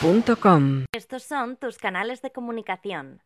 radio.com. 0.00 0.84
Estos 0.92 1.22
son 1.22 1.56
tus 1.56 1.78
canales 1.78 2.20
de 2.22 2.30
comunicación. 2.30 3.22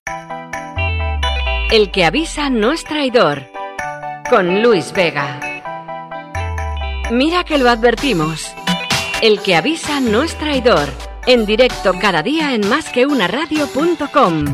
El 1.70 1.91
que 1.91 2.04
avisa 2.04 2.50
no 2.50 2.72
es 2.72 2.84
traidor. 2.84 3.43
Con 4.29 4.62
Luis 4.62 4.93
Vega. 4.93 5.41
Mira 7.11 7.45
que 7.45 7.56
lo 7.59 7.70
advertimos. 7.70 8.54
El 9.22 9.41
que 9.41 9.56
avisa 9.56 10.00
no 10.00 10.22
es 10.22 10.36
traidor. 10.36 10.91
En 11.27 11.46
directo 11.46 11.95
cada 11.98 12.22
día 12.22 12.54
en 12.54 12.68
másqueunaradio.com. 12.68 14.45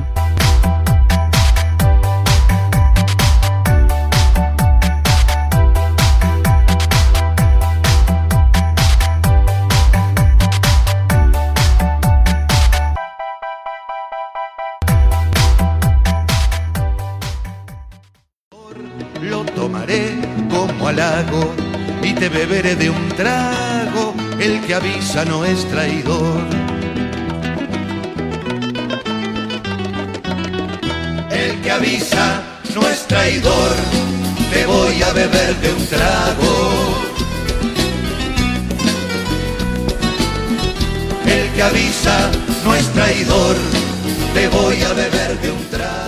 Lo 19.23 19.45
tomaré 19.45 20.13
como 20.49 20.87
halago 20.87 21.53
y 22.01 22.15
te 22.15 22.29
beberé 22.29 22.77
de 22.77 22.91
un 22.91 23.09
trago. 23.09 24.10
El 24.41 24.59
que 24.63 24.75
avisa 24.75 25.27
no 25.27 25.45
es 25.45 25.69
traidor. 25.69 26.41
El 31.31 31.61
que 31.61 31.71
avisa 31.71 32.43
no 32.75 32.89
es 32.89 33.07
traidor. 33.07 33.73
Te 34.51 34.65
voy 34.65 35.03
a 35.03 35.13
beber 35.13 35.57
de 35.61 35.73
un 35.75 35.87
trago. 35.89 36.55
El 41.27 41.49
que 41.55 41.63
avisa 41.63 42.31
no 42.65 42.75
es 42.75 42.87
traidor. 42.95 43.57
Te 44.33 44.49
voy 44.49 44.83
a 44.83 44.93
beber 44.95 45.39
de 45.43 45.51
un 45.51 45.65
trago. 45.67 46.00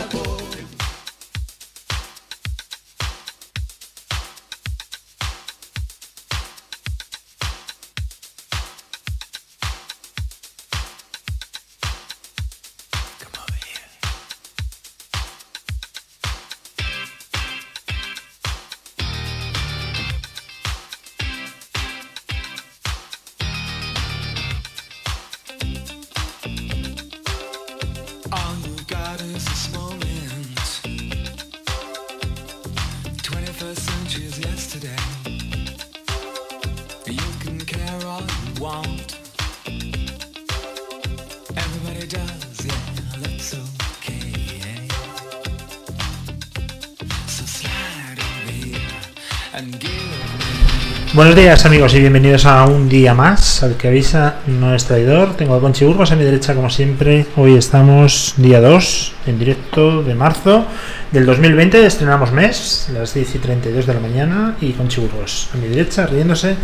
Buenos 51.14 51.36
días 51.36 51.66
amigos 51.66 51.92
y 51.92 52.00
bienvenidos 52.00 52.46
a 52.46 52.64
un 52.64 52.88
día 52.88 53.12
más, 53.12 53.62
al 53.62 53.76
que 53.76 53.88
avisa 53.88 54.36
no 54.46 54.74
es 54.74 54.86
traidor. 54.86 55.36
Tengo 55.36 55.54
a 55.54 55.60
Conchi 55.60 55.84
Burgos 55.84 56.10
a 56.10 56.16
mi 56.16 56.24
derecha 56.24 56.54
como 56.54 56.70
siempre. 56.70 57.26
Hoy 57.36 57.54
estamos 57.58 58.32
día 58.38 58.62
2 58.62 59.12
en 59.26 59.38
directo 59.38 60.02
de 60.02 60.14
marzo 60.14 60.64
del 61.10 61.26
2020, 61.26 61.84
estrenamos 61.84 62.32
mes, 62.32 62.88
las 62.94 63.12
10 63.12 63.34
y 63.34 63.38
32 63.40 63.84
de 63.84 63.92
la 63.92 64.00
mañana 64.00 64.56
y 64.58 64.72
Conchi 64.72 65.02
Burgos 65.02 65.50
a 65.52 65.58
mi 65.58 65.68
derecha 65.68 66.06
riéndose 66.06 66.56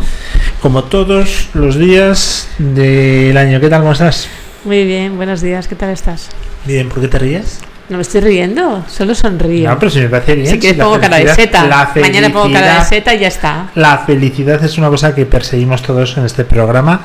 como 0.63 0.83
todos 0.85 1.49
los 1.53 1.77
días 1.77 2.47
del 2.57 3.37
año. 3.37 3.59
¿Qué 3.59 3.69
tal? 3.69 3.81
¿Cómo 3.81 3.93
estás? 3.93 4.27
Muy 4.65 4.83
bien, 4.83 5.15
buenos 5.15 5.41
días, 5.41 5.67
¿qué 5.67 5.75
tal 5.75 5.91
estás? 5.91 6.29
Bien, 6.65 6.89
¿por 6.89 7.01
qué 7.01 7.07
te 7.07 7.19
ríes? 7.19 7.59
No 7.89 7.97
me 7.97 8.03
estoy 8.03 8.21
riendo, 8.21 8.85
solo 8.87 9.15
sonrío. 9.15 9.67
No, 9.67 9.79
pero 9.79 9.89
si 9.89 9.99
me 9.99 10.09
parece 10.09 10.35
bien. 10.35 10.47
si 10.47 10.59
quieres 10.59 10.79
pongo 10.79 10.99
cara 10.99 11.17
de 11.17 11.33
seta. 11.33 11.91
Mañana 11.99 12.29
pongo 12.31 12.53
cara 12.53 12.79
de 12.79 12.85
seta 12.85 13.15
y 13.15 13.19
ya 13.19 13.27
está. 13.27 13.71
La 13.73 13.97
felicidad 13.97 14.63
es 14.63 14.77
una 14.77 14.89
cosa 14.89 15.15
que 15.15 15.25
perseguimos 15.25 15.81
todos 15.81 16.15
en 16.17 16.25
este 16.25 16.45
programa 16.45 17.01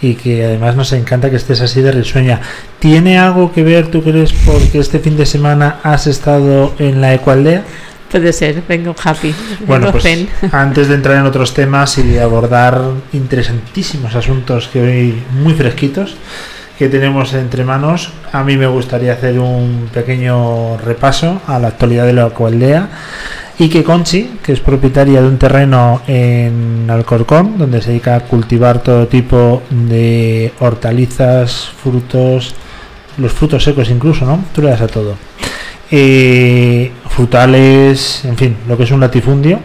y 0.00 0.14
que 0.14 0.44
además 0.44 0.76
nos 0.76 0.92
encanta 0.92 1.28
que 1.28 1.34
estés 1.34 1.60
así 1.60 1.82
de 1.82 1.90
risueña. 1.90 2.40
¿Tiene 2.78 3.18
algo 3.18 3.52
que 3.52 3.64
ver, 3.64 3.88
tú 3.88 4.00
crees, 4.04 4.32
porque 4.32 4.78
este 4.78 5.00
fin 5.00 5.16
de 5.16 5.26
semana 5.26 5.80
has 5.82 6.06
estado 6.06 6.72
en 6.78 7.00
la 7.00 7.14
Ecualdea? 7.14 7.64
Puede 8.08 8.32
ser, 8.32 8.62
vengo 8.66 8.94
happy. 9.02 9.34
Bueno, 9.66 9.86
vengo 9.86 9.92
pues 9.92 10.04
zen. 10.04 10.28
antes 10.52 10.86
de 10.86 10.94
entrar 10.94 11.16
en 11.16 11.26
otros 11.26 11.52
temas 11.52 11.98
y 11.98 12.16
abordar 12.16 12.80
interesantísimos 13.12 14.14
asuntos 14.14 14.68
que 14.68 14.80
hoy 14.80 15.22
muy 15.32 15.54
fresquitos 15.54 16.16
que 16.78 16.88
tenemos 16.88 17.34
entre 17.34 17.64
manos, 17.64 18.12
a 18.30 18.44
mí 18.44 18.56
me 18.56 18.68
gustaría 18.68 19.12
hacer 19.12 19.40
un 19.40 19.88
pequeño 19.92 20.76
repaso 20.76 21.42
a 21.48 21.58
la 21.58 21.68
actualidad 21.68 22.06
de 22.06 22.12
la 22.12 22.28
Ecualdea 22.28 22.88
y 23.58 23.68
que 23.68 23.82
Conchi, 23.82 24.38
que 24.40 24.52
es 24.52 24.60
propietaria 24.60 25.20
de 25.20 25.26
un 25.26 25.38
terreno 25.38 26.02
en 26.06 26.86
Alcorcón, 26.88 27.58
donde 27.58 27.82
se 27.82 27.90
dedica 27.90 28.14
a 28.14 28.20
cultivar 28.20 28.80
todo 28.80 29.08
tipo 29.08 29.62
de 29.70 30.52
hortalizas, 30.60 31.68
frutos, 31.82 32.54
los 33.16 33.32
frutos 33.32 33.64
secos 33.64 33.90
incluso, 33.90 34.24
¿no? 34.24 34.44
Tú 34.54 34.62
le 34.62 34.70
das 34.70 34.82
a 34.82 34.86
todo. 34.86 35.16
Eh, 35.90 36.92
frutales, 37.08 38.24
en 38.24 38.36
fin, 38.36 38.56
lo 38.68 38.76
que 38.76 38.84
es 38.84 38.90
un 38.92 39.00
latifundio 39.00 39.58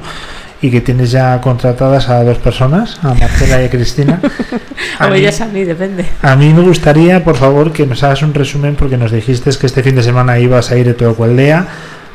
y 0.63 0.72
que 0.72 0.79
tienes 0.79 1.12
ya 1.12 1.41
contratadas 1.41 2.07
a 2.07 2.24
dos 2.24 2.38
personas, 2.38 2.97
a 3.03 3.13
Marcela 3.13 3.62
y 3.62 3.66
a 3.66 3.69
Cristina. 3.69 4.22
A 4.97 5.07
O 5.07 5.13
ellas 5.13 5.41
a 5.41 5.46
mí, 5.46 5.63
depende. 5.63 6.06
a 6.22 6.35
mí 6.35 6.53
me 6.53 6.62
gustaría, 6.62 7.24
por 7.24 7.35
favor, 7.35 7.74
que 7.74 7.85
nos 7.85 8.01
hagas 8.03 8.22
un 8.22 8.34
resumen 8.34 8.75
porque 8.75 8.97
nos 8.97 9.12
dijiste 9.12 9.50
que 9.59 9.66
este 9.66 9.84
fin 9.84 9.96
de 9.96 10.03
semana 10.03 10.40
ibas 10.40 10.72
a 10.72 10.78
ir 10.78 10.88
a 10.90 10.94
tu 10.94 11.24
aldea, 11.24 11.68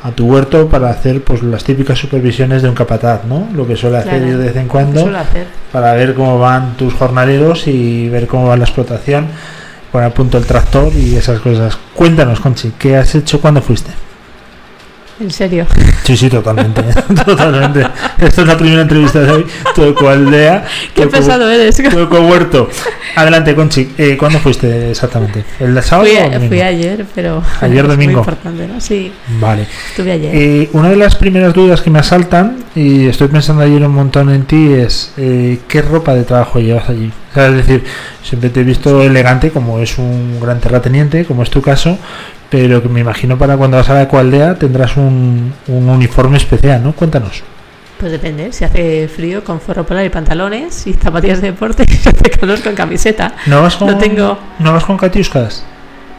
a 0.03 0.11
tu 0.11 0.25
huerto, 0.25 0.67
para 0.67 0.89
hacer 0.89 1.21
pues 1.23 1.43
las 1.43 1.63
típicas 1.63 1.99
supervisiones 1.99 2.63
de 2.63 2.69
un 2.69 2.75
capataz, 2.75 3.25
¿no? 3.25 3.47
Lo 3.53 3.67
que 3.67 3.75
suele 3.75 3.97
hacer 3.97 4.21
Claro, 4.21 4.37
de 4.39 4.45
vez 4.45 4.55
en 4.55 4.63
¿Qué 4.63 4.67
cuando 4.67 5.11
para 5.71 5.93
ver 5.93 6.15
cómo 6.15 6.39
van 6.39 6.75
tus 6.75 6.93
jornaleros 6.95 7.67
y 7.67 8.09
ver 8.09 8.25
cómo 8.25 8.47
va 8.47 8.57
la 8.57 8.63
explotación, 8.63 9.27
poner 9.91 10.07
a 10.07 10.13
punto 10.13 10.39
el 10.39 10.45
tractor 10.45 10.91
y 10.95 11.15
esas 11.15 11.39
cosas. 11.39 11.77
Cuéntanos, 11.93 12.39
Conchi, 12.39 12.73
¿qué 12.79 12.97
has 12.97 13.13
hecho 13.13 13.39
cuando 13.39 13.61
fuiste? 13.61 13.91
En 15.19 15.31
serio. 15.31 15.65
Sí, 16.05 16.15
sí, 16.15 16.29
totalmente. 16.29 16.81
totalmente. 17.25 17.85
Esta 18.17 18.41
es 18.41 18.47
la 18.47 18.57
primera 18.57 18.83
entrevista 18.83 19.19
de 19.19 19.31
hoy. 19.31 19.45
Tu 19.75 19.83
ecualdea. 19.83 20.63
Qué 20.95 21.03
ecu- 21.05 21.11
pesado 21.11 21.49
eres. 21.49 21.75
tu 21.75 21.99
ecohuerto. 21.99 22.69
Adelante, 23.15 23.53
Conchi. 23.53 23.89
Eh, 23.97 24.15
¿Cuándo 24.17 24.39
fuiste 24.39 24.91
exactamente? 24.91 25.43
¿El 25.59 25.81
sábado 25.83 26.07
Fui, 26.07 26.17
o 26.37 26.47
fui 26.47 26.61
ayer, 26.61 27.05
pero. 27.13 27.43
Ayer 27.59 27.83
es 27.83 27.87
domingo. 27.91 28.11
Muy 28.11 28.19
importante, 28.21 28.67
¿no? 28.67 28.79
Sí, 28.79 29.11
Vale. 29.41 29.67
estuve 29.89 30.11
ayer. 30.13 30.31
Eh, 30.33 30.69
una 30.71 30.89
de 30.89 30.95
las 30.95 31.15
primeras 31.15 31.53
dudas 31.53 31.81
que 31.81 31.89
me 31.89 31.99
asaltan, 31.99 32.63
y 32.73 33.07
estoy 33.07 33.27
pensando 33.27 33.61
ayer 33.63 33.83
un 33.83 33.93
montón 33.93 34.29
en 34.29 34.43
ti, 34.45 34.71
es 34.73 35.11
eh, 35.17 35.59
¿qué 35.67 35.81
ropa 35.81 36.15
de 36.15 36.23
trabajo 36.23 36.59
llevas 36.59 36.87
allí? 36.89 37.11
O 37.31 37.33
sea, 37.33 37.47
es 37.49 37.55
decir, 37.57 37.83
siempre 38.23 38.49
te 38.49 38.61
he 38.61 38.63
visto 38.63 39.01
elegante, 39.03 39.51
como 39.51 39.79
es 39.79 39.97
un 39.97 40.39
gran 40.41 40.59
terrateniente, 40.61 41.25
como 41.25 41.43
es 41.43 41.49
tu 41.49 41.61
caso, 41.61 41.97
pero 42.49 42.81
que 42.81 42.89
me 42.89 43.01
imagino 43.01 43.37
para 43.37 43.57
cuando 43.57 43.77
vas 43.77 43.89
a 43.89 43.93
la 43.93 44.03
ecualdea 44.03 44.55
tendrás 44.55 44.97
un, 44.97 45.53
un 45.67 45.89
uniforme 45.89 46.37
especial, 46.37 46.83
¿no? 46.83 46.93
Cuéntanos. 46.93 47.43
Pues 47.99 48.11
depende, 48.11 48.53
si 48.53 48.63
hace 48.63 49.09
frío 49.09 49.43
con 49.43 49.59
forro 49.59 49.85
polar 49.85 50.05
y 50.05 50.09
pantalones 50.09 50.87
y 50.87 50.93
zapatillas 50.93 51.41
de 51.41 51.51
deporte, 51.51 51.83
y 51.87 51.91
si 51.91 52.07
hace 52.07 52.29
calor 52.29 52.61
con 52.61 52.73
camiseta. 52.73 53.33
¿No 53.45 53.61
vas 53.61 53.75
con, 53.75 53.87
No 53.89 53.97
tengo. 53.97 54.39
¿no 54.59 54.71
vas 54.71 54.85
con 54.85 54.97
catiuscas? 54.97 55.65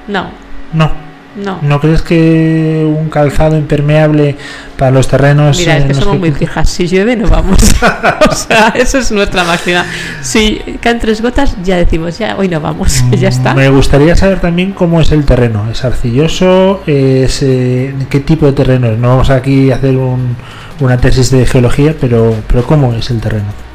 No, 0.07 0.31
No. 0.73 1.10
No. 1.37 1.59
¿No 1.63 1.81
crees 1.81 2.03
que 2.03 2.85
un 2.99 3.09
calzado 3.09 3.57
impermeable 3.57 4.37
para 4.77 4.91
los 4.91 5.07
terrenos... 5.09 5.59
Mira, 5.59 5.77
es 5.77 5.83
en 5.83 5.89
que 5.89 5.95
somos 5.95 6.19
muy 6.19 6.33
fijas. 6.33 6.69
Si 6.69 6.87
llueve, 6.89 7.17
no 7.17 7.29
vamos. 7.29 7.59
o 8.31 8.35
sea, 8.35 8.69
eso 8.77 8.99
es 8.99 9.13
nuestra 9.13 9.45
máxima. 9.45 9.85
Si 10.23 10.61
caen 10.81 10.99
tres 10.99 11.21
gotas, 11.23 11.57
ya 11.63 11.77
decimos, 11.77 12.19
ya 12.19 12.37
hoy 12.37 12.49
no 12.49 12.61
vamos. 12.61 13.05
ya 13.13 13.29
está. 13.29 13.55
Me 13.55 13.69
gustaría 13.69 14.17
saber 14.17 14.41
también 14.41 14.73
cómo 14.73 15.01
es 15.01 15.13
el 15.13 15.25
terreno. 15.25 15.71
¿Es 15.71 15.85
arcilloso? 15.85 16.83
¿Es, 16.87 17.43
eh, 17.43 17.95
¿Qué 18.09 18.21
tipo 18.21 18.47
de 18.47 18.53
terreno 18.53 18.89
es? 18.89 18.99
No 18.99 19.09
vamos 19.09 19.31
aquí 19.31 19.71
a 19.71 19.77
hacer 19.77 19.97
un- 19.97 20.37
una 20.81 20.97
tesis 20.97 21.31
de 21.31 21.47
geología, 21.47 21.95
pero, 22.01 22.35
pero 22.47 22.65
¿cómo 22.65 22.93
es 22.95 23.11
el 23.11 23.21
terreno? 23.21 23.70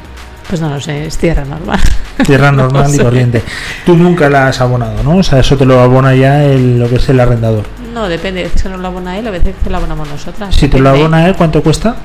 Pues 0.48 0.60
no 0.60 0.68
lo 0.70 0.80
sé, 0.80 1.06
es 1.06 1.18
tierra 1.18 1.44
normal. 1.44 1.80
Tierra 2.24 2.50
normal 2.52 2.84
No 2.84 2.88
y 2.88 2.96
sé. 2.96 3.02
corriente. 3.02 3.42
Tú 3.84 3.96
nunca 3.96 4.30
la 4.30 4.48
has 4.48 4.60
abonado, 4.60 5.02
¿no? 5.02 5.16
O 5.18 5.22
sea, 5.22 5.40
eso 5.40 5.56
te 5.56 5.64
lo 5.66 5.80
abona 5.80 6.14
ya 6.14 6.44
el, 6.44 6.78
lo 6.78 6.88
que 6.88 6.96
es 6.96 7.08
el 7.08 7.18
arrendador. 7.20 7.64
No, 7.92 8.08
depende, 8.08 8.40
a 8.40 8.44
veces 8.44 8.62
que 8.62 8.68
nos 8.68 8.80
lo 8.80 8.86
abona 8.86 9.18
él, 9.18 9.26
a 9.26 9.30
veces 9.32 9.54
que 9.62 9.68
lo 9.70 9.76
abonamos 9.78 10.08
nosotras. 10.08 10.54
Si 10.54 10.68
te 10.68 10.78
lo 10.78 10.88
abona 10.90 11.26
él, 11.26 11.34
¿cuánto 11.34 11.62
cuesta? 11.62 11.96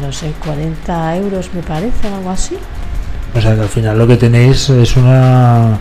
No 0.00 0.12
sé, 0.12 0.32
40 0.44 1.16
euros 1.16 1.50
me 1.54 1.62
parece, 1.62 2.08
algo 2.08 2.30
así. 2.30 2.56
O 3.34 3.40
sea, 3.40 3.54
que 3.54 3.62
al 3.62 3.68
final 3.68 3.98
lo 3.98 4.06
que 4.06 4.16
tenéis 4.16 4.68
es 4.70 4.96
una, 4.96 5.78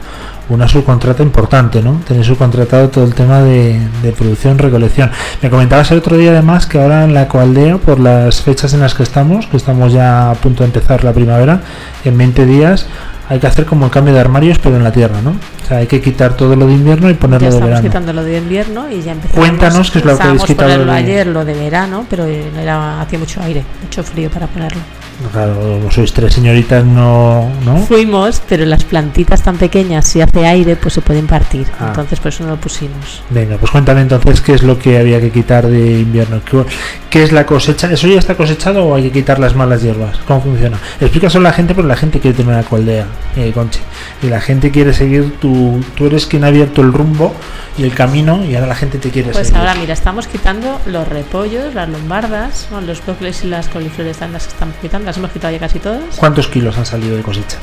una 0.50 0.68
subcontrata 0.68 1.24
importante, 1.24 1.82
¿no? 1.82 2.02
Tenéis 2.08 2.28
subcontratado 2.28 2.90
todo 2.90 3.06
el 3.06 3.14
tema 3.16 3.42
de, 3.42 3.80
de 4.02 4.12
producción, 4.12 4.58
recolección. 4.58 5.10
Me 5.42 5.50
comentabas 5.50 5.90
el 5.92 6.00
otro 6.00 6.18
día 6.18 6.32
además 6.32 6.66
que 6.66 6.82
ahora 6.82 7.04
en 7.06 7.14
la 7.14 7.28
Coaldea, 7.28 7.78
por 7.78 8.00
las 8.00 8.42
fechas 8.42 8.74
en 8.74 8.82
las 8.82 8.94
que 8.94 9.04
estamos, 9.04 9.48
que 9.48 9.58
estamos 9.58 9.94
ya 9.94 10.32
a 10.32 10.34
punto 10.36 10.64
de 10.64 10.68
empezar 10.68 11.04
la 11.04 11.14
primavera, 11.14 11.62
en 12.04 12.18
20 12.18 12.46
días 12.46 12.86
hay 13.30 13.40
que 13.40 13.48
hacer 13.48 13.66
como 13.66 13.86
el 13.86 13.92
cambio 13.92 14.14
de 14.14 14.20
armarios, 14.20 14.60
pero 14.60 14.76
en 14.76 14.84
la 14.84 14.92
tierra, 14.92 15.22
¿no? 15.24 15.30
O 15.32 15.66
sea, 15.68 15.78
hay 15.78 15.88
que 15.88 16.02
quitar 16.02 16.36
todo 16.36 16.58
lo 16.58 16.68
de 16.68 16.74
invierno 16.74 17.10
y 17.10 17.14
Ya 17.14 17.20
ponerlo 17.20 17.46
de 17.48 17.54
estamos 17.54 17.70
verano. 17.70 17.88
quitando 17.90 18.14
lo 18.14 18.24
de 18.24 18.38
invierno 18.38 18.92
y 18.92 19.02
ya 19.02 19.14
empezamos. 19.14 19.48
Cuéntanos 19.48 19.92
qué 19.92 20.00
es 20.00 20.06
lo 20.06 20.18
que 20.18 20.24
habéis 20.24 20.44
quitado 20.44 20.86
de- 20.86 20.92
ayer, 20.92 21.28
lo 21.28 21.46
de 21.46 21.54
verano, 21.54 22.06
pero 22.10 22.26
era, 22.26 23.02
hacía 23.02 23.18
mucho 23.18 23.42
aire, 23.42 23.64
mucho 23.82 24.04
frío 24.04 24.30
para 24.30 24.48
ponerlo. 24.48 24.82
Claro, 25.32 25.90
sois 25.92 26.12
tres 26.14 26.34
señoritas, 26.34 26.84
no, 26.86 27.50
¿no? 27.66 27.78
Fuimos, 27.78 28.42
pero 28.48 28.66
las 28.66 28.84
plantitas 28.84 29.42
tan 29.42 29.58
pequeñas, 29.58 30.08
si 30.08 30.22
hace 30.22 30.46
aire, 30.46 30.76
pues 30.76 30.94
se 30.96 31.02
pueden 31.02 31.28
partir. 31.28 31.66
Ah. 31.80 31.88
Entonces, 31.90 32.20
por 32.20 32.30
eso 32.30 32.44
no 32.44 32.52
lo 32.52 32.58
pusimos. 32.58 33.24
Venga, 33.30 33.58
pues 33.58 33.72
cuéntame 33.72 34.02
entonces 34.02 34.42
qué 34.42 34.54
es 34.54 34.64
lo 34.64 34.78
que 34.78 34.98
había 34.98 35.20
que 35.22 35.32
quitar 35.32 35.68
de 35.68 36.00
invierno. 36.02 36.42
¿Qué, 36.44 36.64
qué 37.10 37.24
es 37.24 37.32
la 37.32 37.46
cosecha? 37.46 37.92
¿Eso 37.92 38.08
ya 38.08 38.20
está 38.20 38.36
cosechado 38.36 38.86
o 38.86 38.96
hay 38.96 39.04
que 39.04 39.12
quitar 39.12 39.40
las 39.40 39.56
malas 39.56 39.82
hierbas? 39.82 40.18
¿Cómo 40.28 40.42
funciona? 40.42 40.78
Explícaselo 41.00 41.48
a 41.48 41.50
la 41.52 41.56
gente 41.56 41.74
porque 41.74 41.88
la 41.88 41.96
gente 41.96 42.20
quiere 42.20 42.36
tener 42.38 42.54
una 42.54 42.64
coaldea, 42.64 43.06
eh, 43.36 43.52
Conchi. 43.54 43.80
Y 44.22 44.28
la 44.28 44.42
gente 44.42 44.72
quiere 44.72 44.94
seguir, 44.94 45.38
tu, 45.40 45.84
tú 45.96 46.06
eres 46.08 46.26
quien 46.26 46.44
ha 46.44 46.48
abierto 46.48 46.82
el 46.82 46.92
rumbo 46.94 47.34
y 47.78 47.84
el 47.84 47.94
camino 47.94 48.44
y 48.46 48.56
ahora 48.56 48.68
la 48.68 48.76
gente 48.76 49.00
te 49.00 49.10
quiere 49.10 49.32
Pues 49.32 49.48
seguir. 49.48 49.60
ahora, 49.60 49.76
mira, 49.76 49.94
estamos 49.94 50.28
quitando 50.28 50.80
los 50.86 51.08
repollos, 51.08 51.74
las 51.74 51.90
lombardas, 51.90 52.68
los 52.86 53.04
brócolis 53.06 53.44
y 53.44 53.48
las 53.48 53.68
coliflores 53.68 54.12
están 54.12 54.32
las 54.34 54.44
que 54.46 54.54
estamos 54.54 54.76
quitando, 54.82 55.13
las 55.14 55.18
hemos 55.20 55.32
quitado 55.32 55.54
ya 55.54 55.60
casi 55.60 55.80
todas. 55.80 56.02
¿Cuántos 56.18 56.48
kilos 56.48 56.76
han 56.76 56.88
salido 56.88 57.16
de 57.16 57.22
cosecha? 57.22 57.58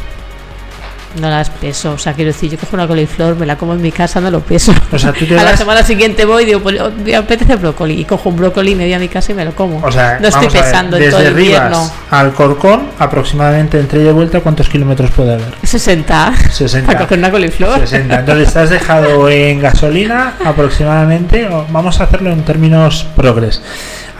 No 1.20 1.29
las 1.29 1.50
peso, 1.50 1.94
o 1.94 1.99
sea, 1.99 2.12
quiero 2.12 2.31
decir, 2.31 2.52
yo 2.52 2.56
cojo 2.56 2.76
una 2.76 2.87
coliflor, 2.87 3.35
me 3.35 3.44
la 3.44 3.56
como 3.56 3.75
en 3.75 3.82
mi 3.82 3.91
casa, 3.91 4.20
no 4.20 4.31
lo 4.31 4.38
peso. 4.38 4.73
O 4.93 4.97
sea, 4.97 5.12
tú 5.12 5.26
te 5.26 5.37
a 5.38 5.43
la 5.43 5.56
semana 5.56 5.82
siguiente 5.82 6.25
voy 6.25 6.44
y 6.44 6.47
digo, 6.47 6.61
pues, 6.61 6.79
me 7.05 7.17
apetece 7.17 7.56
brócoli 7.56 8.00
y 8.00 8.05
cojo 8.05 8.29
un 8.29 8.37
brócoli, 8.37 8.76
me 8.76 8.85
voy 8.85 8.93
a 8.93 9.00
mi 9.00 9.08
casa 9.08 9.32
y 9.32 9.35
me 9.35 9.44
lo 9.44 9.52
como. 9.52 9.85
O 9.85 9.91
sea, 9.91 10.20
no 10.20 10.29
estoy 10.29 10.47
ver, 10.47 10.62
pesando 10.62 10.97
en 10.97 11.11
todo 11.11 11.20
el 11.20 11.31
invierno. 11.31 11.91
Al 12.11 12.32
Corcón, 12.32 12.91
aproximadamente 13.00 13.81
entre 13.81 14.03
ida 14.03 14.11
y 14.11 14.12
vuelta, 14.12 14.38
¿cuántos 14.38 14.69
kilómetros 14.69 15.11
puede 15.11 15.35
haber? 15.35 15.53
60. 15.64 16.32
60. 16.49 16.87
Para 16.87 17.00
coger 17.00 17.19
una 17.19 17.32
coliflor. 17.32 17.81
60. 17.81 18.20
Entonces 18.20 18.53
te 18.53 18.58
has 18.61 18.70
dejado 18.70 19.29
en 19.29 19.58
gasolina 19.58 20.35
aproximadamente, 20.44 21.49
vamos 21.70 22.00
a 22.00 22.05
hacerlo 22.05 22.31
en 22.31 22.44
términos 22.44 23.05
progres. 23.17 23.61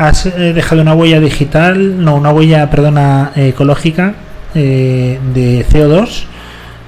Has 0.01 0.25
eh, 0.25 0.55
dejado 0.55 0.81
una 0.81 0.95
huella 0.95 1.21
digital, 1.21 2.03
no, 2.03 2.15
una 2.15 2.33
huella, 2.33 2.71
perdona, 2.71 3.33
eh, 3.37 3.49
ecológica 3.49 4.15
eh, 4.55 5.21
de 5.35 5.67
CO2 5.71 6.25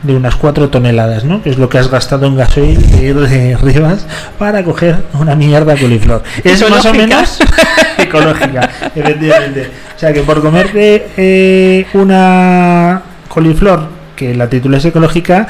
de 0.03 0.17
unas 0.17 0.35
4 0.37 0.71
toneladas, 0.71 1.23
¿no? 1.25 1.43
Que 1.43 1.51
es 1.51 1.59
lo 1.59 1.69
que 1.69 1.77
has 1.77 1.91
gastado 1.91 2.25
en 2.27 2.37
gasoil 2.37 2.91
de 2.91 3.05
ir 3.05 3.21
de 3.21 3.59
Rivas 3.59 4.07
para 4.39 4.65
coger 4.65 4.97
una 5.13 5.35
mierda 5.35 5.77
coliflor. 5.77 6.23
Es 6.43 6.63
más 6.71 6.87
o 6.87 6.89
Ecológica. 6.89 7.07
menos 7.07 7.39
ecológica, 7.99 8.71
efectivamente. 8.95 9.71
O 9.95 9.99
sea 9.99 10.15
que 10.15 10.23
por 10.23 10.41
comerte 10.41 11.09
eh, 11.19 11.87
una 11.93 13.03
coliflor 13.29 13.89
que 14.17 14.35
la 14.35 14.49
titules 14.49 14.87
ecológica 14.87 15.47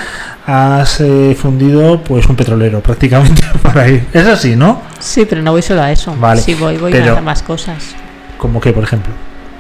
has 0.47 1.01
eh, 1.01 1.37
fundido 1.41 2.03
pues 2.03 2.27
un 2.27 2.37
petrolero 2.37 2.81
prácticamente 2.81 3.43
para 3.63 3.89
ir. 3.89 4.07
Es 4.13 4.27
así, 4.27 4.57
¿no? 4.57 4.83
Sí, 4.99 5.25
pero 5.29 5.43
no 5.43 5.53
voy 5.53 5.63
solo 5.63 5.83
a 5.83 5.93
eso. 5.93 6.15
Vale, 6.19 6.41
Sí, 6.41 6.55
voy, 6.55 6.77
voy 6.79 6.93
pero- 6.93 7.17
a 7.19 7.21
más 7.21 7.43
cosas. 7.43 7.95
Como 8.39 8.61
que, 8.61 8.73
por 8.73 8.83
ejemplo, 8.85 9.13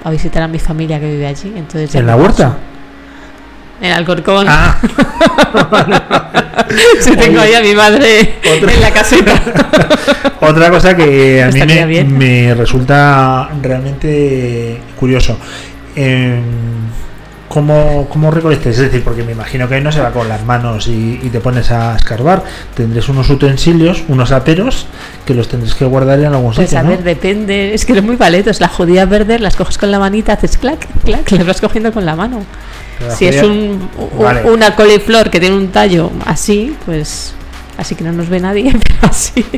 A 0.05 0.11
visitar 0.11 0.43
a 0.43 0.49
mi 0.49 0.59
familia 0.59 0.99
que 0.99 1.07
vive 1.07 1.27
allí. 1.27 1.53
Entonces 1.57 1.95
en 1.95 2.07
la 2.07 2.15
paso. 2.15 2.25
huerta. 2.25 2.57
En 3.81 3.93
Alcorcón. 3.93 4.47
Ah, 4.49 4.77
Sí, 7.01 7.17
tengo 7.17 7.41
ahí 7.41 7.55
a 7.55 7.61
mi 7.61 7.75
madre 7.75 8.37
Otra- 8.57 8.73
en 8.73 8.81
la 8.81 8.91
caseta. 8.91 9.35
Otra 10.41 10.71
cosa 10.71 10.97
que 10.97 11.43
a 11.43 11.49
mí 11.51 11.61
me, 11.65 12.05
me 12.05 12.55
resulta 12.55 13.49
realmente 13.61 14.79
curioso. 14.99 15.37
Eh, 15.95 16.41
¿cómo, 17.53 18.09
¿Cómo 18.09 18.31
recolectáis? 18.31 18.77
Es 18.79 18.83
decir, 18.85 19.05
porque 19.05 19.23
me 19.23 19.33
imagino 19.33 19.69
que 19.69 19.75
ahí 19.77 19.83
no 19.83 19.93
se 19.93 20.01
va 20.01 20.11
con 20.11 20.29
las 20.29 20.45
manos 20.45 20.87
y, 20.89 21.21
y 21.23 21.29
te 21.31 21.41
pones 21.41 21.71
a 21.71 21.95
escarbar. 21.97 22.43
Tendréis 22.75 23.09
unos 23.09 23.29
utensilios, 23.29 24.03
unos 24.09 24.33
aperos, 24.33 24.87
que 25.27 25.35
los 25.35 25.49
tendréis 25.49 25.75
que 25.75 25.85
guardar 25.85 26.19
en 26.21 26.27
algún 26.27 26.55
Pues 26.55 26.69
sitio, 26.71 26.79
a 26.81 26.83
¿no? 26.83 26.89
ver, 26.91 27.03
depende. 27.03 27.75
Es 27.75 27.85
que 27.85 27.93
eres 27.93 28.05
muy 28.05 28.17
paletos. 28.17 28.61
Las 28.61 28.71
judías 28.73 29.09
verdes 29.09 29.41
las 29.41 29.55
coges 29.57 29.77
con 29.79 29.91
la 29.91 29.99
manita, 29.99 30.33
haces 30.33 30.57
clac, 30.57 30.87
clac, 31.05 31.31
las 31.33 31.47
vas 31.47 31.61
cogiendo 31.61 31.93
con 31.93 32.07
la 32.07 32.17
mano. 32.17 32.43
La 33.07 33.15
Si 33.15 33.27
es 33.27 33.43
un, 33.43 33.89
un- 33.99 34.19
Vale. 34.25 34.51
una 34.51 34.75
coliflor 34.75 35.29
que 35.31 35.39
tiene 35.41 35.57
un 35.57 35.69
tallo 35.69 36.11
así, 36.27 36.77
pues 36.87 37.35
así 37.77 37.95
que 37.95 38.05
no 38.05 38.13
nos 38.13 38.29
ve 38.29 38.41
nadie, 38.41 38.73
pero 38.83 38.99
así. 39.11 39.45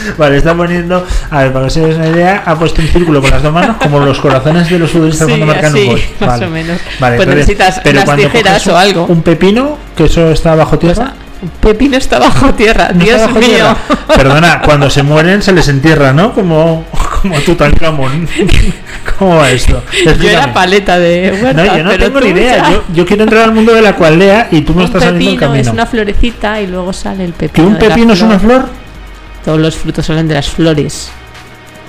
Vale, 0.18 0.36
está 0.38 0.54
poniendo, 0.54 1.04
a 1.30 1.42
ver, 1.42 1.52
para 1.52 1.64
que 1.66 1.70
se 1.70 1.80
den 1.80 1.96
una 1.96 2.08
idea, 2.08 2.42
ha 2.46 2.54
puesto 2.58 2.80
un 2.82 2.88
círculo 2.88 3.20
con 3.20 3.30
las 3.30 3.42
dos 3.42 3.52
manos, 3.52 3.76
como 3.82 4.00
los 4.00 4.18
corazones 4.20 4.68
de 4.70 4.78
los 4.78 4.90
futbolistas 4.90 5.26
Sí, 5.26 5.32
cuando 5.32 5.46
marcan 5.46 5.72
así, 5.72 5.80
un 5.80 5.86
gol. 5.88 6.00
más 6.20 6.28
Vale. 6.28 6.46
o 6.46 6.50
menos. 6.50 6.80
Vale, 7.00 7.16
Pues 7.16 7.28
necesitas 7.28 7.80
pero 7.82 8.02
unas 8.02 8.16
tijeras 8.16 8.52
coges 8.62 8.66
o 8.68 8.76
algo. 8.78 9.06
Un 9.06 9.22
pepino, 9.22 9.78
que 9.96 10.04
eso 10.04 10.30
está 10.30 10.54
bajo 10.54 10.78
Pues, 10.78 10.94
tierra. 10.94 11.12
un 11.42 11.48
pepino 11.60 11.96
está 11.96 12.18
bajo 12.18 12.54
tierra, 12.54 12.90
¿No 12.94 13.04
Dios 13.04 13.20
bajo 13.20 13.34
mío. 13.38 13.48
tierra? 13.48 13.76
Perdona, 14.14 14.62
cuando 14.64 14.88
se 14.90 15.02
mueren 15.02 15.42
se 15.42 15.52
les 15.52 15.68
entierra, 15.68 16.12
¿no? 16.12 16.32
Como, 16.32 16.84
como 17.22 17.38
Tutankamón. 17.40 18.28
¿Cómo 19.18 19.36
va 19.36 19.50
esto? 19.50 19.82
Yo 20.04 20.10
Explícame. 20.10 20.32
era 20.44 20.52
paleta 20.54 20.98
de 20.98 21.38
huerta, 21.42 21.64
No, 21.64 21.76
yo 21.76 21.84
no 21.84 21.90
tengo 21.98 22.20
ni 22.20 22.28
idea. 22.30 22.70
Yo, 22.70 22.84
yo 22.94 23.06
quiero 23.06 23.22
entrar 23.22 23.44
al 23.44 23.52
mundo 23.52 23.72
de 23.72 23.82
la 23.82 23.94
cualdea 23.94 24.48
y 24.50 24.62
tú 24.62 24.72
me 24.74 24.80
un 24.80 24.86
estás 24.86 25.02
abriendo 25.04 25.30
el 25.30 25.36
pepino 25.38 25.54
es 25.54 25.66
camino. 25.66 25.72
una 25.72 25.86
florecita 25.86 26.60
y 26.60 26.66
luego 26.66 26.92
sale 26.92 27.24
el 27.24 27.32
¿Que 27.32 27.48
pepino. 27.48 27.66
un 27.68 27.74
de 27.74 27.80
la 27.80 27.88
pepino 27.94 28.12
es 28.14 28.22
una 28.22 28.38
flor. 28.38 28.68
Todos 29.46 29.58
los 29.60 29.74
frutos 29.76 30.04
salen 30.04 30.28
de 30.28 30.34
las 30.34 30.48
flores. 30.50 31.08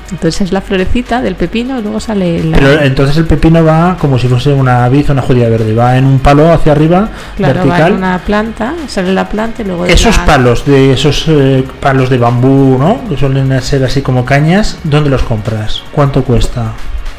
Entonces 0.10 0.40
es 0.40 0.52
la 0.54 0.62
florecita 0.62 1.22
del 1.22 1.36
pepino 1.36 1.78
y 1.80 1.82
luego 1.82 2.00
sale 2.00 2.42
la... 2.42 2.58
Pero 2.58 2.82
entonces 2.82 3.18
el 3.18 3.26
pepino 3.26 3.62
va 3.66 3.98
como 4.00 4.18
si 4.18 4.30
fuese 4.30 4.54
una 4.54 4.88
vid 4.88 5.10
o 5.10 5.12
una 5.12 5.22
judía 5.22 5.50
verde. 5.50 5.74
Va 5.76 5.98
en 5.98 6.06
un 6.06 6.20
palo 6.20 6.50
hacia 6.54 6.72
arriba, 6.72 7.10
claro, 7.36 7.60
va 7.60 7.66
vertical. 7.66 7.92
en 7.92 7.98
una 7.98 8.18
planta, 8.20 8.74
sale 8.88 9.12
la 9.14 9.28
planta 9.28 9.64
y 9.64 9.66
luego... 9.66 9.86
Esos 9.86 10.16
la- 10.16 10.26
palos, 10.26 10.66
de 10.66 10.94
esos 10.94 11.26
eh, 11.28 11.66
palos 11.82 12.10
de 12.10 12.20
bambú, 12.20 12.78
¿no? 12.80 13.02
Que 13.10 13.18
suelen 13.18 13.62
ser 13.62 13.84
así 13.84 14.02
como 14.02 14.24
cañas, 14.24 14.78
¿dónde 14.86 15.10
los 15.10 15.24
compras? 15.24 15.84
¿Cuánto 15.92 16.24
cuesta? 16.24 16.72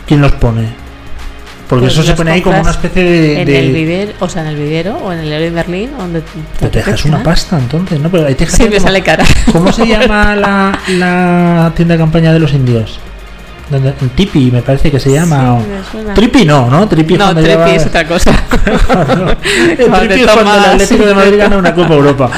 ¿Quién 0.06 0.22
los 0.22 0.32
pone? 0.32 0.68
Porque 1.68 1.82
Pues 1.84 1.92
eso 1.92 2.02
se 2.02 2.14
pone 2.14 2.30
ahí 2.30 2.40
como 2.40 2.60
una 2.60 2.70
especie 2.70 3.04
de... 3.04 3.42
En 3.42 3.48
el 3.48 3.72
vivero, 3.72 4.12
o 4.20 4.28
sea, 4.28 4.42
en 4.42 4.48
el 4.48 4.56
vivero 4.56 4.96
o 4.96 5.12
en 5.12 5.18
el 5.18 5.28
Leroy 5.28 5.50
Merlin, 5.50 5.90
donde 5.98 6.22
te 6.58 6.70
dejas 6.70 7.04
una 7.04 7.22
pasta 7.22 7.58
entonces, 7.58 8.00
¿no? 8.00 8.10
Pero 8.10 8.26
ahí 8.26 8.34
te 8.34 8.44
dejas 8.46 8.56
Sí, 8.56 8.62
ahí 8.62 8.68
me 8.70 8.76
como- 8.76 8.86
sale 8.86 9.02
cara. 9.02 9.24
¿Cómo 9.52 9.70
se 9.72 9.86
llama 9.86 10.34
la, 10.34 10.78
la 10.88 11.72
tienda 11.76 11.94
de 11.94 11.98
campaña 12.00 12.32
de 12.32 12.38
los 12.38 12.52
indios? 12.54 12.98
Donde, 13.70 13.94
el 14.00 14.10
Tipi, 14.10 14.50
me 14.50 14.62
parece 14.62 14.90
que 14.90 14.98
se 14.98 15.12
llama. 15.12 15.58
Sí. 15.92 15.98
Tripi 16.14 16.44
no, 16.44 16.70
¿no? 16.70 16.88
Tripi 16.88 17.14
es 17.14 17.18
No, 17.18 17.34
Tripi 17.34 17.48
lleva- 17.48 17.74
es 17.74 17.86
otra 17.86 18.06
cosa. 18.06 18.32
Cuando 18.64 20.00
Tripi 20.00 20.20
es 20.20 20.30
cuando 20.30 20.54
el 20.54 20.64
Atlético 20.64 21.04
de 21.04 21.14
Madrid 21.14 21.38
gana 21.38 21.56
una 21.58 21.74
Copa 21.74 21.94
Europa. 21.94 22.30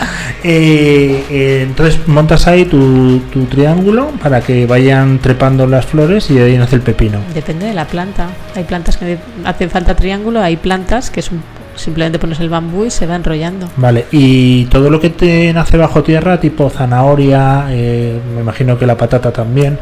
Eh, 0.42 1.25
eh, 1.30 1.60
entonces 1.68 1.99
montas 2.06 2.46
ahí 2.46 2.64
tu, 2.64 3.20
tu 3.32 3.44
triángulo 3.44 4.10
para 4.22 4.40
que 4.40 4.66
vayan 4.66 5.18
trepando 5.18 5.66
las 5.66 5.87
flores 5.87 6.30
y 6.30 6.34
de 6.34 6.44
ahí 6.44 6.58
nace 6.58 6.76
el 6.76 6.82
pepino. 6.82 7.18
Depende 7.34 7.66
de 7.66 7.75
la 7.75 7.84
planta. 7.84 8.28
Hay 8.56 8.64
plantas 8.64 8.96
que 8.96 9.18
hacen 9.44 9.70
falta 9.70 9.94
triángulo, 9.94 10.40
hay 10.40 10.56
plantas 10.56 11.10
que 11.10 11.22
son 11.22 11.42
simplemente 11.76 12.18
pones 12.18 12.38
el 12.40 12.49
bambú 12.49 12.84
y 12.84 12.90
se 12.90 13.06
va 13.06 13.16
enrollando. 13.16 13.68
Vale, 13.76 14.06
y 14.12 14.66
todo 14.66 14.90
lo 14.90 15.00
que 15.00 15.10
te 15.10 15.52
nace 15.52 15.76
bajo 15.76 16.02
tierra, 16.02 16.38
tipo 16.38 16.68
zanahoria, 16.70 17.66
eh, 17.70 18.18
me 18.34 18.42
imagino 18.42 18.78
que 18.78 18.87
la 18.87 18.96
patata 18.96 19.32
también, 19.32 19.78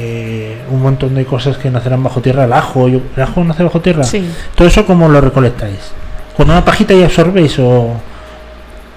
eh, 0.00 0.56
un 0.70 0.80
montón 0.80 1.14
de 1.16 1.24
cosas 1.24 1.56
que 1.56 1.70
nacerán 1.70 2.02
bajo 2.04 2.20
tierra, 2.20 2.44
el 2.44 2.52
ajo, 2.52 2.88
yo- 2.88 3.00
¿el 3.16 3.22
ajo 3.22 3.42
nace 3.42 3.64
bajo 3.64 3.80
tierra? 3.80 4.04
Sí, 4.04 4.24
¿Todo 4.54 4.68
eso 4.68 4.86
cómo 4.86 5.08
lo 5.08 5.20
recolectáis? 5.20 5.78
¿Con 6.36 6.48
una 6.50 6.64
pajita 6.64 6.94
y 6.94 7.02
absorbéis 7.02 7.58
o...? 7.58 7.94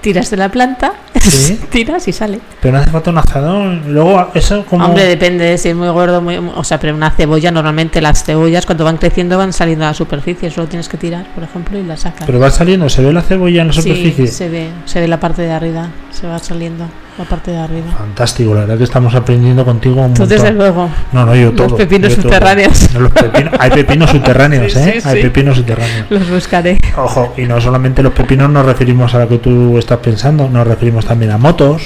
tiras 0.00 0.30
de 0.30 0.36
la 0.36 0.48
planta, 0.48 0.94
Sí. 1.20 1.60
tiras 1.70 2.08
y 2.08 2.12
sale. 2.12 2.40
Pero 2.60 2.72
no 2.74 2.80
hace 2.82 2.90
falta 2.90 3.10
un 3.10 3.18
azadón. 3.18 3.82
Luego, 3.86 4.30
eso 4.34 4.64
como... 4.68 4.84
Hombre, 4.86 5.04
depende 5.06 5.44
de 5.44 5.58
si 5.58 5.68
es 5.68 5.76
muy 5.76 5.88
gordo, 5.90 6.20
muy, 6.20 6.38
o 6.38 6.64
sea, 6.64 6.80
pero 6.80 6.92
una 6.96 7.12
cebolla, 7.12 7.52
normalmente 7.52 8.00
las 8.00 8.24
cebollas 8.24 8.66
cuando 8.66 8.84
van 8.84 8.96
creciendo 8.96 9.38
van 9.38 9.52
saliendo 9.52 9.84
a 9.84 9.88
la 9.88 9.94
superficie, 9.94 10.50
solo 10.50 10.66
tienes 10.66 10.88
que 10.88 10.96
tirar, 10.96 11.26
por 11.36 11.44
ejemplo, 11.44 11.78
y 11.78 11.84
la 11.84 11.96
sacas. 11.96 12.26
Pero 12.26 12.40
va 12.40 12.50
saliendo, 12.50 12.88
¿se 12.88 13.00
ve 13.00 13.12
la 13.12 13.22
cebolla 13.22 13.62
en 13.62 13.68
la 13.68 13.72
superficie? 13.74 14.26
Sí, 14.26 14.32
se 14.32 14.48
ve, 14.48 14.70
se 14.86 15.00
ve 15.00 15.06
la 15.06 15.20
parte 15.20 15.42
de 15.42 15.52
arriba, 15.52 15.86
se 16.10 16.26
va 16.26 16.40
saliendo. 16.40 16.84
La 17.18 17.24
parte 17.24 17.50
de 17.50 17.58
arriba. 17.58 17.86
Fantástico, 17.96 18.54
la 18.54 18.60
verdad 18.60 18.78
que 18.78 18.84
estamos 18.84 19.14
aprendiendo 19.14 19.64
contigo 19.64 20.00
un 20.02 20.14
desde 20.14 20.36
montón. 20.36 20.56
luego. 20.56 20.88
No, 21.12 21.26
no, 21.26 21.34
yo 21.36 21.52
todo. 21.52 21.68
Los 21.68 21.78
pepinos 21.78 22.10
yo 22.10 22.16
todo. 22.16 22.22
subterráneos. 22.24 22.94
No, 22.94 23.00
los 23.00 23.12
pepinos- 23.12 23.54
hay 23.58 23.70
pepinos 23.70 24.10
subterráneos, 24.12 24.72
Sí, 24.72 24.78
¿eh? 24.78 25.00
sí, 25.02 25.08
Hay 25.08 25.16
sí. 25.16 25.22
pepinos 25.22 25.56
subterráneos. 25.58 26.06
Los 26.10 26.30
buscaré. 26.30 26.78
Ojo, 26.96 27.34
y 27.36 27.42
no 27.42 27.60
solamente 27.60 28.02
los 28.02 28.12
pepinos 28.12 28.48
nos 28.50 28.64
referimos 28.64 29.14
a 29.14 29.18
lo 29.20 29.28
que 29.28 29.38
tú 29.38 29.76
estás 29.78 29.98
pensando, 29.98 30.48
nos 30.48 30.66
referimos 30.66 31.04
también 31.04 31.32
a 31.32 31.38
motos, 31.38 31.82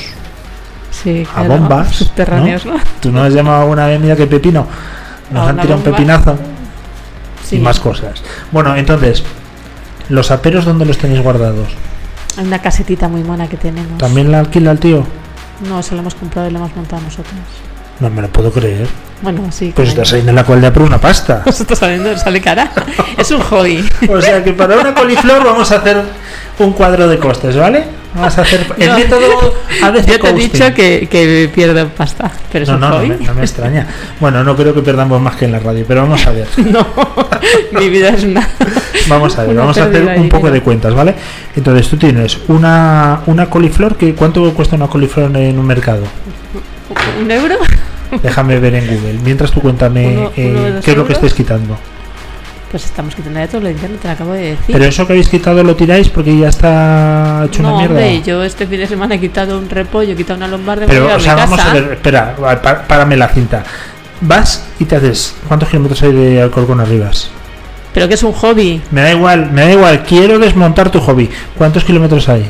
Sí, 0.91 1.27
a 1.35 1.43
bombas. 1.43 1.89
Subterráneos, 1.95 2.65
¿no? 2.65 2.77
Tú 3.01 3.11
no 3.13 3.23
has 3.23 3.33
llamado 3.35 3.67
una 3.67 3.87
vez, 3.87 4.01
mira 4.01 4.17
qué 4.17 4.27
pepino. 4.27 4.67
Nos 5.31 5.47
A 5.47 5.51
han 5.51 5.57
tirado 5.57 5.77
un 5.77 5.83
pepinazo 5.83 6.39
y 7.51 7.59
más 7.59 7.81
cosas. 7.81 8.23
Bueno, 8.53 8.75
entonces, 8.77 9.23
¿los 10.09 10.31
aperos 10.31 10.65
dónde 10.65 10.87
los 10.87 10.97
tenéis 10.99 11.21
guardados? 11.23 11.69
Hay 12.37 12.47
una 12.47 12.61
casetita 12.61 13.09
muy 13.09 13.23
mona 13.23 13.49
que 13.49 13.57
tenemos. 13.57 13.99
¿También 13.99 14.31
la 14.31 14.41
alquila 14.41 14.73
el 14.73 14.79
tío? 14.79 15.05
No, 15.69 15.83
se 15.83 15.95
la 15.95 16.03
hemos 16.03 16.15
comprado 16.15 16.49
y 16.49 16.53
la 16.53 16.59
hemos 16.59 16.77
montado 16.77 17.03
nosotros. 17.03 17.35
No 18.01 18.11
me 18.11 18.21
lo 18.23 18.29
puedo 18.29 18.53
creer. 18.53 18.87
Bueno, 19.23 19.51
sí. 19.51 19.73
Pues 19.75 19.89
está 19.89 20.05
saliendo 20.05 20.31
en 20.31 20.37
la 20.37 20.45
cualidad 20.45 20.73
por 20.73 20.83
una 20.83 21.01
pasta. 21.01 21.43
Nos 21.47 21.61
está 21.61 21.75
saliendo, 21.75 22.17
sale 22.19 22.41
cara. 22.43 22.71
es 23.17 23.31
un 23.31 23.41
hobby. 23.41 23.89
O 24.11 24.21
sea 24.21 24.45
que 24.45 24.53
para 24.53 24.77
una 24.77 24.95
coliflor 24.95 25.43
vamos 25.45 25.73
a 25.73 25.77
hacer 25.77 26.03
un 26.59 26.73
cuadro 26.73 27.07
de 27.09 27.19
costes, 27.19 27.57
¿vale? 27.57 27.85
Vamos 28.15 28.39
a 28.39 28.43
hacer 28.43 28.67
el 28.79 28.89
No. 28.89 28.97
método 28.99 29.55
Yo 30.07 30.19
te 30.21 30.31
he 30.31 30.33
dicho 30.33 30.73
que, 30.75 31.07
que 31.11 31.51
pierdo 31.55 31.87
pasta, 31.89 32.31
pero 32.51 32.65
No, 32.73 32.79
no, 32.79 32.89
no 33.03 33.07
me, 33.07 33.17
no 33.19 33.35
me 33.35 33.43
extraña. 33.43 33.87
Bueno, 34.21 34.43
no 34.43 34.57
creo 34.57 34.73
que 34.73 34.81
perdamos 34.81 35.21
más 35.21 35.37
que 35.37 35.45
en 35.45 35.53
la 35.53 35.59
radio, 35.59 35.85
pero 35.87 36.03
vamos 36.03 36.27
a 36.27 36.31
ver. 36.33 36.47
No, 36.57 36.87
mi 37.79 37.89
vida 37.91 38.09
es 38.11 38.25
una. 38.25 38.49
Vamos 39.09 39.37
a 39.39 39.45
ver, 39.45 39.55
vamos 39.55 39.77
a 39.79 39.85
hacer 39.85 40.03
un 40.19 40.29
poco 40.29 40.51
de 40.51 40.63
cuentas, 40.63 40.95
¿vale? 40.95 41.15
Entonces 41.55 41.89
tú 41.89 41.97
tienes 41.99 42.39
una, 42.49 43.21
una 43.27 43.51
coliflor, 43.51 43.97
que 43.97 44.15
¿cuánto 44.15 44.53
cuesta 44.55 44.77
una 44.77 44.89
coliflor 44.89 45.37
en 45.37 45.59
un 45.59 45.67
mercado? 45.67 46.05
¿Un 47.21 47.31
euro? 47.31 47.57
Déjame 48.23 48.59
ver 48.61 48.75
en 48.77 48.87
Google. 48.87 49.19
Mientras 49.25 49.51
tú 49.51 49.61
cuéntame 49.61 50.17
Uno- 50.17 50.33
eh, 50.37 50.55
uno 50.71 50.81
qué 50.83 50.91
es 50.93 50.97
lo 50.97 51.07
que 51.07 51.13
estáis 51.13 51.35
quitando. 51.35 51.77
Pues 52.71 52.85
estamos 52.85 53.15
quitando 53.15 53.39
de 53.39 53.47
todo 53.47 53.61
lo 53.61 53.71
internet, 53.71 54.01
te 54.01 54.09
lo 54.09 54.15
acabo 54.15 54.33
de 54.33 54.41
decir. 54.51 54.73
Pero 54.73 54.85
eso 54.85 55.07
que 55.07 55.13
habéis 55.13 55.29
quitado 55.29 55.63
lo 55.63 55.77
tiráis 55.77 56.09
porque 56.09 56.37
ya 56.37 56.49
está 56.49 57.45
hecho 57.47 57.63
no, 57.63 57.69
una 57.69 57.79
mierda. 57.79 57.95
hombre, 57.95 58.23
yo 58.23 58.43
este 58.43 58.67
fin 58.67 58.81
de 58.81 58.87
semana 58.89 59.15
he 59.15 59.21
quitado 59.21 59.59
un 59.59 59.71
repollo, 59.71 60.13
he 60.13 60.17
quitado 60.17 60.37
una 60.37 60.49
lombarda, 60.49 60.87
Pero, 60.87 61.15
o 61.15 61.21
sea, 61.21 61.37
vamos 61.37 61.59
casa. 61.59 61.71
a 61.71 61.75
ver, 61.75 61.93
espera, 61.93 62.35
párame 62.89 63.17
la 63.17 63.29
cinta. 63.29 63.63
Vas 64.21 64.67
y 64.81 64.85
te 64.85 64.97
haces. 64.97 65.37
¿Cuántos 65.47 65.69
kilómetros 65.69 66.03
hay 66.03 66.13
de 66.13 66.43
Alcorcón 66.43 66.81
Arribas? 66.81 67.31
Pero 67.95 68.09
que 68.09 68.15
es 68.15 68.23
un 68.23 68.33
hobby. 68.33 68.83
Me 68.91 69.03
da 69.03 69.11
igual, 69.13 69.51
me 69.53 69.63
da 69.63 69.73
igual, 69.73 70.03
quiero 70.03 70.39
desmontar 70.39 70.91
tu 70.91 71.01
hobby. 71.01 71.31
¿Cuántos 71.57 71.85
kilómetros 71.85 72.29
hay? 72.29 72.47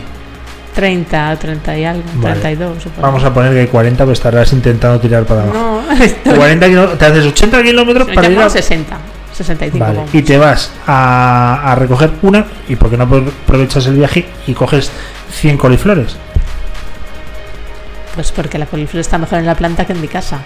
30, 0.75 1.37
30 1.37 1.78
y 1.78 1.85
algo, 1.85 2.02
Vale. 2.16 2.40
32. 2.40 2.87
o 2.87 2.88
por 2.90 3.02
Vamos 3.02 3.25
a 3.25 3.32
poner 3.32 3.52
que 3.54 3.68
40, 3.68 4.04
pues 4.04 4.18
estarás 4.18 4.52
intentando 4.52 4.99
tirar 5.00 5.25
para 5.25 5.42
abajo. 5.42 5.82
No, 5.88 6.04
esto 6.04 6.35
40 6.35 6.66
kilómetros, 6.66 6.99
te 6.99 7.06
haces 7.06 7.26
80 7.26 7.62
kilómetros 7.62 8.08
para 8.14 8.28
ir 8.28 8.38
a... 8.38 8.50
60, 8.50 8.96
65. 9.37 9.78
Vale, 9.85 9.99
vamos. 9.99 10.14
y 10.14 10.23
te 10.23 10.38
vas 10.38 10.73
a, 10.87 11.73
a 11.73 11.75
recoger 11.75 12.11
una, 12.23 12.45
y 12.69 12.76
porque 12.76 12.97
no 12.97 13.05
aprovechas 13.05 13.87
el 13.87 13.97
viaje 13.97 14.26
y 14.47 14.55
coges 14.55 14.90
100 15.33 15.57
coliflores. 15.59 16.16
Pues 18.14 18.33
porque 18.33 18.59
la 18.59 18.66
coliflor 18.66 19.00
está 19.00 19.19
mejor 19.19 19.38
en 19.38 19.47
la 19.47 19.55
planta 19.55 19.85
que 19.85 19.93
en 19.93 20.00
mi 20.00 20.09
casa. 20.09 20.38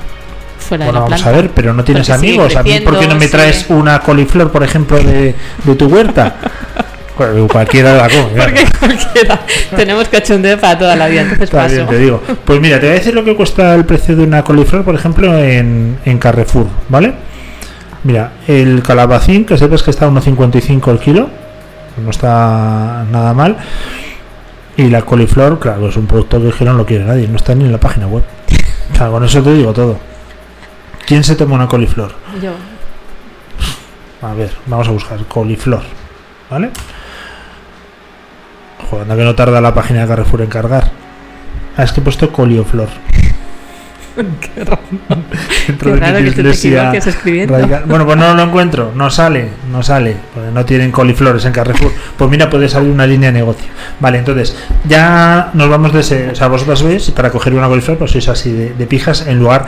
Fuera 0.58 0.84
Bueno, 0.86 0.86
de 0.86 0.92
la 0.92 1.00
vamos 1.16 1.22
planta. 1.22 1.38
a 1.38 1.42
ver, 1.42 1.50
pero 1.54 1.72
no 1.72 1.84
tienes 1.84 2.08
Porque 2.08 2.26
amigos. 2.28 2.56
¿A 2.56 2.62
mí 2.62 2.80
por 2.80 2.98
qué 2.98 3.06
no 3.06 3.14
me 3.14 3.28
traes 3.28 3.56
sigue- 3.66 3.74
una 3.74 4.00
coliflor, 4.00 4.50
por 4.50 4.62
ejemplo, 4.62 4.98
de, 4.98 5.34
de 5.64 5.74
tu 5.76 5.86
huerta? 5.86 6.34
Cual- 7.16 7.46
Cualquiera 7.50 7.94
la 7.96 8.08
come. 8.08 8.32
claro. 8.34 8.52
Porque 8.54 8.78
cualquiera. 8.78 9.40
Tenemos 9.76 10.08
cachondeo 10.08 10.58
para 10.58 10.78
toda 10.78 10.96
la 10.96 11.06
vida, 11.06 11.20
entonces 11.22 11.44
Está 11.44 11.66
bien, 11.66 11.86
te 11.86 11.98
digo. 11.98 12.22
Pues 12.44 12.60
mira, 12.60 12.80
te 12.80 12.86
voy 12.86 12.96
a 12.96 12.98
decir 12.98 13.14
lo 13.14 13.24
que 13.24 13.36
cuesta 13.36 13.74
el 13.74 13.84
precio 13.84 14.16
de 14.16 14.24
una 14.24 14.42
coliflor, 14.42 14.84
por 14.84 14.94
ejemplo, 14.94 15.36
en, 15.38 15.98
en 16.04 16.18
Carrefour, 16.18 16.66
¿vale? 16.88 17.12
Mira, 18.02 18.32
el 18.46 18.82
calabacín, 18.82 19.44
que 19.44 19.58
sepas 19.58 19.82
que 19.82 19.90
está 19.90 20.06
a 20.06 20.10
1,55 20.10 20.90
el 20.90 20.98
kilo, 20.98 21.28
no 22.02 22.10
está 22.10 23.04
nada 23.10 23.34
mal. 23.34 23.56
Y 24.76 24.88
la 24.88 25.02
coliflor, 25.02 25.58
claro, 25.58 25.88
es 25.88 25.96
un 25.96 26.06
producto 26.06 26.40
que 26.56 26.64
no 26.64 26.72
lo 26.72 26.86
quiere 26.86 27.04
nadie, 27.04 27.28
no 27.28 27.36
está 27.36 27.54
ni 27.54 27.64
en 27.64 27.72
la 27.72 27.78
página 27.78 28.06
web. 28.06 28.24
O 28.92 28.96
sea, 28.96 29.08
con 29.08 29.24
eso 29.24 29.42
te 29.42 29.52
digo 29.52 29.72
todo. 29.72 29.98
¿Quién 31.06 31.24
se 31.24 31.36
toma 31.36 31.56
una 31.56 31.66
coliflor? 31.66 32.12
Yo. 32.40 32.52
A 34.22 34.34
ver, 34.34 34.50
vamos 34.66 34.88
a 34.88 34.92
buscar 34.92 35.18
coliflor, 35.26 35.82
¿vale? 36.50 36.70
Joder, 38.88 39.02
anda 39.02 39.16
que 39.16 39.24
no 39.24 39.34
tarda 39.34 39.60
la 39.60 39.74
página 39.74 40.02
de 40.02 40.08
Carrefour 40.08 40.42
en 40.42 40.48
cargar. 40.48 40.90
Ah, 41.76 41.84
es 41.84 41.92
que 41.92 42.00
he 42.00 42.02
puesto 42.02 42.30
colioflor. 42.32 42.88
Qué 44.54 44.64
raro, 44.64 44.80
Dentro 45.66 45.88
qué 45.90 45.94
de 45.94 46.00
raro 46.00 46.18
mi 46.20 46.24
que 46.30 46.30
tú 46.32 46.42
te 46.42 46.50
escribiendo. 46.50 47.54
radical. 47.54 47.84
Bueno, 47.86 48.04
pues 48.04 48.16
no 48.18 48.34
lo 48.34 48.42
encuentro, 48.42 48.92
no 48.94 49.10
sale, 49.10 49.48
no 49.70 49.82
sale, 49.82 50.16
porque 50.34 50.50
no 50.50 50.64
tienen 50.64 50.90
coliflores 50.90 51.44
en 51.44 51.52
Carrefour. 51.52 51.92
Pues 52.16 52.30
mira, 52.30 52.50
puede 52.50 52.68
salir 52.68 52.90
una 52.90 53.06
línea 53.06 53.30
de 53.32 53.38
negocio. 53.38 53.66
Vale, 54.00 54.18
entonces, 54.18 54.56
ya 54.88 55.50
nos 55.54 55.68
vamos 55.68 55.92
de 55.92 56.00
ese. 56.00 56.30
O 56.30 56.34
sea, 56.34 56.48
vosotras 56.48 56.82
veis, 56.82 57.10
para 57.12 57.30
coger 57.30 57.54
una 57.54 57.68
coliflor, 57.68 57.98
pues 57.98 58.10
sois 58.10 58.28
así 58.28 58.52
de, 58.52 58.74
de 58.74 58.86
pijas, 58.86 59.26
en 59.26 59.38
lugar 59.38 59.66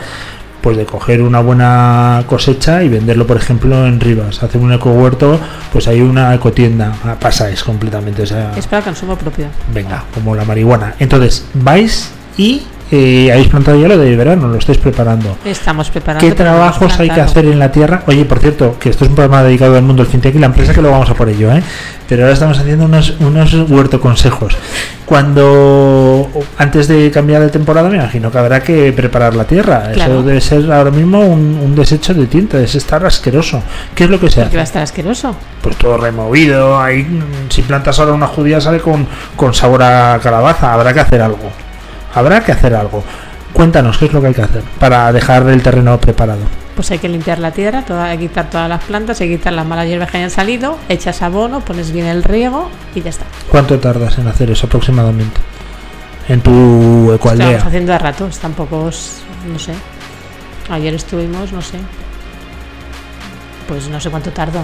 pues 0.61 0.76
de 0.76 0.84
coger 0.87 1.22
una 1.22 1.40
buena 1.40 2.22
cosecha 2.28 2.84
y 2.84 2.88
venderlo, 2.88 3.26
por 3.26 3.37
ejemplo, 3.37 3.84
en 3.84 3.99
Rivas. 3.99 4.44
Hacer 4.44 4.61
un 4.61 4.72
eco 4.72 4.92
huerto, 4.92 5.40
pues 5.72 5.88
hay 5.88 6.00
una 6.00 6.32
ecotienda. 6.34 6.92
Ah, 7.04 7.16
pasáis 7.18 7.64
completamente, 7.64 8.22
o 8.22 8.26
sea 8.26 8.52
Es 8.56 8.68
para 8.68 8.80
consumo 8.82 9.16
propio. 9.16 9.46
venga, 9.75 10.04
como 10.14 10.37
la 10.37 10.44
marihuana. 10.44 10.94
Entonces, 11.00 11.44
vais 11.54 12.12
y 12.37 12.62
eh, 12.94 13.32
habéis 13.32 13.49
plantado 13.49 13.80
ya 13.80 13.88
lo 13.88 13.96
de 13.96 14.14
verano, 14.14 14.49
lo 14.49 14.58
estáis 14.58 14.76
preparando. 14.76 15.38
Estamos 15.46 15.88
preparando. 15.88 16.26
¿Qué 16.28 16.34
trabajos 16.34 17.00
hay 17.00 17.08
que 17.08 17.22
hacer 17.22 17.46
en 17.46 17.58
la 17.58 17.72
tierra? 17.72 18.02
Oye, 18.06 18.26
por 18.26 18.38
cierto, 18.38 18.76
que 18.78 18.90
esto 18.90 19.04
es 19.04 19.08
un 19.08 19.16
programa 19.16 19.42
dedicado 19.42 19.76
al 19.76 19.82
mundo 19.82 20.02
del 20.02 20.12
fintech 20.12 20.34
y 20.34 20.38
la 20.38 20.46
empresa 20.46 20.75
que 20.75 20.82
lo 20.82 20.90
vamos 20.90 21.08
a 21.08 21.14
por 21.14 21.26
ello, 21.28 21.50
¿eh? 21.50 21.62
Pero 22.06 22.25
ahora 22.25 22.34
estamos 22.34 22.58
haciendo 22.58 22.84
unos, 22.84 23.14
unos 23.20 23.54
huerto 23.70 23.99
consejos. 23.99 24.54
Cuando, 25.06 26.28
antes 26.58 26.87
de 26.87 27.11
cambiar 27.11 27.40
de 27.40 27.49
temporada, 27.49 27.88
me 27.88 27.96
imagino 27.96 28.30
que 28.30 28.37
habrá 28.37 28.62
que 28.62 28.92
preparar 28.92 29.34
la 29.34 29.44
tierra. 29.44 29.90
Claro. 29.94 30.12
Eso 30.14 30.22
debe 30.22 30.40
ser 30.42 30.70
ahora 30.70 30.90
mismo 30.90 31.20
un, 31.20 31.58
un 31.62 31.75
desecho 31.75 32.12
de 32.12 32.26
tinta, 32.26 32.61
es 32.61 32.75
estar 32.75 33.04
asqueroso. 33.06 33.62
¿Qué 33.94 34.04
es 34.04 34.11
lo 34.11 34.20
que 34.20 34.30
se 34.30 34.42
Porque 34.42 34.56
va 34.56 34.61
a 34.61 34.64
hace? 34.64 34.70
estar 34.70 34.82
asqueroso. 34.82 35.34
Pues 35.62 35.76
todo 35.76 35.96
removido, 35.96 36.78
ahí, 36.78 37.04
mm, 37.04 37.50
si 37.50 37.62
plantas 37.62 37.99
ahora 37.99 38.12
una 38.12 38.26
judía 38.26 38.61
sale 38.61 38.80
con, 38.80 39.06
con 39.34 39.54
sabor 39.54 39.82
a 39.82 40.20
calabaza, 40.22 40.75
habrá 40.75 40.92
que 40.92 41.00
hacer 41.00 41.22
algo. 41.22 41.50
Habrá 42.14 42.42
que 42.45 42.52
hacer 42.52 42.75
algo. 42.75 43.02
Cuéntanos 43.52 43.99
qué 43.99 44.07
es 44.07 44.12
lo 44.12 44.21
que 44.21 44.28
hay 44.28 44.35
que 44.35 44.42
hacer 44.42 44.62
para 44.78 45.12
dejar 45.12 45.47
el 45.49 45.62
terreno 45.62 45.99
preparado. 46.00 46.40
Pues 46.75 46.90
hay 46.90 46.99
que 46.99 47.09
limpiar 47.09 47.38
la 47.38 47.50
tierra, 47.50 47.83
toda, 47.83 48.07
hay 48.07 48.16
que 48.19 48.28
quitar 48.28 48.49
todas 48.49 48.66
las 48.69 48.83
plantas, 48.83 49.21
hay 49.21 49.28
que 49.28 49.37
quitar 49.37 49.52
las 49.52 49.66
malas 49.66 49.87
hierbas 49.87 50.11
que 50.11 50.16
hayan 50.16 50.31
salido, 50.31 50.78
echas 50.88 51.21
abono, 51.21 51.61
pones 51.61 51.92
bien 51.92 52.07
el 52.07 52.23
riego 52.25 52.71
y 52.95 53.02
ya 53.02 53.11
está. 53.11 53.26
¿Cuánto 53.50 53.78
tardas 53.78 54.16
en 54.19 54.26
hacer 54.26 54.50
eso 54.50 54.66
aproximadamente? 54.66 55.38
En 56.28 56.40
tu 56.40 56.50
Estamos 57.12 57.14
ecoaldea. 57.16 57.62
haciendo 57.62 57.92
a 57.92 57.99
ratos, 57.99 58.38
tampoco 58.38 58.85
os- 58.85 59.21
no 59.52 59.59
sé. 59.59 59.75
Ayer 60.71 60.95
estuvimos, 60.95 61.52
no 61.52 61.61
sé. 61.61 61.78
Pues 63.69 63.88
no 63.88 64.00
sé 64.00 64.09
cuánto 64.11 64.31
tardó. 64.31 64.61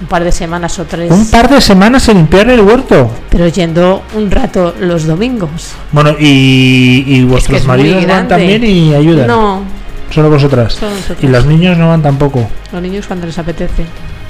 Un 0.00 0.06
par 0.06 0.22
de 0.22 0.30
semanas 0.32 0.78
o 0.78 0.84
tres. 0.84 1.10
Un 1.10 1.28
par 1.30 1.48
de 1.50 1.60
semanas 1.60 2.08
en 2.08 2.18
limpiar 2.18 2.48
el 2.50 2.60
huerto. 2.60 3.10
Pero 3.30 3.48
yendo 3.48 4.02
un 4.14 4.30
rato 4.30 4.74
los 4.80 5.06
domingos. 5.06 5.72
Bueno, 5.90 6.14
y, 6.18 7.02
y 7.06 7.24
vuestros 7.24 7.58
es 7.58 7.66
muy 7.66 7.76
maridos 7.78 8.06
van 8.06 8.28
también 8.28 8.62
y 8.64 8.94
ayudan. 8.94 9.26
No, 9.26 9.62
Solo 10.10 10.30
vosotras. 10.30 10.74
solo. 10.74 10.92
Y 11.20 11.26
los 11.26 11.44
niños 11.46 11.76
no 11.76 11.88
van 11.88 12.00
tampoco. 12.02 12.48
Los 12.72 12.80
niños 12.80 13.06
cuando 13.06 13.26
les 13.26 13.36
apetece. 13.38 13.84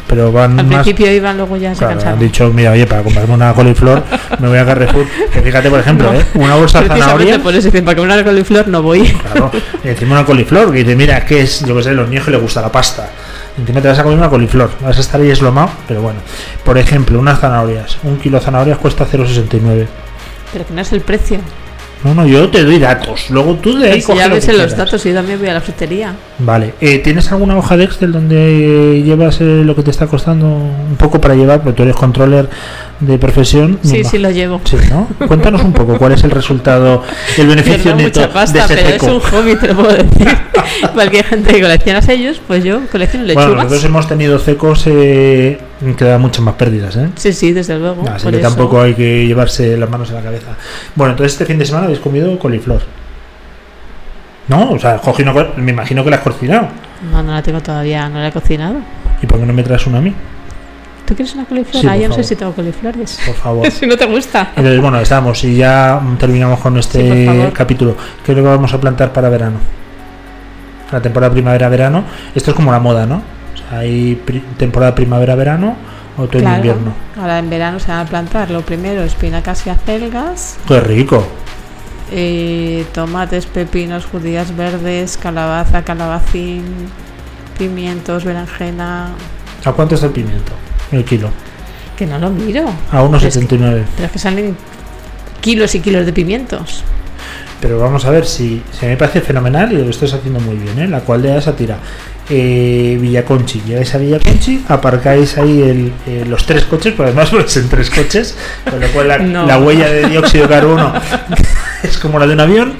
Pero 0.09 0.33
van 0.33 0.59
Al 0.59 0.65
más. 0.67 0.77
principio 0.83 1.13
iban, 1.13 1.37
luego 1.37 1.59
ya 1.59 1.75
se 1.75 1.81
Claro, 1.81 1.93
han 1.93 1.99
cansaron. 1.99 2.19
dicho, 2.21 2.51
mira, 2.51 2.71
oye, 2.73 2.87
para 2.87 3.03
comprarme 3.03 3.35
una 3.35 3.53
coliflor 3.53 4.03
me 4.39 4.49
voy 4.49 4.57
a 4.57 4.65
Carrefour. 4.65 5.05
Que 5.31 5.43
fíjate, 5.43 5.69
por 5.69 5.81
ejemplo, 5.81 6.11
No. 6.11 6.19
¿eh? 6.19 6.25
una 6.35 6.55
bolsa 6.55 6.81
de 6.83 6.89
zanahoria. 6.89 7.39
por 7.43 7.55
eso 7.55 7.71
para 7.71 7.95
comer 7.95 8.15
una 8.15 8.25
coliflor 8.25 8.69
no 8.69 8.81
voy. 8.83 9.03
Claro, 9.07 9.51
y 9.85 9.89
encima 9.89 10.13
una 10.13 10.25
coliflor, 10.25 10.73
que 10.73 10.79
dice, 10.79 10.97
mira, 10.97 11.23
que 11.27 11.43
es, 11.43 11.63
yo 11.67 11.77
que 11.77 11.83
sé, 11.83 11.93
los 11.93 12.09
niños 12.09 12.25
que 12.25 12.31
les 12.31 12.41
gusta 12.41 12.63
la 12.63 12.73
pasta. 12.73 13.11
Encima 13.59 13.81
te 13.81 13.89
vas 13.89 13.99
a 13.99 14.03
comer 14.03 14.19
una 14.19 14.31
coliflor, 14.31 14.71
vas 14.83 14.97
a 14.97 15.01
estar 15.01 15.21
ahí 15.21 15.31
eslomado, 15.31 15.71
pero 15.87 16.01
bueno. 16.01 16.21
Por 16.65 16.79
ejemplo, 16.79 17.19
unas 17.19 17.41
zanahorias. 17.41 17.99
Un 18.05 18.19
kilo 18.19 18.39
de 18.39 18.45
zanahorias 18.45 18.79
cuesta 18.79 19.07
0,69. 19.07 19.87
Pero 20.53 20.67
que 20.67 20.75
no 20.75 20.81
es 20.81 20.93
el 20.93 21.01
precio. 21.01 21.41
No, 22.05 22.15
no, 22.15 22.27
yo 22.27 22.49
te 22.49 22.65
doy 22.65 22.79
datos. 22.79 23.29
Luego 23.29 23.57
tú 23.57 23.77
de 23.77 23.91
ahí 23.91 24.01
Si 24.01 24.15
ya 24.15 24.29
lo 24.29 24.37
ves 24.37 24.47
en 24.49 24.59
los 24.59 24.77
datos, 24.77 25.03
yo 25.03 25.13
también 25.13 25.39
voy 25.39 25.49
a 25.49 25.55
la 25.55 25.61
frutería. 25.61 26.15
Vale. 26.39 26.75
Eh, 26.81 26.99
¿Tienes 26.99 27.31
alguna 27.33 27.57
hoja 27.57 27.77
de 27.77 27.85
Excel 27.85 28.13
donde 28.13 29.03
llevas 29.05 29.41
eh, 29.41 29.63
lo 29.65 29.75
que 29.75 29.83
te 29.83 29.91
está 29.91 30.07
costando 30.07 30.47
un 30.47 30.97
poco 30.97 31.21
para 31.21 31.35
llevar? 31.35 31.61
Porque 31.61 31.77
tú 31.77 31.83
eres 31.83 31.97
controller 31.97 32.49
de 33.01 33.19
profesión. 33.19 33.79
Sí, 33.83 34.03
sí 34.05 34.19
lo 34.19 34.31
llevo. 34.31 34.61
Sí, 34.65 34.77
¿no? 34.91 35.09
Cuéntanos 35.27 35.63
un 35.63 35.73
poco 35.73 35.97
cuál 35.99 36.13
es 36.13 36.25
el 36.25 36.31
resultado, 36.31 37.03
el 37.37 37.47
beneficio 37.47 37.95
neto 37.95 38.21
mucha 38.21 38.33
pasta, 38.33 38.67
de 38.67 38.75
ese 38.75 38.85
pero 38.85 38.97
es 38.97 39.03
un 39.03 39.21
hobby, 39.21 39.57
te 39.57 39.69
lo 39.69 39.77
puedo 39.77 39.93
decir. 39.93 40.29
Cualquier 40.95 41.25
gente 41.25 41.53
que 41.55 41.61
colecciona 41.61 42.03
sellos, 42.03 42.41
pues 42.47 42.65
yo 42.65 42.81
colecciono 42.91 43.25
Bueno, 43.27 43.41
lechugas. 43.41 43.65
nosotros 43.65 43.85
hemos 43.85 44.09
tenido 44.09 44.39
cecos 44.39 44.85
eh, 44.87 45.59
quedan 45.97 46.21
muchas 46.21 46.43
más 46.43 46.55
pérdidas, 46.55 46.97
¿eh? 46.97 47.09
Sí, 47.17 47.33
sí, 47.33 47.53
desde 47.53 47.79
luego. 47.79 48.03
Así 48.09 48.25
por 48.25 48.33
que 48.33 48.41
eso. 48.41 48.49
tampoco 48.49 48.81
hay 48.81 48.95
que 48.95 49.27
llevarse 49.27 49.77
las 49.77 49.89
manos 49.89 50.11
a 50.11 50.15
la 50.15 50.23
cabeza. 50.23 50.57
Bueno, 50.95 51.13
entonces 51.13 51.33
este 51.33 51.47
fin 51.47 51.59
de 51.59 51.67
semana 51.67 51.87
habéis 51.87 52.01
comido 52.01 52.39
coliflor. 52.39 52.83
No, 54.49 54.73
o 54.73 54.79
sea, 54.79 55.01
me 55.57 55.71
imagino 55.71 56.03
que 56.03 56.11
la 56.11 56.17
has 56.17 56.23
cocinado. 56.23 56.69
No, 57.13 57.23
no 57.23 57.33
la 57.33 57.43
tengo 57.43 57.61
todavía, 57.61 58.09
no 58.09 58.19
la 58.19 58.29
he 58.29 58.33
cocinado. 58.33 58.77
¿Y 59.23 59.27
por 59.27 59.39
qué 59.39 59.47
no 59.47 59.53
me 59.53 59.63
traes 59.63 59.87
una 59.87 59.99
a 59.99 60.01
mí? 60.01 60.15
¿Tú 61.09 61.15
quieres 61.15 61.35
una 61.35 61.47
coliflor? 61.47 61.81
Sí, 61.81 61.89
ah, 61.89 61.97
yo 61.97 62.09
no 62.11 62.15
sé 62.15 62.23
si 62.23 62.37
tengo 62.37 62.53
coliflores. 62.53 63.19
Por 63.25 63.35
favor. 63.35 63.71
si 63.71 63.87
no 63.87 63.97
te 63.97 64.05
gusta. 64.05 64.51
Entonces, 64.55 64.79
bueno, 64.83 65.01
estamos 65.01 65.43
y 65.45 65.57
ya 65.57 65.99
terminamos 66.19 66.61
con 66.61 66.77
este 66.77 67.51
capítulo. 67.55 67.97
¿Qué 68.23 68.33
es 68.33 68.39
lo 68.39 68.45
que 68.45 68.51
vamos 68.51 68.75
a 68.75 68.79
plantar 68.81 69.11
para 69.13 69.31
verano? 69.31 69.57
La 70.93 71.01
temporada 71.01 71.33
primavera-verano. 71.33 72.05
Esto 72.35 72.51
es 72.51 72.55
como 72.57 72.71
la 72.73 72.79
moda, 72.79 73.07
¿no? 73.07 73.17
O 73.55 73.57
sea, 73.71 73.79
hay 73.79 74.15
pri- 74.17 74.45
temporada 74.59 74.95
primavera-verano, 74.95 75.77
otoño-invierno. 76.19 76.93
Ahora 77.19 77.39
en 77.39 77.49
verano 77.49 77.81
se 77.81 77.89
van 77.91 78.01
a 78.01 78.05
plantar 78.09 78.51
lo 78.51 78.61
primero 78.63 79.03
espinacas 79.03 79.67
y 79.67 79.71
acelgas, 79.71 80.59
¡Qué 80.69 80.81
rico! 80.81 81.27
eh, 82.11 82.85
tomates, 82.93 83.47
pepinos, 83.47 84.07
judías 84.07 84.57
verdes, 84.57 85.17
calabaza, 85.19 85.83
calabacín, 85.85 86.65
pimientos, 87.59 88.25
berenjena. 88.25 89.09
¿A 89.65 89.73
cuánto 89.73 89.95
está 89.95 90.07
el 90.07 90.13
pimiento? 90.13 90.53
El 90.93 91.05
kilo. 91.05 91.31
Que 91.97 92.07
no 92.07 92.19
lo 92.19 92.31
miro. 92.31 92.65
A 92.93 93.03
1,79. 93.03 93.49
Pero 93.97 94.07
es 94.07 94.11
que 94.13 94.19
salen 94.19 94.57
kilos 95.41 95.75
y 95.75 95.81
kilos 95.81 96.07
de 96.07 96.13
pimientos. 96.13 96.83
Pero 97.61 97.81
vamos 97.81 98.05
a 98.05 98.11
ver 98.11 98.25
si, 98.25 98.63
si 98.71 98.87
me 98.87 98.97
parece 98.97 99.21
fenomenal 99.21 99.73
y 99.73 99.77
lo 99.79 99.91
estás 99.91 100.13
haciendo 100.13 100.39
muy 100.39 100.55
bien, 100.57 100.79
¿eh? 100.79 100.87
La 100.87 101.01
cual 101.01 101.23
de 101.23 101.37
esa 101.37 101.57
tira. 101.57 101.79
Eh, 102.31 102.97
Villaconchi, 103.01 103.63
llegáis 103.67 103.95
a 103.95 103.99
Villaconchi, 103.99 104.65
aparcáis 104.69 105.37
ahí 105.39 105.63
el, 105.63 105.93
eh, 106.07 106.25
los 106.29 106.45
tres 106.47 106.67
coches, 106.67 106.93
porque 106.95 107.11
además 107.11 107.33
vais 107.33 107.57
en 107.57 107.69
tres 107.69 107.91
coches, 107.91 108.37
con 108.71 108.79
lo 108.79 108.87
cual 108.89 109.09
la, 109.09 109.19
No. 109.19 109.47
la 109.47 109.59
huella 109.59 109.89
de 109.89 110.09
dióxido 110.09 110.45
de 110.47 110.55
carbono 110.55 110.93
es 111.83 111.99
como 111.99 112.19
la 112.19 112.27
de 112.27 112.35
un 112.35 112.41
avión, 112.41 112.75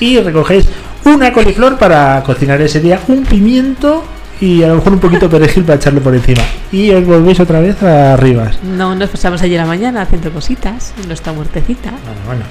y 0.00 0.18
recogéis 0.20 0.66
una 1.04 1.32
coliflor 1.32 1.78
para 1.78 2.22
cocinar 2.22 2.60
ese 2.62 2.80
día, 2.80 3.00
un 3.08 3.24
pimiento 3.24 4.04
y 4.40 4.62
a 4.62 4.68
lo 4.68 4.76
mejor 4.76 4.92
un 4.94 4.98
poquito 5.00 5.28
de 5.28 5.38
perejil 5.38 5.64
para 5.64 5.76
echarlo 5.76 6.00
por 6.00 6.14
encima. 6.14 6.42
Y 6.72 6.90
os 6.90 7.04
volvéis 7.04 7.40
otra 7.40 7.60
vez 7.60 7.82
a 7.82 8.16
Rivas. 8.16 8.58
No 8.62 8.94
nos 8.94 9.08
pasamos 9.10 9.40
ayer 9.42 9.58
a 9.60 9.62
la 9.62 9.68
mañana 9.68 10.02
haciendo 10.02 10.30
cositas 10.30 10.92
en 11.00 11.08
nuestra 11.08 11.32
huertecita. 11.32 11.90
Bueno, 11.90 12.20
bueno, 12.26 12.42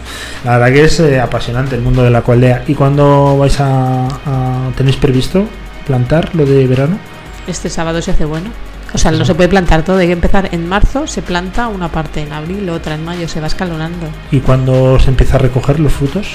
la 0.43 0.57
verdad 0.57 0.73
que 0.73 0.83
es 0.85 0.99
eh, 0.99 1.19
apasionante 1.19 1.75
el 1.75 1.81
mundo 1.81 2.03
de 2.03 2.09
la 2.09 2.21
cualdea. 2.21 2.63
¿Y 2.67 2.73
cuándo 2.75 3.37
vais 3.37 3.59
a, 3.59 4.07
a- 4.07 4.69
tenéis 4.75 4.95
previsto 4.97 5.45
plantar 5.85 6.33
lo 6.35 6.45
de 6.45 6.65
verano? 6.67 6.97
Este 7.47 7.69
sábado 7.69 8.01
se 8.01 8.11
hace 8.11 8.25
bueno. 8.25 8.49
O 8.93 8.97
sea, 8.97 9.11
no 9.11 9.25
se 9.25 9.35
puede 9.35 9.49
plantar 9.49 9.83
todo, 9.83 9.97
hay 9.97 10.07
que 10.07 10.13
empezar 10.13 10.49
en 10.53 10.69
marzo, 10.69 11.05
se 11.05 11.21
planta 11.21 11.67
una 11.67 11.89
parte 11.89 12.21
en 12.21 12.31
abril, 12.31 12.69
otra 12.69 12.95
en 12.95 13.03
mayo, 13.03 13.27
se 13.27 13.41
va 13.41 13.47
escalonando. 13.47 14.07
¿Y 14.31 14.39
cuándo 14.39 14.97
se 14.99 15.09
empieza 15.09 15.35
a 15.35 15.39
recoger 15.39 15.81
los 15.81 15.91
frutos? 15.91 16.27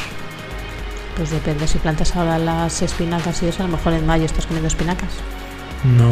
Pues 1.16 1.30
depende, 1.30 1.66
si 1.66 1.78
plantas 1.78 2.14
ahora 2.16 2.38
las 2.38 2.80
espinacas 2.82 3.42
y 3.42 3.46
eso, 3.46 3.62
a 3.62 3.66
lo 3.66 3.72
mejor 3.76 3.92
en 3.92 4.06
mayo 4.06 4.24
estás 4.24 4.46
comiendo 4.46 4.68
espinacas. 4.68 5.10
No, 5.82 6.10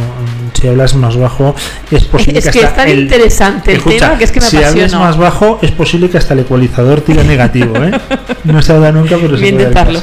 si 0.58 0.66
hablas 0.66 0.94
más 0.94 1.16
bajo, 1.18 1.54
es 1.90 2.04
posible 2.04 2.38
Es 2.38 2.46
que 2.46 2.52
que 2.60 2.64
hasta 2.64 2.68
es 2.70 2.76
tan 2.76 2.88
el- 2.88 3.00
interesante 3.00 3.70
el 3.72 3.76
Escucha, 3.78 3.98
tema 3.98 4.18
que 4.18 4.24
es 4.24 4.32
que 4.32 4.40
me 4.40 4.46
si 4.46 4.56
hablas 4.56 4.70
apasiona. 4.72 4.98
más 5.04 5.16
bajo, 5.18 5.58
es 5.60 5.70
posible 5.72 6.08
que 6.08 6.16
hasta 6.16 6.32
el 6.32 6.40
ecualizador 6.40 7.02
tire 7.02 7.22
negativo, 7.24 7.76
¿eh? 7.76 7.90
No 8.44 8.62
se 8.62 8.72
ha 8.72 8.78
dado 8.78 8.94
nunca, 8.94 9.16
pero 9.16 9.36
se 9.36 9.42
Voy 9.42 9.52
puede 9.52 9.62
intentarlo. 9.64 10.00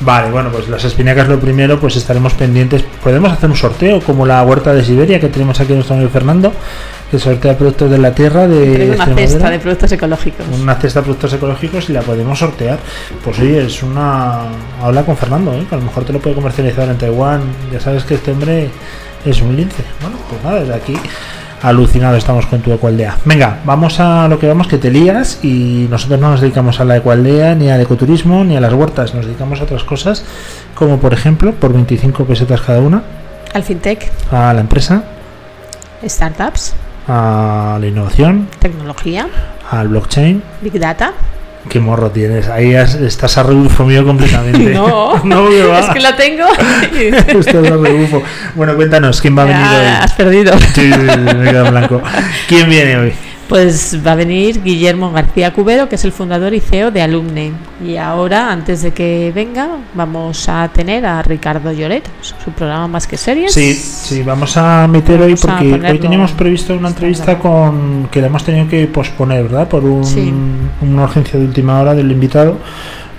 Vale, 0.00 0.30
bueno, 0.30 0.50
pues 0.52 0.68
las 0.68 0.84
espinacas 0.84 1.26
lo 1.28 1.40
primero, 1.40 1.80
pues 1.80 1.96
estaremos 1.96 2.32
pendientes. 2.34 2.84
Podemos 3.02 3.32
hacer 3.32 3.50
un 3.50 3.56
sorteo 3.56 4.00
como 4.00 4.24
la 4.24 4.40
huerta 4.44 4.72
de 4.72 4.84
Siberia 4.84 5.18
que 5.18 5.28
tenemos 5.28 5.58
aquí 5.58 5.72
en 5.72 5.78
nuestro 5.78 5.96
amigo 5.96 6.10
Fernando, 6.10 6.52
que 7.12 7.18
sortea 7.18 7.58
productos 7.58 7.90
de 7.90 7.98
la 7.98 8.14
tierra 8.14 8.48
de 8.48 8.92
una 8.96 9.04
cesta 9.14 9.50
de 9.50 9.58
productos 9.58 9.92
ecológicos. 9.92 10.46
una 10.58 10.74
cesta 10.76 11.00
de 11.00 11.04
productos 11.04 11.34
ecológicos 11.34 11.90
y 11.90 11.92
la 11.92 12.00
podemos 12.00 12.38
sortear. 12.38 12.78
Pues 13.22 13.38
oye, 13.38 13.66
es 13.66 13.82
una. 13.82 14.44
Habla 14.82 15.04
con 15.04 15.14
Fernando, 15.18 15.52
¿eh? 15.52 15.66
que 15.68 15.74
a 15.74 15.78
lo 15.78 15.84
mejor 15.84 16.04
te 16.04 16.14
lo 16.14 16.20
puede 16.20 16.34
comercializar 16.34 16.88
en 16.88 16.96
Taiwán. 16.96 17.42
Ya 17.70 17.80
sabes 17.80 18.04
que 18.04 18.14
este 18.14 18.32
hombre 18.32 18.70
es 19.26 19.42
un 19.42 19.54
lince. 19.54 19.84
Bueno, 20.00 20.16
pues 20.30 20.42
nada, 20.42 20.60
desde 20.60 20.74
aquí 20.74 20.96
alucinado 21.60 22.16
estamos 22.16 22.46
con 22.46 22.62
tu 22.62 22.72
ecualdea. 22.72 23.18
Venga, 23.26 23.58
vamos 23.66 24.00
a 24.00 24.26
lo 24.26 24.38
que 24.38 24.48
vamos, 24.48 24.66
que 24.66 24.78
te 24.78 24.90
lías 24.90 25.40
y 25.44 25.88
nosotros 25.90 26.18
no 26.18 26.30
nos 26.30 26.40
dedicamos 26.40 26.80
a 26.80 26.86
la 26.86 26.96
ecualdea, 26.96 27.54
ni 27.54 27.70
al 27.70 27.82
ecoturismo, 27.82 28.42
ni 28.42 28.56
a 28.56 28.60
las 28.60 28.72
huertas, 28.72 29.14
nos 29.14 29.26
dedicamos 29.26 29.60
a 29.60 29.64
otras 29.64 29.84
cosas, 29.84 30.24
como 30.74 30.98
por 30.98 31.12
ejemplo, 31.12 31.52
por 31.52 31.74
25 31.74 32.24
pesetas 32.24 32.62
cada 32.62 32.80
una, 32.80 33.02
Al 33.52 33.62
fintech, 33.62 34.10
a 34.32 34.54
la 34.54 34.62
empresa, 34.62 35.04
startups, 36.02 36.74
a 37.08 37.78
la 37.80 37.86
innovación, 37.86 38.48
tecnología, 38.58 39.26
al 39.70 39.88
blockchain, 39.88 40.42
big 40.60 40.78
data. 40.78 41.12
Qué 41.68 41.78
morro 41.78 42.10
tienes. 42.10 42.48
Ahí 42.48 42.74
has- 42.74 42.96
estás 42.96 43.38
a 43.38 43.44
rebufo 43.44 43.84
mío 43.84 44.04
completamente. 44.04 44.70
No, 44.74 45.18
no 45.24 45.48
que 45.48 45.62
va. 45.62 45.78
es 45.80 45.86
que 45.90 46.00
la 46.00 46.16
tengo. 46.16 46.44
Estás 47.38 47.54
a 47.54 47.76
rebufo. 47.76 48.20
Bueno, 48.56 48.74
cuéntanos, 48.74 49.20
¿quién 49.20 49.38
va 49.38 49.42
a 49.42 49.46
venir 49.46 49.60
Ya, 49.62 50.02
has 50.02 50.10
hoy? 50.10 50.16
perdido. 50.16 50.58
Sí, 50.74 50.90
me 50.90 51.44
queda 51.50 51.66
en 51.66 51.70
blanco. 51.70 52.02
¿Quién 52.48 52.68
viene 52.68 52.96
hoy? 52.96 53.12
Pues 53.52 53.98
va 54.06 54.12
a 54.12 54.14
venir 54.14 54.62
Guillermo 54.62 55.12
García 55.12 55.52
Cubero, 55.52 55.86
que 55.86 55.96
es 55.96 56.04
el 56.06 56.12
fundador 56.12 56.54
y 56.54 56.60
CEO 56.60 56.90
de 56.90 57.02
Alumne. 57.02 57.52
Y 57.86 57.98
ahora, 57.98 58.50
antes 58.50 58.80
de 58.80 58.92
que 58.92 59.30
venga, 59.34 59.68
vamos 59.92 60.48
a 60.48 60.70
tener 60.72 61.04
a 61.04 61.20
Ricardo 61.20 61.70
Lloret, 61.70 62.08
su 62.22 62.50
programa 62.52 62.88
Más 62.88 63.06
que 63.06 63.18
Series. 63.18 63.52
Sí, 63.52 63.74
sí, 63.74 64.22
vamos 64.22 64.56
a 64.56 64.88
meter 64.88 65.20
hoy 65.20 65.34
Vamos 65.34 65.40
porque 65.42 65.86
hoy 65.92 65.98
teníamos 65.98 66.32
previsto 66.32 66.74
una 66.74 66.88
entrevista 66.88 67.38
con 67.38 68.08
que 68.10 68.22
la 68.22 68.28
hemos 68.28 68.42
tenido 68.42 68.66
que 68.68 68.86
posponer, 68.86 69.42
¿verdad? 69.42 69.68
Por 69.68 69.84
un- 69.84 70.02
Sí. 70.02 70.32
una 70.80 71.02
urgencia 71.02 71.38
de 71.38 71.44
última 71.44 71.78
hora 71.78 71.94
del 71.94 72.10
invitado. 72.10 72.56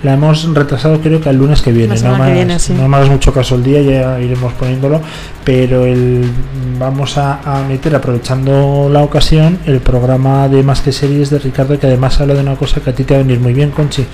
La 0.04 0.14
hemos 0.14 0.44
retrasado 0.54 1.00
creo 1.00 1.20
que 1.20 1.30
al 1.30 1.36
lunes 1.36 1.62
que 1.62 1.72
viene. 1.72 1.98
No 1.98 2.16
más, 2.16 2.28
que 2.28 2.34
viene, 2.34 2.58
sí. 2.58 2.74
no 2.74 2.86
me 2.88 2.96
hagas 2.96 3.08
mucho 3.08 3.32
caso 3.32 3.56
el 3.56 3.64
día, 3.64 3.82
ya 3.82 4.20
iremos 4.20 4.52
poniéndolo. 4.52 5.00
Pero 5.44 5.86
el, 5.86 6.30
vamos 6.78 7.18
a, 7.18 7.40
a 7.42 7.66
meter, 7.66 7.94
aprovechando 7.96 8.88
la 8.92 9.02
ocasión, 9.02 9.58
el 9.64 9.80
programa 9.80 10.48
de 10.48 10.62
Más 10.62 10.82
que 10.82 10.92
Series 10.92 11.30
de 11.30 11.38
Ricardo, 11.38 11.78
que 11.78 11.86
además 11.86 12.20
habla 12.20 12.34
de 12.34 12.42
una 12.42 12.54
cosa 12.54 12.80
que 12.80 12.90
a 12.90 12.94
ti 12.94 13.04
te 13.04 13.14
va 13.14 13.20
a 13.20 13.22
venir 13.22 13.40
muy 13.40 13.54
bien, 13.54 13.70
Conchi. 13.70 14.06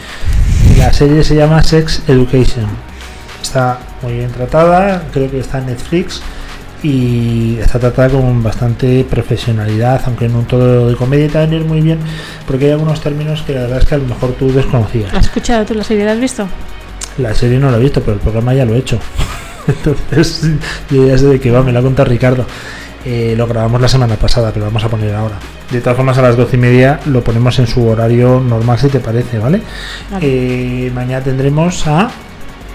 La 0.79 0.93
serie 0.93 1.25
se 1.25 1.35
llama 1.35 1.63
Sex 1.63 2.03
Education. 2.09 2.67
Está 3.43 3.81
muy 4.03 4.15
bien 4.15 4.31
tratada, 4.31 5.03
creo 5.13 5.31
que 5.31 5.41
está 5.41 5.59
en 5.59 5.67
Netflix 5.67 6.23
y 6.83 7.59
está 7.59 7.79
tratada 7.79 8.09
con 8.11 8.43
bastante 8.43 9.05
profesionalidad, 9.05 10.03
aunque 10.07 10.27
en 10.27 10.35
un 10.35 10.45
todo 10.47 10.89
de 10.89 10.97
comedia 10.97 11.29
a 11.41 11.47
venir 11.47 11.65
muy 11.65 11.81
bien, 11.81 11.99
porque 12.47 12.67
hay 12.67 12.71
algunos 12.73 13.01
términos 13.01 13.43
que 13.43 13.55
la 13.55 13.63
verdad 13.63 13.79
es 13.79 13.87
que 13.87 13.95
a 13.95 13.99
lo 13.99 14.07
mejor 14.07 14.33
tú 14.33 14.53
desconocías. 14.53 15.13
¿Has 15.13 15.27
escuchado 15.27 15.65
tú 15.67 15.75
la 15.75 15.85
serie? 15.85 16.05
¿La 16.05 16.13
has 16.13 16.21
visto? 16.21 16.47
La 17.19 17.35
serie 17.35 17.59
no 17.59 17.71
la 17.71 17.77
he 17.77 17.81
visto, 17.81 18.01
pero 18.01 18.15
el 18.15 18.21
programa 18.21 18.55
ya 18.55 18.65
lo 18.65 18.75
he 18.75 18.79
hecho. 18.79 18.99
Entonces, 19.67 20.49
yo 20.91 21.07
ya 21.07 21.19
sé 21.19 21.27
de 21.27 21.41
qué 21.41 21.51
va, 21.51 21.63
me 21.63 21.73
lo 21.73 21.81
ha 21.81 21.83
contado 21.83 22.09
Ricardo. 22.09 22.47
Eh, 23.05 23.35
lo 23.37 23.47
grabamos 23.47 23.81
la 23.81 23.89
semana 23.89 24.17
pasada, 24.17 24.51
pero 24.51 24.67
lo 24.67 24.71
vamos 24.71 24.85
a 24.85 24.89
poner 24.89 25.15
ahora. 25.15 25.37
De 25.71 25.81
todas 25.81 25.97
formas, 25.97 26.19
a 26.19 26.23
las 26.23 26.37
doce 26.37 26.57
y 26.57 26.61
media 26.61 27.01
lo 27.07 27.23
ponemos 27.23 27.59
en 27.59 27.67
su 27.67 27.87
horario 27.87 28.41
normal, 28.41 28.79
si 28.79 28.89
te 28.89 29.01
parece, 29.01 29.39
¿vale? 29.39 29.63
Vale. 30.11 30.27
Eh, 30.27 30.91
mañana 30.95 31.25
tendremos 31.25 31.87
a 31.87 32.11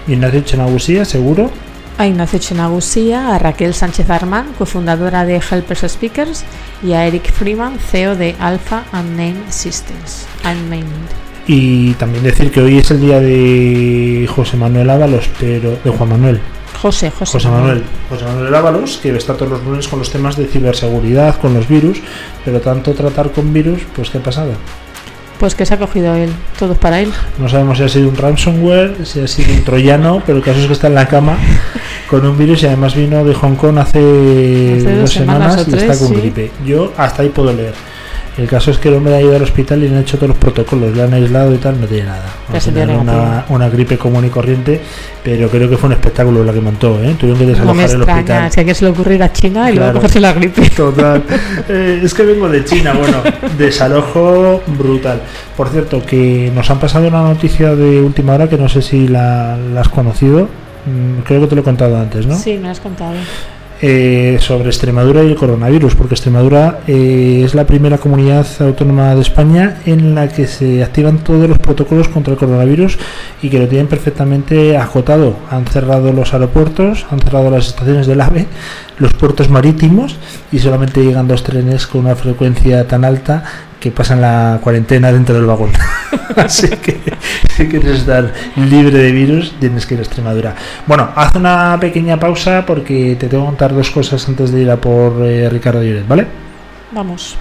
Ignacio 0.08 0.40
Chenagusía, 0.40 1.04
seguro. 1.04 1.50
A 1.98 2.06
Ignacio 2.06 2.38
Chenagusía, 2.38 3.34
a 3.34 3.38
Raquel 3.38 3.72
Sánchez 3.72 4.10
Armán, 4.10 4.52
cofundadora 4.58 5.24
de 5.24 5.36
Helpers 5.36 5.90
Speakers, 5.90 6.44
y 6.82 6.92
a 6.92 7.06
Eric 7.06 7.32
Freeman, 7.32 7.78
CEO 7.78 8.16
de 8.16 8.36
Alpha 8.38 8.84
Unnamed 8.92 9.48
Systems. 9.48 10.26
Unnamed. 10.44 10.84
Y 11.46 11.94
también 11.94 12.24
decir 12.24 12.50
que 12.50 12.60
hoy 12.60 12.78
es 12.78 12.90
el 12.90 13.00
día 13.00 13.20
de 13.20 14.28
José 14.34 14.58
Manuel 14.58 14.90
Ábalos, 14.90 15.30
pero 15.40 15.78
de 15.82 15.90
Juan 15.90 16.10
Manuel. 16.10 16.40
José, 16.82 17.10
José, 17.10 17.32
José 17.32 17.48
Manuel. 17.48 17.82
José 18.10 18.24
Manuel 18.24 18.54
Ábalos, 18.54 18.98
que 18.98 19.16
está 19.16 19.34
todos 19.34 19.52
los 19.52 19.64
lunes 19.64 19.88
con 19.88 19.98
los 19.98 20.10
temas 20.10 20.36
de 20.36 20.46
ciberseguridad, 20.46 21.40
con 21.40 21.54
los 21.54 21.66
virus, 21.66 22.02
pero 22.44 22.60
tanto 22.60 22.92
tratar 22.92 23.30
con 23.32 23.52
virus, 23.54 23.82
pues 23.94 24.10
¿qué 24.10 24.18
ha 24.18 24.22
pasado? 24.22 24.52
Pues 25.38 25.54
que 25.54 25.66
se 25.66 25.74
ha 25.74 25.78
cogido 25.78 26.14
él, 26.14 26.30
todo 26.58 26.72
es 26.72 26.78
para 26.78 27.00
él. 27.00 27.12
No 27.38 27.48
sabemos 27.48 27.76
si 27.78 27.84
ha 27.84 27.88
sido 27.88 28.08
un 28.08 28.16
ransomware, 28.16 29.04
si 29.04 29.20
ha 29.20 29.28
sido 29.28 29.52
un 29.52 29.64
troyano, 29.64 30.22
pero 30.24 30.38
el 30.38 30.44
caso 30.44 30.60
es 30.60 30.66
que 30.66 30.72
está 30.72 30.86
en 30.86 30.94
la 30.94 31.06
cama 31.06 31.36
con 32.08 32.24
un 32.24 32.38
virus 32.38 32.62
y 32.62 32.66
además 32.66 32.94
vino 32.94 33.24
de 33.24 33.34
Hong 33.34 33.54
Kong 33.56 33.78
hace, 33.78 33.98
Hace 34.78 34.92
dos 34.92 35.00
dos 35.00 35.12
semanas 35.12 35.66
y 35.68 35.74
está 35.74 35.98
con 35.98 36.08
sí. 36.08 36.14
gripe. 36.14 36.50
Yo 36.64 36.92
hasta 36.96 37.22
ahí 37.22 37.28
puedo 37.28 37.52
leer. 37.52 37.74
El 38.38 38.46
caso 38.48 38.70
es 38.70 38.76
que 38.76 38.88
el 38.88 38.94
hombre 38.96 39.14
ha 39.14 39.20
ido 39.22 39.34
al 39.34 39.42
hospital 39.42 39.82
y 39.82 39.88
le 39.88 39.94
han 39.96 40.02
hecho 40.02 40.16
todos 40.18 40.28
los 40.28 40.36
protocolos, 40.36 40.94
le 40.94 41.02
han 41.02 41.14
aislado 41.14 41.54
y 41.54 41.56
tal, 41.56 41.80
no 41.80 41.86
tiene 41.86 42.04
nada. 42.04 42.26
Tener 42.62 42.86
dio 42.88 43.00
una, 43.00 43.46
una 43.48 43.68
gripe 43.70 43.96
común 43.96 44.26
y 44.26 44.28
corriente, 44.28 44.78
pero 45.24 45.48
creo 45.48 45.70
que 45.70 45.78
fue 45.78 45.86
un 45.86 45.94
espectáculo 45.94 46.44
la 46.44 46.52
que 46.52 46.60
montó, 46.60 47.02
¿eh? 47.02 47.14
Tuvieron 47.18 47.38
que 47.38 47.46
No 47.46 47.74
me 47.74 47.82
desalojar 47.86 47.90
el 47.90 47.96
extraña, 47.96 48.18
hospital. 48.20 48.50
que 48.54 48.60
a 48.60 48.64
quién 48.64 48.74
se 48.74 48.84
le 48.84 48.90
ocurre 48.90 49.14
ir 49.14 49.22
a 49.22 49.32
China 49.32 49.70
y 49.70 49.74
luego 49.76 49.84
Claro. 49.86 49.94
cogerse 50.00 50.20
la 50.20 50.32
gripe. 50.34 50.68
Total. 50.76 51.22
Eh, 51.68 52.00
es 52.04 52.12
que 52.12 52.22
vengo 52.24 52.46
de 52.50 52.62
China, 52.64 52.92
bueno, 52.92 53.22
desalojo 53.58 54.62
brutal. 54.66 55.20
Por 55.56 55.68
cierto, 55.70 56.04
que 56.04 56.52
nos 56.54 56.70
han 56.70 56.78
pasado 56.78 57.08
una 57.08 57.22
noticia 57.22 57.74
de 57.74 58.02
última 58.02 58.34
hora 58.34 58.48
que 58.48 58.58
no 58.58 58.68
sé 58.68 58.82
si 58.82 59.08
la, 59.08 59.56
la 59.72 59.80
has 59.80 59.88
conocido. 59.88 60.48
Mm, 60.86 61.22
Creo 61.24 61.40
que 61.40 61.46
te 61.46 61.54
lo 61.54 61.62
he 61.62 61.64
contado 61.64 61.96
antes, 61.98 62.26
¿no? 62.26 62.36
Sí, 62.36 62.58
me 62.60 62.68
has 62.68 62.80
contado. 62.80 63.14
Eh, 63.82 64.38
sobre 64.40 64.68
Extremadura 64.68 65.22
y 65.22 65.28
el 65.28 65.36
coronavirus, 65.36 65.94
porque 65.94 66.14
Extremadura 66.14 66.80
eh, 66.86 67.42
es 67.44 67.54
la 67.54 67.66
primera 67.66 67.98
comunidad 67.98 68.46
autónoma 68.60 69.14
de 69.14 69.20
España 69.20 69.78
en 69.84 70.14
la 70.14 70.28
que 70.28 70.46
se 70.46 70.82
activan 70.82 71.18
todos 71.18 71.48
los 71.48 71.58
protocolos 71.58 72.08
contra 72.08 72.32
el 72.32 72.38
coronavirus 72.38 72.98
y 73.42 73.50
que 73.50 73.58
lo 73.58 73.68
tienen 73.68 73.86
perfectamente 73.86 74.76
acotado. 74.76 75.36
Han 75.50 75.66
cerrado 75.66 76.12
los 76.12 76.32
aeropuertos, 76.32 77.06
han 77.10 77.20
cerrado 77.20 77.50
las 77.50 77.68
estaciones 77.68 78.06
del 78.06 78.20
AVE, 78.20 78.46
los 78.98 79.12
puertos 79.12 79.50
marítimos 79.50 80.16
y 80.52 80.58
solamente 80.58 81.02
llegan 81.02 81.28
dos 81.28 81.42
trenes 81.42 81.86
con 81.86 82.06
una 82.06 82.16
frecuencia 82.16 82.86
tan 82.86 83.04
alta 83.04 83.44
que 83.80 83.90
pasan 83.90 84.20
la 84.20 84.58
cuarentena 84.62 85.12
dentro 85.12 85.34
del 85.34 85.44
vagón. 85.44 85.70
Así 86.36 86.68
que 86.68 86.98
si 87.54 87.68
quieres 87.68 88.00
estar 88.00 88.32
libre 88.56 88.98
de 88.98 89.12
virus, 89.12 89.54
tienes 89.60 89.86
que 89.86 89.94
ir 89.94 90.00
a 90.00 90.02
Extremadura. 90.02 90.54
Bueno, 90.86 91.10
haz 91.14 91.34
una 91.34 91.76
pequeña 91.80 92.18
pausa 92.18 92.64
porque 92.66 93.16
te 93.18 93.28
tengo 93.28 93.44
que 93.44 93.48
contar 93.50 93.74
dos 93.74 93.90
cosas 93.90 94.26
antes 94.28 94.50
de 94.50 94.62
ir 94.62 94.70
a 94.70 94.76
por 94.76 95.24
eh, 95.24 95.48
Ricardo 95.50 95.82
Lloret, 95.82 96.08
¿vale? 96.08 96.26
Vamos. 96.92 97.36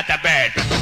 at 0.00 0.06
the 0.06 0.18
bed. 0.22 0.79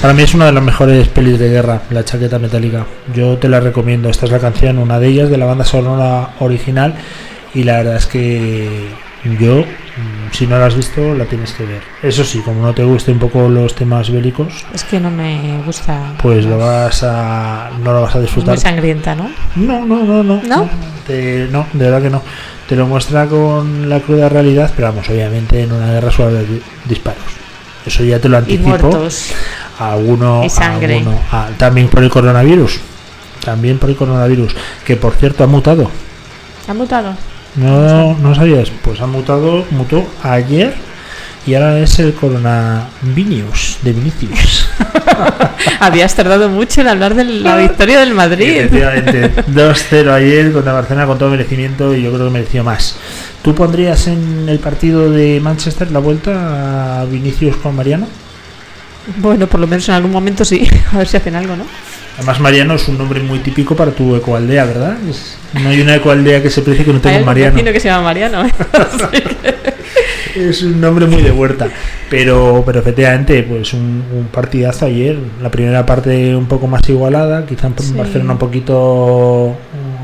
Para 0.00 0.14
mí 0.14 0.22
es 0.22 0.32
una 0.34 0.46
de 0.46 0.52
las 0.52 0.62
mejores 0.62 1.08
pelis 1.08 1.38
de 1.40 1.48
guerra, 1.50 1.82
La 1.90 2.04
chaqueta 2.04 2.38
metálica. 2.38 2.86
Yo 3.14 3.36
te 3.36 3.48
la 3.48 3.58
recomiendo. 3.60 4.08
Esta 4.08 4.26
es 4.26 4.32
la 4.32 4.38
canción, 4.38 4.78
una 4.78 4.98
de 5.00 5.08
ellas, 5.08 5.28
de 5.28 5.36
la 5.38 5.46
banda 5.46 5.64
sonora 5.64 6.30
original. 6.38 6.94
Y 7.52 7.64
la 7.64 7.78
verdad 7.78 7.96
es 7.96 8.06
que 8.06 8.90
yo, 9.40 9.62
mm, 9.62 10.30
si 10.32 10.46
no 10.46 10.56
la 10.58 10.66
has 10.66 10.76
visto, 10.76 11.14
la 11.14 11.24
tienes 11.24 11.52
que 11.52 11.64
ver. 11.64 11.82
Eso 12.02 12.22
sí, 12.22 12.38
como 12.40 12.62
no 12.62 12.72
te 12.74 12.84
gusten 12.84 13.14
un 13.14 13.20
poco 13.20 13.48
los 13.48 13.74
temas 13.74 14.10
bélicos, 14.12 14.64
Es 14.72 14.84
que 14.84 15.00
no 15.00 15.10
me 15.10 15.60
gusta. 15.66 16.12
pues 16.22 16.44
lo 16.44 16.58
vas 16.58 17.02
a, 17.02 17.70
no 17.82 17.92
lo 17.92 18.02
vas 18.02 18.14
a 18.14 18.18
Es 18.18 18.22
disfrutar. 18.26 18.54
muy 18.54 18.58
sangrienta, 18.62 19.16
¿no? 19.16 19.28
No, 19.56 19.84
no, 19.84 20.04
no, 20.04 20.22
no. 20.22 20.40
¿No? 20.46 20.68
Te- 21.06 21.48
no, 21.50 21.66
de 21.72 21.84
verdad 21.86 22.02
que 22.02 22.10
no. 22.10 22.22
Te 22.68 22.76
lo 22.76 22.86
muestra 22.86 23.26
con 23.26 23.88
la 23.88 23.98
cruda 23.98 24.28
realidad, 24.28 24.70
pero 24.76 24.88
vamos, 24.88 25.08
obviamente 25.08 25.60
en 25.62 25.72
una 25.72 25.90
guerra 25.90 26.12
suele 26.12 26.36
haber 26.38 26.48
di- 26.50 26.62
disparos. 26.84 27.22
Eso 27.86 28.04
ya 28.04 28.20
te 28.20 28.28
lo 28.28 28.36
Y 28.36 28.38
anticipo. 28.40 28.68
muertos. 28.68 29.32
A 29.78 29.92
alguno, 29.92 30.42
Y 30.44 30.50
sangre. 30.50 30.94
a 30.96 30.98
alguno. 30.98 31.56
También 31.58 31.88
por 31.88 32.02
el 32.02 32.10
coronavirus. 32.10 32.80
También 33.44 33.78
por 33.78 33.90
el 33.90 33.96
coronavirus. 33.96 34.54
Que 34.84 34.96
por 34.96 35.14
cierto 35.14 35.44
ha 35.44 35.46
mutado. 35.46 35.90
¿Ha 36.66 36.74
mutado? 36.74 37.14
No, 37.56 38.14
no 38.18 38.34
sabías. 38.34 38.70
Pues 38.82 39.00
ha 39.00 39.06
mutado, 39.06 39.64
mutó 39.70 40.04
ayer 40.22 40.74
y 41.46 41.54
ahora 41.54 41.78
es 41.78 41.98
el 41.98 42.12
coronavirus 42.14 43.78
de 43.82 43.92
Vinicius. 43.92 44.68
Habías 45.80 46.14
tardado 46.14 46.48
mucho 46.48 46.80
en 46.82 46.88
hablar 46.88 47.14
de 47.14 47.24
la 47.24 47.56
victoria 47.56 48.00
del 48.00 48.14
Madrid. 48.14 48.48
Efectivamente, 48.58 49.32
2-0 49.54 50.10
ayer 50.12 50.52
contra 50.52 50.72
Barcelona 50.72 51.06
con 51.06 51.18
todo 51.18 51.30
merecimiento 51.30 51.94
y 51.94 52.02
yo 52.02 52.12
creo 52.12 52.26
que 52.26 52.32
mereció 52.32 52.64
más. 52.64 52.96
¿Tú 53.42 53.54
pondrías 53.54 54.06
en 54.08 54.48
el 54.48 54.58
partido 54.58 55.10
de 55.10 55.40
Manchester 55.40 55.90
la 55.90 56.00
vuelta 56.00 57.00
a 57.00 57.04
Vinicius 57.06 57.56
con 57.56 57.74
Mariano? 57.76 58.06
Bueno, 59.16 59.46
por 59.46 59.58
lo 59.60 59.66
menos 59.66 59.88
en 59.88 59.94
algún 59.94 60.12
momento 60.12 60.44
sí. 60.44 60.68
A 60.92 60.98
ver 60.98 61.08
si 61.08 61.16
hacen 61.16 61.34
algo, 61.34 61.56
¿no? 61.56 61.64
Además 62.16 62.40
Mariano 62.40 62.74
es 62.74 62.86
un 62.88 62.98
nombre 62.98 63.20
muy 63.20 63.38
típico 63.38 63.76
para 63.76 63.92
tu 63.92 64.16
ecoaldea, 64.16 64.64
¿verdad? 64.64 64.96
Es- 65.08 65.36
no 65.62 65.68
hay 65.68 65.80
una 65.80 65.94
ecoaldea 65.96 66.42
que 66.42 66.50
se 66.50 66.62
precie 66.62 66.84
que 66.84 66.92
no 66.92 67.00
tenga 67.00 67.18
un 67.18 67.24
Mariano. 67.24 67.62
que 67.72 67.80
se 67.80 67.88
llama 67.88 68.04
Mariano. 68.04 68.44
¿eh? 68.44 68.52
Es 70.34 70.62
un 70.62 70.80
nombre 70.80 71.06
muy 71.06 71.22
de 71.22 71.30
huerta. 71.32 71.68
Pero, 72.10 72.62
pero 72.64 72.78
efectivamente, 72.80 73.42
pues 73.42 73.72
un, 73.72 74.04
un 74.14 74.26
partidazo 74.30 74.86
ayer. 74.86 75.18
La 75.42 75.50
primera 75.50 75.84
parte 75.84 76.34
un 76.36 76.46
poco 76.46 76.66
más 76.66 76.86
igualada, 76.88 77.44
quizá 77.46 77.66
en 77.68 77.78
Sí. 77.78 77.92
Barcelona 77.94 78.32
un 78.34 78.38
poquito 78.38 79.56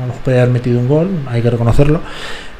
nos 0.07 0.17
puede 0.23 0.39
haber 0.39 0.51
metido 0.51 0.79
un 0.79 0.87
gol, 0.87 1.09
hay 1.27 1.41
que 1.41 1.49
reconocerlo. 1.49 2.01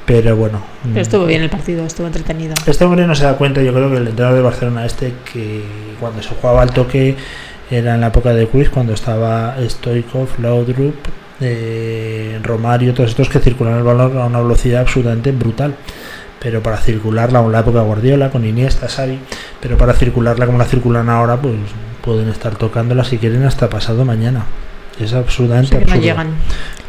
Pero 0.05 0.35
bueno. 0.35 0.61
Pero 0.83 0.95
mm, 0.95 0.97
estuvo 0.99 1.25
bien 1.25 1.41
el 1.41 1.49
partido, 1.49 1.85
estuvo 1.85 2.07
entretenido. 2.07 2.53
Este 2.65 2.85
hombre 2.85 3.07
no 3.07 3.15
se 3.15 3.23
da 3.23 3.37
cuenta, 3.37 3.61
yo 3.61 3.73
creo 3.73 3.89
que 3.89 3.97
el 3.97 4.07
entrenador 4.07 4.37
de 4.37 4.43
Barcelona 4.43 4.85
este, 4.85 5.13
que 5.31 5.63
cuando 5.99 6.21
se 6.21 6.29
jugaba 6.29 6.61
al 6.61 6.71
toque 6.71 7.15
era 7.71 7.95
en 7.95 8.01
la 8.01 8.07
época 8.07 8.33
de 8.33 8.47
Cruz, 8.47 8.69
cuando 8.69 8.93
estaba 8.93 9.55
Stoikov, 9.67 10.39
Laudrup, 10.39 10.95
eh, 11.41 12.39
Romario, 12.43 12.93
todos 12.93 13.09
estos 13.09 13.29
que 13.29 13.39
circulan 13.39 13.77
el 13.77 13.83
balón 13.83 14.17
a 14.17 14.25
una 14.25 14.41
velocidad 14.41 14.81
absolutamente 14.81 15.31
brutal. 15.31 15.75
Pero 16.39 16.61
para 16.61 16.77
circularla, 16.77 17.39
en 17.39 17.51
la 17.51 17.61
época 17.61 17.79
de 17.79 17.85
Guardiola, 17.85 18.29
con 18.29 18.45
Iniesta, 18.45 18.87
Xavi, 18.87 19.17
pero 19.59 19.77
para 19.77 19.93
circularla 19.93 20.45
como 20.45 20.59
la 20.59 20.65
circulan 20.65 21.09
ahora, 21.09 21.37
pues 21.37 21.55
pueden 22.03 22.29
estar 22.29 22.55
tocándola 22.55 23.03
si 23.03 23.17
quieren 23.17 23.43
hasta 23.43 23.67
pasado 23.67 24.05
mañana. 24.05 24.45
Es 24.99 25.13
absolutamente 25.13 25.75
no 25.75 25.81
absurdo 25.81 26.01
llegan. 26.01 26.27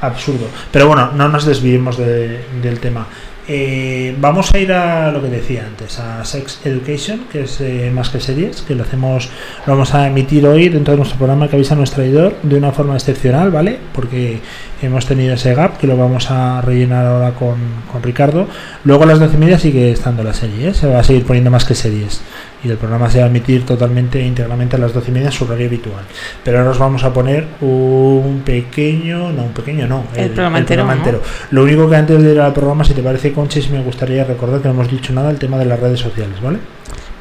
absurdo. 0.00 0.46
Pero 0.70 0.86
bueno, 0.88 1.10
no 1.14 1.28
nos 1.28 1.44
desviemos 1.44 1.96
de- 1.98 2.40
del 2.62 2.78
tema. 2.80 3.06
Eh, 3.48 4.12
vamos 4.18 4.52
a 4.52 4.58
ir 4.58 4.72
a 4.72 5.12
lo 5.12 5.22
que 5.22 5.28
decía 5.28 5.64
antes, 5.68 6.00
a 6.00 6.24
Sex 6.24 6.62
Education, 6.64 7.26
que 7.30 7.42
es 7.44 7.60
eh, 7.60 7.92
más 7.94 8.08
que 8.10 8.18
series, 8.18 8.62
que 8.62 8.74
lo 8.74 8.82
hacemos, 8.82 9.28
lo 9.66 9.74
vamos 9.74 9.94
a 9.94 10.08
emitir 10.08 10.44
hoy 10.48 10.68
dentro 10.68 10.90
de 10.92 10.96
nuestro 10.98 11.16
programa 11.16 11.46
que 11.46 11.54
avisa 11.54 11.76
nuestro 11.76 12.02
traidor 12.02 12.34
de 12.42 12.56
una 12.56 12.72
forma 12.72 12.94
excepcional, 12.96 13.52
¿vale? 13.52 13.78
Porque 13.92 14.40
hemos 14.82 15.06
tenido 15.06 15.34
ese 15.34 15.54
gap 15.54 15.78
que 15.78 15.86
lo 15.86 15.96
vamos 15.96 16.28
a 16.32 16.60
rellenar 16.60 17.06
ahora 17.06 17.34
con, 17.34 17.54
con 17.92 18.02
Ricardo. 18.02 18.48
Luego 18.82 19.04
a 19.04 19.06
las 19.06 19.20
12 19.20 19.36
y 19.36 19.38
media 19.38 19.60
sigue 19.60 19.92
estando 19.92 20.24
la 20.24 20.34
serie, 20.34 20.70
¿eh? 20.70 20.74
se 20.74 20.88
va 20.88 20.98
a 20.98 21.04
seguir 21.04 21.24
poniendo 21.24 21.52
más 21.52 21.64
que 21.64 21.76
series. 21.76 22.20
Y 22.64 22.70
el 22.70 22.78
programa 22.78 23.10
se 23.10 23.18
va 23.18 23.26
a 23.26 23.28
emitir 23.28 23.64
totalmente 23.64 24.20
e 24.20 24.26
íntegramente 24.26 24.76
a 24.76 24.78
las 24.78 24.92
12 24.92 25.10
y 25.10 25.14
media 25.14 25.30
su 25.30 25.44
horario 25.44 25.66
habitual. 25.66 26.04
Pero 26.42 26.58
ahora 26.58 26.70
os 26.70 26.78
vamos 26.78 27.04
a 27.04 27.12
poner 27.12 27.46
un 27.60 28.42
pequeño, 28.44 29.32
no, 29.32 29.44
un 29.44 29.52
pequeño 29.52 29.86
no, 29.86 30.04
El 30.14 30.30
programa 30.30 30.58
entero, 30.58 30.84
¿no? 30.84 31.18
Lo 31.50 31.64
único 31.64 31.88
que 31.88 31.96
antes 31.96 32.22
de 32.22 32.32
ir 32.32 32.40
al 32.40 32.52
programa, 32.52 32.84
si 32.84 32.94
te 32.94 33.02
parece, 33.02 33.32
Conchis, 33.32 33.70
me 33.70 33.82
gustaría 33.82 34.24
recordar 34.24 34.60
que 34.60 34.68
no 34.68 34.74
hemos 34.74 34.90
dicho 34.90 35.12
nada 35.12 35.30
el 35.30 35.38
tema 35.38 35.58
de 35.58 35.66
las 35.66 35.78
redes 35.78 36.00
sociales, 36.00 36.40
¿vale? 36.42 36.58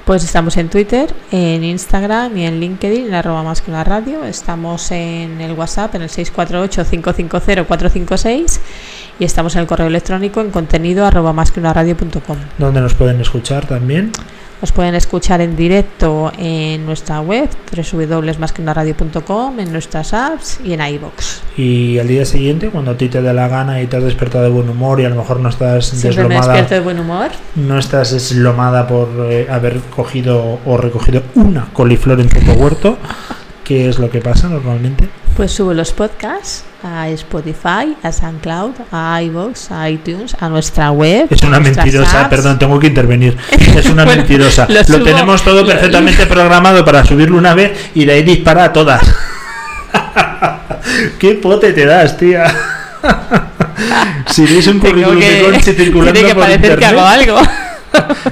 Pues 0.06 0.24
estamos 0.24 0.56
en 0.58 0.70
Twitter, 0.70 1.14
en 1.32 1.64
Instagram 1.64 2.38
y 2.38 2.46
en 2.46 2.60
LinkedIn, 2.60 3.08
en 3.08 3.16
arroba 3.16 3.42
más 3.42 3.64
que 3.64 3.72
una 3.72 3.84
radio. 3.84 4.24
Estamos 4.24 4.92
en 4.92 5.42
el 5.42 5.54
WhatsApp, 5.54 5.96
en 5.96 6.04
el 6.04 6.10
648-550-456 6.10 8.60
y 9.20 9.26
estamos 9.26 9.56
en 9.56 9.62
el 9.62 9.68
correo 9.68 9.88
electrónico 9.88 10.42
en 10.42 10.52
contenido 10.52 11.06
arroba 11.06 11.34
más 11.34 11.52
que 11.52 11.60
una 11.60 11.74
radio.com. 11.74 12.38
Donde 12.58 12.82
nos 12.82 12.94
pueden 12.94 13.22
escuchar 13.22 13.66
también. 13.66 14.12
Nos 14.62 14.72
pueden 14.72 14.96
escuchar 14.96 15.42
en 15.42 15.56
directo 15.58 16.32
en 16.38 16.86
nuestra 16.86 17.20
web, 17.20 17.50
www.masqueunaradio.com, 17.76 19.60
en 19.60 19.72
nuestras 19.72 20.14
apps 20.14 20.60
y 20.64 20.72
en 20.74 20.82
iBox. 20.82 21.42
Y 21.58 22.00
al 22.00 22.08
día 22.08 22.26
siguiente, 22.26 22.70
cuando 22.70 22.92
a 22.92 22.98
ti 22.98 23.10
te 23.10 23.22
dé 23.22 23.34
la 23.34 23.48
gana 23.50 23.82
y 23.82 23.88
te 23.88 23.98
has 23.98 24.04
despertado 24.04 24.46
de 24.46 24.50
buen 24.50 24.70
humor 24.70 25.02
y 25.02 25.06
a 25.06 25.10
lo 25.10 25.16
mejor 25.16 25.40
no 25.42 25.50
estás 25.50 25.88
Siempre 25.88 26.24
me 26.24 26.30
deslomada, 26.30 26.54
despierto 26.54 26.74
de 26.76 26.80
buen 26.80 27.00
humor. 27.00 27.32
no 27.56 27.78
estás 27.78 28.12
deslomada 28.12 28.88
por 28.88 29.10
eh, 29.30 29.48
haber 29.52 29.80
cogido 29.94 30.60
o 30.66 30.78
recogido 30.78 31.22
una 31.36 31.68
coliflor 31.74 32.22
en 32.22 32.30
tu 32.30 32.40
huerto, 32.54 32.98
¿qué 33.64 33.90
es 33.90 34.00
lo 34.00 34.10
que 34.10 34.22
pasa 34.22 34.48
normalmente? 34.48 35.10
Pues 35.36 35.52
subo 35.52 35.74
los 35.74 35.92
podcasts 35.92 36.64
a 36.82 37.10
Spotify, 37.10 37.96
a 38.04 38.12
SoundCloud, 38.12 38.72
a 38.92 39.22
iVoox, 39.24 39.70
a 39.72 39.90
iTunes, 39.90 40.34
a 40.40 40.48
nuestra 40.48 40.92
web. 40.92 41.28
Es 41.30 41.42
una 41.44 41.60
mentirosa, 41.60 42.22
apps. 42.22 42.30
perdón, 42.30 42.58
tengo 42.58 42.80
que 42.80 42.88
intervenir. 42.88 43.36
Es 43.76 43.86
una 43.88 44.06
Bueno, 44.06 44.22
mentirosa. 44.22 44.66
lo 44.70 45.04
tenemos 45.04 45.42
todo 45.44 45.62
lo- 45.62 45.68
perfectamente 45.68 46.26
programado 46.26 46.86
para 46.86 47.04
subirlo 47.04 47.38
una 47.38 47.54
vez 47.54 47.90
y 47.96 48.06
de 48.06 48.14
ahí 48.14 48.24
dispara 48.24 48.66
a 48.66 48.74
todas. 48.74 49.02
¿Qué 51.20 51.34
pote 51.34 51.74
te 51.74 51.86
das, 51.86 52.16
tía? 52.18 52.46
si 54.28 54.46
veis 54.46 54.66
un 54.68 54.80
currículum 54.80 55.20
de 55.20 55.44
Conchi 55.52 55.74
circulando 55.74 56.14
tiene 56.14 56.30
que 56.30 56.36
por 56.36 56.44
parecer 56.44 56.62
que 56.80 56.86
internet, 56.86 57.00
hago 57.00 57.06
algo. 57.06 57.42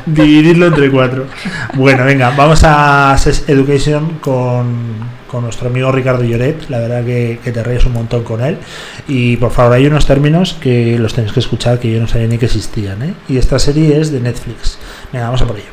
dividirlo 0.06 0.68
entre 0.68 0.90
cuatro. 0.90 1.26
Bueno, 1.74 2.06
venga, 2.06 2.30
vamos 2.38 2.62
a 2.64 3.18
Sex 3.18 3.44
Education 3.48 4.20
con, 4.22 4.96
con 5.34 5.44
nuestro 5.44 5.68
amigo 5.68 5.92
Ricardo 5.92 6.24
Lloret. 6.24 6.70
La 6.70 6.80
verdad 6.80 7.04
que, 7.04 7.40
te 7.44 7.64
ríes 7.64 7.86
un 7.88 7.94
montón 7.94 8.24
con 8.24 8.42
él. 8.42 8.60
Y 9.08 9.36
por 9.38 9.52
favor, 9.52 9.74
hay 9.74 9.88
unos 9.88 10.06
términos 10.06 10.54
que 10.54 11.00
los 11.00 11.16
tenéis 11.16 11.34
que 11.34 11.40
escuchar 11.40 11.80
que 11.80 11.92
yo 11.92 12.00
no 12.00 12.08
sabía 12.08 12.28
ni 12.28 12.38
que 12.38 12.46
existían. 12.46 13.02
¿eh? 13.02 13.14
Y 13.28 13.38
esta 13.38 13.58
serie 13.58 14.00
es 14.00 14.12
de 14.12 14.20
Netflix. 14.20 14.78
Venga, 15.12 15.26
vamos 15.26 15.42
a 15.42 15.48
por 15.48 15.58
ello. 15.58 15.66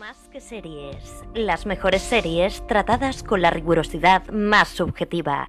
Más 0.00 0.16
que 0.32 0.40
series, 0.40 0.96
las 1.32 1.64
mejores 1.64 2.02
series 2.02 2.66
tratadas 2.66 3.22
con 3.22 3.40
la 3.40 3.50
rigurosidad 3.50 4.28
más 4.30 4.66
subjetiva. 4.68 5.48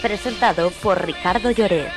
Presentado 0.00 0.70
por 0.82 1.04
Ricardo 1.04 1.50
Lloret. 1.50 1.90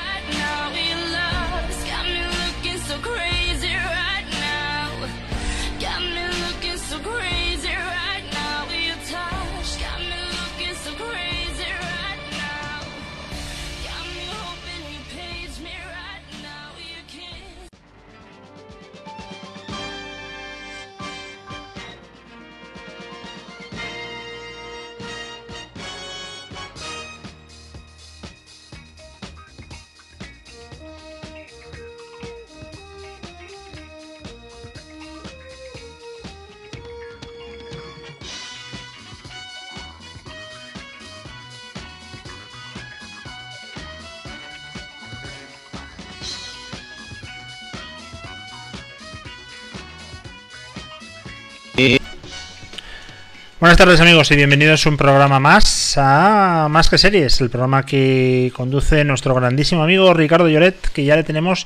Buenas 53.66 53.80
tardes 53.80 54.00
amigos 54.00 54.30
y 54.30 54.36
bienvenidos 54.36 54.86
a 54.86 54.90
un 54.90 54.96
programa 54.96 55.40
más 55.40 55.96
a 55.98 56.68
Más 56.70 56.88
que 56.88 57.00
Series, 57.00 57.42
el 57.42 57.50
programa 57.50 57.84
que 57.84 58.54
conduce 58.56 59.04
nuestro 59.04 59.34
grandísimo 59.34 59.82
amigo 59.82 60.14
Ricardo 60.14 60.48
Lloret, 60.48 60.92
que 60.92 61.04
ya 61.04 61.16
le 61.16 61.24
tenemos 61.24 61.66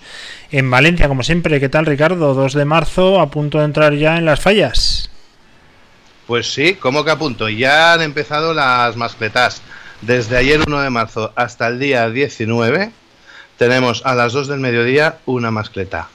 en 0.50 0.72
Valencia, 0.72 1.10
como 1.10 1.24
siempre. 1.24 1.60
¿Qué 1.60 1.68
tal 1.68 1.86
Ricardo? 1.86 2.34
2 2.34 2.54
de 2.54 2.64
marzo, 2.64 3.20
a 3.20 3.30
punto 3.30 3.58
de 3.58 3.66
entrar 3.66 3.96
ya 3.96 4.16
en 4.16 4.24
las 4.24 4.40
fallas. 4.40 5.12
Pues 6.26 6.54
sí, 6.54 6.76
como 6.76 7.04
que 7.04 7.12
a 7.12 7.20
punto. 7.20 7.50
Ya 7.50 7.92
han 7.92 8.02
empezado 8.02 8.54
las 8.54 8.96
mascletas. 8.96 9.62
Desde 10.02 10.38
ayer 10.38 10.62
1 10.66 10.80
de 10.80 10.90
marzo 10.90 11.34
hasta 11.36 11.68
el 11.68 11.80
día 11.80 12.10
19 12.10 12.92
tenemos 13.58 14.04
a 14.06 14.16
las 14.16 14.32
2 14.32 14.48
del 14.48 14.62
mediodía 14.62 15.18
una 15.26 15.52
mascleta. 15.52 16.08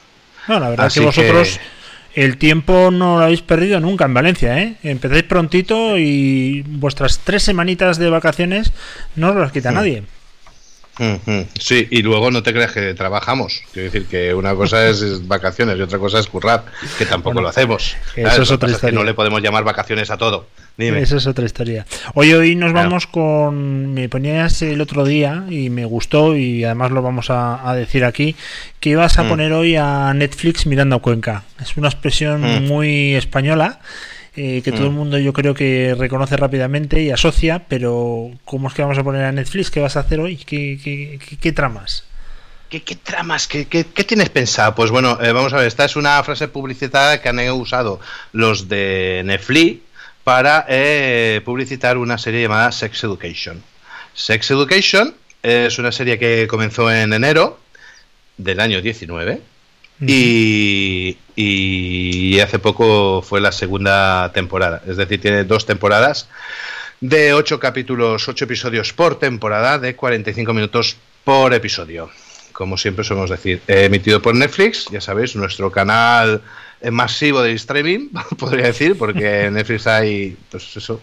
No, 0.49 0.59
la 0.59 0.71
verdad 0.71 0.87
Así 0.87 1.01
que 1.01 1.07
vosotros 1.07 1.59
que- 1.59 1.74
el 2.15 2.37
tiempo 2.39 2.91
no 2.91 3.19
lo 3.19 3.25
habéis 3.25 3.43
perdido 3.43 3.81
nunca 3.81 4.05
en 4.05 4.15
Valencia, 4.15 4.59
¿eh? 4.63 4.75
Empezáis 4.83 5.25
prontito 5.25 5.99
y 5.99 6.63
vuestras 6.67 7.21
tres 7.25 7.43
semanitas 7.43 7.99
de 7.99 8.11
vacaciones 8.11 8.73
no 9.17 9.31
os 9.31 9.37
las 9.37 9.53
quita 9.53 9.71
Sí. 9.71 9.75
nadie. 9.75 10.03
Sí, 11.59 11.89
y 11.91 12.03
luego 12.03 12.31
no 12.31 12.43
te 12.43 12.53
creas 12.53 12.73
que 12.73 12.95
trabajamos. 12.95 13.63
Quiero 13.73 13.91
decir 13.91 14.07
que 14.09 14.33
una 14.35 14.55
cosa 14.55 14.89
es, 14.89 15.01
es 15.03 15.27
vacaciones 15.27 15.77
y 15.79 15.83
otra 15.83 15.99
cosa 15.99 16.19
es 16.21 16.27
currar, 16.27 16.65
que 16.99 17.07
tampoco 17.07 17.35
Bueno, 17.35 17.43
lo 17.43 17.49
hacemos. 17.49 17.97
eso 18.17 18.29
¿sabes? 18.31 18.43
es 18.43 18.51
otra 18.51 18.69
que 18.69 18.75
historia. 18.75 18.99
no 18.99 19.05
le 19.05 19.15
podemos 19.15 19.43
llamar 19.43 19.65
vacaciones 19.65 20.11
a 20.11 20.17
todo. 20.17 20.47
Dime. 20.77 21.01
Esa 21.01 21.17
es 21.19 21.27
otra 21.29 21.45
historia. 21.45 21.87
Hoy 22.15 22.33
hoy 22.33 22.57
nos 22.57 22.73
Claro. 22.73 22.89
vamos 22.89 23.07
con. 23.07 23.95
Me 23.95 24.09
ponías 24.09 24.61
el 24.63 24.81
otro 24.81 25.05
día 25.05 25.45
y 25.49 25.71
me 25.71 25.85
gustó 25.85 26.37
y 26.37 26.65
además 26.65 26.91
lo 26.91 27.01
vamos 27.03 27.31
a, 27.31 27.69
a 27.69 27.75
decir 27.77 28.05
aquí 28.05 28.35
que 28.81 28.91
ibas 28.91 29.19
a 29.19 29.23
Mm. 29.25 29.29
poner 29.29 29.53
hoy 29.53 29.77
a 29.77 30.13
Netflix 30.15 30.67
mirando 30.67 30.97
a 30.97 30.99
Cuenca. 31.03 31.45
Es 31.63 31.77
una 31.77 31.89
expresión 31.89 32.43
Mm. 32.43 32.67
muy 32.67 33.15
española. 33.15 33.79
Eh, 34.37 34.63
que 34.63 34.73
todo 34.73 34.85
el 34.85 34.91
Mm. 34.91 34.95
mundo 34.95 35.19
yo 35.19 35.33
creo 35.33 35.55
que 35.55 35.95
reconoce 35.99 36.37
rápidamente 36.37 37.01
y 37.03 37.11
asocia, 37.11 37.65
pero 37.69 38.31
¿cómo 38.45 38.69
es 38.69 38.75
que 38.75 38.83
vamos 38.83 38.99
a 38.99 39.05
poner 39.05 39.25
a 39.25 39.33
Netflix? 39.33 39.71
¿Qué 39.71 39.81
vas 39.81 39.97
a 39.97 40.01
hacer 40.01 40.21
hoy? 40.21 40.37
¿Qué, 40.37 40.79
qué, 40.83 41.19
qué- 41.27 41.37
qué 41.37 41.53
tramas? 41.53 42.05
¿Qué, 42.69 42.83
qué 42.83 42.97
tramas? 42.97 43.47
¿Qué, 43.47 43.67
qué, 43.67 43.85
qué 43.85 44.03
tienes 44.05 44.31
pensado? 44.31 44.75
Pues 44.75 44.91
bueno, 44.91 45.19
eh, 45.23 45.31
vamos 45.33 45.53
a 45.53 45.59
ver, 45.59 45.67
esta 45.69 45.85
es 45.85 45.95
una 45.97 46.23
frase 46.25 46.49
publicitada 46.49 47.21
que 47.23 47.29
han 47.29 47.39
usado 47.51 48.01
los 48.33 48.69
de 48.69 49.23
Netflix 49.25 49.81
para 50.25 50.65
eh, 50.69 51.41
publicitar 51.45 51.99
una 51.99 52.19
serie 52.19 52.43
llamada 52.43 52.73
Sex 52.73 53.05
Education. 53.05 53.63
Sex 54.15 54.51
Education 54.51 55.15
es 55.43 55.79
una 55.79 55.93
serie 55.93 56.19
que 56.19 56.47
comenzó 56.49 56.91
en 56.91 57.13
enero 57.13 57.61
del 58.39 58.59
año 58.59 58.81
19 58.81 59.41
y, 60.01 61.17
y 61.37 62.41
hace 62.41 62.59
poco 62.59 63.23
fue 63.23 63.41
la 63.41 63.53
segunda 63.53 64.33
temporada. 64.33 64.83
Es 64.87 64.97
decir, 64.97 65.21
tiene 65.21 65.45
dos 65.45 65.67
temporadas 65.67 66.29
de 67.01 67.35
ocho 67.35 67.61
capítulos, 67.61 68.29
ocho 68.29 68.45
episodios 68.45 68.93
por 68.93 69.19
temporada, 69.19 69.79
de 69.79 69.95
45 69.95 70.55
minutos 70.55 70.97
por 71.25 71.53
episodio. 71.53 72.11
Como 72.53 72.79
siempre 72.79 73.05
solemos 73.05 73.31
decir, 73.31 73.61
emitido 73.67 74.23
por 74.23 74.35
Netflix, 74.35 74.87
ya 74.91 75.01
sabéis, 75.01 75.35
nuestro 75.37 75.71
canal 75.71 76.41
masivo 76.91 77.43
de 77.43 77.53
streaming, 77.53 78.09
podría 78.39 78.67
decir, 78.67 78.97
porque 78.97 79.47
en 79.47 79.55
Netflix 79.55 79.87
hay, 79.87 80.37
pues 80.51 80.77
eso, 80.77 81.01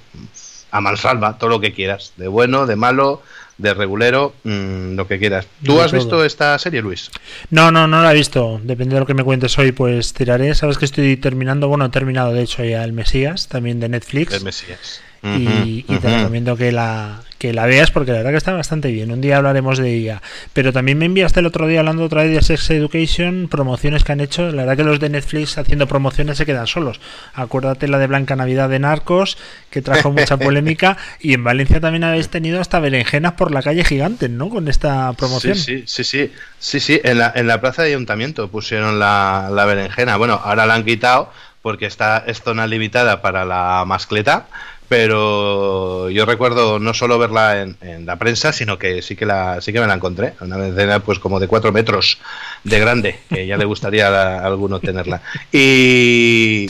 a 0.72 0.82
mansalva, 0.82 1.38
todo 1.38 1.50
lo 1.50 1.60
que 1.60 1.74
quieras, 1.74 2.14
de 2.18 2.28
bueno, 2.28 2.66
de 2.66 2.76
malo, 2.76 3.22
de 3.62 3.74
regulero, 3.74 4.34
mm, 4.44 4.96
lo 4.96 5.08
que 5.08 5.20
quieras. 5.20 5.46
¿Tú 5.64 5.76
De 5.78 5.82
has 5.84 5.92
todo. 5.92 6.00
visto 6.00 6.26
esta 6.26 6.58
serie, 6.60 6.82
Luis? 6.82 7.12
No, 7.50 7.72
no, 7.72 7.88
no 7.88 8.02
la 8.02 8.12
he 8.12 8.16
visto. 8.16 8.60
Depende 8.64 8.96
de 8.96 9.00
lo 9.02 9.06
que 9.06 9.14
me 9.14 9.24
cuentes 9.24 9.58
hoy, 9.60 9.72
pues 9.72 10.14
tiraré. 10.14 10.54
Sabes 10.56 10.78
que 10.78 10.86
estoy 10.86 11.18
terminando, 11.18 11.68
bueno, 11.68 11.86
he 11.86 11.90
terminado 11.90 12.34
de 12.34 12.42
hecho 12.44 12.64
ya 12.64 12.84
el 12.84 12.94
Mesías, 12.94 13.48
también 13.48 13.80
de 13.80 13.90
Netflix. 13.90 14.34
El 14.34 14.44
Mesías. 14.44 15.02
y, 15.24 15.86
y 15.88 15.98
te 16.02 16.18
recomiendo 16.18 16.58
que 16.58 16.72
la, 16.72 17.22
que 17.42 17.54
la 17.54 17.66
veas 17.66 17.90
porque 17.90 18.12
la 18.12 18.18
verdad 18.18 18.30
que 18.30 18.38
está 18.38 18.54
bastante 18.54 18.92
bien. 18.92 19.10
Un 19.10 19.20
día 19.20 19.38
hablaremos 19.38 19.80
de 19.80 19.92
ella. 19.92 20.22
Pero 20.54 20.72
también 20.72 21.00
me 21.00 21.06
enviaste 21.06 21.40
el 21.40 21.48
otro 21.48 21.66
día 21.66 21.80
hablando 21.80 22.04
otra 22.04 22.22
vez 22.22 22.36
de 22.36 22.40
Sex 22.44 22.70
Education, 22.70 23.48
promociones 23.50 24.04
que 24.04 24.12
han 24.12 24.20
hecho. 24.20 24.52
La 24.52 24.62
verdad 24.62 24.78
que 24.78 24.84
los 24.84 25.00
de 25.00 25.10
Netflix 25.10 25.58
haciendo 25.58 25.88
promociones 25.88 26.38
se 26.38 26.46
quedan 26.46 26.68
solos. 26.68 27.02
Acuérdate 27.34 27.88
la 27.88 27.98
de 27.98 28.06
Blanca 28.06 28.36
Navidad 28.36 28.70
de 28.70 28.78
Narcos, 28.78 29.40
que 29.72 29.82
trajo 29.82 30.12
mucha 30.12 30.38
polémica. 30.38 30.98
Y 31.20 31.34
en 31.34 31.44
Valencia 31.44 31.80
también 31.80 32.04
habéis 32.04 32.30
tenido 32.30 32.62
hasta 32.62 32.80
berenjenas 32.80 33.34
por 33.34 33.50
la 33.50 33.64
calle 33.64 33.84
gigantes, 33.84 34.30
¿no? 34.30 34.50
Con 34.50 34.68
esta 34.68 35.12
promoción. 35.14 35.56
Sí, 35.56 35.86
sí, 35.88 36.04
sí, 36.04 36.04
sí, 36.04 36.32
sí, 36.60 36.80
sí, 36.80 37.02
en 37.04 37.18
la, 37.18 37.34
en 37.36 37.48
la 37.48 37.60
plaza 37.60 37.82
de 37.82 37.88
ayuntamiento 37.88 38.52
pusieron 38.52 39.00
la, 39.00 39.50
la 39.52 39.66
berenjena. 39.66 40.16
Bueno, 40.18 40.40
ahora 40.44 40.68
la 40.68 40.76
han 40.76 40.86
quitado 40.86 41.32
porque 41.64 41.88
está 41.88 42.24
es 42.28 42.44
zona 42.44 42.68
limitada 42.68 43.24
para 43.24 43.46
la 43.46 43.84
mascleta, 43.88 44.46
pero 44.92 46.10
yo 46.10 46.26
recuerdo 46.26 46.78
no 46.78 46.94
solo 46.94 47.18
verla 47.18 47.62
en, 47.62 47.78
en 47.80 48.06
la 48.06 48.18
prensa, 48.18 48.52
sino 48.52 48.78
que 48.78 49.02
sí 49.02 49.16
que 49.16 49.26
la 49.26 49.62
sí 49.62 49.72
que 49.72 49.80
me 49.80 49.88
la 49.88 49.94
encontré, 49.94 50.34
una 50.42 50.58
berenjena 50.58 51.00
pues 51.00 51.18
como 51.18 51.40
de 51.40 51.48
cuatro 51.48 51.72
metros 51.72 52.18
de 52.66 52.78
grande, 52.78 53.18
que 53.30 53.48
ya 53.48 53.56
le 53.56 53.64
gustaría 53.64 54.10
a, 54.10 54.40
a 54.40 54.46
alguno 54.46 54.82
tenerla. 54.82 55.22
Y, 55.54 56.68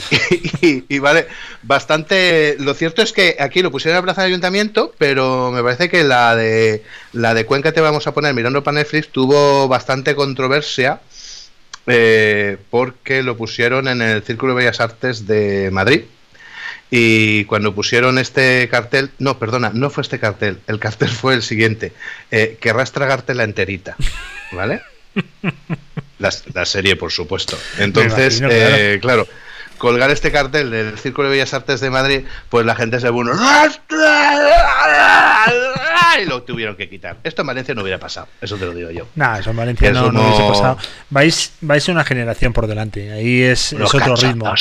vale, 1.00 1.26
bastante. 1.64 2.58
Lo 2.60 2.76
cierto 2.76 3.02
es 3.02 3.12
que 3.12 3.38
aquí 3.40 3.64
lo 3.64 3.72
pusieron 3.72 3.96
en 3.96 4.02
la 4.02 4.04
plaza 4.04 4.22
de 4.22 4.28
ayuntamiento, 4.28 4.94
pero 5.00 5.52
me 5.52 5.64
parece 5.64 5.90
que 5.90 6.04
la 6.04 6.36
de 6.36 6.84
la 7.14 7.34
de 7.34 7.48
Cuenca 7.48 7.72
te 7.72 7.82
vamos 7.82 8.06
a 8.06 8.14
poner 8.14 8.36
mirando 8.36 8.64
para 8.64 8.76
Netflix 8.76 9.10
tuvo 9.10 9.68
bastante 9.68 10.14
controversia 10.14 11.02
eh, 11.88 12.58
porque 12.70 13.24
lo 13.24 13.36
pusieron 13.36 13.88
en 13.88 14.04
el 14.04 14.22
Círculo 14.22 14.54
de 14.54 14.60
Bellas 14.60 14.80
Artes 14.80 15.26
de 15.26 15.72
Madrid. 15.72 16.04
Y 16.94 17.46
cuando 17.46 17.74
pusieron 17.74 18.20
este 18.20 18.68
cartel, 18.70 19.12
no, 19.18 19.40
perdona, 19.40 19.72
no 19.74 19.90
fue 19.90 20.04
este 20.04 20.20
cartel, 20.20 20.60
el 20.68 20.78
cartel 20.78 21.08
fue 21.10 21.34
el 21.34 21.42
siguiente, 21.42 21.94
eh, 22.32 22.58
querrás 22.60 22.92
tragarte 22.92 23.34
la 23.34 23.46
enterita, 23.46 23.96
¿vale? 24.52 24.82
La, 26.20 26.30
la 26.54 26.66
serie, 26.68 26.96
por 26.96 27.12
supuesto. 27.12 27.58
Entonces, 27.80 28.38
imagino, 28.38 28.50
eh, 28.52 29.00
claro, 29.02 29.28
colgar 29.82 30.12
este 30.12 30.32
cartel 30.32 30.70
del 30.70 30.96
Círculo 31.00 31.28
de 31.28 31.34
Bellas 31.38 31.56
Artes 31.56 31.82
de 31.82 31.90
Madrid, 31.90 32.22
pues 32.50 32.68
la 32.68 32.76
gente 32.76 33.00
se 33.00 33.12
puso 33.12 33.32
y 36.22 36.26
lo 36.26 36.44
tuvieron 36.44 36.76
que 36.76 36.88
quitar. 36.88 37.18
Esto 37.24 37.42
en 37.42 37.48
Valencia 37.48 37.74
no 37.74 37.82
hubiera 37.82 37.98
pasado, 37.98 38.28
eso 38.42 38.58
te 38.58 38.66
lo 38.68 38.76
digo 38.76 38.92
yo. 38.92 39.08
Nah, 39.16 39.40
eso 39.40 39.50
en 39.50 39.58
Valencia 39.58 39.90
Eso 39.90 40.02
no, 40.02 40.12
no 40.12 40.20
no- 40.22 40.28
hubiese 40.28 40.48
pasado. 40.50 40.78
Vais, 41.10 41.54
vais 41.62 41.88
una 41.90 42.04
generación 42.04 42.54
por 42.54 42.68
delante. 42.68 43.12
Ahí 43.12 43.42
es, 43.42 43.74
otro 43.74 44.16
ritmo. 44.16 44.54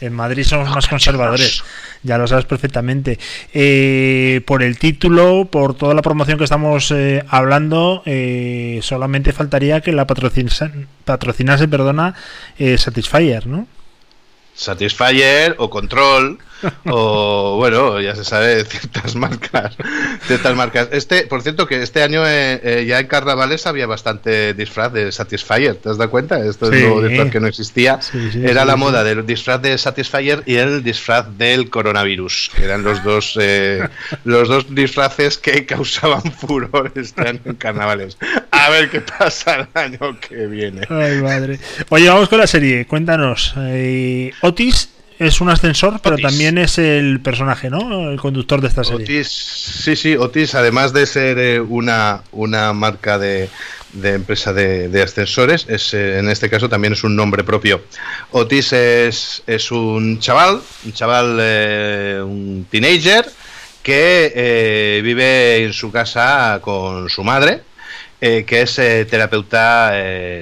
En 0.00 0.14
Madrid 0.14 0.44
somos 0.44 0.70
más 0.70 0.88
conservadores. 0.88 1.62
Ya 2.02 2.16
lo 2.16 2.26
sabes 2.26 2.46
perfectamente. 2.46 3.18
Eh, 3.52 4.40
por 4.46 4.62
el 4.62 4.78
título, 4.78 5.48
por 5.50 5.74
toda 5.76 5.92
la 5.92 6.00
promoción 6.00 6.38
que 6.38 6.44
estamos 6.44 6.90
eh, 6.92 7.22
hablando, 7.28 8.02
eh, 8.06 8.80
solamente 8.82 9.34
faltaría 9.34 9.82
que 9.82 9.92
la 9.92 10.06
patrocinase, 10.06 10.70
patrocinase 11.04 11.68
perdona, 11.68 12.14
eh, 12.58 12.78
Satisfyer, 12.78 13.46
¿no? 13.46 13.66
Satisfyer 14.54 15.56
o 15.58 15.68
Control 15.68 16.38
o 16.86 17.56
bueno, 17.56 18.00
ya 18.00 18.14
se 18.14 18.24
sabe 18.24 18.64
ciertas 18.64 19.14
marcas, 19.16 19.76
ciertas 20.26 20.54
marcas. 20.56 20.88
Este, 20.92 21.26
por 21.26 21.42
cierto, 21.42 21.66
que 21.66 21.82
este 21.82 22.02
año 22.02 22.26
eh, 22.26 22.60
eh, 22.62 22.84
ya 22.86 23.00
en 23.00 23.06
carnavales 23.06 23.66
había 23.66 23.86
bastante 23.86 24.54
disfraz 24.54 24.92
de 24.92 25.12
Satisfyer, 25.12 25.76
¿te 25.76 25.90
has 25.90 25.98
dado 25.98 26.10
cuenta? 26.10 26.38
Esto 26.44 26.70
es 26.70 26.76
Sí. 26.78 26.80
nuevo 26.82 27.02
disfraz 27.02 27.30
que 27.30 27.40
no 27.40 27.46
existía. 27.46 28.00
Sí, 28.00 28.30
sí, 28.32 28.42
Era 28.44 28.64
la 28.64 28.76
moda 28.76 29.04
del 29.04 29.24
disfraz 29.26 29.60
de 29.62 29.76
Satisfyer 29.78 30.42
y 30.46 30.56
el 30.56 30.82
disfraz 30.82 31.26
del 31.38 31.70
coronavirus, 31.70 32.50
eran 32.62 32.82
los 32.82 33.02
dos 33.04 33.38
eh, 33.40 33.86
los 34.24 34.48
dos 34.48 34.74
disfraces 34.74 35.38
que 35.38 35.66
causaban 35.66 36.22
furor 36.32 36.92
este 36.94 37.28
año 37.28 37.40
en 37.44 37.54
carnavales. 37.56 38.16
A 38.50 38.70
ver 38.70 38.90
qué 38.90 39.00
pasa 39.00 39.56
el 39.60 39.66
año 39.74 40.18
que 40.20 40.46
viene. 40.46 40.82
Ay, 40.88 41.20
madre. 41.22 41.58
Oye, 41.88 42.08
vamos 42.08 42.28
con 42.28 42.38
la 42.38 42.46
serie. 42.46 42.86
Cuéntanos. 42.86 43.54
eh, 43.58 44.32
Otis 44.40 44.88
es 45.22 45.40
un 45.40 45.48
ascensor, 45.48 46.00
pero 46.02 46.14
Otis. 46.16 46.26
también 46.26 46.58
es 46.58 46.78
el 46.78 47.20
personaje, 47.20 47.70
¿no? 47.70 48.10
El 48.10 48.18
conductor 48.20 48.60
de 48.60 48.68
esta 48.68 48.84
serie. 48.84 49.04
Otis, 49.04 49.28
sí, 49.28 49.96
sí, 49.96 50.16
Otis, 50.16 50.54
además 50.54 50.92
de 50.92 51.06
ser 51.06 51.38
eh, 51.38 51.60
una, 51.60 52.22
una 52.32 52.72
marca 52.72 53.18
de, 53.18 53.48
de 53.92 54.14
empresa 54.14 54.52
de, 54.52 54.88
de 54.88 55.02
ascensores, 55.02 55.66
es, 55.68 55.94
eh, 55.94 56.18
en 56.18 56.28
este 56.28 56.48
caso 56.48 56.68
también 56.68 56.94
es 56.94 57.04
un 57.04 57.14
nombre 57.14 57.44
propio. 57.44 57.82
Otis 58.30 58.72
es, 58.72 59.42
es 59.46 59.70
un 59.70 60.18
chaval, 60.18 60.60
un 60.84 60.92
chaval, 60.92 61.38
eh, 61.40 62.20
un 62.22 62.66
teenager, 62.70 63.30
que 63.82 64.32
eh, 64.34 65.00
vive 65.02 65.64
en 65.64 65.72
su 65.72 65.90
casa 65.90 66.60
con 66.62 67.08
su 67.10 67.24
madre, 67.24 67.62
que 68.20 68.44
es 68.48 68.76
terapeuta 68.76 69.92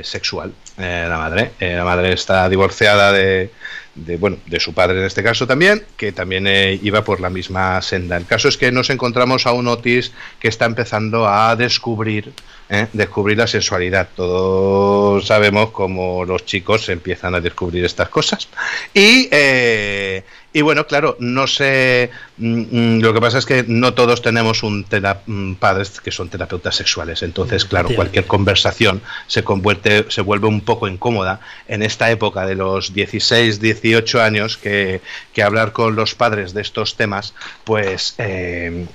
sexual. 0.02 0.52
la 0.76 1.16
madre, 1.16 1.52
la 1.58 1.82
madre 1.82 2.12
está 2.12 2.46
divorciada 2.50 3.10
de, 3.10 3.50
de, 3.94 4.16
bueno, 4.16 4.38
de 4.46 4.60
su 4.60 4.72
padre 4.72 4.98
en 4.98 5.04
este 5.04 5.22
caso 5.22 5.46
también, 5.46 5.82
que 5.96 6.12
también 6.12 6.46
eh, 6.46 6.78
iba 6.82 7.02
por 7.04 7.20
la 7.20 7.30
misma 7.30 7.80
senda. 7.82 8.16
El 8.16 8.26
caso 8.26 8.48
es 8.48 8.56
que 8.56 8.72
nos 8.72 8.90
encontramos 8.90 9.46
a 9.46 9.52
un 9.52 9.68
Otis 9.68 10.12
que 10.38 10.48
está 10.48 10.64
empezando 10.64 11.26
a 11.26 11.56
descubrir, 11.56 12.32
eh, 12.68 12.86
descubrir 12.92 13.38
la 13.38 13.46
sexualidad. 13.46 14.08
Todos 14.14 15.26
sabemos 15.26 15.70
cómo 15.70 16.24
los 16.24 16.44
chicos 16.46 16.88
empiezan 16.88 17.34
a 17.34 17.40
descubrir 17.40 17.84
estas 17.84 18.08
cosas. 18.08 18.48
Y, 18.94 19.28
eh, 19.30 20.24
y 20.52 20.62
bueno, 20.62 20.86
claro, 20.86 21.16
no 21.20 21.46
sé, 21.46 22.10
mm, 22.38 22.96
mm, 22.96 23.00
lo 23.02 23.14
que 23.14 23.20
pasa 23.20 23.38
es 23.38 23.46
que 23.46 23.64
no 23.68 23.94
todos 23.94 24.20
tenemos 24.20 24.62
un 24.64 24.84
tera- 24.84 25.22
mm, 25.26 25.54
padres 25.54 26.00
que 26.00 26.10
son 26.10 26.28
terapeutas 26.28 26.74
sexuales. 26.74 27.22
Entonces, 27.22 27.64
claro, 27.64 27.88
cualquier 27.96 28.26
conversación 28.26 29.00
se 29.28 29.44
convierte, 29.44 30.06
se 30.08 30.22
vuelve 30.22 30.48
un 30.48 30.60
poco 30.60 30.88
incómoda 30.88 31.40
en 31.68 31.82
esta 31.82 32.10
época 32.10 32.46
de 32.46 32.56
los 32.56 32.92
16, 32.94 33.60
18 33.60 34.20
años 34.22 34.56
que, 34.56 35.00
que 35.32 35.42
hablar 35.42 35.72
con 35.72 35.94
los 35.94 36.14
padres 36.16 36.52
de 36.52 36.62
estos 36.62 36.96
temas, 36.96 37.32
pues 37.64 38.14
eh, 38.18 38.86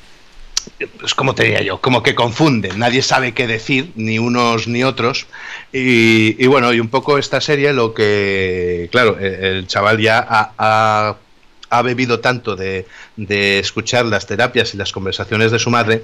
pues 1.00 1.14
como 1.14 1.36
te 1.36 1.44
diría 1.44 1.62
yo, 1.62 1.80
como 1.80 2.02
que 2.04 2.16
confunden, 2.16 2.80
nadie 2.80 3.02
sabe 3.04 3.34
qué 3.34 3.46
decir, 3.48 3.92
ni 3.96 4.18
unos 4.20 4.68
ni 4.68 4.84
otros. 4.84 5.28
Y, 5.72 6.36
y 6.44 6.48
bueno, 6.48 6.74
y 6.74 6.80
un 6.80 6.88
poco 6.90 7.18
esta 7.20 7.40
serie 7.40 7.72
lo 7.72 7.94
que, 7.94 8.90
claro, 8.92 9.18
el, 9.20 9.34
el 9.46 9.68
chaval 9.68 10.00
ya 10.00 10.26
ha, 10.28 10.54
ha- 10.58 11.16
ha 11.78 11.82
bebido 11.82 12.20
tanto 12.20 12.56
de, 12.56 12.86
escuchar 13.60 14.06
las 14.06 14.26
terapias 14.28 14.74
y 14.74 14.78
las 14.78 14.92
conversaciones 14.92 15.52
de 15.52 15.60
su 15.60 15.70
madre 15.70 16.04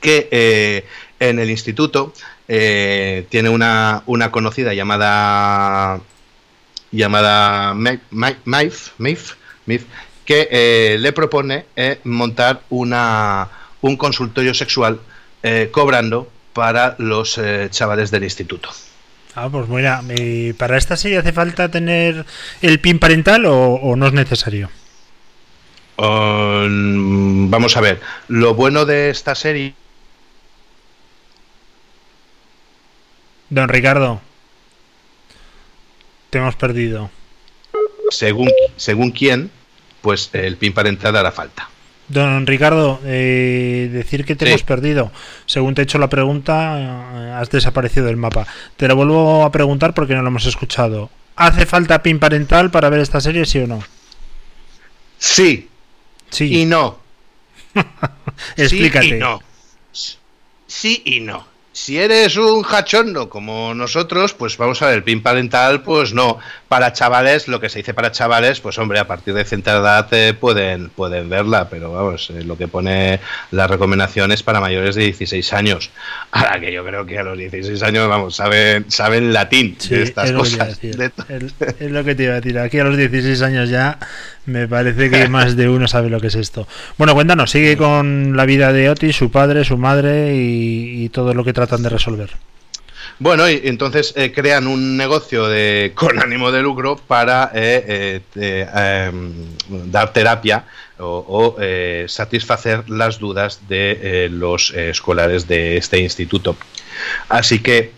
que 0.00 0.28
eh, 0.30 0.84
en 1.20 1.38
el 1.38 1.50
instituto 1.50 2.12
eh, 2.48 3.26
tiene 3.28 3.48
una, 3.48 4.02
conocida 4.30 4.74
llamada 4.74 6.00
llamada 6.92 7.74
Ma- 7.74 8.00
Ma- 8.10 8.36
Maeve, 8.44 8.76
Maeve, 8.98 9.84
que 10.24 10.48
eh, 10.50 10.96
le 10.98 11.12
propone 11.12 11.66
montar 12.04 12.62
una, 12.70 13.48
un 13.80 13.96
consultorio 13.96 14.54
sexual 14.54 15.00
cobrando 15.70 16.28
para 16.52 16.96
los 16.98 17.38
chavales 17.70 18.10
del 18.10 18.24
instituto. 18.24 18.70
Ah, 19.36 19.48
pues 19.48 19.68
mira, 19.68 20.02
¿para 20.56 20.76
esta 20.76 20.96
serie 20.96 21.18
hace 21.18 21.32
falta 21.32 21.70
tener 21.70 22.24
el 22.62 22.80
pin 22.80 22.98
parental 22.98 23.44
o 23.46 23.94
no 23.94 24.06
es 24.08 24.12
necesario? 24.12 24.70
Um, 25.98 27.48
vamos 27.50 27.76
a 27.76 27.80
ver, 27.80 28.00
lo 28.28 28.54
bueno 28.54 28.84
de 28.84 29.08
esta 29.08 29.34
serie 29.34 29.74
Don 33.48 33.68
Ricardo, 33.68 34.20
te 36.30 36.38
hemos 36.38 36.56
perdido. 36.56 37.10
según, 38.10 38.50
según 38.76 39.10
quién, 39.12 39.50
pues 40.02 40.30
el 40.32 40.56
pin 40.56 40.72
parental 40.72 41.16
hará 41.16 41.30
falta. 41.32 41.68
Don 42.08 42.46
Ricardo, 42.46 43.00
eh, 43.04 43.88
decir 43.92 44.24
que 44.24 44.36
te 44.36 44.44
Sí. 44.46 44.50
hemos 44.50 44.62
perdido. 44.64 45.10
Según 45.46 45.74
te 45.74 45.82
he 45.82 45.84
hecho 45.84 45.98
la 45.98 46.08
pregunta, 46.08 46.78
eh, 46.78 47.32
has 47.40 47.50
desaparecido 47.50 48.06
del 48.06 48.16
mapa. 48.16 48.46
Te 48.76 48.86
lo 48.86 48.94
vuelvo 48.96 49.44
a 49.44 49.50
preguntar 49.52 49.94
porque 49.94 50.14
no 50.14 50.22
lo 50.22 50.28
hemos 50.28 50.46
escuchado. 50.46 51.10
¿Hace 51.36 51.66
falta 51.66 52.02
pin 52.02 52.18
parental 52.18 52.70
para 52.70 52.90
ver 52.90 53.00
esta 53.00 53.20
serie, 53.20 53.44
sí 53.46 53.58
o 53.60 53.66
no? 53.66 53.82
Sí 55.18 55.68
Sí. 56.30 56.62
y 56.62 56.64
no. 56.64 56.98
Explícate. 58.56 59.06
Sí 59.08 59.14
y 59.14 59.18
no. 59.18 59.42
Sí 60.66 61.02
y 61.04 61.20
no. 61.20 61.56
Si 61.72 61.98
eres 61.98 62.38
un 62.38 62.64
hachondo 62.64 63.28
como 63.28 63.74
nosotros, 63.74 64.32
pues 64.32 64.56
vamos 64.56 64.80
a 64.80 64.86
ver, 64.86 64.94
el 64.94 65.02
pin 65.02 65.22
parental, 65.22 65.82
pues 65.82 66.14
no. 66.14 66.38
Para 66.68 66.94
chavales, 66.94 67.48
lo 67.48 67.60
que 67.60 67.68
se 67.68 67.80
dice 67.80 67.92
para 67.92 68.10
chavales, 68.10 68.60
pues 68.60 68.78
hombre, 68.78 68.98
a 68.98 69.06
partir 69.06 69.34
de 69.34 69.44
cierta 69.44 69.72
edad 69.76 70.08
eh, 70.12 70.32
pueden, 70.32 70.88
pueden 70.88 71.28
verla, 71.28 71.68
pero 71.68 71.92
vamos, 71.92 72.30
eh, 72.30 72.42
lo 72.44 72.56
que 72.56 72.66
pone 72.66 73.20
la 73.50 73.66
recomendación 73.66 74.32
es 74.32 74.42
para 74.42 74.58
mayores 74.58 74.94
de 74.94 75.02
16 75.02 75.52
años. 75.52 75.90
Ahora 76.30 76.58
que 76.60 76.72
yo 76.72 76.82
creo 76.82 77.04
que 77.04 77.18
a 77.18 77.22
los 77.24 77.36
16 77.36 77.82
años, 77.82 78.08
vamos, 78.08 78.34
saben, 78.36 78.90
saben 78.90 79.34
latín 79.34 79.76
Sí, 79.78 79.96
de 79.96 80.02
estas 80.04 80.30
es 80.30 80.30
lo 80.32 80.44
que 80.44 80.50
cosas. 80.52 80.68
decir. 80.80 80.96
de 80.96 81.10
to- 81.10 81.26
El- 81.28 81.52
es 81.78 81.90
lo 81.90 82.02
que 82.04 82.14
te 82.14 82.22
iba 82.22 82.32
a 82.32 82.40
decir. 82.40 82.58
Aquí 82.58 82.78
a 82.78 82.84
los 82.84 82.96
16 82.96 83.42
años 83.42 83.68
ya 83.68 83.98
me 84.46 84.68
parece 84.68 85.10
que 85.10 85.28
más 85.28 85.56
de 85.56 85.68
uno 85.68 85.86
sabe 85.88 86.08
lo 86.08 86.20
que 86.20 86.28
es 86.28 86.34
esto. 86.36 86.66
Bueno, 86.96 87.14
cuéntanos, 87.14 87.50
sigue 87.50 87.76
con 87.76 88.36
la 88.36 88.46
vida 88.46 88.72
de 88.72 88.88
Otis, 88.88 89.16
su 89.16 89.30
padre, 89.30 89.64
su 89.64 89.76
madre 89.76 90.34
y, 90.36 91.08
todo 91.10 91.34
lo 91.34 91.44
que 91.44 91.52
tratan 91.52 91.82
de 91.82 91.88
resolver. 91.88 92.30
Bueno, 93.18 93.48
y 93.48 93.62
entonces 93.64 94.12
eh, 94.16 94.32
crean 94.32 94.66
un 94.66 94.96
negocio 94.96 95.46
de, 95.46 95.92
con 95.94 96.20
ánimo 96.20 96.50
de 96.52 96.62
lucro 96.62 96.96
para 96.96 97.50
eh, 97.54 97.84
eh, 97.86 98.20
eh, 98.34 99.08
em, 99.08 99.32
dar 99.90 100.12
terapia 100.12 100.64
o, 100.98 101.56
satisfacer 102.06 102.88
las 102.88 103.18
dudas 103.18 103.60
de 103.68 104.28
los 104.30 104.70
escolares 104.72 105.46
de 105.46 105.76
este 105.76 105.98
instituto. 106.00 106.56
Así 107.28 107.58
que, 107.60 107.92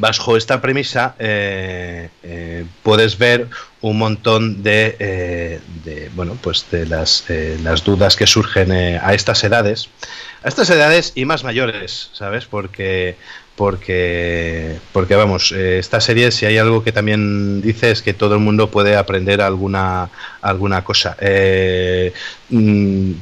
bajo 0.00 0.36
esta 0.36 0.60
premisa, 0.60 1.14
eh, 1.18 2.08
eh, 2.22 2.64
puedes 2.82 3.18
ver 3.18 3.48
un 3.84 3.98
montón 3.98 4.62
de, 4.62 4.96
eh, 4.98 5.60
de, 5.84 6.10
bueno, 6.14 6.38
pues 6.40 6.64
de 6.70 6.86
las, 6.86 7.24
eh, 7.28 7.58
las 7.62 7.84
dudas 7.84 8.16
que 8.16 8.26
surgen 8.26 8.72
eh, 8.72 8.98
a 9.02 9.12
estas 9.12 9.44
edades, 9.44 9.90
a 10.42 10.48
estas 10.48 10.70
edades 10.70 11.12
y 11.14 11.26
más 11.26 11.44
mayores, 11.44 12.08
¿sabes? 12.14 12.46
Porque 12.46 13.16
porque 13.56 14.78
porque 14.92 15.14
vamos 15.14 15.52
esta 15.52 16.00
serie 16.00 16.32
si 16.32 16.44
hay 16.44 16.58
algo 16.58 16.82
que 16.82 16.90
también 16.90 17.62
dice 17.62 17.92
es 17.92 18.02
que 18.02 18.12
todo 18.12 18.34
el 18.34 18.40
mundo 18.40 18.68
puede 18.68 18.96
aprender 18.96 19.40
alguna 19.40 20.10
alguna 20.40 20.82
cosa 20.82 21.16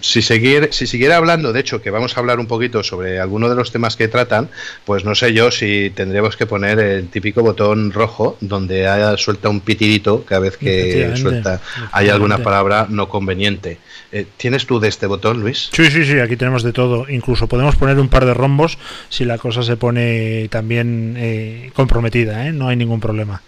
si 0.01 0.23
seguir 0.23 0.69
si 0.73 0.87
siguiera 0.87 1.17
hablando 1.17 1.53
de 1.53 1.61
hecho 1.61 1.81
que 1.81 1.91
vamos 1.91 2.17
a 2.17 2.21
hablar 2.21 2.39
un 2.39 2.47
poquito 2.47 2.83
sobre 2.83 3.19
alguno 3.19 3.49
de 3.49 3.55
los 3.55 3.73
temas 3.73 3.97
que 3.97 4.09
tratan 4.09 4.49
pues 4.85 5.05
no 5.05 5.15
sé 5.15 5.33
yo 5.33 5.51
si 5.51 5.91
tendríamos 5.95 6.37
que 6.37 6.47
poner 6.47 6.79
el 6.79 7.09
típico 7.09 7.43
botón 7.43 7.93
rojo 7.93 8.37
donde 8.41 8.89
haya 8.89 9.17
suelta 9.17 9.49
un 9.49 9.61
pitidito 9.61 10.25
cada 10.25 10.41
vez 10.41 10.57
que 10.57 11.17
suelta 11.17 11.61
hay 11.93 12.09
alguna 12.09 12.39
palabra 12.39 12.87
no 12.89 13.09
conveniente 13.09 13.79
Eh, 14.15 14.27
tienes 14.37 14.67
tú 14.67 14.79
de 14.79 14.89
este 14.89 15.07
botón 15.07 15.41
Luis 15.41 15.71
Sí, 15.73 15.91
sí, 15.91 16.05
sí, 16.05 16.19
aquí 16.19 16.37
tenemos 16.37 16.63
de 16.63 16.73
todo. 16.73 17.09
Incluso 17.09 17.47
podemos 17.47 17.77
poner 17.77 17.99
un 17.99 18.09
par 18.09 18.27
de 18.27 18.35
rombos 18.35 18.79
si 19.09 19.25
la 19.25 19.39
cosa 19.39 19.63
se 19.63 19.77
pone 19.77 20.49
también 20.51 21.15
eh, 21.17 21.71
comprometida, 21.75 22.47
¿eh? 22.47 22.53
no 22.53 22.69
hay 22.69 22.77
ningún 22.77 23.01
problema. 23.01 23.43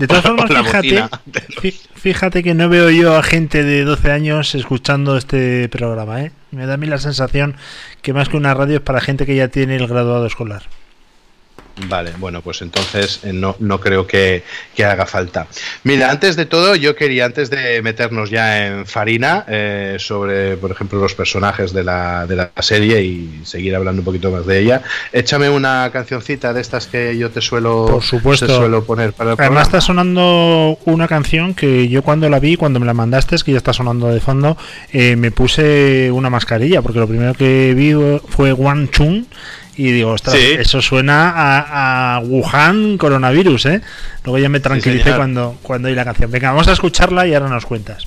De 0.00 0.08
todas 0.08 0.22
formas, 0.22 0.48
fíjate, 0.64 1.04
fíjate 1.94 2.42
que 2.42 2.54
no 2.54 2.70
veo 2.70 2.88
yo 2.88 3.18
a 3.18 3.22
gente 3.22 3.62
de 3.62 3.84
12 3.84 4.10
años 4.10 4.54
escuchando 4.54 5.18
este 5.18 5.68
programa, 5.68 6.22
¿eh? 6.22 6.32
Me 6.52 6.64
da 6.64 6.74
a 6.74 6.76
mí 6.78 6.86
la 6.86 6.96
sensación 6.96 7.54
que 8.00 8.14
más 8.14 8.30
que 8.30 8.38
una 8.38 8.54
radio 8.54 8.76
es 8.76 8.80
para 8.80 9.02
gente 9.02 9.26
que 9.26 9.36
ya 9.36 9.48
tiene 9.48 9.76
el 9.76 9.86
graduado 9.86 10.24
escolar. 10.24 10.62
Vale, 11.88 12.12
bueno, 12.18 12.42
pues 12.42 12.62
entonces 12.62 13.20
eh, 13.24 13.32
no, 13.32 13.56
no 13.58 13.80
creo 13.80 14.06
que, 14.06 14.42
que 14.74 14.84
haga 14.84 15.06
falta. 15.06 15.46
Mira, 15.84 16.10
antes 16.10 16.36
de 16.36 16.46
todo, 16.46 16.76
yo 16.76 16.94
quería, 16.94 17.24
antes 17.24 17.50
de 17.50 17.80
meternos 17.82 18.30
ya 18.30 18.66
en 18.66 18.86
farina 18.86 19.44
eh, 19.48 19.96
sobre, 19.98 20.56
por 20.56 20.70
ejemplo, 20.70 20.98
los 20.98 21.14
personajes 21.14 21.72
de 21.72 21.84
la, 21.84 22.26
de 22.26 22.36
la 22.36 22.50
serie 22.60 23.02
y 23.02 23.40
seguir 23.44 23.74
hablando 23.74 24.00
un 24.00 24.04
poquito 24.04 24.30
más 24.30 24.46
de 24.46 24.60
ella, 24.60 24.82
échame 25.12 25.48
una 25.48 25.90
cancioncita 25.92 26.52
de 26.52 26.60
estas 26.60 26.86
que 26.86 27.16
yo 27.16 27.30
te 27.30 27.40
suelo, 27.40 27.86
Por 27.86 28.02
supuesto. 28.02 28.46
te 28.46 28.54
suelo 28.54 28.84
poner 28.84 29.12
para 29.12 29.32
el 29.32 29.36
Además 29.38 29.68
está 29.68 29.80
sonando 29.80 30.78
una 30.84 31.08
canción 31.08 31.54
que 31.54 31.88
yo 31.88 32.02
cuando 32.02 32.28
la 32.28 32.40
vi, 32.40 32.56
cuando 32.56 32.80
me 32.80 32.86
la 32.86 32.94
mandaste, 32.94 33.36
es 33.36 33.44
que 33.44 33.52
ya 33.52 33.58
está 33.58 33.72
sonando 33.72 34.08
de 34.08 34.20
fondo, 34.20 34.56
eh, 34.92 35.16
me 35.16 35.30
puse 35.30 36.10
una 36.10 36.30
mascarilla, 36.30 36.82
porque 36.82 36.98
lo 36.98 37.08
primero 37.08 37.34
que 37.34 37.74
vi 37.74 37.94
fue 38.28 38.52
Wang 38.52 38.90
Chung 38.90 39.24
y 39.88 39.92
digo, 39.92 40.10
ostras, 40.12 40.36
Sí. 40.36 40.52
eso 40.58 40.82
suena 40.82 41.30
a, 41.30 42.16
a 42.16 42.20
Wuhan 42.20 42.98
coronavirus, 42.98 43.66
¿eh? 43.66 43.80
Luego 44.24 44.38
ya 44.38 44.48
me 44.48 44.60
tranquilicé 44.60 45.14
cuando, 45.14 45.58
cuando 45.62 45.88
oí 45.88 45.94
la 45.94 46.04
canción. 46.04 46.30
Venga, 46.30 46.50
vamos 46.50 46.68
a 46.68 46.72
escucharla 46.72 47.26
y 47.26 47.34
ahora 47.34 47.48
nos 47.48 47.64
cuentas. 47.66 48.06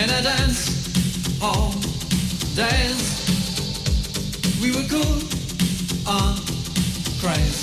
And 0.00 0.12
I 0.12 0.22
dance 0.22 1.40
all 1.42 1.87
days. 2.58 3.06
We 4.60 4.74
were 4.74 4.82
cool 4.90 5.22
on 6.10 6.34
craze 7.22 7.62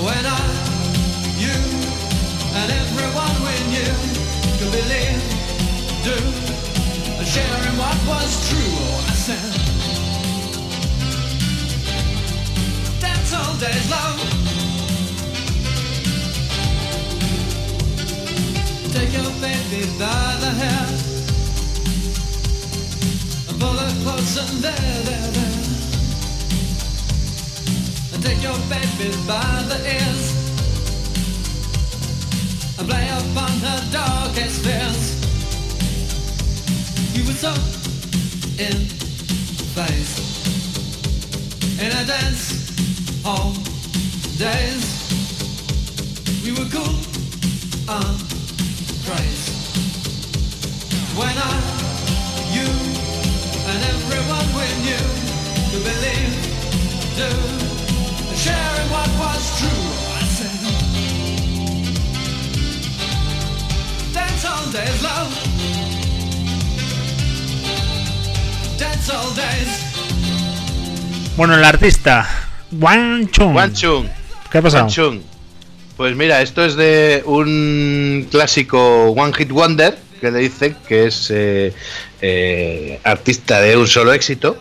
when 0.00 0.24
I, 0.24 0.44
you, 1.36 1.56
and 2.56 2.72
everyone 2.72 3.36
we 3.44 3.54
knew 3.68 3.92
could 4.56 4.72
believe, 4.72 5.20
do, 6.08 6.16
sharing 7.22 7.76
what 7.76 7.98
was 8.08 8.30
true. 8.48 8.74
I 9.04 9.14
said, 9.26 9.52
dance 12.98 13.32
all 13.34 13.54
days 13.60 13.90
long. 13.90 14.16
Take 18.94 19.12
your 19.12 19.30
baby 19.42 19.84
by 19.98 20.36
the 20.40 20.50
hair 20.62 20.86
and 20.86 21.27
pull 23.58 23.78
close 24.02 24.36
and 24.38 24.62
there, 24.62 25.02
there, 25.08 25.30
there. 25.36 25.58
And 28.14 28.22
take 28.22 28.42
your 28.42 28.58
baby 28.68 29.10
by 29.26 29.62
the 29.70 29.78
ears 29.96 30.24
and 32.78 32.88
play 32.88 33.08
upon 33.08 33.52
her 33.66 33.80
darkest 33.90 34.64
fears. 34.64 35.02
You 37.14 37.22
were 37.26 37.38
so 37.46 37.52
in 38.62 38.78
phase 39.74 40.28
in 41.80 41.90
a 41.92 42.04
dance 42.04 43.22
hall 43.24 43.52
days. 44.36 44.84
We 46.44 46.52
were 46.52 46.68
cool 46.70 46.96
on 47.88 48.18
craze 49.04 49.58
when 51.18 51.36
I, 51.36 51.54
you, 52.54 53.07
and 53.68 53.82
everyone 53.84 54.48
we 54.56 54.66
knew 54.84 55.04
could 55.70 55.84
believe, 55.84 56.32
do, 57.20 57.28
sharing 58.34 58.88
what 58.94 59.10
was 59.20 59.42
true. 59.60 59.84
I 60.16 60.24
said, 60.36 60.56
dance 64.14 64.44
all 64.48 64.66
days, 64.72 65.02
love. 65.02 65.30
Dance 68.78 69.10
all 69.10 69.30
days. 69.34 69.70
Bueno, 71.36 71.54
el 71.54 71.64
artista, 71.64 72.26
Wang 72.72 73.30
Chung. 73.30 73.54
Wang 73.54 73.72
Chung. 73.74 74.08
¿Qué 74.50 74.58
ha 74.58 74.62
pasado? 74.62 74.84
Wang 74.84 74.92
Chung. 74.92 75.22
Pues 75.96 76.16
mira, 76.16 76.40
esto 76.42 76.64
es 76.64 76.76
de 76.76 77.22
un 77.26 78.26
clásico 78.30 79.10
One 79.10 79.32
Hit 79.34 79.50
Wonder, 79.50 79.98
que 80.20 80.30
le 80.30 80.38
dicen 80.38 80.76
que 80.86 81.06
es 81.06 81.30
eh, 81.30 81.74
eh, 82.20 83.00
artista 83.04 83.60
de 83.60 83.76
un 83.76 83.86
solo 83.86 84.12
éxito, 84.12 84.58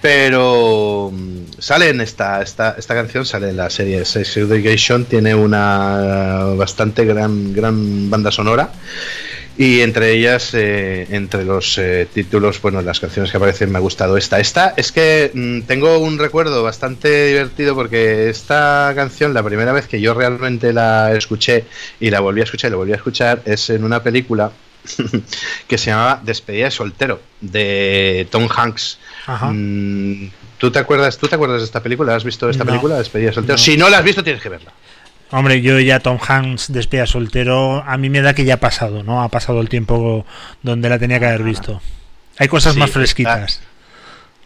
pero 0.00 1.10
mm, 1.12 1.60
sale 1.60 1.90
en 1.90 2.00
esta, 2.00 2.42
esta, 2.42 2.76
esta 2.78 2.94
canción, 2.94 3.26
sale 3.26 3.50
en 3.50 3.56
la 3.56 3.70
serie 3.70 4.04
Sex 4.04 4.36
Education, 4.38 5.04
tiene 5.04 5.34
una 5.34 6.54
bastante 6.56 7.04
gran, 7.04 7.52
gran 7.52 8.10
banda 8.10 8.30
sonora. 8.30 8.70
Y 9.58 9.82
entre 9.82 10.12
ellas, 10.12 10.54
eh, 10.54 11.06
entre 11.10 11.44
los 11.44 11.76
eh, 11.76 12.08
títulos, 12.10 12.62
bueno, 12.62 12.80
las 12.80 12.98
canciones 12.98 13.30
que 13.30 13.36
aparecen 13.36 13.70
me 13.70 13.76
ha 13.76 13.80
gustado 13.82 14.16
esta. 14.16 14.40
Esta 14.40 14.72
es 14.74 14.90
que 14.90 15.30
mm, 15.34 15.66
tengo 15.66 15.98
un 15.98 16.18
recuerdo 16.18 16.62
bastante 16.62 17.26
divertido 17.26 17.74
porque 17.74 18.30
esta 18.30 18.90
canción, 18.94 19.34
la 19.34 19.42
primera 19.42 19.72
vez 19.72 19.86
que 19.86 20.00
yo 20.00 20.14
realmente 20.14 20.72
la 20.72 21.12
escuché 21.12 21.64
y 22.00 22.08
la 22.08 22.20
volví 22.20 22.40
a 22.40 22.44
escuchar 22.44 22.70
y 22.70 22.72
la 22.72 22.76
volví 22.78 22.92
a 22.92 22.96
escuchar, 22.96 23.42
es 23.44 23.68
en 23.68 23.84
una 23.84 24.02
película 24.02 24.50
que 25.68 25.78
se 25.78 25.90
llamaba 25.90 26.20
Despedida 26.22 26.66
de 26.66 26.70
soltero, 26.70 27.20
de 27.40 28.26
Tom 28.30 28.48
Hanks. 28.54 28.98
Ajá. 29.26 29.50
Mm, 29.52 30.30
¿Tú 30.58 30.70
te 30.70 30.78
acuerdas, 30.78 31.16
tú 31.18 31.26
te 31.28 31.34
acuerdas 31.36 31.60
de 31.60 31.64
esta 31.64 31.82
película? 31.82 32.14
¿Has 32.14 32.24
visto 32.24 32.48
esta 32.50 32.64
No. 32.64 32.70
película, 32.70 32.96
Despedida 32.98 33.28
de 33.28 33.34
soltero? 33.34 33.54
No. 33.54 33.58
Si 33.58 33.76
no 33.76 33.88
la 33.88 33.98
has 33.98 34.04
visto, 34.04 34.22
tienes 34.22 34.42
que 34.42 34.48
verla. 34.48 34.72
Hombre, 35.32 35.60
yo 35.62 35.78
ya 35.78 36.00
Tom 36.00 36.18
Hanks 36.26 36.72
despida 36.72 37.06
soltero, 37.06 37.84
a 37.86 37.96
mí 37.96 38.10
me 38.10 38.20
da 38.20 38.34
que 38.34 38.44
ya 38.44 38.54
ha 38.54 38.60
pasado, 38.60 39.02
¿no? 39.04 39.22
Ha 39.22 39.28
pasado 39.28 39.60
el 39.60 39.68
tiempo 39.68 40.26
donde 40.62 40.88
la 40.88 40.98
tenía 40.98 41.20
que 41.20 41.26
haber 41.26 41.44
visto. 41.44 41.80
Hay 42.36 42.48
cosas 42.48 42.74
Sí, 42.74 42.80
más 42.80 42.90
fresquitas. 42.90 43.60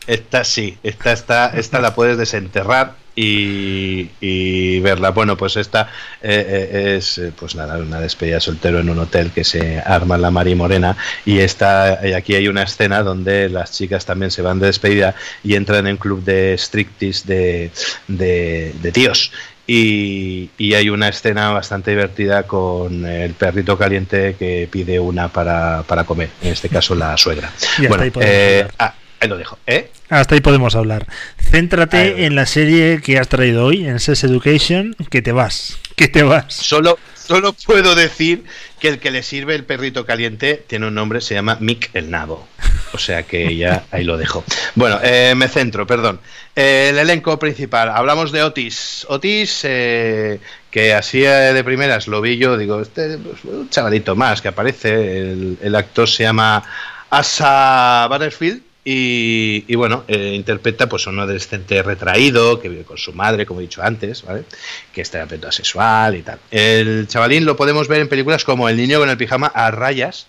Esta 0.07 0.45
sí, 0.45 0.76
esta, 0.82 1.12
esta, 1.12 1.47
esta 1.57 1.80
la 1.80 1.95
puedes 1.95 2.18
desenterrar 2.18 2.97
y, 3.17 4.11
y 4.21 4.81
verla. 4.81 5.11
Bueno, 5.11 5.37
pues 5.37 5.57
esta 5.57 5.89
eh, 6.23 6.71
eh, 6.73 6.97
es 6.97 7.19
eh, 7.19 7.33
pues 7.39 7.55
nada, 7.55 7.79
una 7.79 8.01
despedida 8.01 8.37
de 8.37 8.41
soltero 8.41 8.81
en 8.81 8.91
un 8.91 8.99
hotel 8.99 9.31
que 9.31 9.45
se 9.45 9.79
arma 9.79 10.19
la 10.19 10.31
Mari 10.31 10.55
Morena 10.55 10.97
y 11.25 11.39
esta, 11.39 12.05
eh, 12.05 12.15
aquí 12.15 12.35
hay 12.35 12.49
una 12.49 12.62
escena 12.62 13.03
donde 13.03 13.49
las 13.49 13.73
chicas 13.73 14.05
también 14.05 14.31
se 14.31 14.43
van 14.43 14.59
de 14.59 14.67
despedida 14.67 15.15
y 15.43 15.55
entran 15.55 15.87
en 15.87 15.97
club 15.97 16.25
de 16.25 16.55
striptease 16.59 17.27
de, 17.27 17.71
de, 18.09 18.75
de 18.81 18.93
tíos. 18.93 19.33
Y, 19.67 20.51
y 20.59 20.75
hay 20.75 20.91
una 20.91 21.09
escena 21.09 21.51
bastante 21.51 21.93
divertida 21.93 22.43
con 22.43 23.07
el 23.07 23.33
perrito 23.33 23.79
caliente 23.79 24.37
que 24.39 24.69
pide 24.71 25.01
una 25.01 25.29
para, 25.29 25.83
para 25.85 26.05
comer, 26.05 26.29
en 26.43 26.53
este 26.53 26.69
caso 26.69 26.95
la 26.95 27.17
suegra. 27.17 27.51
Y 27.79 27.87
bueno, 27.87 28.05
eh, 28.21 28.69
ah, 28.79 28.93
ahí 29.21 29.27
lo 29.27 29.39
dejo. 29.39 29.59
¿eh? 29.67 29.91
Hasta 30.15 30.37
ahí 30.37 30.41
podemos 30.41 30.77
hablar. 30.77 31.09
Céntrate 31.39 32.25
en 32.25 32.37
la 32.37 32.47
serie 32.47 33.01
que 33.03 33.19
has 33.19 33.27
traído 33.27 33.65
hoy, 33.65 33.85
en 33.85 33.99
Sex 33.99 34.23
Education, 34.23 34.95
que 35.11 35.23
te 35.23 35.33
vas. 35.33 35.79
Que 35.97 36.09
te 36.09 36.25
vas. 36.25 36.53
Solo, 36.53 36.99
solo 37.15 37.53
puedo 37.53 37.95
decir 37.95 38.43
que 38.81 38.89
el 38.89 38.99
que 38.99 39.12
le 39.12 39.23
sirve 39.23 39.55
el 39.55 39.62
perrito 39.62 40.05
caliente 40.05 40.65
tiene 40.67 40.89
un 40.89 40.95
nombre, 40.95 41.21
se 41.21 41.35
llama 41.35 41.57
Mick 41.61 41.91
el 41.95 42.11
Nabo. 42.11 42.49
O 42.93 42.99
sea 42.99 43.23
que 43.23 43.57
ya 43.57 43.85
ahí 43.93 44.03
lo 44.03 44.17
dejo. 44.17 44.43
Bueno, 44.75 44.99
eh, 45.05 45.35
me 45.37 45.47
centro, 45.47 45.87
perdón. 45.87 46.19
Eh, 46.57 46.89
el 46.91 46.99
elenco 46.99 47.39
principal. 47.39 47.91
Hablamos 47.91 48.33
de 48.33 48.43
Otis. 48.43 49.07
Otis, 49.09 49.61
eh, 49.62 50.41
que 50.73 50.95
así 50.95 51.21
de 51.21 51.62
primeras 51.62 52.09
lo 52.09 52.21
vi 52.21 52.39
yo, 52.39 52.59
digo, 52.59 52.81
este 52.81 53.19
pues, 53.19 53.45
un 53.45 53.71
chavalito 53.71 54.17
más 54.17 54.43
que 54.43 54.49
aparece. 54.49 55.21
El, 55.21 55.59
el 55.62 55.75
actor 55.77 56.09
se 56.09 56.25
llama 56.25 56.65
Asa 57.09 58.09
Butterfield. 58.11 58.74
Y, 58.87 59.64
y 59.66 59.74
bueno, 59.76 60.05
eh, 60.09 60.32
interpreta 60.35 60.87
pues 60.89 61.07
a 61.07 61.11
un 61.11 61.18
adolescente 61.18 61.82
retraído 61.82 62.61
que 62.61 62.68
vive 62.68 62.82
con 62.85 62.99
su 62.99 63.14
madre, 63.14 63.47
como 63.47 63.61
he 63.61 63.62
dicho 63.62 63.82
antes, 63.82 64.22
¿vale? 64.24 64.45
que 64.93 65.01
está 65.01 65.18
en 65.18 65.24
aspecto 65.24 65.49
asexual 65.49 66.16
y 66.16 66.22
tal. 66.22 66.39
El 66.51 67.09
chavalín 67.09 67.47
lo 67.47 67.57
podemos 67.57 67.89
ver 67.89 68.03
en 68.03 68.09
películas 68.09 68.45
como 68.45 68.68
El 68.68 68.76
niño 68.76 68.99
con 68.99 69.09
el 69.09 69.16
pijama 69.16 69.47
a 69.47 69.70
rayas, 69.70 70.26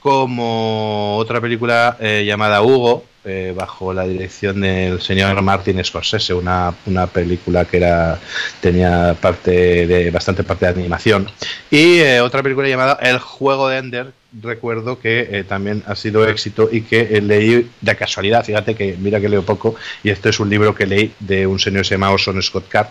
como 0.00 1.16
otra 1.16 1.40
película 1.40 1.96
eh, 2.00 2.24
llamada 2.26 2.62
Hugo, 2.62 3.04
eh, 3.24 3.54
bajo 3.56 3.94
la 3.94 4.02
dirección 4.02 4.62
del 4.62 5.00
señor 5.00 5.40
Martin 5.40 5.84
Scorsese, 5.84 6.34
una, 6.34 6.74
una 6.86 7.06
película 7.06 7.66
que 7.66 7.76
era 7.76 8.18
tenía 8.60 9.14
parte 9.20 9.86
de 9.86 10.10
bastante 10.10 10.42
parte 10.42 10.66
de 10.66 10.72
animación, 10.72 11.30
y 11.70 12.02
otra 12.18 12.42
película 12.42 12.66
llamada 12.66 12.98
El 13.00 13.20
juego 13.20 13.68
de 13.68 13.78
Ender, 13.78 14.12
recuerdo 14.40 14.98
que 14.98 15.28
eh, 15.30 15.44
también 15.44 15.82
ha 15.86 15.94
sido 15.94 16.26
éxito 16.26 16.68
y 16.70 16.82
que 16.82 17.00
eh, 17.00 17.20
leí 17.20 17.70
de 17.80 17.96
casualidad, 17.96 18.44
fíjate 18.44 18.74
que 18.74 18.96
mira 18.98 19.20
que 19.20 19.28
leo 19.28 19.44
poco, 19.44 19.74
y 20.02 20.10
este 20.10 20.30
es 20.30 20.40
un 20.40 20.48
libro 20.48 20.74
que 20.74 20.86
leí 20.86 21.12
de 21.20 21.46
un 21.46 21.58
señor 21.58 21.82
que 21.82 21.88
se 21.88 21.94
llama 21.94 22.10
Orson 22.10 22.42
Scott 22.42 22.68
Card, 22.68 22.88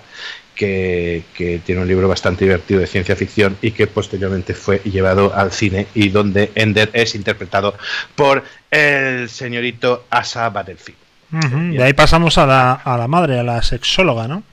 que, 0.55 1.23
que 1.33 1.59
tiene 1.65 1.81
un 1.81 1.87
libro 1.87 2.07
bastante 2.07 2.45
divertido 2.45 2.81
de 2.81 2.87
ciencia 2.87 3.15
ficción 3.15 3.57
y 3.61 3.71
que 3.71 3.87
posteriormente 3.87 4.53
fue 4.53 4.81
llevado 4.83 5.33
al 5.33 5.51
cine 5.51 5.87
y 5.95 6.09
donde 6.09 6.51
Ender 6.55 6.89
es 6.93 7.15
interpretado 7.15 7.75
por 8.15 8.43
el 8.69 9.29
señorito 9.29 10.05
Asa 10.09 10.49
Battlefield. 10.49 10.99
Ujú, 11.33 11.77
De 11.77 11.83
ahí 11.83 11.93
pasamos 11.93 12.37
a 12.37 12.45
la, 12.45 12.73
a 12.73 12.97
la 12.97 13.07
madre, 13.07 13.39
a 13.39 13.43
la 13.43 13.63
sexóloga, 13.63 14.27
¿no? 14.27 14.43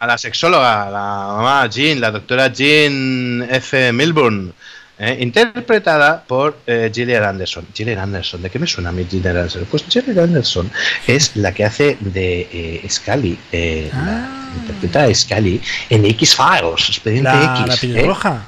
a 0.00 0.06
la 0.06 0.18
sexóloga, 0.18 0.90
la 0.90 1.34
mamá 1.36 1.66
Jean, 1.68 1.98
la 1.98 2.10
doctora 2.10 2.48
Jean 2.48 3.46
F. 3.50 3.90
Milburn, 3.92 4.52
eh, 4.98 5.16
interpretada 5.20 6.22
por 6.24 6.56
eh, 6.66 6.90
Gillian 6.94 7.24
Anderson. 7.24 7.66
Gillian 7.74 7.98
Anderson, 7.98 8.42
¿de 8.42 8.50
qué 8.50 8.58
me 8.58 8.66
suena 8.66 8.90
a 8.90 8.92
mí 8.92 9.06
Gillian 9.10 9.36
Anderson? 9.36 9.66
Pues 9.70 9.84
Gillian 9.88 10.18
Anderson 10.18 10.70
es 11.06 11.34
la 11.36 11.52
que 11.52 11.64
hace 11.64 11.96
de 12.00 12.48
eh, 12.52 12.86
Scully, 12.88 13.38
eh, 13.52 13.90
la- 13.92 14.28
interpreta 14.60 15.04
a 15.04 15.14
Scully 15.14 15.60
en 15.90 16.04
X-Files, 16.06 16.88
Expediente 16.88 17.30
La, 17.30 17.56
X. 17.56 17.66
la 17.68 17.76
pelirroja. 17.76 18.46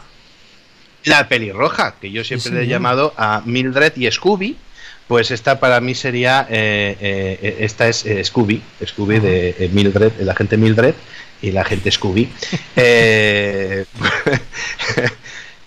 La 1.05 1.29
pelirroja, 1.29 1.95
que 2.01 2.11
yo 2.11 2.23
siempre 2.25 2.51
Sí, 2.51 2.57
le 2.57 2.63
he 2.65 2.67
llamado 2.67 3.13
a 3.17 3.43
Mildred 3.45 3.93
y 3.97 4.11
Scooby. 4.11 4.57
Pues 5.09 5.31
esta 5.31 5.61
para 5.61 5.81
mí 5.81 5.95
sería, 5.95 6.49
eh, 6.51 6.97
eh, 7.01 7.57
esta 7.61 7.87
es 7.87 8.05
eh, 8.07 8.25
Scooby, 8.25 8.61
Scooby 8.85 9.21
de 9.21 9.71
Mildred, 9.73 10.13
el 10.21 10.29
agente 10.29 10.57
Mildred 10.57 10.95
y 11.43 11.53
la 11.53 11.61
agente 11.61 11.93
Scooby. 11.93 12.29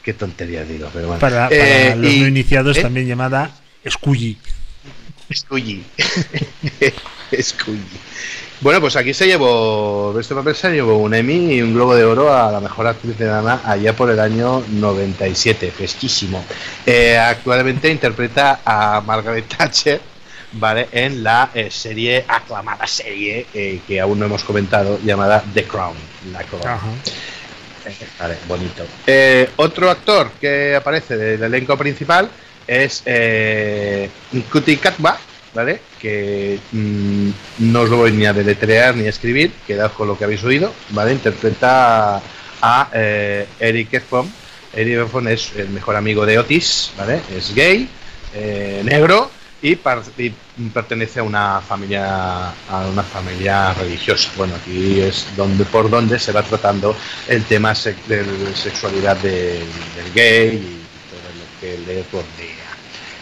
Qué 0.04 0.14
tontería 0.14 0.64
digo, 0.64 0.89
pero 0.93 1.08
bueno. 1.08 1.20
Para, 1.20 1.50
para 1.50 1.56
Eh, 1.56 1.95
los 1.95 2.12
y- 2.12 2.20
no 2.22 2.28
iniciados, 2.28 2.78
¿eh? 2.78 2.82
también 2.82 3.08
llamada 3.08 3.52
Scully. 3.89 4.38
Scooby. 5.34 5.84
Scooby. 7.41 7.84
Bueno, 8.62 8.82
pues 8.82 8.95
aquí 8.97 9.14
se 9.14 9.26
llevó, 9.28 10.18
este 10.20 10.36
papel 10.36 10.56
se 10.56 10.72
llevó 10.72 10.97
un 10.97 11.14
Emmy 11.14 11.54
y 11.54 11.62
un 11.62 11.74
Globo 11.74 11.95
de 11.95 12.04
Oro 12.04 12.34
a 12.34 12.52
la 12.52 12.60
mejor 12.60 12.88
actriz 12.88 13.18
de 13.18 13.26
drama 13.26 13.62
allá 13.64 13.95
por 13.95 14.10
el 14.10 14.20
año 14.20 14.64
97, 14.70 15.72
fresquísimo. 15.72 16.43
Eh, 16.86 17.18
actualmente 17.18 17.89
interpreta 17.89 18.60
a 18.66 19.02
Margaret 19.06 19.45
Thatcher, 19.47 20.02
¿vale? 20.54 20.89
En 20.91 21.24
la 21.24 21.52
eh, 21.54 21.70
serie, 21.72 22.26
aclamada 22.28 22.86
serie, 22.86 23.45
eh, 23.54 23.80
que 23.88 24.02
aún 24.02 24.20
no 24.20 24.26
hemos 24.26 24.43
comentado, 24.43 25.00
llamada 25.06 25.41
The 25.54 25.64
Crown. 25.64 25.95
La 26.34 26.43
corona. 26.43 26.74
Ajá. 26.74 26.88
Bonito. 28.48 28.86
Eh, 29.08 29.50
otro 29.58 29.90
actor 29.90 30.32
que 30.40 30.76
aparece 30.76 31.18
del 31.18 31.44
elenco 31.44 31.78
principal 31.78 32.30
es 32.68 33.02
eh, 33.06 34.10
¿vale? 35.54 35.82
Que 36.00 36.60
mm, 36.72 37.30
no 37.60 37.82
os 37.82 37.90
voy 37.90 38.12
ni 38.12 38.26
a 38.26 38.34
deletrear 38.34 38.96
ni 38.96 39.06
a 39.06 39.10
escribir, 39.10 39.52
quedaos 39.66 39.94
con 39.94 40.08
lo 40.08 40.18
que 40.18 40.24
habéis 40.24 40.44
oído, 40.44 40.74
¿vale? 40.90 41.14
Interpreta 41.14 42.22
a 42.62 42.90
eh, 42.94 43.48
Eric 43.60 43.94
Efron. 43.94 44.32
Eric 44.74 45.06
Efron 45.06 45.28
es 45.28 45.54
el 45.56 45.70
mejor 45.70 45.96
amigo 45.96 46.26
de 46.26 46.38
Otis, 46.38 46.92
¿vale? 46.98 47.22
Es 47.36 47.54
gay, 47.56 47.90
eh, 48.34 48.82
negro 48.84 49.32
y, 49.62 49.74
y 49.74 50.70
pertenece 50.74 51.20
a 51.20 51.24
una 51.24 51.62
familia 51.62 52.49
a 52.49 52.88
una 52.91 53.03
familia 53.03 53.74
religiosa. 53.74 54.30
Bueno, 54.38 54.55
aquí 54.55 55.01
es 55.01 55.28
donde 55.36 55.66
por 55.66 55.89
donde 55.89 56.20
se 56.20 56.32
va 56.32 56.43
tratando 56.43 56.95
el 57.28 57.43
tema 57.45 57.74
de 57.74 58.26
sexualidad 58.55 59.18
de- 59.18 59.60
del 59.95 60.14
gay 60.14 60.55
y 60.55 60.82
todo 61.10 61.30
lo 61.38 61.60
que 61.60 61.78
le 61.86 62.03
rodea. 62.12 62.70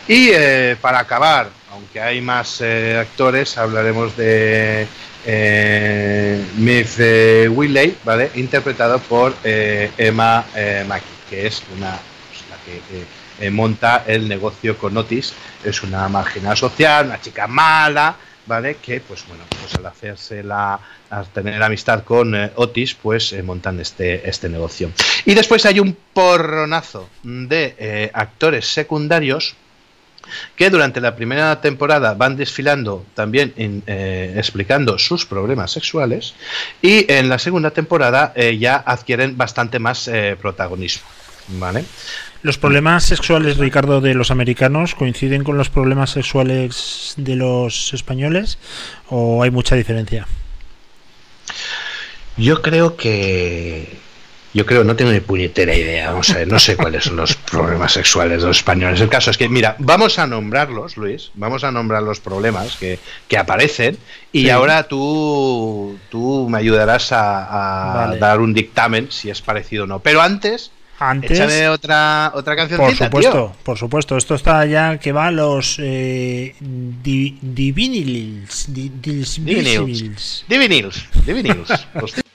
Y 0.08 0.30
eh, 0.34 0.78
para 0.80 1.00
acabar, 1.00 1.50
aunque 1.72 2.00
hay 2.00 2.22
más 2.22 2.62
eh, 2.62 2.98
actores, 2.98 3.58
hablaremos 3.58 4.16
de 4.16 4.88
eh, 5.26 6.46
Miss 6.58 6.96
eh, 7.00 7.50
Willey, 7.52 7.98
¿vale? 8.04 8.32
Interpretado 8.36 9.00
por 9.00 9.36
Emma 9.44 10.46
Mackey, 10.88 11.08
que 11.30 11.48
es 11.48 11.62
una 11.78 11.92
pues, 12.30 12.44
eh, 13.40 13.52
monta 13.52 14.04
el 14.08 14.28
negocio 14.28 14.78
con 14.78 14.98
Otis. 14.98 15.34
Es 15.64 15.84
una 15.84 16.08
marginal 16.10 16.58
social, 16.58 17.06
una 17.06 17.22
chica 17.22 17.46
mala, 17.48 18.16
¿vale? 18.48 18.78
Que, 18.78 19.00
pues 19.00 19.24
bueno, 19.28 19.44
pues 19.62 19.76
al 19.76 19.86
hacerse 19.86 20.44
la, 20.44 20.80
al 21.10 21.28
tener 21.28 21.62
amistad 21.62 22.04
con 22.04 22.36
eh, 22.36 22.52
Otis, 22.56 22.96
pues 22.96 23.34
eh, 23.34 23.44
montan 23.44 23.80
este, 23.80 24.28
este 24.28 24.50
negocio. 24.50 24.92
Y 25.26 25.36
después 25.36 25.66
hay 25.66 25.80
un 25.80 25.96
porronazo 26.14 27.10
de 27.24 28.10
actores 28.14 28.66
secundarios 28.68 29.56
que 30.56 30.70
durante 30.70 31.00
la 31.00 31.16
primera 31.16 31.62
temporada 31.62 32.14
van 32.14 32.36
desfilando 32.36 33.06
también 33.14 33.54
explicando 33.88 34.98
sus 34.98 35.26
problemas 35.26 35.72
sexuales 35.72 36.34
y 36.82 37.10
en 37.10 37.30
la 37.30 37.40
segunda 37.40 37.72
temporada 37.72 38.34
ya 38.36 38.76
adquieren 38.76 39.38
bastante 39.38 39.80
más 39.80 40.10
protagonismo. 40.42 41.08
¿Vale? 41.50 41.86
¿Los 42.44 42.58
problemas 42.58 43.04
sexuales, 43.04 43.58
Ricardo, 43.58 44.00
de 44.02 44.14
los 44.14 44.32
americanos 44.32 44.96
coinciden 44.96 45.44
con 45.44 45.58
los 45.58 45.70
problemas 45.70 46.12
sexuales 46.12 47.14
de 47.18 47.36
los 47.36 47.94
españoles 47.94 48.58
o 49.10 49.42
hay 49.44 49.52
mucha 49.52 49.76
diferencia? 49.76 50.28
Yo 52.38 52.62
creo 52.62 52.96
que. 52.96 54.06
Yo 54.54 54.66
creo, 54.66 54.84
no 54.84 54.96
tengo 54.96 55.12
ni 55.12 55.20
puñetera 55.20 55.76
idea. 55.76 56.10
Vamos 56.12 56.30
a 56.32 56.38
ver, 56.38 56.48
no 56.48 56.58
sé 56.58 56.78
cuáles 56.78 57.04
son 57.04 57.16
los 57.16 57.36
problemas 57.36 57.92
sexuales 57.92 58.42
de 58.42 58.48
los 58.48 58.58
españoles. 58.58 59.00
El 59.02 59.10
caso 59.10 59.30
es 59.30 59.38
que, 59.38 59.50
mira, 59.50 59.76
vamos 59.78 60.18
a 60.18 60.26
nombrarlos, 60.26 60.98
Luis. 60.98 61.32
Vamos 61.36 61.64
a 61.64 61.72
nombrar 61.72 62.02
los 62.02 62.20
problemas 62.20 62.76
que, 62.78 62.98
que 63.28 63.38
aparecen. 63.38 63.98
Y 64.32 64.44
Sí. 64.44 64.50
ahora 64.50 64.84
tú, 64.88 66.00
tú 66.10 66.48
me 66.50 66.58
ayudarás 66.58 67.12
a, 67.12 67.44
a 68.04 68.08
Vale. 68.08 68.20
dar 68.20 68.40
un 68.40 68.54
dictamen 68.54 69.12
si 69.12 69.30
es 69.30 69.42
parecido 69.42 69.84
o 69.84 69.88
no. 69.88 70.00
Pero 70.00 70.22
antes, 70.22 70.72
Antes, 71.00 71.32
échame 71.32 71.68
otra, 71.70 72.32
otra 72.34 72.56
por 72.56 72.68
cancioncita, 72.68 73.06
supuesto, 73.06 73.56
por 73.64 73.78
supuesto. 73.78 74.18
Esto 74.18 74.36
está 74.36 74.66
ya 74.66 74.98
que 74.98 75.12
va 75.12 75.28
a 75.28 75.32
los 75.32 75.78
eh, 75.80 76.56
di- 76.60 77.38
divinils. 77.42 78.66
di- 78.74 78.90
Divinils. 78.90 79.46
divinils. 79.46 80.46
tío. 80.48 80.58
Divinils, 80.58 81.06
Divinils. 81.26 81.70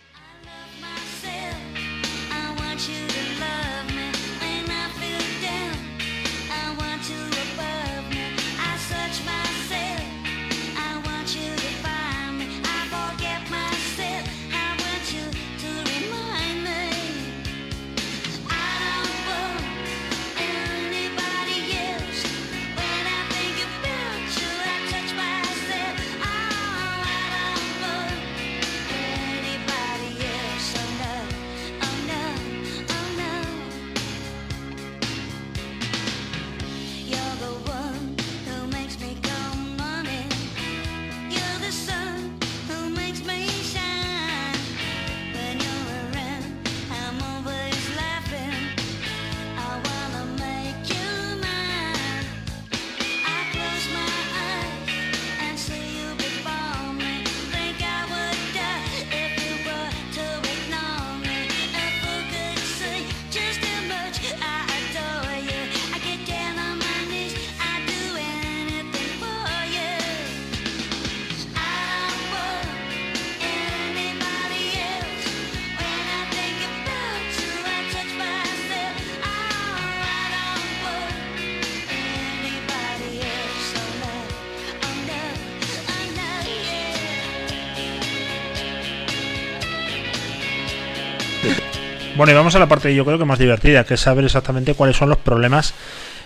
Bueno, 92.23 92.35
y 92.35 92.37
vamos 92.37 92.55
a 92.55 92.61
la 92.61 92.69
parte 92.69 92.95
yo 92.95 93.05
creo 93.05 93.19
que 93.19 93.25
más 93.25 93.41
divertida, 93.41 93.83
que 93.83 93.95
es 93.95 94.01
saber 94.01 94.25
exactamente 94.25 94.75
cuáles 94.75 94.97
son 94.97 95.09
los 95.09 95.19
problemas 95.19 95.75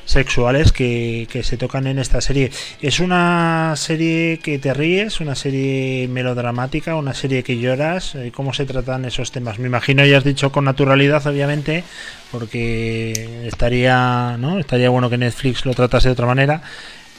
sexuales 0.04 0.70
que, 0.70 1.26
se 1.42 1.56
tocan 1.56 1.86
en 1.86 1.98
esta 1.98 2.20
serie. 2.20 2.50
¿Es 2.82 3.00
una 3.00 3.72
serie 3.76 4.38
que 4.40 4.58
te 4.58 4.74
ríes, 4.74 5.22
una 5.22 5.34
serie 5.34 6.06
melodramática, 6.08 6.96
una 6.96 7.14
serie 7.14 7.42
que 7.42 7.56
lloras? 7.56 8.14
Eh, 8.14 8.30
¿Cómo 8.30 8.52
se 8.52 8.66
tratan 8.66 9.06
esos 9.06 9.32
temas? 9.32 9.58
Me 9.58 9.68
imagino 9.68 10.04
ya 10.04 10.18
has 10.18 10.24
dicho 10.24 10.52
con 10.52 10.66
naturalidad, 10.66 11.26
obviamente, 11.26 11.82
porque 12.30 13.46
estaría, 13.46 14.36
¿no? 14.38 14.58
estaría 14.58 14.90
bueno 14.90 15.08
que 15.08 15.16
Netflix 15.16 15.64
lo 15.64 15.72
tratase 15.72 16.08
de 16.08 16.12
otra 16.12 16.26
manera, 16.26 16.60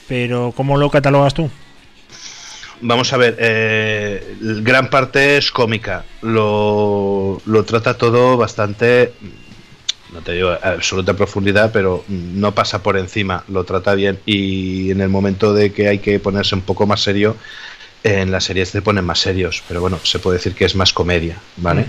pero 0.08 0.54
¿cómo 0.56 0.78
lo 0.78 0.92
catalogas 0.92 1.34
tú? 1.34 1.50
Vamos 2.82 3.12
a 3.14 3.18
ver, 3.18 3.38
eh, 3.40 4.38
gran 4.40 4.90
parte 4.90 5.38
es 5.38 5.52
cómica. 5.52 6.06
Lo, 6.22 7.42
lo 7.46 7.64
trata 7.64 7.98
todo 7.98 8.38
bastante, 8.38 9.14
no 10.14 10.22
te 10.22 10.34
digo 10.34 10.56
absoluta 10.62 11.14
profundidad, 11.14 11.72
pero 11.72 12.04
no 12.08 12.54
pasa 12.54 12.84
por 12.84 12.98
encima. 12.98 13.44
Lo 13.48 13.64
trata 13.64 13.96
bien 13.96 14.20
y 14.26 14.92
en 14.92 15.02
el 15.02 15.10
momento 15.10 15.54
de 15.54 15.72
que 15.72 15.88
hay 15.88 16.00
que 16.00 16.20
ponerse 16.20 16.56
un 16.56 16.62
poco 16.62 16.86
más 16.86 17.02
serio, 17.02 17.36
en 18.04 18.32
las 18.32 18.46
series 18.46 18.70
se 18.70 18.82
ponen 18.82 19.06
más 19.06 19.20
serios. 19.20 19.64
Pero 19.68 19.82
bueno, 19.82 20.00
se 20.04 20.20
puede 20.20 20.38
decir 20.38 20.54
que 20.54 20.66
es 20.66 20.76
más 20.76 20.94
comedia, 20.94 21.38
¿vale? 21.58 21.86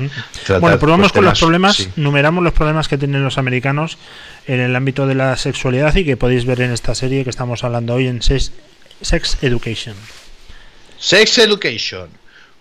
Bueno, 0.61 0.79
probamos 0.79 1.13
pues, 1.13 1.13
con 1.13 1.25
los 1.25 1.39
problemas, 1.39 1.77
sí. 1.77 1.89
numeramos 1.97 2.43
los 2.43 2.53
problemas 2.53 2.89
que 2.89 2.99
tienen 2.99 3.23
los 3.23 3.39
americanos 3.39 3.99
en 4.47 4.61
el 4.61 4.75
ámbito 4.75 5.07
de 5.07 5.15
la 5.15 5.37
sexualidad 5.37 5.95
y 5.95 6.05
que 6.05 6.17
podéis 6.17 6.45
ver 6.45 6.63
en 6.63 6.73
esta 6.73 6.95
serie 6.95 7.25
que 7.25 7.31
estamos 7.31 7.63
hablando 7.65 7.95
hoy 7.95 8.09
en 8.09 8.23
Sex, 8.23 8.53
Sex 9.01 9.39
Education. 9.43 9.95
Sex 10.99 11.39
Education. 11.39 12.09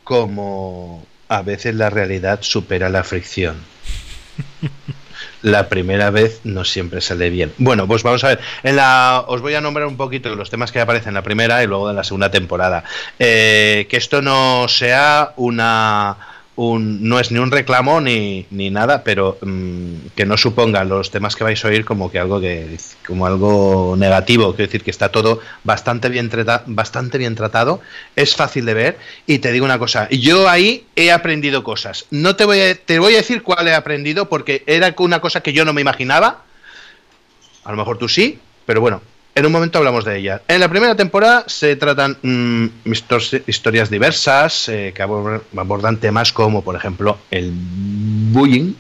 Como 0.04 1.06
a 1.28 1.42
veces 1.42 1.76
la 1.76 1.90
realidad 1.90 2.40
supera 2.42 2.90
la 2.90 3.04
fricción. 3.04 3.58
La 5.42 5.70
primera 5.70 6.10
vez 6.10 6.42
no 6.44 6.66
siempre 6.66 7.00
sale 7.00 7.30
bien. 7.30 7.54
Bueno, 7.58 7.88
pues 7.88 8.02
vamos 8.04 8.24
a 8.24 8.30
ver. 8.30 8.40
En 8.64 8.76
la, 8.76 9.24
os 9.28 9.42
voy 9.42 9.54
a 9.54 9.62
nombrar 9.62 9.88
un 9.88 9.98
poquito 9.98 10.34
los 10.36 10.50
temas 10.50 10.72
que 10.72 10.80
aparecen 10.80 11.10
en 11.10 11.14
la 11.16 11.22
primera 11.22 11.64
y 11.64 11.68
luego 11.68 11.90
en 11.90 11.96
la 11.96 12.04
segunda 12.04 12.32
temporada. 12.32 12.84
Eh, 13.20 13.88
que 13.90 13.98
esto 13.98 14.22
no 14.22 14.68
sea 14.68 15.34
una. 15.38 16.18
Un, 16.58 17.08
no 17.08 17.20
es 17.20 17.32
ni 17.32 17.38
un 17.38 17.52
reclamo 17.52 18.02
ni, 18.02 18.48
ni 18.50 18.72
nada, 18.72 19.04
pero 19.04 19.38
mm, 19.42 20.08
que 20.16 20.26
no 20.26 20.38
suponga 20.38 20.84
los 20.84 21.12
temas 21.12 21.36
que 21.36 21.44
vais 21.44 21.64
a 21.64 21.68
oír 21.68 21.86
como 21.86 22.12
que 22.12 22.18
algo 22.18 22.42
que 22.42 22.78
como 23.06 23.28
algo 23.28 23.96
negativo. 23.96 24.56
Quiero 24.56 24.68
decir 24.68 24.84
que 24.84 24.92
está 24.92 25.10
todo 25.10 25.40
bastante 25.64 26.10
bien, 26.10 26.32
bastante 26.66 27.20
bien 27.20 27.36
tratado, 27.36 27.80
es 28.16 28.36
fácil 28.36 28.66
de 28.66 28.74
ver 28.74 28.98
y 29.28 29.38
te 29.38 29.52
digo 29.52 29.66
una 29.66 29.78
cosa, 29.78 30.10
yo 30.10 30.50
ahí 30.50 30.86
he 30.96 31.12
aprendido 31.12 31.64
cosas. 31.64 32.06
No 32.10 32.36
te 32.36 32.46
voy 32.46 32.60
a, 32.60 32.76
te 32.76 32.98
voy 32.98 33.14
a 33.14 33.18
decir 33.18 33.44
cuál 33.44 33.68
he 33.68 33.76
aprendido 33.76 34.28
porque 34.28 34.64
era 34.66 34.94
una 34.98 35.22
cosa 35.22 35.42
que 35.42 35.54
yo 35.54 35.64
no 35.64 35.74
me 35.74 35.82
imaginaba. 35.82 36.44
A 37.64 37.72
lo 37.72 37.78
mejor 37.78 38.00
tú 38.00 38.10
sí, 38.10 38.40
pero 38.66 38.82
bueno, 38.82 39.02
en 39.38 39.46
un 39.46 39.52
momento 39.52 39.78
hablamos 39.78 40.04
de 40.06 40.18
ella. 40.18 40.42
En 40.48 40.60
la 40.60 40.68
primera 40.70 40.96
temporada 40.96 41.44
se 41.48 41.76
tratan 41.76 42.18
mm, 42.22 42.66
histor- 42.86 43.44
historias 43.48 43.90
diversas 43.90 44.68
eh, 44.70 44.92
que 44.96 45.04
abor- 45.04 45.42
abordan 45.56 45.98
temas 45.98 46.34
como, 46.34 46.64
por 46.64 46.76
ejemplo, 46.76 47.18
el 47.32 47.52
bullying. 47.54 48.74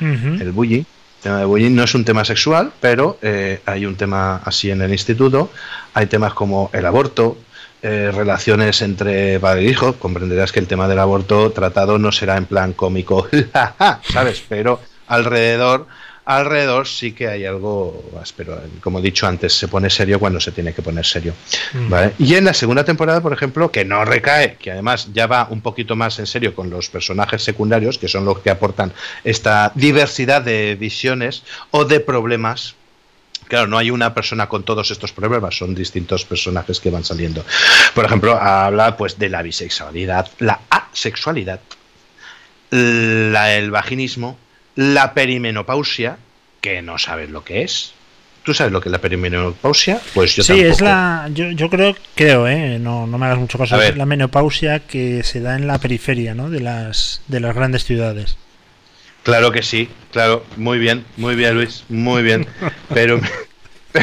El 0.00 0.52
bullying. 0.52 0.80
El 0.80 1.22
tema 1.22 1.38
de 1.38 1.44
bullying 1.44 1.74
no 1.74 1.84
es 1.84 1.94
un 1.94 2.04
tema 2.04 2.24
sexual, 2.24 2.72
pero 2.80 3.18
eh, 3.22 3.60
hay 3.66 3.84
un 3.86 3.96
tema 3.96 4.36
así 4.44 4.70
en 4.70 4.80
el 4.82 4.90
instituto. 4.90 5.50
Hay 5.94 6.06
temas 6.06 6.32
como 6.32 6.70
el 6.72 6.86
aborto, 6.86 7.36
eh, 7.82 8.10
relaciones 8.14 8.80
entre 8.82 9.38
padre 9.38 9.60
e 9.66 9.70
hijo. 9.70 9.92
Comprenderás 9.94 10.50
que 10.52 10.60
el 10.60 10.66
tema 10.66 10.88
del 10.88 10.98
aborto 10.98 11.50
tratado 11.52 11.98
no 11.98 12.10
será 12.12 12.36
en 12.38 12.46
plan 12.46 12.72
cómico, 12.72 13.28
¿sabes? 14.12 14.42
Pero 14.48 14.80
alrededor, 15.06 15.86
alrededor 16.24 16.86
sí 16.86 17.12
que 17.12 17.28
hay 17.28 17.44
algo 17.44 18.10
áspero. 18.20 18.60
Como 18.80 18.98
he 18.98 19.02
dicho 19.02 19.26
antes, 19.26 19.52
se 19.52 19.68
pone 19.68 19.90
serio 19.90 20.18
cuando 20.20 20.38
se 20.40 20.52
tiene 20.52 20.72
que 20.72 20.82
poner 20.82 21.04
serio. 21.04 21.34
¿vale? 21.88 22.12
Y 22.18 22.34
en 22.34 22.44
la 22.44 22.54
segunda 22.54 22.84
temporada, 22.84 23.20
por 23.20 23.32
ejemplo, 23.32 23.70
que 23.72 23.84
no 23.84 24.04
recae, 24.04 24.56
que 24.56 24.70
además 24.70 25.08
ya 25.12 25.26
va 25.26 25.48
un 25.50 25.60
poquito 25.60 25.96
más 25.96 26.18
en 26.18 26.26
serio 26.26 26.54
con 26.54 26.70
los 26.70 26.88
personajes 26.90 27.42
secundarios, 27.42 27.98
que 27.98 28.08
son 28.08 28.24
los 28.24 28.38
que 28.40 28.50
aportan 28.50 28.92
esta 29.24 29.72
diversidad 29.74 30.42
de 30.42 30.76
visiones 30.76 31.42
o 31.70 31.84
de 31.84 32.00
problemas 32.00 32.74
Claro, 33.48 33.66
no 33.66 33.78
hay 33.78 33.90
una 33.90 34.14
persona 34.14 34.48
con 34.48 34.62
todos 34.62 34.92
estos 34.92 35.12
problemas, 35.12 35.56
son 35.56 35.74
distintos 35.74 36.24
personajes 36.24 36.78
que 36.78 36.88
van 36.88 37.02
saliendo. 37.02 37.44
Por 37.96 38.04
ejemplo, 38.04 38.38
habla 38.40 38.96
pues 38.96 39.18
de 39.18 39.28
la 39.28 39.42
bisexualidad, 39.42 40.28
la 40.38 40.60
asexualidad, 40.70 41.58
la- 42.70 43.56
el 43.56 43.70
vaginismo, 43.72 44.38
la 44.80 45.12
perimenopausia, 45.12 46.16
que 46.62 46.80
no 46.80 46.96
sabes 46.96 47.28
lo 47.28 47.44
que 47.44 47.62
es. 47.62 47.92
¿Tú 48.42 48.54
sabes 48.54 48.72
lo 48.72 48.80
que 48.80 48.88
es 48.88 48.92
la 48.92 48.98
perimenopausia? 49.00 50.00
Pues 50.14 50.34
yo 50.36 50.42
sí, 50.42 50.48
tampoco. 50.54 50.70
es 50.72 50.80
la. 50.80 51.28
Yo, 51.34 51.50
yo 51.50 51.68
creo, 51.68 51.94
creo, 52.14 52.48
¿eh? 52.48 52.78
no, 52.80 53.06
no 53.06 53.18
me 53.18 53.26
hagas 53.26 53.38
mucho 53.38 53.58
caso, 53.58 53.76
A 53.76 53.86
es 53.86 53.96
la 53.98 54.06
menopausia 54.06 54.80
que 54.80 55.22
se 55.22 55.40
da 55.40 55.56
en 55.56 55.66
la 55.66 55.78
periferia 55.78 56.34
¿no? 56.34 56.48
de, 56.48 56.60
las, 56.60 57.20
de 57.28 57.40
las 57.40 57.54
grandes 57.54 57.84
ciudades. 57.84 58.36
Claro 59.22 59.52
que 59.52 59.62
sí, 59.62 59.90
claro, 60.12 60.46
muy 60.56 60.78
bien, 60.78 61.04
muy 61.18 61.34
bien 61.34 61.54
Luis, 61.54 61.84
muy 61.90 62.22
bien. 62.22 62.46
Pero, 62.94 63.20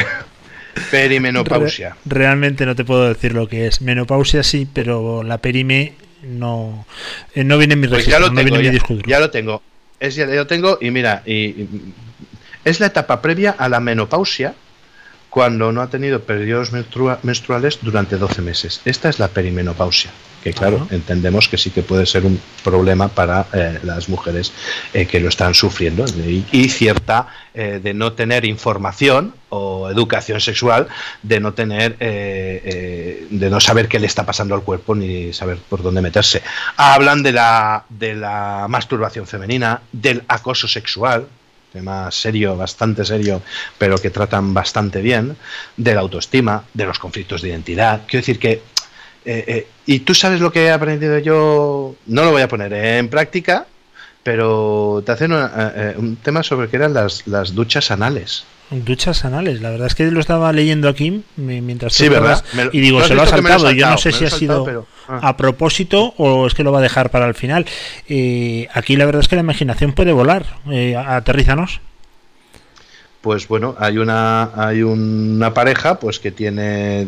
perimenopausia. 0.92 1.96
Re- 2.06 2.18
realmente 2.20 2.64
no 2.66 2.76
te 2.76 2.84
puedo 2.84 3.08
decir 3.08 3.34
lo 3.34 3.48
que 3.48 3.66
es. 3.66 3.80
Menopausia 3.80 4.44
sí, 4.44 4.68
pero 4.72 5.24
la 5.24 5.38
perime 5.38 5.94
no, 6.22 6.86
eh, 7.34 7.42
no 7.42 7.58
viene 7.58 7.74
en 7.74 7.80
mi 7.80 7.88
Pues 7.88 8.06
registro, 8.06 8.20
ya 8.20 8.20
lo 8.20 8.32
no 8.32 8.40
tengo, 8.40 8.56
viene 8.56 8.56
en 8.58 8.60
mi 8.60 8.66
ya, 8.66 8.72
disco 8.72 8.94
duro. 8.94 9.08
ya 9.08 9.18
lo 9.18 9.30
tengo. 9.30 9.62
Es, 10.00 10.14
ya 10.14 10.26
lo 10.26 10.46
tengo 10.46 10.78
y 10.80 10.90
mira, 10.90 11.22
y, 11.26 11.32
y- 11.34 11.94
es 12.64 12.80
la 12.80 12.86
etapa 12.86 13.20
previa 13.22 13.54
a 13.56 13.68
la 13.68 13.80
menopausia 13.80 14.54
cuando 15.30 15.72
no 15.72 15.80
ha 15.82 15.90
tenido 15.90 16.22
periodos 16.22 16.72
menstrua- 16.72 17.18
menstruales 17.22 17.78
durante 17.82 18.16
12 18.16 18.42
meses. 18.42 18.80
Esta 18.84 19.08
es 19.08 19.18
la 19.18 19.28
perimenopausia, 19.28 20.10
que 20.42 20.52
claro, 20.52 20.76
Ajá. 20.76 20.94
entendemos 20.94 21.48
que 21.48 21.58
sí 21.58 21.70
que 21.70 21.82
puede 21.82 22.06
ser 22.06 22.24
un 22.24 22.40
problema 22.62 23.08
para 23.08 23.46
eh, 23.52 23.78
las 23.82 24.08
mujeres 24.08 24.52
eh, 24.92 25.06
que 25.06 25.20
lo 25.20 25.28
están 25.28 25.54
sufriendo 25.54 26.04
y, 26.06 26.44
y 26.52 26.68
cierta 26.68 27.26
eh, 27.54 27.80
de 27.82 27.94
no 27.94 28.12
tener 28.12 28.44
información 28.44 29.34
o 29.48 29.88
educación 29.90 30.40
sexual, 30.40 30.88
de 31.22 31.40
no 31.40 31.54
tener, 31.54 31.96
de 31.98 33.48
no 33.50 33.60
saber 33.60 33.88
qué 33.88 33.98
le 33.98 34.06
está 34.06 34.26
pasando 34.26 34.54
al 34.54 34.62
cuerpo 34.62 34.94
ni 34.94 35.32
saber 35.32 35.56
por 35.56 35.82
dónde 35.82 36.02
meterse. 36.02 36.42
Hablan 36.76 37.22
de 37.22 37.32
la, 37.32 37.84
de 37.88 38.14
la 38.14 38.66
masturbación 38.68 39.26
femenina, 39.26 39.80
del 39.90 40.22
acoso 40.28 40.68
sexual, 40.68 41.26
tema 41.72 42.10
serio, 42.10 42.56
bastante 42.56 43.04
serio, 43.04 43.42
pero 43.78 43.98
que 43.98 44.10
tratan 44.10 44.54
bastante 44.54 45.00
bien, 45.00 45.36
de 45.76 45.94
la 45.94 46.00
autoestima, 46.00 46.64
de 46.74 46.86
los 46.86 46.98
conflictos 46.98 47.42
de 47.42 47.48
identidad. 47.48 48.02
Quiero 48.06 48.22
decir 48.22 48.38
que, 48.38 48.62
eh, 49.30 49.44
eh, 49.46 49.66
y 49.86 50.00
tú 50.00 50.14
sabes 50.14 50.40
lo 50.40 50.50
que 50.50 50.64
he 50.66 50.70
aprendido 50.70 51.18
yo, 51.18 51.94
no 52.06 52.24
lo 52.24 52.30
voy 52.32 52.42
a 52.42 52.48
poner 52.48 52.72
en 52.72 53.08
práctica, 53.08 53.66
pero 54.22 55.02
te 55.04 55.12
hacen 55.12 55.32
una- 55.32 55.46
eh, 55.56 55.72
eh, 55.76 55.94
un 55.96 56.16
tema 56.16 56.42
sobre 56.42 56.68
que 56.68 56.76
eran 56.76 56.94
las, 56.94 57.26
las 57.26 57.54
duchas 57.54 57.90
anales. 57.90 58.44
Duchas 58.70 59.24
anales, 59.24 59.62
la 59.62 59.70
verdad 59.70 59.86
es 59.86 59.94
que 59.94 60.10
lo 60.10 60.20
estaba 60.20 60.52
leyendo 60.52 60.88
aquí 60.90 61.22
mi- 61.36 61.62
mientras 61.62 61.94
Sí, 61.94 62.08
¿verdad? 62.08 62.44
lo- 62.54 62.70
y 62.72 62.80
digo, 62.80 62.98
¿tú 62.98 63.02
has 63.04 63.08
se 63.08 63.14
lo 63.14 63.22
ha 63.22 63.26
saltado. 63.26 63.70
Yo 63.70 63.88
no 63.88 63.96
sé 63.96 64.12
si 64.12 64.26
ha 64.26 64.30
sido 64.30 64.64
pero- 64.64 64.86
ah. 65.08 65.20
a 65.22 65.36
propósito 65.38 66.12
o 66.18 66.46
es 66.46 66.52
que 66.54 66.64
lo 66.64 66.72
va 66.72 66.80
a 66.80 66.82
dejar 66.82 67.10
para 67.10 67.26
el 67.26 67.34
final. 67.34 67.64
Eh, 68.08 68.68
aquí 68.74 68.96
la 68.96 69.06
verdad 69.06 69.22
es 69.22 69.28
que 69.28 69.36
la 69.36 69.40
imaginación 69.42 69.92
puede 69.92 70.12
volar. 70.12 70.44
Eh, 70.70 70.94
aterrízanos. 70.96 71.80
Pues 73.20 73.48
bueno, 73.48 73.74
hay 73.78 73.98
una 73.98 74.50
hay 74.54 74.82
una 74.82 75.52
pareja 75.52 75.98
pues 75.98 76.20
que 76.20 76.30
tiene 76.30 77.06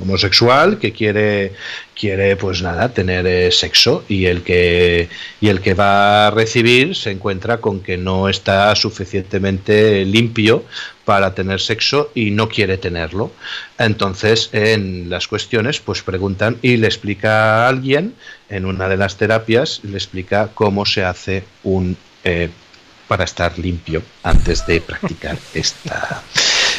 homosexual 0.00 0.78
que 0.78 0.92
quiere 0.92 1.52
quiere 1.98 2.36
pues 2.36 2.62
nada 2.62 2.90
tener 2.90 3.26
eh, 3.26 3.50
sexo 3.50 4.04
y 4.08 4.26
el 4.26 4.42
que 4.42 5.08
y 5.40 5.48
el 5.48 5.60
que 5.60 5.74
va 5.74 6.28
a 6.28 6.30
recibir 6.30 6.94
se 6.94 7.10
encuentra 7.10 7.58
con 7.58 7.80
que 7.80 7.96
no 7.96 8.28
está 8.28 8.74
suficientemente 8.76 10.04
limpio 10.04 10.64
para 11.04 11.34
tener 11.34 11.60
sexo 11.60 12.10
y 12.14 12.30
no 12.30 12.48
quiere 12.48 12.78
tenerlo. 12.78 13.30
Entonces, 13.76 14.48
en 14.52 15.10
las 15.10 15.28
cuestiones 15.28 15.80
pues 15.80 16.02
preguntan 16.02 16.58
y 16.62 16.76
le 16.76 16.86
explica 16.86 17.64
a 17.64 17.68
alguien 17.68 18.14
en 18.48 18.66
una 18.66 18.88
de 18.88 18.96
las 18.96 19.16
terapias 19.16 19.80
le 19.82 19.96
explica 19.96 20.50
cómo 20.54 20.86
se 20.86 21.04
hace 21.04 21.44
un 21.64 21.96
eh, 22.22 22.50
para 23.08 23.24
estar 23.24 23.58
limpio 23.58 24.02
antes 24.22 24.66
de 24.66 24.80
practicar 24.80 25.36
esta. 25.54 26.22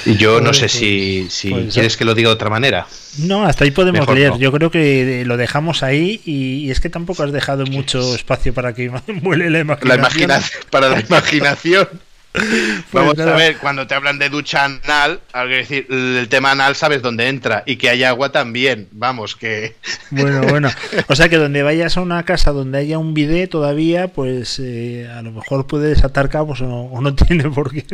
Y 0.05 0.17
yo 0.17 0.39
no 0.39 0.47
Pues, 0.47 0.57
sé 0.57 0.69
si, 0.69 1.27
si 1.29 1.49
pues, 1.49 1.73
quieres 1.73 1.97
que 1.97 2.05
lo 2.05 2.13
diga 2.13 2.29
de 2.29 2.35
otra 2.35 2.49
manera. 2.49 2.85
No, 3.17 3.45
hasta 3.45 3.63
ahí 3.63 3.71
podemos 3.71 4.01
Mejor 4.01 4.15
leer. 4.17 4.31
no. 4.31 4.37
Yo 4.37 4.51
creo 4.51 4.69
que 4.69 5.21
eh, 5.21 5.25
lo 5.25 5.37
dejamos 5.37 5.81
ahí 5.83 6.21
y, 6.25 6.65
y 6.65 6.71
es 6.71 6.79
que 6.79 6.89
tampoco 6.89 7.23
has 7.23 7.31
dejado 7.31 7.65
mucho 7.65 8.13
espacio 8.13 8.53
para 8.53 8.73
que 8.75 8.89
vuele 9.21 9.49
la 9.49 9.59
imaginación. 9.59 9.89
La 9.89 9.95
imaginación, 10.07 10.61
para 10.69 10.89
la 10.89 10.99
imaginación. 10.99 11.87
Vamos 12.91 13.17
nada. 13.17 13.33
a 13.33 13.37
ver, 13.37 13.57
cuando 13.57 13.87
te 13.87 13.95
hablan 13.95 14.17
de 14.19 14.29
ducha 14.29 14.65
anal, 14.65 15.19
hay 15.33 15.47
que 15.49 15.55
decir, 15.55 15.87
el 15.89 16.27
tema 16.29 16.51
anal 16.51 16.75
sabes 16.75 17.01
dónde 17.01 17.27
entra 17.27 17.63
y 17.65 17.75
que 17.77 17.89
hay 17.89 18.03
agua 18.03 18.31
también. 18.31 18.87
Vamos, 18.91 19.35
que. 19.35 19.75
Bueno, 20.11 20.41
bueno. 20.43 20.69
O 21.07 21.15
sea 21.15 21.29
que 21.29 21.37
donde 21.37 21.63
vayas 21.63 21.97
a 21.97 22.01
una 22.01 22.23
casa 22.23 22.51
donde 22.51 22.77
haya 22.79 22.97
un 22.97 23.13
bidet 23.13 23.49
todavía, 23.49 24.07
pues 24.09 24.59
eh, 24.59 25.09
a 25.13 25.21
lo 25.21 25.31
mejor 25.31 25.67
puedes 25.67 26.03
atar 26.03 26.29
cabos 26.29 26.61
o 26.61 26.65
no, 26.65 26.81
o 26.85 27.01
no 27.01 27.13
tiene 27.15 27.49
por 27.49 27.71
qué. 27.71 27.85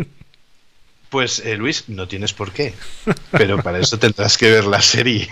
Pues 1.09 1.39
eh, 1.45 1.57
Luis, 1.57 1.85
no 1.89 2.07
tienes 2.07 2.31
por 2.31 2.53
qué. 2.53 2.73
Pero 3.31 3.61
para 3.61 3.79
eso 3.79 3.99
tendrás 3.99 4.37
que 4.37 4.49
ver 4.49 4.63
la 4.63 4.81
serie. 4.81 5.27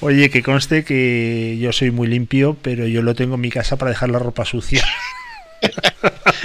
Oye, 0.00 0.28
que 0.28 0.42
conste 0.42 0.84
que 0.84 1.56
yo 1.58 1.72
soy 1.72 1.90
muy 1.90 2.08
limpio, 2.08 2.58
pero 2.60 2.86
yo 2.86 3.00
lo 3.00 3.14
tengo 3.14 3.36
en 3.36 3.40
mi 3.40 3.48
casa 3.50 3.76
para 3.76 3.90
dejar 3.90 4.10
la 4.10 4.18
ropa 4.18 4.44
sucia. 4.44 4.84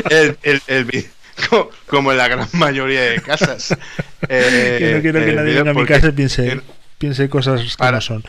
El- 0.10 0.38
el- 0.44 0.62
el 0.68 0.86
como 1.88 2.12
en 2.12 2.18
la 2.18 2.28
gran 2.28 2.48
mayoría 2.54 3.02
de 3.02 3.22
casas. 3.22 3.76
Eh, 4.30 4.76
que 4.80 4.94
no 4.96 5.02
quiero 5.02 5.20
que 5.20 5.30
el 5.30 5.36
nadie 5.36 5.50
vídeo 5.52 5.64
venga 5.66 5.72
a 5.80 5.82
mi 5.84 5.88
casa 5.88 6.08
y 6.08 6.12
piense, 6.12 6.52
en- 6.52 6.62
piense 6.98 7.30
cosas 7.30 7.62
que 7.62 7.68
Para- 7.78 7.98
no 7.98 8.02
son. 8.02 8.24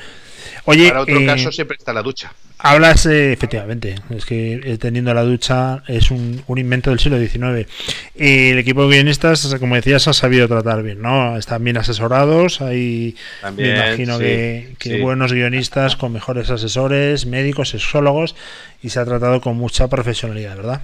Oye, 0.66 0.88
para 0.88 1.02
otro 1.02 1.20
eh, 1.20 1.26
caso 1.26 1.52
siempre 1.52 1.76
está 1.78 1.92
la 1.92 2.00
ducha. 2.02 2.32
Hablas, 2.58 3.04
eh, 3.04 3.32
efectivamente, 3.34 3.96
es 4.16 4.24
que 4.24 4.54
eh, 4.64 4.78
teniendo 4.78 5.12
la 5.12 5.22
ducha 5.22 5.82
es 5.88 6.10
un, 6.10 6.42
un 6.46 6.58
invento 6.58 6.88
del 6.88 6.98
siglo 7.00 7.18
XIX. 7.18 7.68
Y 8.14 8.50
el 8.50 8.58
equipo 8.58 8.88
de 8.88 8.96
guionistas, 8.96 9.54
como 9.60 9.74
decías, 9.74 10.08
ha 10.08 10.14
sabido 10.14 10.48
tratar 10.48 10.82
bien, 10.82 11.02
¿no? 11.02 11.36
Están 11.36 11.62
bien 11.64 11.76
asesorados, 11.76 12.62
hay, 12.62 13.14
También, 13.42 13.74
me 13.74 13.86
imagino 13.88 14.16
sí, 14.16 14.22
que, 14.24 14.74
que 14.78 14.90
sí. 14.96 15.00
buenos 15.02 15.34
guionistas 15.34 15.96
con 15.96 16.14
mejores 16.14 16.48
asesores, 16.48 17.26
médicos, 17.26 17.68
sexólogos, 17.68 18.34
y 18.82 18.88
se 18.88 19.00
ha 19.00 19.04
tratado 19.04 19.42
con 19.42 19.56
mucha 19.56 19.88
profesionalidad, 19.88 20.56
¿verdad? 20.56 20.80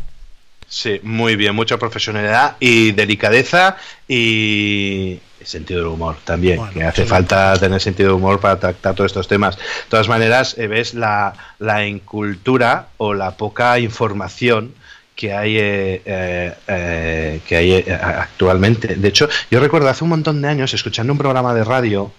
Sí, 0.71 1.01
muy 1.03 1.35
bien, 1.35 1.55
mucha 1.55 1.79
profesionalidad 1.79 2.57
y 2.61 2.93
delicadeza 2.93 3.77
y 4.07 5.19
sentido 5.45 5.81
del 5.81 5.89
humor 5.89 6.17
también, 6.23 6.59
Bueno, 6.59 6.73
que 6.73 6.85
hace 6.85 7.03
sí. 7.03 7.09
falta 7.09 7.55
tener 7.59 7.81
sentido 7.81 8.11
de 8.11 8.15
humor 8.15 8.39
para 8.39 8.61
tratar 8.61 8.95
todos 8.95 9.11
estos 9.11 9.27
temas. 9.27 9.57
De 9.57 9.63
todas 9.89 10.09
maneras, 10.09 10.57
eh, 10.59 10.69
ves 10.69 10.95
la, 10.95 11.35
la 11.59 11.85
incultura 11.87 12.87
o 12.99 13.15
la 13.15 13.37
poca 13.37 13.81
información 13.81 14.75
que 15.17 15.35
hay 15.35 15.59
eh, 15.59 16.03
eh, 16.05 16.55
eh, 16.69 17.41
que 17.47 17.57
hay 17.57 17.85
actualmente. 17.91 18.95
De 18.95 19.09
hecho, 19.09 19.29
yo 19.51 19.59
recuerdo 19.59 19.89
hace 19.89 20.05
un 20.05 20.11
montón 20.11 20.41
de 20.41 20.49
años 20.49 20.73
escuchando 20.73 21.13
un 21.13 21.19
programa 21.19 21.53
de 21.53 21.65
radio 21.65 22.13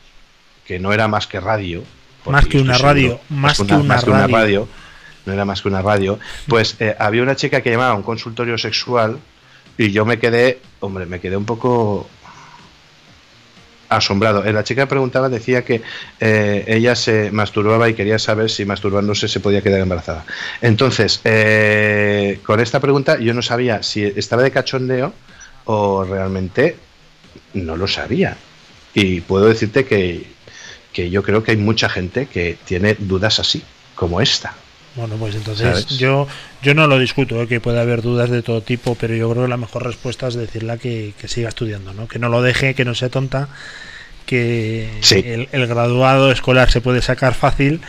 que 0.67 0.77
no 0.77 0.91
era 0.91 1.07
más 1.07 1.25
que 1.25 1.39
radio. 1.39 1.83
Más 2.25 2.45
que 2.45 2.59
una 2.59 2.77
radio, 2.77 3.19
más 3.29 3.57
que 3.57 3.73
una 3.73 4.27
radio. 4.27 4.67
No 5.25 5.33
era 5.33 5.45
más 5.45 5.61
que 5.61 5.67
una 5.67 5.81
radio, 5.81 6.19
pues 6.47 6.75
eh, 6.79 6.95
había 6.97 7.23
una 7.23 7.35
chica 7.35 7.61
que 7.61 7.71
llamaba 7.71 7.91
a 7.91 7.95
un 7.95 8.03
consultorio 8.03 8.57
sexual 8.57 9.19
y 9.77 9.91
yo 9.91 10.05
me 10.05 10.19
quedé, 10.19 10.59
hombre, 10.79 11.05
me 11.05 11.19
quedé 11.19 11.37
un 11.37 11.45
poco 11.45 12.07
asombrado. 13.89 14.43
Eh, 14.45 14.53
La 14.53 14.63
chica 14.63 14.87
preguntaba, 14.87 15.29
decía 15.29 15.63
que 15.63 15.81
eh, 16.19 16.63
ella 16.67 16.95
se 16.95 17.31
masturbaba 17.31 17.89
y 17.89 17.93
quería 17.93 18.19
saber 18.19 18.49
si 18.49 18.65
masturbándose 18.65 19.27
se 19.27 19.39
podía 19.39 19.61
quedar 19.61 19.81
embarazada. 19.81 20.25
Entonces, 20.61 21.19
con 22.43 22.59
esta 22.59 22.79
pregunta 22.79 23.19
yo 23.19 23.33
no 23.33 23.41
sabía 23.41 23.83
si 23.83 24.03
estaba 24.03 24.43
de 24.43 24.51
cachondeo 24.51 25.13
o 25.65 26.03
realmente 26.03 26.77
no 27.53 27.75
lo 27.75 27.87
sabía. 27.87 28.37
Y 28.93 29.21
puedo 29.21 29.45
decirte 29.45 29.85
que, 29.85 30.27
que 30.91 31.09
yo 31.09 31.23
creo 31.23 31.43
que 31.43 31.51
hay 31.51 31.57
mucha 31.57 31.89
gente 31.89 32.25
que 32.25 32.57
tiene 32.65 32.95
dudas 32.99 33.39
así, 33.39 33.63
como 33.95 34.21
esta. 34.21 34.53
Bueno, 34.95 35.15
pues 35.15 35.35
entonces 35.35 35.67
¿Sabes? 35.67 35.97
yo 35.97 36.27
yo 36.61 36.73
no 36.73 36.85
lo 36.87 36.99
discuto, 36.99 37.41
¿eh? 37.41 37.47
que 37.47 37.59
puede 37.61 37.79
haber 37.79 38.01
dudas 38.01 38.29
de 38.29 38.41
todo 38.41 38.61
tipo, 38.61 38.95
pero 38.95 39.15
yo 39.15 39.29
creo 39.31 39.43
que 39.43 39.49
la 39.49 39.57
mejor 39.57 39.85
respuesta 39.85 40.27
es 40.27 40.33
decirle 40.35 40.77
que, 40.79 41.13
que 41.19 41.27
siga 41.29 41.47
estudiando, 41.49 41.93
¿no? 41.93 42.07
que 42.07 42.19
no 42.19 42.27
lo 42.29 42.41
deje, 42.41 42.73
que 42.75 42.83
no 42.85 42.93
sea 42.93 43.07
tonta, 43.09 43.47
que 44.25 44.89
Sí. 45.01 45.21
el, 45.25 45.47
el 45.51 45.67
graduado 45.67 46.31
escolar 46.31 46.71
se 46.71 46.81
puede 46.81 47.01
sacar 47.01 47.33
fácil 47.33 47.81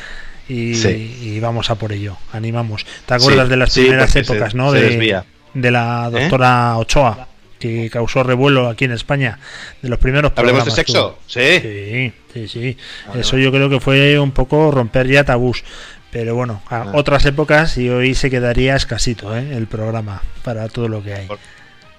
y, 0.49 0.75
Sí. 0.75 1.19
y 1.23 1.41
vamos 1.41 1.71
a 1.71 1.75
por 1.77 1.93
ello, 1.93 2.17
animamos. 2.33 2.87
¿Te 3.07 3.15
acuerdas 3.15 3.47
Sí, 3.47 3.51
de 3.51 3.57
las 3.57 3.73
primeras 3.75 4.11
se- 4.13 4.21
épocas, 4.21 4.55
¿no? 4.55 4.71
se 4.73 4.79
de, 5.55 5.71
la 5.71 6.09
¿Eh? 6.09 6.21
doctora 6.21 6.77
Ochoa, 6.79 7.29
que 7.59 7.91
causó 7.91 8.23
revuelo 8.23 8.69
aquí 8.69 8.85
en 8.87 8.93
España, 8.93 9.39
de 9.83 9.89
los 9.89 9.99
primeros 9.99 10.33
¿Hablemos 10.37 10.65
de 10.65 10.71
sexo? 10.71 11.19
Sí. 11.27 11.61
Sí, 11.61 12.13
sí, 12.33 12.49
sí. 12.49 12.77
Vale, 13.09 13.21
Eso 13.21 13.33
vale. 13.33 13.45
yo 13.45 13.53
creo 13.53 13.69
que 13.69 13.81
fue 13.81 14.19
un 14.19 14.31
poco 14.33 14.71
romper 14.71 15.07
ya 15.09 15.25
tabús. 15.25 15.63
Pero 16.13 16.35
bueno, 16.37 16.63
a 16.69 16.83
Ah. 16.83 16.91
otras 16.95 17.25
épocas 17.27 17.77
y 17.79 17.89
hoy 17.89 18.15
se 18.15 18.31
quedaría 18.31 18.77
escasito 18.77 19.37
¿eh? 19.37 19.57
el 19.57 19.67
programa 19.67 20.23
para 20.45 20.69
todo 20.69 20.87
lo 20.87 21.03
que 21.03 21.15
hay. 21.15 21.29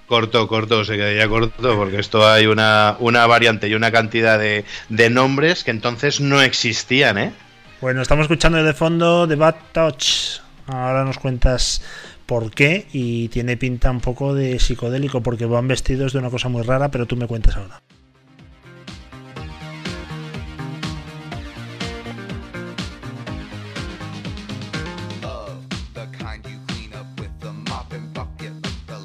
Corto, 0.08 0.48
corto, 0.48 0.86
se 0.86 0.96
quedaría 0.96 1.28
corto 1.28 1.76
porque 1.76 1.98
esto 2.00 2.26
hay 2.30 2.46
una, 2.46 2.96
una 3.00 3.26
variante 3.26 3.68
y 3.68 3.74
una 3.74 3.92
cantidad 3.92 4.38
de, 4.38 4.64
de 4.90 5.10
nombres 5.10 5.64
que 5.64 5.72
entonces 5.72 6.22
no 6.22 6.42
existían, 6.42 7.18
¿eh? 7.18 7.32
Bueno, 7.82 8.02
estamos 8.02 8.24
escuchando 8.26 8.64
de 8.64 8.74
fondo 8.74 9.28
The 9.28 9.36
Bad 9.36 9.56
Touch. 9.72 10.40
Ahora 10.68 11.04
nos 11.04 11.18
cuentas 11.18 11.82
por 12.28 12.52
qué 12.52 12.86
y 12.94 13.28
tiene 13.30 13.58
pinta 13.58 13.90
un 13.92 14.00
poco 14.00 14.34
de 14.36 14.60
psicodélico 14.60 15.22
porque 15.22 15.46
van 15.46 15.68
vestidos 15.68 16.14
de 16.14 16.20
una 16.20 16.30
cosa 16.30 16.48
muy 16.50 16.62
rara, 16.62 16.90
pero 16.92 17.06
tú 17.08 17.16
me 17.18 17.28
cuentas 17.28 17.58
ahora. 17.58 17.82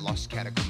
Like 0.09 0.55
the 0.55 0.68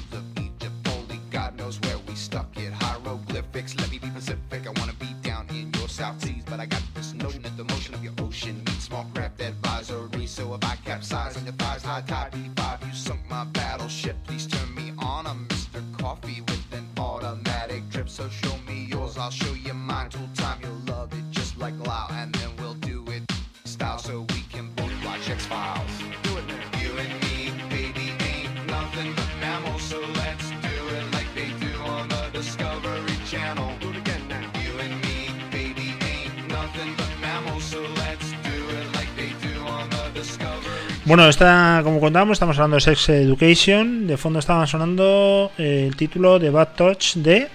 Bueno, 41.09 41.27
esta, 41.27 41.81
como 41.83 41.99
contábamos, 41.99 42.35
estamos 42.35 42.55
hablando 42.59 42.75
de 42.75 42.81
Sex 42.81 43.09
Education. 43.09 44.05
De 44.05 44.15
fondo 44.15 44.37
estaba 44.37 44.67
sonando 44.67 45.51
eh, 45.57 45.85
el 45.87 45.95
título 45.95 46.37
de 46.37 46.51
Bad 46.51 46.75
Touch 46.75 47.15
de 47.15 47.47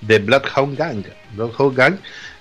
De 0.00 0.18
Bloodhound 0.20 0.78
Gang. 0.78 1.04
Bloodhound 1.34 1.76
Gang 1.76 1.96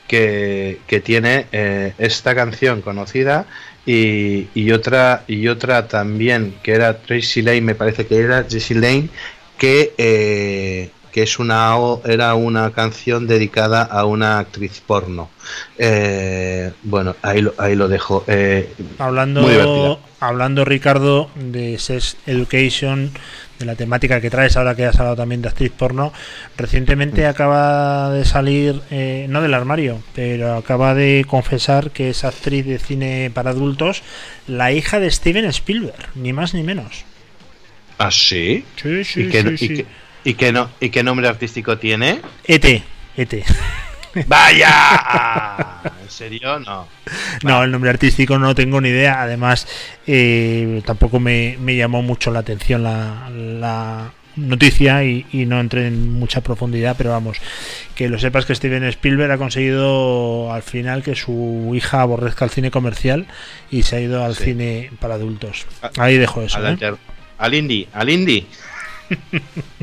que, 0.08 0.80
que 0.88 1.02
tiene 1.02 1.48
eh, 1.52 1.92
esta 1.98 2.34
canción 2.34 2.82
conocida 2.82 3.48
y, 3.86 4.48
y 4.54 4.72
otra 4.72 5.26
y 5.28 5.46
otra 5.50 5.90
también 5.90 6.56
que 6.64 6.72
era 6.72 6.98
Tracy 6.98 7.42
Lane, 7.42 7.60
me 7.60 7.76
parece 7.76 8.08
que 8.08 8.18
era 8.18 8.48
Tracy 8.48 8.76
Lane, 8.76 9.10
que, 9.58 9.94
eh, 9.98 10.90
que 11.16 11.24
es 11.24 11.40
una 11.40 11.74
era 12.04 12.36
una 12.36 12.72
canción 12.72 13.26
dedicada 13.26 13.84
a 13.84 14.04
una 14.04 14.38
actriz 14.38 14.82
porno. 14.86 15.30
Eh, 15.78 16.74
bueno, 16.84 17.16
ahí 17.22 17.40
lo, 17.42 17.54
ahí 17.58 17.74
lo 17.74 17.88
dejo. 17.88 18.26
Eh, 18.28 18.70
Hablando, 18.98 19.48
hablando 20.20 20.66
Ricardo 20.66 21.30
de 21.36 21.80
Sex 21.80 22.18
Education, 22.26 23.12
de 23.60 23.66
la 23.66 23.76
temática 23.76 24.20
que 24.20 24.30
traes 24.30 24.58
ahora 24.58 24.76
que 24.76 24.84
has 24.86 25.00
hablado 25.00 25.16
también 25.16 25.42
de 25.42 25.48
actriz 25.48 25.72
porno, 25.72 26.12
recientemente 26.58 27.24
Mm. 27.24 27.30
acaba 27.30 28.12
de 28.12 28.26
salir, 28.26 28.82
eh, 28.92 29.26
no 29.30 29.42
del 29.42 29.54
armario, 29.54 30.02
pero 30.14 30.56
acaba 30.58 30.96
de 30.96 31.24
confesar 31.26 31.92
que 31.92 32.10
es 32.10 32.26
actriz 32.26 32.66
de 32.66 32.78
cine 32.78 33.32
para 33.34 33.52
adultos, 33.52 34.04
la 34.48 34.74
hija 34.74 35.00
de 35.00 35.10
Steven 35.10 35.46
Spielberg, 35.46 36.10
ni 36.16 36.34
más 36.34 36.54
ni 36.54 36.64
menos. 36.64 37.06
¿Ah, 38.00 38.12
sí? 38.12 38.66
Sí, 38.76 39.06
sí, 39.06 39.22
¿Y 39.22 39.30
qué, 39.30 39.42
sí, 39.44 39.50
y 39.54 39.58
sí. 39.58 39.68
qué- 39.78 39.86
y 40.26 40.34
qué 40.34 40.52
no, 40.52 40.70
¿Y 40.82 40.90
qué 40.90 41.04
nombre 41.04 41.28
artístico 41.30 41.78
tiene? 41.78 42.20
ET, 42.46 42.84
ET. 43.16 43.34
¡Vaya! 44.28 45.82
¿En 46.02 46.10
serio? 46.10 46.60
No. 46.60 46.88
No, 47.44 47.64
el 47.64 47.72
nombre 47.72 47.90
artístico 47.90 48.38
no 48.40 48.56
tengo 48.56 48.80
ni 48.80 48.90
idea. 48.90 49.22
Además, 49.22 49.68
eh, 50.08 50.82
tampoco 50.86 51.20
me, 51.20 51.58
me 51.60 51.76
llamó 51.76 52.02
mucho 52.02 52.32
la 52.32 52.40
atención 52.40 52.82
la, 52.84 53.30
la 53.30 54.12
noticia 54.38 55.04
y, 55.04 55.26
y 55.34 55.46
no 55.46 55.60
entré 55.60 55.88
en 55.88 56.14
mucha 56.14 56.40
profundidad, 56.42 56.96
pero 56.98 57.10
vamos, 57.12 57.38
que 57.94 58.08
lo 58.08 58.18
sepas 58.18 58.46
que 58.46 58.56
Steven 58.56 58.86
Spielberg 58.86 59.32
ha 59.34 59.38
conseguido 59.38 60.52
al 60.54 60.64
final 60.64 61.04
que 61.04 61.16
su 61.16 61.74
hija 61.76 62.02
aborrezca 62.02 62.46
el 62.46 62.52
cine 62.52 62.72
comercial 62.72 63.28
y 63.70 63.84
se 63.84 63.98
ha 63.98 64.00
ido 64.02 64.24
al 64.24 64.36
Sí. 64.36 64.46
cine 64.46 64.92
para 65.00 65.16
adultos. 65.16 65.66
Ahí 65.98 66.18
dejo 66.18 66.42
eso. 66.42 66.58
Al, 66.58 66.82
¿eh? 66.82 66.94
al 67.38 67.54
indie, 67.54 67.88
al 67.94 68.10
indie. 68.10 68.46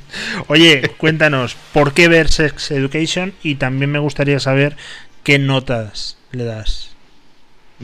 Oye, 0.48 0.90
cuéntanos, 0.96 1.56
¿por 1.72 1.94
qué 1.94 2.08
ver 2.08 2.30
Sex 2.30 2.70
Education? 2.70 3.32
Y 3.42 3.56
también 3.56 3.90
me 3.90 3.98
gustaría 3.98 4.40
saber 4.40 4.76
qué 5.22 5.38
notas 5.38 6.16
le 6.32 6.44
das. 6.44 6.90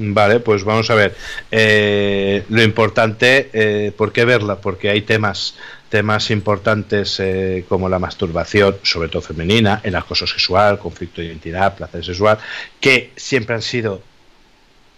Vale, 0.01 0.39
pues 0.39 0.63
vamos 0.63 0.91
a 0.91 0.95
ver. 0.95 1.17
Eh, 1.51 2.45
lo 2.51 2.63
importante, 2.63 3.51
eh, 3.53 3.93
¿por 3.97 4.13
qué 4.13 4.25
verla? 4.25 4.61
Porque 4.61 4.91
hay 4.91 5.03
temas 5.03 5.55
temas 5.89 6.31
importantes 6.31 7.19
eh, 7.19 7.65
como 7.69 7.89
la 7.89 7.99
masturbación, 7.99 8.77
sobre 8.83 9.09
todo 9.09 9.23
femenina, 9.23 9.81
el 9.83 9.97
acoso 9.97 10.27
sexual, 10.27 10.79
conflicto 10.79 11.21
de 11.21 11.29
identidad, 11.29 11.77
placer 11.77 12.05
sexual, 12.05 12.39
que 12.81 13.13
siempre 13.17 13.55
han 13.55 13.63
sido 13.63 14.03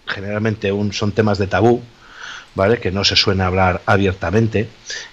generalmente 0.06 0.72
un, 0.72 0.92
son 0.92 1.12
temas 1.12 1.38
de 1.38 1.46
tabú, 1.46 1.82
¿vale? 2.54 2.78
Que 2.78 2.90
no 2.90 3.04
se 3.04 3.16
suele 3.16 3.42
hablar 3.42 3.82
abiertamente 3.86 4.68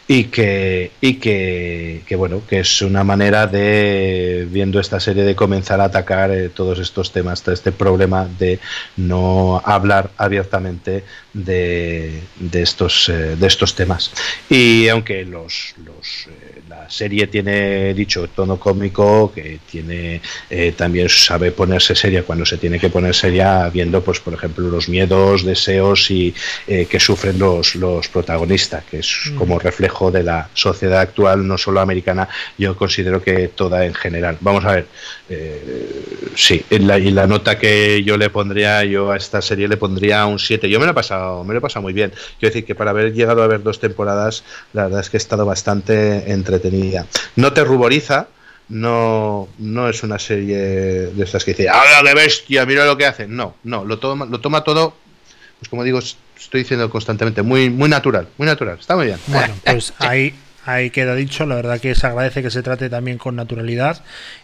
y 0.08 0.26
que 0.26 0.92
y 1.02 1.16
que, 1.16 2.04
bueno, 2.18 2.42
que 2.48 2.60
es 2.60 2.82
una 2.82 3.04
manera 3.04 3.48
de 3.48 4.48
viendo 4.50 4.80
esta 4.80 5.00
serie 5.00 5.24
de 5.24 5.36
comenzar 5.36 5.82
a 5.82 5.86
atacar 5.86 6.32
eh, 6.32 6.50
todos 6.50 6.80
estos 6.80 7.12
temas, 7.12 7.48
este 7.48 7.72
problema 7.72 8.28
de 8.40 8.60
no 8.96 9.62
hablar 9.64 10.10
abiertamente 10.18 11.04
de, 11.34 12.22
de 12.40 12.62
estos 12.62 13.10
eh, 13.10 13.36
de 13.36 13.48
estos 13.48 13.76
temas. 13.76 14.12
Y 14.50 14.88
aunque 14.88 15.26
los, 15.26 15.74
los 15.86 16.28
eh, 16.28 16.47
la 16.82 16.90
serie 16.90 17.28
tiene 17.28 17.94
dicho 17.94 18.28
tono 18.28 18.58
cómico, 18.58 19.32
que 19.34 19.60
tiene 19.70 20.22
eh, 20.50 20.74
también 20.76 21.10
sabe 21.10 21.52
ponerse 21.52 21.96
seria 21.96 22.24
cuando 22.24 22.46
se 22.46 22.58
tiene 22.58 22.80
que 22.80 22.90
poner 22.90 23.16
seria, 23.16 23.70
viendo 23.70 24.02
pues 24.02 24.20
por 24.20 24.34
ejemplo 24.34 24.70
los 24.70 24.88
miedos, 24.88 25.44
deseos 25.44 26.10
y 26.12 26.34
eh, 26.68 26.86
que 26.86 27.00
sufren 27.00 27.40
los, 27.40 27.76
los 27.76 28.08
protagonistas, 28.08 28.84
que 28.86 29.00
es 29.00 29.32
como 29.38 29.60
reflejo 29.60 30.12
de 30.12 30.24
la 30.24 30.50
sociedad 30.54 31.00
actual, 31.00 31.48
no 31.48 31.58
solo 31.58 31.82
americana, 31.82 32.30
yo 32.58 32.76
considero 32.76 33.22
que 33.22 33.48
toda 33.50 33.86
en 33.86 33.94
general. 33.94 34.38
Vamos 34.42 34.66
a 34.66 34.72
ver, 34.74 34.88
eh, 35.30 36.04
sí, 36.36 36.64
en 36.70 36.88
la, 36.88 37.00
y 37.00 37.12
la 37.12 37.28
nota 37.28 37.58
que 37.58 38.04
yo 38.04 38.18
le 38.18 38.30
pondría, 38.30 38.84
yo 38.84 39.12
a 39.12 39.18
esta 39.18 39.42
serie 39.42 39.68
le 39.68 39.78
pondría 39.78 40.26
un 40.26 40.40
7. 40.40 40.70
Yo 40.70 40.80
me 40.80 40.86
lo 40.86 40.92
he 40.92 40.96
pasado, 40.96 41.44
me 41.44 41.54
lo 41.54 41.60
he 41.60 41.62
pasado 41.62 41.84
muy 41.84 41.94
bien. 41.94 42.12
Quiero 42.40 42.54
decir 42.54 42.66
que 42.66 42.76
para 42.76 42.92
haber 42.92 43.14
llegado 43.14 43.44
a 43.44 43.48
ver 43.48 43.64
dos 43.64 43.80
temporadas, 43.80 44.44
la 44.74 44.84
verdad 44.84 45.02
es 45.02 45.10
que 45.10 45.18
he 45.18 45.20
estado 45.20 45.46
bastante 45.46 46.32
entretenida. 46.68 47.06
No 47.36 47.54
te 47.54 47.64
ruboriza, 47.64 48.28
no, 48.70 49.48
no 49.58 49.90
es 49.90 50.04
una 50.04 50.20
serie 50.20 50.58
de 50.58 51.24
estas 51.24 51.44
que 51.44 51.52
dice, 51.52 51.70
¡ah, 51.70 51.82
qué 52.04 52.14
bestia! 52.14 52.66
Mira 52.66 52.86
lo 52.86 52.98
que 52.98 53.06
hacen. 53.06 53.36
No, 53.36 53.56
no, 53.64 53.86
lo 53.86 54.00
toma, 54.00 54.26
lo 54.26 54.40
toma 54.40 54.64
todo, 54.64 54.96
pues 55.60 55.70
como 55.70 55.84
digo, 55.84 56.00
estoy 56.00 56.62
diciendo 56.62 56.90
constantemente, 56.90 57.42
muy, 57.42 57.70
muy 57.70 57.90
natural, 57.90 58.28
muy 58.38 58.46
natural. 58.46 58.78
Está 58.80 58.96
muy 58.96 59.08
bien. 59.08 59.20
Bueno, 59.28 59.54
pues 59.66 59.94
ahí, 60.00 60.34
ahí 60.66 60.90
queda 60.90 61.16
dicho. 61.16 61.46
La 61.46 61.56
verdad 61.56 61.80
que 61.80 61.96
se 61.96 62.08
agradece 62.08 62.42
que 62.44 62.52
se 62.52 62.62
trate 62.62 62.90
también 62.90 63.18
con 63.18 63.36
naturalidad 63.36 64.04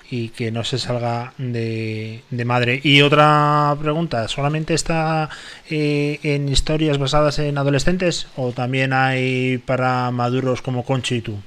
y 0.10 0.30
que 0.30 0.52
no 0.52 0.64
se 0.64 0.78
salga 0.80 1.34
de, 1.38 2.22
de 2.30 2.46
madre. 2.46 2.80
Y 2.84 3.02
otra 3.02 3.76
pregunta, 3.82 4.28
¿solamente 4.28 4.74
está 4.74 5.30
eh, 5.70 6.20
en 6.24 6.48
historias 6.50 6.98
basadas 6.98 7.40
en 7.40 7.58
adolescentes 7.58 8.28
o 8.36 8.52
también 8.54 8.94
hay 8.94 9.58
para 9.58 10.12
maduros 10.12 10.62
como 10.62 10.86
Conchi 10.86 11.16
y 11.16 11.22
tú? 11.22 11.40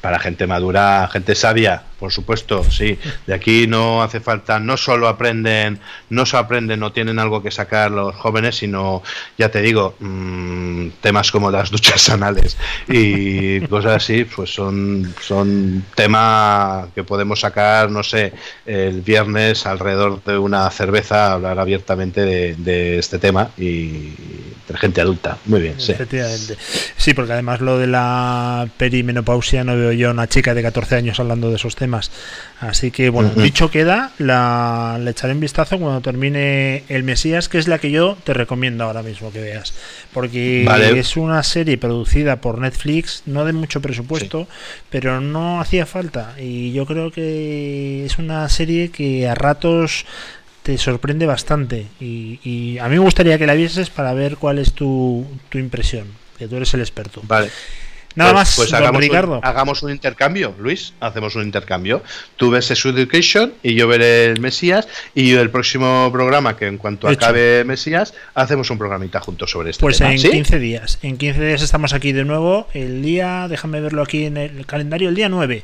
Para 0.00 0.18
gente 0.18 0.46
madura, 0.46 1.08
gente 1.12 1.34
sabia, 1.34 1.82
por 1.98 2.12
supuesto, 2.12 2.64
sí. 2.70 2.98
De 3.26 3.34
aquí 3.34 3.66
no 3.66 4.02
hace 4.02 4.20
falta, 4.20 4.58
no 4.58 4.76
solo 4.76 5.06
aprenden, 5.06 5.78
no 6.08 6.24
solo 6.24 6.44
aprenden, 6.44 6.80
no 6.80 6.92
tienen 6.92 7.18
algo 7.18 7.42
que 7.42 7.50
sacar 7.50 7.90
los 7.90 8.14
jóvenes, 8.16 8.56
sino, 8.56 9.02
ya 9.36 9.50
te 9.50 9.60
digo, 9.60 9.94
mmm, 10.00 10.88
temas 11.02 11.30
como 11.30 11.50
las 11.50 11.70
duchas 11.70 12.08
anales 12.08 12.56
y 12.88 13.60
cosas 13.66 13.96
así, 13.96 14.24
pues 14.24 14.52
son, 14.52 15.14
son 15.20 15.84
tema 15.94 16.88
que 16.94 17.04
podemos 17.04 17.40
sacar, 17.40 17.90
no 17.90 18.02
sé, 18.02 18.32
el 18.64 19.02
viernes 19.02 19.66
alrededor 19.66 20.24
de 20.24 20.38
una 20.38 20.70
cerveza, 20.70 21.32
hablar 21.32 21.58
abiertamente 21.58 22.22
de, 22.22 22.54
de 22.56 22.98
este 22.98 23.18
tema 23.18 23.50
y 23.58 24.14
de 24.68 24.76
gente 24.76 25.00
adulta. 25.00 25.36
Muy 25.46 25.60
bien, 25.60 25.74
sí. 25.78 25.92
Efectivamente. 25.92 26.56
Sí, 26.96 27.12
porque 27.12 27.32
además 27.32 27.60
lo 27.60 27.78
de 27.78 27.86
la 27.86 28.68
perimenopausia 28.76 29.64
no 29.64 29.69
veo 29.74 29.92
yo 29.92 30.08
a 30.08 30.12
una 30.12 30.28
chica 30.28 30.54
de 30.54 30.62
14 30.62 30.96
años 30.96 31.20
hablando 31.20 31.50
de 31.50 31.56
esos 31.56 31.76
temas. 31.76 32.10
Así 32.60 32.90
que, 32.90 33.10
bueno, 33.10 33.30
dicho 33.30 33.70
queda, 33.70 34.12
la, 34.18 34.98
le 35.00 35.10
echaré 35.10 35.32
un 35.32 35.40
vistazo 35.40 35.78
cuando 35.78 36.00
termine 36.00 36.84
El 36.88 37.04
Mesías, 37.04 37.48
que 37.48 37.58
es 37.58 37.68
la 37.68 37.78
que 37.78 37.90
yo 37.90 38.16
te 38.24 38.34
recomiendo 38.34 38.84
ahora 38.84 39.02
mismo 39.02 39.32
que 39.32 39.40
veas. 39.40 39.72
Porque 40.12 40.64
Vale. 40.66 40.98
es 40.98 41.16
una 41.16 41.42
serie 41.42 41.78
producida 41.78 42.40
por 42.40 42.58
Netflix, 42.58 43.22
no 43.26 43.44
de 43.44 43.52
mucho 43.52 43.80
presupuesto, 43.80 44.46
pero 44.90 45.20
no 45.20 45.60
hacía 45.60 45.86
falta. 45.86 46.34
Y 46.38 46.72
yo 46.72 46.86
creo 46.86 47.10
que 47.10 48.04
es 48.04 48.18
una 48.18 48.48
serie 48.48 48.90
que 48.90 49.28
a 49.28 49.34
ratos 49.34 50.04
te 50.62 50.76
sorprende 50.78 51.26
bastante. 51.26 51.86
Y, 52.00 52.40
y 52.44 52.78
a 52.78 52.84
mí 52.84 52.96
me 52.96 53.00
gustaría 53.00 53.38
que 53.38 53.46
la 53.46 53.54
vieses 53.54 53.90
para 53.90 54.12
ver 54.14 54.36
cuál 54.36 54.58
es 54.58 54.72
tu, 54.72 55.26
tu 55.48 55.58
impresión, 55.58 56.08
que 56.38 56.48
tú 56.48 56.56
eres 56.56 56.72
el 56.74 56.80
experto. 56.80 57.22
Vale. 57.24 57.50
Nada 58.16 58.32
Pues- 58.32 58.40
más, 58.40 58.56
pues 58.56 58.72
hagamos, 58.72 59.00
Ricardo. 59.00 59.34
Un, 59.38 59.44
hagamos 59.44 59.82
un 59.82 59.90
intercambio, 59.92 60.54
Luis. 60.58 60.94
Hacemos 61.00 61.36
un 61.36 61.44
intercambio. 61.44 62.02
Tú 62.36 62.50
ves 62.50 62.64
Sex 62.66 62.84
Education 62.86 63.52
y 63.62 63.74
yo 63.74 63.86
veré 63.86 64.24
el 64.26 64.40
Mesías. 64.40 64.88
Y 65.14 65.32
el 65.34 65.50
próximo 65.50 66.08
programa, 66.12 66.56
que 66.56 66.66
en 66.66 66.76
cuanto 66.76 67.08
Hecho. 67.08 67.18
acabe 67.24 67.64
Mesías, 67.64 68.14
hacemos 68.34 68.68
un 68.70 68.78
programita 68.78 69.20
juntos 69.20 69.50
sobre 69.50 69.70
este 69.70 69.80
Pues 69.80 69.98
tema. 69.98 70.12
en 70.12 70.18
¿Sí? 70.18 70.30
15 70.30 70.58
días. 70.58 70.98
En 71.02 71.16
15 71.18 71.44
días 71.44 71.62
estamos 71.62 71.92
aquí 71.92 72.12
de 72.12 72.24
nuevo. 72.24 72.66
El 72.74 73.02
día, 73.02 73.46
déjame 73.48 73.80
verlo 73.80 74.02
aquí 74.02 74.24
en 74.24 74.36
el 74.36 74.66
calendario, 74.66 75.08
el 75.08 75.14
día 75.14 75.28
9. 75.28 75.62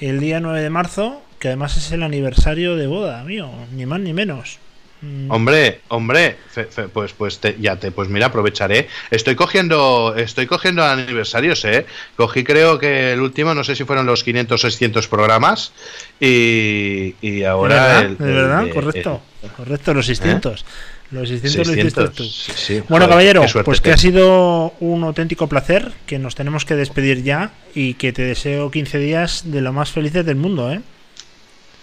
El 0.00 0.20
día 0.20 0.38
9 0.40 0.60
de 0.62 0.70
marzo, 0.70 1.22
que 1.40 1.48
además 1.48 1.76
es 1.76 1.90
el 1.92 2.02
aniversario 2.02 2.76
de 2.76 2.86
boda 2.86 3.22
mío, 3.24 3.50
ni 3.74 3.84
más 3.86 4.00
ni 4.00 4.12
menos. 4.12 4.58
Mm, 5.02 5.30
Hombre, 5.30 5.80
hombre, 5.88 6.36
fe- 6.50 6.66
fe- 6.66 6.88
pues 6.88 7.12
pues 7.14 7.38
te- 7.38 7.56
ya 7.58 7.76
te 7.76 7.90
pues 7.90 8.08
mira, 8.10 8.26
aprovecharé. 8.26 8.88
Estoy 9.10 9.34
cogiendo 9.34 10.14
estoy 10.16 10.46
cogiendo 10.46 10.84
aniversarios, 10.84 11.64
eh. 11.64 11.86
Cogí 12.16 12.44
creo 12.44 12.78
que 12.78 13.12
el 13.12 13.20
último, 13.20 13.54
no 13.54 13.64
sé 13.64 13.74
si 13.76 13.84
fueron 13.84 14.04
los 14.04 14.22
500 14.24 14.60
600 14.60 15.08
programas 15.08 15.72
y, 16.20 17.14
y 17.22 17.30
¿De 17.40 17.46
ahora 17.46 17.74
verdad? 17.74 18.04
el- 18.04 18.18
¿De 18.18 18.24
el 18.28 18.34
verdad? 18.34 18.68
correcto. 18.74 19.22
Correcto, 19.56 19.94
los 19.94 20.06
600. 20.06 20.64
Los 21.12 21.28
600, 21.28 21.66
lo 21.66 21.72
hiciste 21.72 21.90
600, 22.02 22.14
tú. 22.14 22.24
sí, 22.24 22.52
sí. 22.54 22.74
Bueno, 22.88 23.06
Joder, 23.06 23.08
caballero, 23.08 23.44
pues 23.64 23.80
que 23.80 23.84
tengo. 23.84 23.94
ha 23.94 23.98
sido 23.98 24.74
un 24.80 25.02
auténtico 25.02 25.48
placer, 25.48 25.90
que 26.06 26.18
nos 26.20 26.34
tenemos 26.36 26.64
que 26.64 26.76
despedir 26.76 27.22
ya 27.24 27.50
y 27.74 27.94
que 27.94 28.12
te 28.12 28.22
deseo 28.22 28.70
15 28.70 28.98
días 28.98 29.42
de 29.46 29.60
lo 29.60 29.72
más 29.72 29.90
felices 29.90 30.24
del 30.24 30.36
mundo, 30.36 30.70
¿eh? 30.70 30.82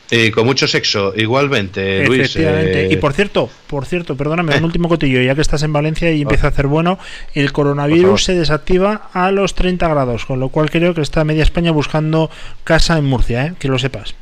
Y 0.09 0.31
con 0.31 0.45
mucho 0.45 0.67
sexo, 0.67 1.13
igualmente, 1.15 2.05
Luis. 2.05 2.35
Eh, 2.37 2.87
Y 2.91 2.95
por 2.95 3.13
cierto, 3.13 3.49
por 3.67 3.85
cierto, 3.85 4.15
perdóname, 4.15 4.55
un 4.57 4.63
último 4.63 4.87
cotillo, 4.87 5.21
ya 5.21 5.35
que 5.35 5.41
estás 5.41 5.63
en 5.63 5.73
Valencia 5.73 6.11
y 6.11 6.21
empieza 6.21 6.47
a 6.47 6.49
hacer 6.51 6.67
bueno, 6.67 6.97
el 7.33 7.51
coronavirus 7.51 8.23
se 8.23 8.35
desactiva 8.35 9.09
a 9.13 9.31
los 9.31 9.53
30 9.55 9.87
grados, 9.87 10.25
con 10.25 10.39
lo 10.39 10.49
cual 10.49 10.69
creo 10.69 10.93
que 10.93 11.01
está 11.01 11.25
media 11.25 11.43
España 11.43 11.71
buscando 11.71 12.29
casa 12.63 12.97
en 12.97 13.05
Murcia, 13.05 13.47
¿eh? 13.47 13.53
que 13.59 13.67
lo 13.67 13.79
sepas. 13.79 14.15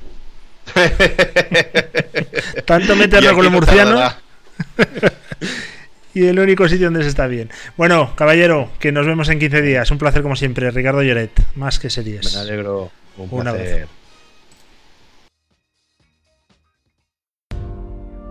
Tanto 2.65 2.95
meterlo 2.95 3.35
con 3.35 3.43
los 3.43 3.53
no 3.53 3.59
murcianos 3.59 4.15
y 6.15 6.25
el 6.25 6.39
único 6.39 6.67
sitio 6.67 6.87
donde 6.87 7.03
se 7.03 7.09
está 7.09 7.27
bien. 7.27 7.51
Bueno, 7.77 8.15
caballero, 8.15 8.71
que 8.79 8.91
nos 8.91 9.05
vemos 9.05 9.29
en 9.29 9.37
15 9.37 9.61
días. 9.61 9.91
Un 9.91 9.99
placer 9.99 10.23
como 10.23 10.35
siempre, 10.35 10.71
Ricardo 10.71 11.03
Lloret, 11.03 11.39
más 11.55 11.77
que 11.77 11.91
series. 11.91 12.33
Me 12.33 12.41
alegro. 12.41 12.89
Un 13.17 13.29
Un 13.31 13.47
abrazo. 13.47 13.87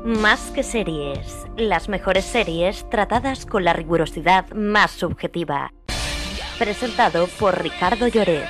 Más 0.05 0.51
que 0.51 0.63
series, 0.63 1.47
las 1.57 1.89
mejores 1.89 2.27
series 2.27 2.87
tratadas 2.91 3.47
con 3.47 3.65
la 3.65 3.73
rigurosidad 3.73 4.53
más 4.53 4.91
subjetiva. 4.91 5.73
Presentado 6.59 7.27
por 7.39 7.63
Ricardo 7.63 8.07
Lloret. 8.09 8.45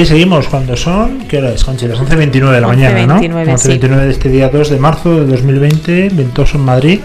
Aquí 0.00 0.08
seguimos 0.08 0.46
cuando 0.48 0.74
son, 0.78 1.26
¿qué 1.28 1.36
hora 1.38 1.50
es, 1.50 1.62
Conchi? 1.62 1.86
Las 1.86 1.98
11.29 2.00 2.52
de 2.52 2.60
la 2.62 2.66
mañana, 2.66 3.06
¿no? 3.06 3.20
11:29, 3.20 3.58
sí. 3.58 3.68
11.29 3.68 3.96
de 4.00 4.10
este 4.10 4.28
día 4.30 4.48
2 4.48 4.70
de 4.70 4.78
marzo 4.78 5.14
de 5.20 5.26
2020, 5.26 6.08
ventoso 6.12 6.56
en 6.56 6.64
Madrid. 6.64 7.00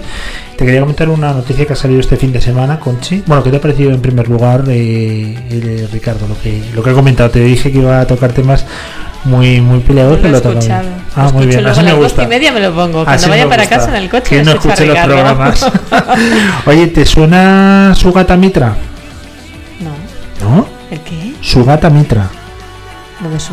Te 0.55 0.65
quería 0.65 0.79
comentar 0.79 1.09
una 1.09 1.33
noticia 1.33 1.65
que 1.65 1.73
ha 1.73 1.75
salido 1.75 1.99
este 1.99 2.15
fin 2.15 2.31
de 2.31 2.39
semana, 2.39 2.79
Conchi. 2.79 3.21
Bueno, 3.27 3.43
¿qué 3.43 3.51
te 3.51 3.57
ha 3.57 3.61
parecido 3.61 3.91
en 3.91 3.99
primer 4.01 4.29
lugar, 4.29 4.63
eh, 4.69 5.35
eh, 5.49 5.87
Ricardo, 5.91 6.25
lo 6.25 6.39
que, 6.39 6.63
lo 6.73 6.81
que 6.81 6.91
he 6.91 6.93
comentado? 6.93 7.29
Te 7.31 7.41
dije 7.41 7.69
que 7.69 7.79
iba 7.79 7.99
a 7.99 8.07
tocar 8.07 8.31
temas 8.31 8.65
muy 9.25 9.59
muy 9.59 9.79
peleados, 9.79 10.15
No 10.15 10.21
pero 10.21 10.31
lo 10.31 10.37
escuchado. 10.37 10.87
Ah, 11.17 11.31
muy 11.33 11.47
bien, 11.47 11.67
así 11.67 11.83
me 11.83 11.93
gusta. 11.93 12.23
y 12.23 12.27
media 12.27 12.53
me 12.53 12.61
lo 12.61 12.69
pongo. 12.73 13.03
Cuando 13.03 13.11
Así 13.11 13.29
vaya 13.29 13.49
para 13.49 13.63
gusta. 13.63 13.75
casa 13.77 13.89
en 13.89 14.03
el 14.03 14.09
coche 14.09 14.37
Que 14.37 14.43
no 14.43 14.51
escuche 14.51 14.85
los 14.85 14.95
Ricardo. 14.95 15.13
programas. 15.15 15.71
Oye, 16.65 16.87
¿te 16.87 17.05
suena 17.05 17.93
su 17.93 18.13
gata 18.13 18.37
Mitra? 18.37 18.73
No. 19.81 20.49
¿No? 20.49 20.67
¿El 20.89 20.99
qué? 21.01 21.33
Su 21.41 21.65
gata 21.65 21.89
Mitra. 21.89 22.29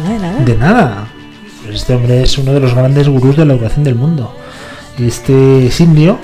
De 0.08 0.18
nada. 0.18 0.44
De 0.44 0.56
nada. 0.56 1.08
Pues 1.62 1.76
este 1.76 1.94
hombre 1.94 2.22
es 2.22 2.36
uno 2.38 2.52
de 2.52 2.60
los 2.60 2.74
grandes 2.74 3.08
gurús 3.08 3.36
de 3.36 3.44
la 3.44 3.54
educación 3.54 3.84
del 3.84 3.94
mundo. 3.94 4.34
Este 4.98 5.66
es 5.66 5.80
indio, 5.80 6.18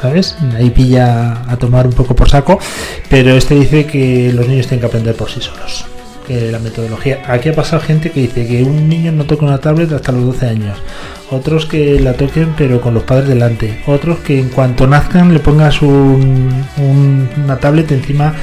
¿sabes? 0.00 0.36
Ahí 0.56 0.70
pilla 0.70 1.42
a 1.48 1.56
tomar 1.56 1.86
un 1.86 1.92
poco 1.92 2.16
por 2.16 2.28
saco. 2.30 2.58
Pero 3.10 3.34
este 3.34 3.54
dice 3.54 3.86
que 3.86 4.32
los 4.32 4.48
niños 4.48 4.66
tienen 4.66 4.80
que 4.80 4.86
aprender 4.86 5.14
por 5.14 5.30
sí 5.30 5.40
solos. 5.40 5.84
Que 6.26 6.50
la 6.50 6.58
metodología. 6.58 7.22
Aquí 7.26 7.50
ha 7.50 7.54
pasado 7.54 7.82
gente 7.82 8.10
que 8.10 8.20
dice 8.20 8.46
que 8.46 8.62
un 8.62 8.88
niño 8.88 9.12
no 9.12 9.24
toca 9.24 9.44
una 9.44 9.58
tablet 9.58 9.92
hasta 9.92 10.12
los 10.12 10.24
12 10.24 10.46
años. 10.48 10.78
Otros 11.34 11.66
que 11.66 11.98
la 12.00 12.12
toquen 12.14 12.54
pero 12.56 12.80
con 12.80 12.94
los 12.94 13.02
padres 13.02 13.28
delante. 13.28 13.80
Otros 13.86 14.18
que 14.20 14.38
en 14.40 14.48
cuanto 14.48 14.86
nazcan 14.86 15.32
le 15.32 15.40
pongas 15.40 15.82
un, 15.82 16.64
un- 16.78 17.28
una 17.44 17.56
tablet 17.58 17.90
encima 17.92 18.34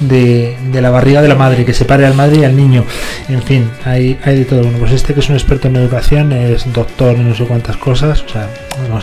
de, 0.00 0.56
de 0.72 0.80
la 0.82 0.90
barriga 0.90 1.20
de 1.22 1.28
la 1.28 1.34
madre, 1.34 1.64
que 1.64 1.74
separe 1.74 2.06
al 2.06 2.14
madre 2.14 2.38
y 2.38 2.44
al 2.44 2.56
niño. 2.56 2.84
En 3.28 3.42
fin, 3.42 3.70
hay, 3.84 4.18
hay 4.24 4.38
de 4.38 4.44
todo. 4.44 4.62
Bueno, 4.62 4.78
pues 4.78 4.92
este 4.92 5.14
que 5.14 5.20
es 5.20 5.28
un 5.28 5.34
experto 5.36 5.68
en 5.68 5.76
educación, 5.76 6.32
es 6.32 6.70
doctor 6.72 7.14
en 7.16 7.28
no 7.28 7.34
sé 7.34 7.44
cuántas 7.44 7.76
cosas. 7.76 8.22
O 8.22 8.28
sea, 8.28 8.48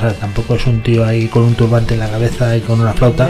ver, 0.02 0.14
tampoco 0.14 0.56
es 0.56 0.66
un 0.68 0.82
tío 0.82 1.06
ahí 1.06 1.28
con 1.28 1.44
un 1.44 1.56
turbante 1.56 1.94
en 1.96 2.00
la 2.02 2.10
cabeza 2.10 2.56
y 2.58 2.62
con 2.62 2.80
una 2.82 2.94
flauta. 2.94 3.28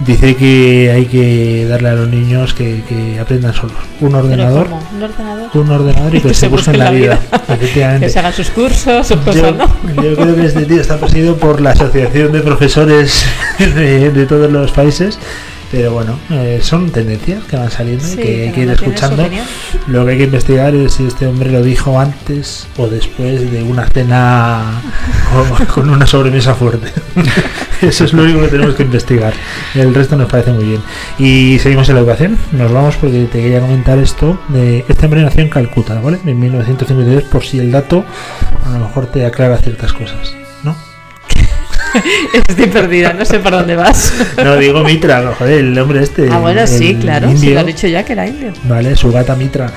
Dice 0.00 0.34
que 0.34 0.90
hay 0.94 1.04
que 1.04 1.66
darle 1.68 1.90
a 1.90 1.92
los 1.92 2.08
niños 2.08 2.54
que, 2.54 2.82
que 2.88 3.20
aprendan 3.20 3.52
solos. 3.52 3.76
Un 4.00 4.14
ordenador. 4.14 4.66
¿Un 4.96 5.02
ordenador? 5.02 5.50
Un 5.52 5.70
ordenador 5.70 6.14
y 6.14 6.20
que 6.22 6.32
se 6.34 6.48
busquen 6.48 6.78
la 6.78 6.90
vida. 6.90 7.18
Efectivamente. 7.48 8.06
Que 8.06 8.10
se 8.12 8.18
hagan 8.18 8.32
sus 8.32 8.48
cursos, 8.48 9.09
sus 9.10 9.24
Yo, 9.24 9.42
cosas, 9.42 9.56
¿no? 9.56 10.02
yo 10.02 10.14
creo 10.14 10.36
que 10.36 10.46
este 10.46 10.66
tío 10.66 10.80
está 10.80 10.96
presidido 10.98 11.36
por 11.36 11.60
la 11.60 11.70
Asociación 11.70 12.32
de 12.32 12.40
Profesores 12.40 13.24
de, 13.58 14.10
de 14.10 14.26
todos 14.26 14.50
los 14.50 14.70
países. 14.72 15.18
Pero 15.70 15.92
bueno, 15.92 16.18
eh, 16.30 16.58
son 16.62 16.90
tendencias 16.90 17.44
que 17.44 17.56
van 17.56 17.70
saliendo 17.70 18.04
Sí, 18.04 18.14
y 18.14 18.22
que 18.22 18.42
hay 18.42 18.52
que 18.52 18.60
ir 18.62 18.70
escuchando. 18.70 19.24
Lo 19.86 20.04
que 20.04 20.12
hay 20.12 20.18
que 20.18 20.24
investigar 20.24 20.74
es 20.74 20.94
si 20.94 21.06
este 21.06 21.26
hombre 21.26 21.52
lo 21.52 21.62
dijo 21.62 21.98
antes 22.00 22.66
o 22.76 22.88
después 22.88 23.52
de 23.52 23.62
una 23.62 23.86
cena 23.86 24.82
con, 25.32 25.66
con 25.74 25.90
una 25.90 26.06
sobremesa 26.06 26.54
fuerte. 26.54 26.92
Eso 27.82 28.04
es 28.04 28.12
lo 28.12 28.24
único 28.24 28.40
que 28.40 28.48
tenemos 28.48 28.74
que 28.74 28.82
investigar. 28.82 29.32
El 29.74 29.94
resto 29.94 30.16
nos 30.16 30.30
parece 30.30 30.52
muy 30.52 30.64
bien. 30.64 30.82
Y 31.18 31.58
seguimos 31.60 31.88
en 31.88 31.94
la 31.94 32.00
educación. 32.00 32.36
Nos 32.52 32.72
vamos 32.72 32.96
porque 32.96 33.24
te 33.24 33.40
quería 33.40 33.60
comentar 33.60 33.98
esto. 33.98 34.38
De, 34.48 34.84
este 34.88 35.06
hombre 35.06 35.22
nació 35.22 35.42
en 35.42 35.50
Calcuta, 35.50 36.00
¿vale? 36.00 36.18
En 36.26 36.38
1952, 36.38 37.24
por 37.24 37.44
si 37.44 37.58
el 37.58 37.70
dato 37.70 38.04
a 38.66 38.72
lo 38.72 38.80
mejor 38.80 39.06
te 39.06 39.24
aclara 39.24 39.56
ciertas 39.58 39.92
cosas. 39.92 40.34
Estoy 42.48 42.66
perdida, 42.66 43.12
no 43.12 43.24
sé 43.24 43.38
por 43.38 43.52
dónde 43.52 43.76
vas. 43.76 44.12
No 44.44 44.56
digo 44.56 44.82
Mitra, 44.84 45.20
no, 45.22 45.32
joder, 45.34 45.60
el 45.60 45.78
hombre 45.78 46.02
este. 46.02 46.28
ah, 46.30 46.38
bueno, 46.38 46.66
sí, 46.66 46.90
el 46.90 46.98
claro. 46.98 47.30
Indio. 47.30 47.54
lo 47.54 47.60
has 47.60 47.66
dicho 47.66 47.86
ya 47.86 48.04
que 48.04 48.12
era 48.12 48.26
indio. 48.26 48.52
Vale, 48.64 48.96
su 48.96 49.10
gata 49.12 49.34
Mitra. 49.36 49.70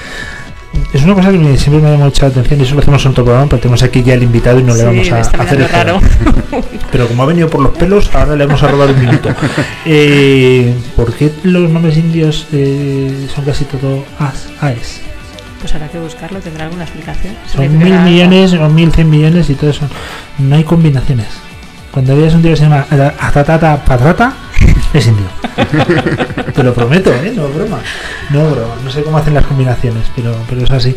Es 0.92 1.04
una 1.04 1.14
cosa 1.14 1.32
que 1.32 1.38
me- 1.38 1.56
siempre 1.58 1.82
me 1.88 1.94
ha 1.94 1.98
mucha 1.98 2.26
atención 2.28 2.60
y 2.60 2.64
eso 2.64 2.74
lo 2.76 2.82
hacemos 2.82 3.04
en 3.06 3.12
otro 3.12 3.24
programa, 3.24 3.48
pero 3.48 3.62
tenemos 3.62 3.84
aquí 3.84 4.02
ya 4.04 4.16
el 4.16 4.24
invitado 4.24 4.60
y 4.60 4.64
no 4.64 4.74
le 4.74 4.84
vamos 4.84 5.12
a 5.12 5.20
hacer 5.20 5.62
esperar. 5.62 5.72
raro. 5.88 6.02
Pero 6.92 7.08
como 7.08 7.24
ha 7.24 7.26
venido 7.26 7.50
por 7.50 7.62
los 7.62 7.76
pelos, 7.76 8.10
ahora 8.14 8.36
le 8.36 8.46
vamos 8.46 8.62
a 8.62 8.68
robar 8.68 8.90
un 8.90 9.00
minuto. 9.00 9.30
Eh, 9.86 10.74
¿Por 10.96 11.14
qué 11.14 11.32
los 11.44 11.70
nombres 11.70 11.98
indios 11.98 12.48
eh, 12.54 13.28
son 13.34 13.46
casi 13.46 13.66
todo 13.66 14.04
as, 14.20 14.48
AES? 14.62 15.02
Pues 15.60 15.74
habrá 15.74 15.88
que 15.90 16.00
buscarlo, 16.00 16.40
tendrá 16.40 16.66
alguna 16.66 16.84
explicación. 16.84 17.34
Son 17.52 17.78
mil 17.78 17.94
millones 18.00 18.54
o 18.54 18.70
mil 18.70 18.92
cien 18.92 19.10
millones 19.10 19.50
y 19.50 19.56
todo 19.56 19.70
eso. 19.72 19.88
No 20.38 20.56
hay 20.56 20.64
combinaciones. 20.64 21.28
Cuando 21.94 22.18
veas 22.18 22.34
un 22.34 22.42
tío 22.42 22.52
que 22.52 22.58
se 22.58 22.64
llama 22.64 22.86
Atatata 23.20 23.78
Patrata, 23.86 24.34
es 24.94 25.08
indio. 25.08 25.26
Te 26.56 26.64
lo 26.64 26.74
prometo, 26.74 27.12
¿eh? 27.14 27.32
No 27.36 27.48
broma. 27.50 27.78
No 28.32 28.50
broma. 28.50 28.74
No 28.84 28.90
sé 28.90 29.04
cómo 29.04 29.18
hacen 29.20 29.34
las 29.36 29.46
combinaciones, 29.46 30.04
pero, 30.16 30.36
pero 30.50 30.64
es 30.64 30.72
así. 30.72 30.96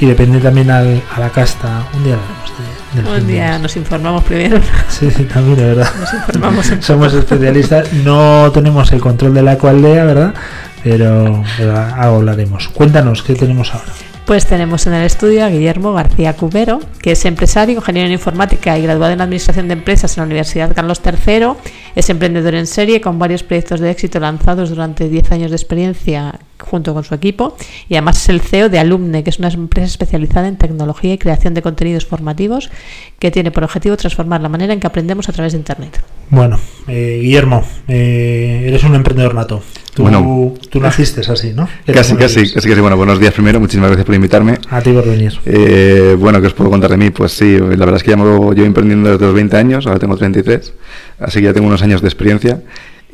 Y 0.00 0.06
depende 0.06 0.40
también 0.40 0.70
al- 0.70 1.02
a 1.14 1.20
la 1.20 1.28
casta. 1.28 1.84
Un 1.94 2.04
día 2.04 2.14
hablaremos 2.14 2.52
de, 2.94 2.96
de 2.96 3.02
los 3.10 3.20
Un 3.20 3.26
día 3.28 3.44
indios. 3.44 3.60
nos 3.62 3.76
informamos 3.76 4.24
primero. 4.24 4.58
Sí, 4.88 5.10
sí, 5.10 5.24
también, 5.24 5.56
de 5.58 5.64
verdad. 5.74 5.88
Nos 6.00 6.14
informamos 6.14 6.72
Somos 6.80 7.12
especialistas. 7.12 7.92
No 7.92 8.50
tenemos 8.52 8.90
el 8.92 9.00
control 9.00 9.34
de 9.34 9.42
la 9.42 9.58
cualdea, 9.58 10.04
¿verdad? 10.04 10.34
Pero, 10.82 11.44
pero 11.58 11.76
algo 11.78 12.16
hablaremos. 12.16 12.68
Cuéntanos, 12.68 13.22
¿qué 13.22 13.34
tenemos 13.34 13.72
ahora? 13.74 13.92
Pues 14.26 14.46
tenemos 14.46 14.86
en 14.86 14.94
el 14.94 15.04
estudio 15.04 15.44
a 15.44 15.48
Guillermo 15.48 15.92
García 15.92 16.36
Cubero, 16.36 16.78
que 17.02 17.12
es 17.12 17.24
empresario, 17.24 17.76
ingeniero 17.76 18.06
en 18.06 18.12
informática 18.12 18.78
y 18.78 18.82
graduado 18.82 19.12
en 19.12 19.20
Administración 19.20 19.66
de 19.66 19.74
Empresas 19.74 20.16
en 20.16 20.22
la 20.22 20.26
Universidad 20.26 20.74
Carlos 20.74 21.02
III. 21.04 21.48
Es 21.96 22.08
emprendedor 22.08 22.54
en 22.54 22.68
serie 22.68 23.00
con 23.00 23.18
varios 23.18 23.42
proyectos 23.42 23.80
de 23.80 23.90
éxito 23.90 24.20
lanzados 24.20 24.70
durante 24.70 25.08
10 25.08 25.32
años 25.32 25.50
de 25.50 25.56
experiencia 25.56 26.38
junto 26.62 26.94
con 26.94 27.04
su 27.04 27.14
equipo. 27.14 27.56
Y 27.88 27.94
además 27.94 28.22
es 28.22 28.28
el 28.28 28.40
CEO 28.40 28.68
de 28.68 28.78
Alumne, 28.78 29.22
que 29.22 29.30
es 29.30 29.38
una 29.38 29.48
empresa 29.48 29.86
especializada 29.88 30.48
en 30.48 30.56
tecnología 30.56 31.12
y 31.14 31.18
creación 31.18 31.54
de 31.54 31.62
contenidos 31.62 32.06
formativos 32.06 32.70
que 33.18 33.30
tiene 33.30 33.50
por 33.50 33.64
objetivo 33.64 33.96
transformar 33.96 34.40
la 34.40 34.48
manera 34.48 34.72
en 34.72 34.80
que 34.80 34.86
aprendemos 34.86 35.28
a 35.28 35.32
través 35.32 35.52
de 35.52 35.58
Internet. 35.58 36.02
Bueno, 36.30 36.58
eh, 36.88 37.18
Guillermo, 37.22 37.62
eh, 37.88 38.64
eres 38.66 38.82
un 38.84 38.94
emprendedor 38.94 39.34
nato. 39.34 39.62
Tú, 39.94 40.02
Bueno. 40.04 40.54
tú 40.70 40.80
naciste 40.80 41.20
así, 41.20 41.52
¿no? 41.52 41.68
¿Qué 41.84 41.92
Casi, 41.92 42.16
casi, 42.16 42.50
casi, 42.50 42.68
casi. 42.70 42.80
Bueno, 42.80 42.96
buenos 42.96 43.20
días 43.20 43.34
primero. 43.34 43.60
Muchísimas 43.60 43.88
gracias 43.90 44.06
por 44.06 44.14
invitarme. 44.14 44.58
A 44.70 44.80
ti 44.80 44.90
por 44.90 45.06
venir. 45.06 45.38
Eh, 45.44 46.16
bueno, 46.18 46.40
¿qué 46.40 46.46
os 46.46 46.54
puedo 46.54 46.70
contar 46.70 46.90
de 46.90 46.96
mí? 46.96 47.10
Pues 47.10 47.32
sí, 47.32 47.58
la 47.58 47.66
verdad 47.76 47.96
es 47.96 48.02
que 48.02 48.12
ya 48.12 48.16
llevo 48.16 48.54
yo 48.54 48.64
emprendiendo 48.64 49.10
desde 49.10 49.26
los 49.26 49.34
20 49.34 49.56
años, 49.58 49.86
ahora 49.86 49.98
tengo 49.98 50.16
33, 50.16 50.72
así 51.20 51.40
que 51.40 51.44
ya 51.44 51.52
tengo 51.52 51.66
unos 51.66 51.82
años 51.82 52.00
de 52.00 52.08
experiencia. 52.08 52.62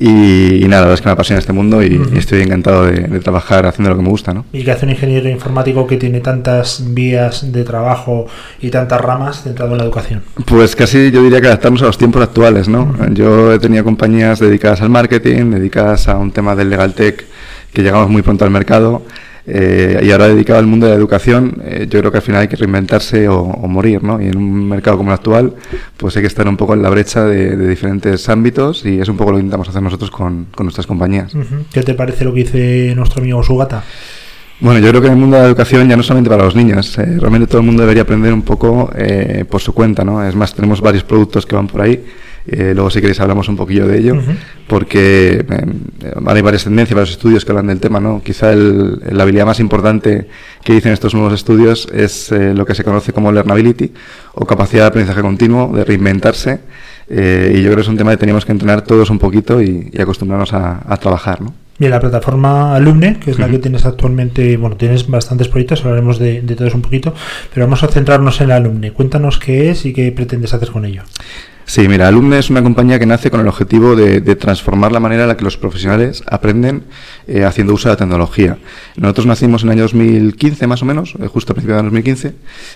Y, 0.01 0.64
y 0.64 0.68
nada, 0.68 0.82
la 0.82 0.86
verdad 0.88 0.94
es 0.94 1.01
que 1.01 1.09
me 1.09 1.12
apasiona 1.12 1.40
este 1.40 1.53
mundo 1.53 1.82
y, 1.82 2.01
estoy 2.16 2.42
encantado 2.42 2.86
de, 2.86 3.01
de 3.01 3.20
trabajar 3.20 3.66
haciendo 3.66 3.90
lo 3.90 3.96
que 3.96 4.03
me 4.03 4.11
gusta, 4.11 4.32
¿no? 4.32 4.44
¿Y 4.53 4.62
qué 4.62 4.70
hace 4.70 4.86
un 4.86 4.92
ingeniero 4.92 5.28
informático 5.28 5.88
que 5.88 5.96
tiene 5.96 6.20
tantas 6.20 6.94
vías 6.94 7.51
de 7.53 7.64
trabajo 7.64 8.26
y 8.61 8.70
tantas 8.70 9.01
ramas 9.01 9.42
centrado 9.42 9.72
en 9.72 9.78
la 9.78 9.84
educación? 9.84 10.22
Pues 10.46 10.76
casi 10.76 11.11
yo 11.11 11.22
diría 11.22 11.40
que 11.40 11.49
adaptarnos 11.49 11.82
a 11.82 11.86
los 11.86 11.99
tiempos 11.99 12.22
actuales, 12.22 12.68
¿no? 12.68 12.94
Yo 13.12 13.53
he 13.53 13.59
tenido 13.59 13.82
compañías 13.82 14.38
dedicadas 14.38 14.82
al 14.82 14.90
marketing, 14.90 15.51
dedicadas 15.51 16.07
a 16.09 16.16
un 16.16 16.30
tema 16.30 16.55
del 16.55 16.70
legal 16.70 16.94
tech 16.94 17.26
que 17.72 17.82
llegamos 17.82 18.09
muy 18.09 18.22
pronto 18.22 18.44
al 18.44 18.51
mercado 18.51 19.03
eh, 19.49 20.01
y 20.03 20.11
ahora 20.11 20.28
dedicado 20.28 20.59
al 20.59 20.66
mundo 20.66 20.86
de 20.86 20.92
la 20.92 20.99
educación, 20.99 21.62
eh, 21.64 21.86
yo 21.88 22.01
creo 22.01 22.12
que 22.12 22.18
al 22.18 22.22
final 22.22 22.42
hay 22.42 22.49
que 22.49 22.57
reinventarse 22.57 23.28
o, 23.28 23.40
o 23.40 23.68
morir, 23.68 24.03
¿no? 24.03 24.20
Y 24.20 24.26
en 24.26 24.36
un 24.36 24.68
mercado 24.68 24.99
como 24.99 25.11
el 25.11 25.14
actual, 25.14 25.55
pues 25.96 26.16
hay 26.16 26.22
que 26.22 26.28
estar 26.28 26.46
un 26.46 26.57
poco 26.57 26.74
en 26.74 26.82
la 26.82 26.90
brecha 26.90 27.24
de, 27.24 27.57
de 27.57 27.68
diferentes 27.68 28.28
ámbitos 28.28 28.84
y 28.84 29.01
es 29.01 29.09
un 29.09 29.16
poco 29.16 29.30
lo 29.30 29.38
que 29.38 29.42
intentamos 29.42 29.68
hacer 29.68 29.82
nosotros 29.82 30.11
con, 30.11 30.46
con 30.55 30.66
nuestras 30.66 30.86
compañías. 30.86 31.32
¿Qué 31.72 31.82
te 31.82 31.94
parece 31.94 32.24
lo 32.24 32.34
que 32.34 32.40
dice 32.40 32.92
nuestro 32.94 33.20
amigo 33.22 33.42
Sugata? 33.42 33.82
Bueno, 34.61 34.80
yo 34.80 34.88
creo 34.90 35.01
que 35.01 35.07
en 35.07 35.12
el 35.12 35.18
mundo 35.20 35.36
de 35.36 35.42
la 35.42 35.49
educación 35.49 35.88
ya 35.88 35.96
no 35.96 36.03
solamente 36.03 36.28
para 36.28 36.44
los 36.44 36.57
niños, 36.57 36.99
eh, 36.99 37.16
realmente 37.18 37.46
todo 37.46 37.61
el 37.61 37.66
mundo 37.66 37.82
debería 37.82 38.03
aprender 38.03 38.32
un 38.32 38.42
poco 38.42 38.90
eh, 38.96 39.44
por 39.49 39.61
su 39.61 39.72
cuenta, 39.72 40.05
¿no? 40.05 40.26
Es 40.26 40.34
más, 40.34 40.53
tenemos 40.53 40.80
varios 40.80 41.05
productos 41.05 41.46
que 41.46 41.55
van 41.55 41.68
por 41.68 41.80
ahí, 41.80 42.05
eh, 42.49 42.72
luego 42.74 42.90
si 42.90 43.01
queréis 43.01 43.20
hablamos 43.20 43.49
un 43.49 43.57
poquillo 43.57 43.86
de 43.86 43.99
ello, 43.99 44.16
porque 44.66 45.44
eh, 45.49 46.14
hay 46.26 46.42
varias 46.42 46.64
tendencias, 46.64 46.94
varios 46.94 47.11
estudios 47.11 47.44
que 47.44 47.53
hablan 47.53 47.66
del 47.68 47.80
tema, 47.80 48.01
¿no? 48.01 48.22
Quizá 48.22 48.53
el- 48.53 49.01
la 49.11 49.22
habilidad 49.22 49.46
más 49.46 49.61
importante 49.61 50.28
que 50.64 50.72
dicen 50.74 50.92
estos 50.92 51.14
nuevos 51.14 51.32
estudios 51.32 51.88
es 51.92 52.30
eh, 52.32 52.55
lo 52.55 52.64
que 52.66 52.74
se 52.74 52.84
conoce 52.84 53.12
como 53.12 53.32
learnability 53.32 53.92
o 54.34 54.46
capacidad 54.46 54.82
de 54.84 54.88
aprendizaje 54.88 55.20
continuo, 55.22 55.72
de 55.76 55.84
reinventarse, 55.84 56.61
eh, 57.11 57.53
y 57.57 57.59
yo 57.62 57.64
creo 57.68 57.76
que 57.76 57.82
es 57.82 57.88
un 57.88 57.96
tema 57.96 58.11
que 58.11 58.18
teníamos 58.18 58.44
que 58.44 58.53
entrenar 58.53 58.82
todos 58.82 59.09
un 59.11 59.18
poquito 59.18 59.62
y, 59.62 59.88
y 59.92 60.01
acostumbrarnos 60.01 60.53
a, 60.53 60.80
a 60.86 60.96
trabajar, 60.99 61.40
¿no? 61.40 61.55
Bien, 61.78 61.92
la 61.92 62.01
plataforma 62.01 62.74
Alumne, 62.74 63.20
que 63.20 63.30
es 63.30 63.38
la 63.38 63.49
que 63.49 63.61
tienes 63.61 63.86
actualmente, 63.86 64.57
bueno, 64.57 64.74
tienes 64.76 65.07
bastantes 65.09 65.46
proyectos, 65.46 65.84
hablaremos 65.84 66.18
de, 66.18 66.42
de 66.42 66.57
todos 66.57 66.74
un 66.74 66.82
poquito, 66.82 67.14
pero 67.55 67.66
vamos 67.66 67.84
a 67.84 67.86
centrarnos 67.86 68.40
en 68.40 68.49
la 68.49 68.57
Alumne. 68.57 68.90
Cuéntanos 68.90 69.38
qué 69.38 69.70
es 69.70 69.86
y 69.86 69.92
qué 69.92 70.11
pretendes 70.11 70.53
hacer 70.55 70.72
con 70.72 70.84
ello. 70.84 71.03
Sí, 71.68 71.86
mira, 71.86 72.08
Alumne 72.08 72.38
es 72.38 72.48
una 72.48 72.62
compañía 72.62 72.98
que 72.98 73.04
nace 73.04 73.30
con 73.30 73.40
el 73.40 73.46
objetivo 73.46 73.94
de, 73.94 74.20
transformar 74.36 74.90
la 74.90 75.00
manera 75.00 75.24
en 75.24 75.28
la 75.28 75.36
que 75.36 75.44
los 75.44 75.58
profesionales 75.58 76.22
aprenden 76.26 76.84
eh, 77.26 77.44
haciendo 77.44 77.74
uso 77.74 77.90
de 77.90 77.92
la 77.92 77.98
tecnología. 77.98 78.56
Nosotros 78.96 79.26
nacimos 79.26 79.62
en 79.62 79.68
el 79.68 79.72
año 79.72 79.82
2015, 79.82 80.66
más 80.66 80.80
o 80.80 80.86
menos, 80.86 81.14
eh, 81.20 81.26
justo 81.26 81.52
a 81.52 81.54
principios 81.54 81.76
de 81.76 81.82
2015. 81.82 82.34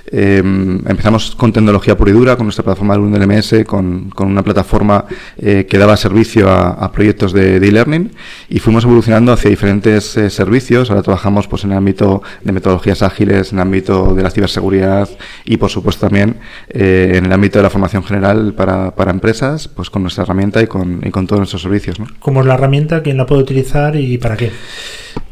Eh, 0.08 0.36
empezamos 0.36 1.34
con 1.34 1.54
tecnología 1.54 1.96
pura 1.96 2.10
y 2.10 2.12
dura, 2.12 2.36
con 2.36 2.44
nuestra 2.44 2.64
plataforma 2.64 2.92
Alumne 2.92 3.18
LMS, 3.18 3.64
con, 3.66 4.10
con 4.10 4.28
una 4.28 4.42
plataforma 4.42 5.06
que 5.38 5.78
daba 5.78 5.96
servicio 5.96 6.50
a, 6.50 6.92
proyectos 6.92 7.32
de 7.32 7.56
e-learning 7.56 8.12
y 8.50 8.58
fuimos 8.58 8.84
evolucionando 8.84 9.32
hacia 9.32 9.48
diferentes 9.48 10.04
servicios. 10.28 10.90
Ahora 10.90 11.02
trabajamos 11.02 11.48
pues, 11.48 11.64
en 11.64 11.72
el 11.72 11.78
ámbito 11.78 12.22
de 12.44 12.52
metodologías 12.52 13.00
ágiles, 13.00 13.52
en 13.52 13.58
el 13.58 13.62
ámbito 13.62 14.14
de 14.14 14.22
la 14.22 14.30
ciberseguridad 14.30 15.08
y, 15.46 15.56
por 15.56 15.70
supuesto, 15.70 16.06
también 16.06 16.36
en 16.68 17.24
el 17.24 17.32
ámbito 17.32 17.58
de 17.58 17.62
la 17.62 17.70
formación 17.70 18.04
general 18.04 18.52
para, 18.52 18.81
para 18.90 19.10
empresas, 19.12 19.68
pues 19.68 19.88
con 19.88 20.02
nuestra 20.02 20.24
herramienta 20.24 20.60
y 20.62 20.66
con, 20.66 21.00
y 21.06 21.10
con 21.10 21.26
todos 21.26 21.40
nuestros 21.40 21.62
servicios. 21.62 21.98
¿no? 21.98 22.06
¿Cómo 22.20 22.40
es 22.40 22.46
la 22.46 22.54
herramienta? 22.54 23.02
¿Quién 23.02 23.16
la 23.16 23.26
puede 23.26 23.42
utilizar 23.42 23.96
y 23.96 24.18
para 24.18 24.36
qué? 24.36 24.50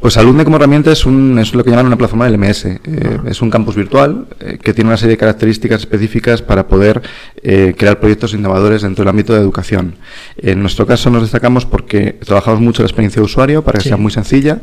Pues 0.00 0.16
Alumne 0.16 0.44
como 0.44 0.56
herramienta 0.56 0.90
es, 0.90 1.04
un, 1.04 1.38
es 1.38 1.54
lo 1.54 1.62
que 1.62 1.68
llaman 1.70 1.84
una 1.86 1.96
plataforma 1.96 2.26
LMS. 2.26 2.64
Eh, 2.64 2.78
es 3.26 3.42
un 3.42 3.50
campus 3.50 3.76
virtual 3.76 4.28
eh, 4.40 4.56
que 4.60 4.72
tiene 4.72 4.88
una 4.88 4.96
serie 4.96 5.12
de 5.12 5.18
características 5.18 5.80
específicas 5.80 6.40
para 6.40 6.66
poder 6.68 7.02
eh, 7.42 7.74
crear 7.76 8.00
proyectos 8.00 8.32
innovadores 8.32 8.80
dentro 8.80 9.02
del 9.04 9.10
ámbito 9.10 9.34
de 9.34 9.40
educación. 9.40 9.96
En 10.38 10.62
nuestro 10.62 10.86
caso 10.86 11.10
nos 11.10 11.20
destacamos 11.20 11.66
porque 11.66 12.18
trabajamos 12.24 12.60
mucho 12.62 12.80
la 12.82 12.86
experiencia 12.86 13.20
de 13.20 13.26
usuario 13.26 13.62
para 13.62 13.76
que 13.76 13.82
Sí. 13.82 13.88
sea 13.90 13.98
muy 13.98 14.10
sencilla. 14.10 14.60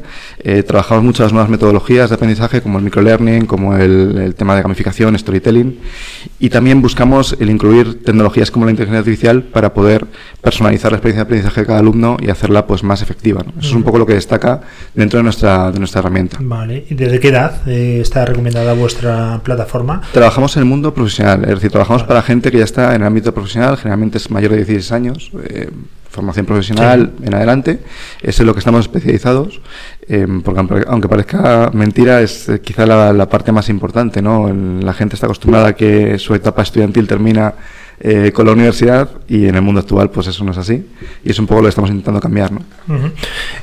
Trabajamos 0.66 1.04
mucho 1.04 1.22
las 1.24 1.34
nuevas 1.34 1.50
metodologías 1.52 2.10
de 2.10 2.16
aprendizaje 2.16 2.62
como 2.62 2.80
el 2.80 2.84
microlearning, 2.86 3.46
como 3.46 3.76
el, 3.76 4.18
el 4.18 4.34
tema 4.36 4.56
de 4.56 4.64
gamificación, 4.64 5.18
storytelling. 5.20 5.80
Y 6.40 6.50
también 6.50 6.82
buscamos 6.82 7.36
el 7.40 7.50
incluir 7.52 8.04
tecnologías 8.04 8.50
como 8.50 8.66
la 8.66 8.72
inteligencia 8.72 9.00
artificial 9.00 9.44
para 9.44 9.74
poder 9.74 10.06
personalizar 10.42 10.92
la 10.92 10.98
experiencia 10.98 11.20
de 11.24 11.28
aprendizaje 11.28 11.62
de 11.62 11.68
cada 11.68 11.80
alumno 11.80 12.18
y 12.22 12.30
hacerla 12.30 12.66
pues 12.66 12.84
más 12.84 13.02
efectiva. 13.04 13.44
¿no? 13.44 13.52
Eso 13.60 13.70
es 13.70 13.76
un 13.76 13.84
poco 13.84 13.98
lo 14.00 14.06
que 14.06 14.14
destaca 14.14 14.62
dentro 14.96 15.20
de 15.20 15.27
nuestra, 15.28 15.72
de 15.72 15.80
nuestra 15.80 16.00
herramienta. 16.00 16.38
Vale. 16.42 16.86
¿Y 16.90 16.96
desde 16.96 17.20
qué 17.20 17.30
edad 17.30 17.68
eh, 17.68 18.00
está 18.02 18.26
recomendada 18.26 18.74
vuestra 18.74 19.40
plataforma? 19.44 20.02
Trabajamos 20.12 20.56
en 20.58 20.64
el 20.64 20.70
mundo 20.70 20.94
profesional, 20.94 21.44
es 21.44 21.50
decir, 21.56 21.70
trabajamos 21.72 22.04
para 22.04 22.22
gente 22.22 22.52
que 22.52 22.58
ya 22.58 22.64
está 22.64 22.96
en 22.96 23.02
el 23.02 23.08
ámbito 23.08 23.34
profesional, 23.34 23.78
generalmente 23.78 24.18
es 24.18 24.30
mayor 24.32 24.52
de 24.52 24.58
16 24.58 24.92
años, 24.92 25.32
eh, 25.50 25.70
formación 26.10 26.46
profesional 26.48 27.12
en 27.22 27.34
adelante, 27.36 27.80
es 28.24 28.40
en 28.40 28.48
lo 28.48 28.54
que 28.54 28.60
estamos 28.60 28.82
especializados, 28.82 29.62
eh, 30.08 30.26
porque 30.44 30.86
aunque- 30.88 31.08
parezca 31.08 31.70
mentira, 31.74 32.22
es 32.22 32.50
eh, 32.50 32.60
quizá 32.62 32.86
la, 32.88 33.14
la 33.14 33.30
parte 33.30 33.52
más 33.52 33.70
importante, 33.70 34.22
¿no? 34.22 34.52
La 34.82 34.94
gente 34.94 35.16
está 35.16 35.28
acostumbrada 35.28 35.68
a 35.70 35.74
que 35.74 36.18
su 36.18 36.34
etapa 36.34 36.64
estudiantil 36.64 37.08
termina 37.08 37.54
eh, 38.00 38.32
con 38.32 38.46
la 38.46 38.52
universidad 38.52 39.10
y 39.28 39.48
en 39.48 39.56
el 39.56 39.62
mundo 39.62 39.82
actual 39.82 40.12
pues 40.12 40.28
eso 40.28 40.44
no 40.44 40.52
es 40.52 40.58
así 40.60 40.86
y 41.24 41.32
es 41.32 41.40
un 41.40 41.48
poco 41.48 41.62
lo 41.62 41.66
que 41.66 41.70
estamos 41.70 41.90
intentando 41.90 42.20
cambiar, 42.20 42.52
¿no? 42.52 42.62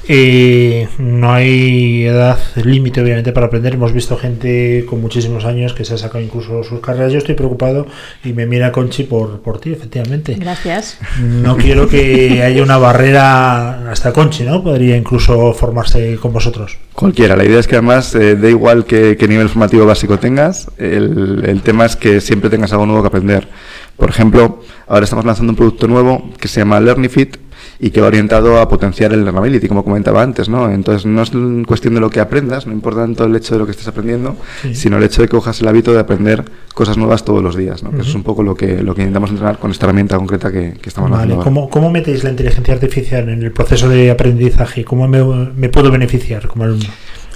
Eh, 0.09 0.89
no 0.99 1.33
hay 1.33 2.05
edad 2.05 2.39
límite, 2.57 3.01
obviamente, 3.01 3.33
para 3.33 3.47
aprender. 3.47 3.75
Hemos 3.75 3.93
visto 3.93 4.17
gente 4.17 4.85
con 4.89 5.01
muchísimos 5.01 5.45
años 5.45 5.73
que 5.73 5.85
se 5.85 5.95
ha 5.95 5.99
sacado 5.99 6.23
incluso 6.23 6.65
sus 6.65 6.81
carreras. 6.81 7.13
Yo 7.13 7.19
estoy 7.19 7.35
preocupado 7.35 7.87
y 8.25 8.33
me 8.33 8.47
mira 8.47 8.73
Conchi 8.73 9.05
por, 9.05 9.41
por 9.41 9.61
ti, 9.61 9.73
efectivamente. 9.73 10.35
Gracias. 10.35 10.99
No 11.21 11.57
quiero 11.57 11.89
que 11.89 12.43
haya 12.43 12.63
una 12.63 12.77
barrera 12.77 13.91
hasta 13.91 14.13
Conchi, 14.13 14.45
¿no? 14.45 14.63
Podría 14.63 14.97
incluso 14.97 15.53
formarse 15.55 16.17
con 16.17 16.33
vosotros. 16.33 16.77
Cualquiera. 16.93 17.37
La 17.37 17.45
idea 17.45 17.61
es 17.61 17.67
que 17.67 17.77
además 17.77 18.15
eh, 18.15 18.37
da 18.37 18.49
igual 18.49 18.85
qué, 18.85 19.17
qué 19.17 19.29
nivel 19.29 19.49
formativo 19.49 19.87
básico 19.87 20.19
tengas, 20.19 20.69
el, 20.79 21.43
el 21.47 21.63
tema 21.63 21.87
es 21.87 21.97
que 21.97 22.21
siempre 22.21 22.51
tengas 22.51 22.73
algo 22.73 22.87
nuevo 22.87 23.03
que 23.03 23.09
aprender. 23.09 23.49
Por 23.97 24.11
ejemplo, 24.11 24.61
ahora 24.87 25.05
estamos 25.05 25.25
lanzando 25.25 25.53
un 25.53 25.57
producto 25.57 25.87
nuevo 25.89 26.31
que 26.39 26.49
se 26.49 26.61
llama 26.61 26.81
LearnyFit 26.81 27.37
y 27.81 27.91
que 27.91 28.01
va 28.01 28.07
orientado 28.09 28.61
a 28.61 28.69
potenciar 28.69 29.13
el 29.13 29.25
learnability, 29.25 29.69
como 29.69 29.85
comentaba 29.85 30.23
antes, 30.23 30.49
¿no? 30.49 30.71
Entonces 30.71 31.07
no 31.07 31.23
es 31.23 31.31
cuestión 31.67 31.95
de 31.95 32.01
lo 32.01 32.11
que 32.11 32.21
aprendas, 32.21 32.67
no 32.67 32.73
importa 32.73 33.01
tanto 33.01 33.25
el 33.25 33.35
hecho 33.35 33.55
de 33.55 33.61
lo 33.61 33.65
que 33.67 33.73
estés 33.73 33.89
aprendiendo, 33.89 34.37
Sí. 34.63 34.75
sino 34.75 34.97
el 34.99 35.03
hecho 35.05 35.23
de 35.23 35.29
que 35.29 35.33
cojas 35.37 35.61
el 35.61 35.69
hábito 35.69 35.93
de 35.93 35.99
aprender 36.01 36.45
cosas 36.75 36.97
nuevas 36.97 37.25
todos 37.25 37.43
los 37.43 37.57
días, 37.57 37.83
¿no? 37.83 37.91
Que 37.91 38.01
eso 38.01 38.11
es 38.11 38.15
un 38.15 38.23
poco 38.23 38.43
lo 38.43 38.55
que, 38.55 38.83
lo 38.83 38.95
que 38.95 39.03
intentamos 39.03 39.31
entrenar 39.31 39.59
con 39.59 39.71
esta 39.71 39.87
herramienta 39.87 40.17
concreta 40.17 40.53
que, 40.53 40.75
que 40.81 40.89
estamos 40.89 41.11
Vale. 41.11 41.23
lanzando. 41.23 41.45
¿Cómo, 41.45 41.71
¿Cómo 41.71 41.91
metéis 41.91 42.23
la 42.25 42.31
inteligencia 42.31 42.75
artificial 42.75 43.29
en 43.29 43.43
el 43.43 43.53
proceso 43.53 43.89
de 43.89 44.11
aprendizaje? 44.11 44.85
¿Cómo 44.85 45.09
me, 45.09 45.23
me 45.57 45.69
puedo 45.69 45.91
beneficiar 45.91 46.47
como 46.49 46.65
alumno? 46.65 46.87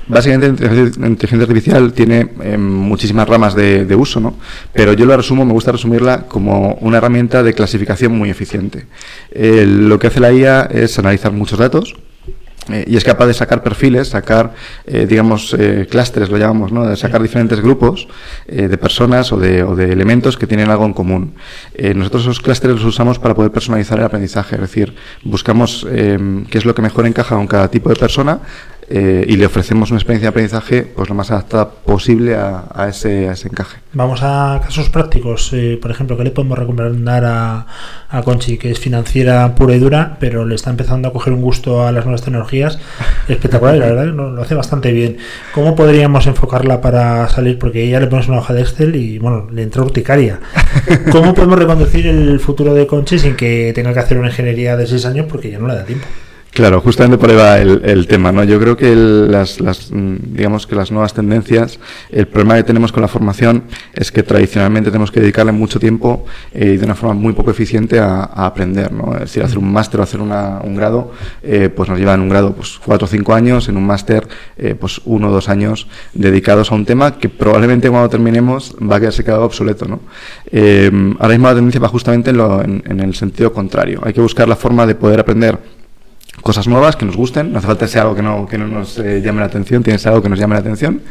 Básicamente, 0.08 0.66
la 0.98 1.06
inteligencia 1.06 1.42
artificial 1.42 1.92
tiene 1.92 2.28
eh, 2.42 2.56
muchísimas 2.56 3.28
ramas 3.28 3.54
de, 3.54 3.94
uso, 3.94 4.20
¿no? 4.20 4.36
Pero 4.72 4.94
yo 4.94 5.04
la 5.04 5.16
resumo, 5.16 5.44
me 5.44 5.52
gusta 5.52 5.72
resumirla 5.72 6.22
como 6.22 6.78
una 6.80 6.96
herramienta 6.96 7.42
de 7.42 7.52
clasificación 7.52 8.16
muy 8.16 8.30
eficiente. 8.30 8.86
Eh, 9.30 9.66
lo 9.66 9.98
que 9.98 10.06
hace 10.06 10.20
la 10.20 10.32
IA 10.32 10.62
es 10.62 10.98
analizar 10.98 11.32
muchos 11.32 11.58
datos, 11.58 11.94
eh, 12.70 12.84
y 12.86 12.96
es 12.96 13.04
capaz 13.04 13.26
de 13.26 13.34
sacar 13.34 13.62
perfiles, 13.62 14.08
sacar, 14.08 14.54
digamos, 14.86 15.56
clústeres, 15.90 16.30
lo 16.30 16.38
llamamos, 16.38 16.72
¿no? 16.72 16.86
De 16.86 16.96
sacar 16.96 17.22
diferentes 17.22 17.60
grupos 17.60 18.08
de 18.46 18.78
personas 18.78 19.32
o 19.32 19.38
de, 19.38 19.62
o 19.62 19.74
de 19.74 19.92
elementos 19.92 20.36
que 20.36 20.46
tienen 20.46 20.70
algo 20.70 20.84
en 20.86 20.92
común. 20.92 21.34
Nosotros 21.94 22.22
esos 22.22 22.40
clústeres 22.40 22.76
los 22.76 22.84
usamos 22.84 23.18
para 23.18 23.34
poder 23.34 23.52
personalizar 23.52 23.98
el 23.98 24.04
aprendizaje, 24.04 24.56
es 24.56 24.60
decir, 24.60 24.94
buscamos 25.22 25.86
qué 25.88 26.58
es 26.58 26.64
lo 26.66 26.74
que 26.74 26.82
mejor 26.82 27.06
encaja 27.06 27.36
con 27.36 27.46
cada 27.46 27.68
tipo 27.70 27.88
de 27.88 27.96
persona 27.96 28.40
eh, 28.90 29.24
y 29.28 29.36
le 29.36 29.46
ofrecemos 29.46 29.90
una 29.90 29.98
experiencia 29.98 30.26
de 30.26 30.30
aprendizaje 30.30 30.82
pues 30.82 31.08
lo 31.08 31.14
más 31.14 31.30
adaptada 31.30 31.70
posible 31.70 32.34
a, 32.36 32.64
a 32.74 32.88
ese, 32.88 33.28
a 33.28 33.32
ese 33.32 33.48
encaje. 33.48 33.78
Vamos 33.92 34.20
a 34.22 34.60
casos 34.64 34.88
prácticos. 34.88 35.50
eh, 35.52 35.78
por 35.80 35.90
ejemplo, 35.90 36.16
¿qué 36.16 36.24
le 36.24 36.30
podemos 36.30 36.58
recomendar 36.58 37.24
a, 37.24 37.66
a 38.08 38.22
Conchi, 38.22 38.56
que 38.58 38.70
es 38.70 38.78
financiera 38.78 39.54
pura 39.54 39.74
y 39.74 39.78
dura, 39.78 40.16
pero 40.20 40.46
le 40.46 40.54
está 40.54 40.70
empezando 40.70 41.08
a 41.08 41.12
coger 41.12 41.32
un 41.32 41.42
gusto 41.42 41.86
a 41.86 41.92
las 41.92 42.04
nuevas 42.04 42.22
tecnologías 42.22 42.78
espectacular 43.28 43.76
la 43.76 43.86
verdad 43.86 44.06
lo, 44.06 44.30
lo 44.30 44.42
hace 44.42 44.54
bastante 44.54 44.92
bien. 44.92 45.18
¿Cómo 45.54 45.74
podríamos 45.76 46.26
enfocarla 46.26 46.80
para 46.80 47.28
salir? 47.28 47.58
Porque 47.58 47.84
ella 47.84 48.00
le 48.00 48.06
pones 48.06 48.28
una 48.28 48.38
hoja 48.38 48.54
de 48.54 48.62
Excel 48.62 48.96
y 48.96 49.18
bueno, 49.18 49.48
le 49.52 49.62
entra 49.62 49.82
urticaria. 49.82 50.40
¿Cómo 51.12 51.34
podemos 51.34 51.58
reconducir 51.58 52.06
el 52.06 52.40
futuro 52.40 52.74
de 52.74 52.86
Conchi 52.86 53.18
sin 53.18 53.36
que 53.36 53.72
tenga 53.74 53.92
que 53.92 54.00
hacer 54.00 54.18
una 54.18 54.28
ingeniería 54.28 54.76
de 54.76 54.86
seis 54.86 55.04
años 55.04 55.26
porque 55.28 55.50
ya 55.50 55.58
no 55.58 55.68
le 55.68 55.74
da 55.74 55.84
tiempo? 55.84 56.06
Claro, 56.58 56.80
justamente 56.80 57.18
por 57.18 57.30
ahí 57.30 57.36
va 57.36 57.58
el, 57.60 58.08
tema, 58.08 58.32
¿no? 58.32 58.42
Yo 58.42 58.58
creo 58.58 58.76
que 58.76 58.92
las, 58.96 59.60
las, 59.60 59.92
mm, 59.92 60.16
digamos 60.34 60.66
que 60.66 60.74
las 60.74 60.90
nuevas 60.90 61.14
tendencias, 61.14 61.78
el 62.10 62.26
problema 62.26 62.56
que 62.56 62.64
tenemos 62.64 62.90
con 62.90 63.00
la 63.00 63.06
formación 63.06 63.62
es 63.94 64.10
que 64.10 64.24
tradicionalmente 64.24 64.90
tenemos 64.90 65.12
que 65.12 65.20
dedicarle 65.20 65.52
mucho 65.52 65.78
tiempo 65.78 66.24
eh, 66.52 66.72
y 66.74 66.76
de 66.76 66.84
una 66.84 66.96
forma 66.96 67.14
muy 67.14 67.32
poco 67.32 67.52
eficiente 67.52 68.00
a, 68.00 68.24
aprender, 68.24 68.90
¿no? 68.90 69.14
Es 69.14 69.20
decir, 69.20 69.44
hacer 69.44 69.56
un 69.56 69.72
máster 69.72 70.00
o 70.00 70.02
hacer 70.02 70.20
una- 70.20 70.58
un 70.64 70.74
grado, 70.74 71.12
eh, 71.44 71.68
pues 71.68 71.88
nos 71.88 71.96
lleva 71.96 72.14
en 72.14 72.22
un 72.22 72.28
grado 72.28 72.52
pues 72.56 72.80
cuatro 72.84 73.04
o 73.04 73.08
cinco 73.08 73.34
años, 73.34 73.68
en 73.68 73.76
un 73.76 73.86
máster 73.86 74.26
eh, 74.56 74.74
pues 74.74 75.00
uno 75.04 75.28
o 75.28 75.30
dos 75.30 75.48
años 75.48 75.86
dedicados 76.12 76.72
a 76.72 76.74
un 76.74 76.84
tema 76.84 77.18
que 77.18 77.28
probablemente 77.28 77.88
cuando 77.88 78.08
terminemos 78.08 78.74
va 78.82 78.96
a 78.96 78.98
quedarse 78.98 79.22
quedado 79.22 79.44
obsoleto, 79.44 79.86
¿no? 79.86 80.00
Eh, 80.50 80.90
ahora 81.20 81.34
mismo 81.34 81.46
la 81.46 81.54
tendencia 81.54 81.80
va 81.80 81.86
justamente 81.86 82.30
en, 82.30 82.36
lo- 82.36 82.64
en 82.64 82.98
el 83.00 83.14
sentido 83.14 83.52
contrario. 83.52 84.00
Hay 84.02 84.12
que 84.12 84.20
buscar 84.20 84.48
la 84.48 84.56
forma 84.56 84.84
de 84.88 84.96
poder 84.96 85.20
aprender 85.20 85.77
cosas 86.42 86.66
nuevas 86.68 86.96
que 86.96 87.04
nos 87.04 87.16
gusten, 87.16 87.52
no 87.52 87.58
hace 87.58 87.66
falta 87.66 87.86
sea 87.88 88.02
algo 88.02 88.14
que 88.14 88.22
no, 88.22 88.46
que 88.46 88.58
no 88.58 88.66
nos 88.66 88.98
eh, 88.98 89.20
llame 89.22 89.40
la 89.40 89.46
atención, 89.46 89.82
tiene 89.82 89.96
que 89.96 90.02
ser 90.02 90.10
algo 90.12 90.22
que 90.22 90.28
nos 90.28 90.38
llame 90.38 90.54
la 90.54 90.60
atención, 90.60 91.02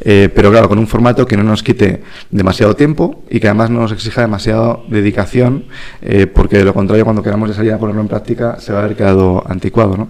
eh, 0.00 0.28
pero 0.34 0.50
claro, 0.50 0.68
con 0.68 0.78
un 0.78 0.86
formato 0.86 1.26
que 1.26 1.36
no 1.36 1.42
nos 1.42 1.62
quite 1.62 2.02
demasiado 2.30 2.74
tiempo 2.76 3.22
y 3.30 3.40
que 3.40 3.48
además 3.48 3.70
no 3.70 3.80
nos 3.80 3.92
exija 3.92 4.20
demasiado 4.22 4.84
dedicación, 4.88 5.64
eh, 6.02 6.26
porque 6.26 6.58
de 6.58 6.64
lo 6.64 6.74
contrario, 6.74 7.04
cuando 7.04 7.22
queramos 7.22 7.54
salir 7.54 7.72
a 7.72 7.78
ponerlo 7.78 8.00
en 8.02 8.08
práctica, 8.08 8.58
se 8.60 8.72
va 8.72 8.80
a 8.80 8.84
haber 8.84 8.96
quedado 8.96 9.42
anticuado, 9.46 9.96
¿no? 9.96 10.08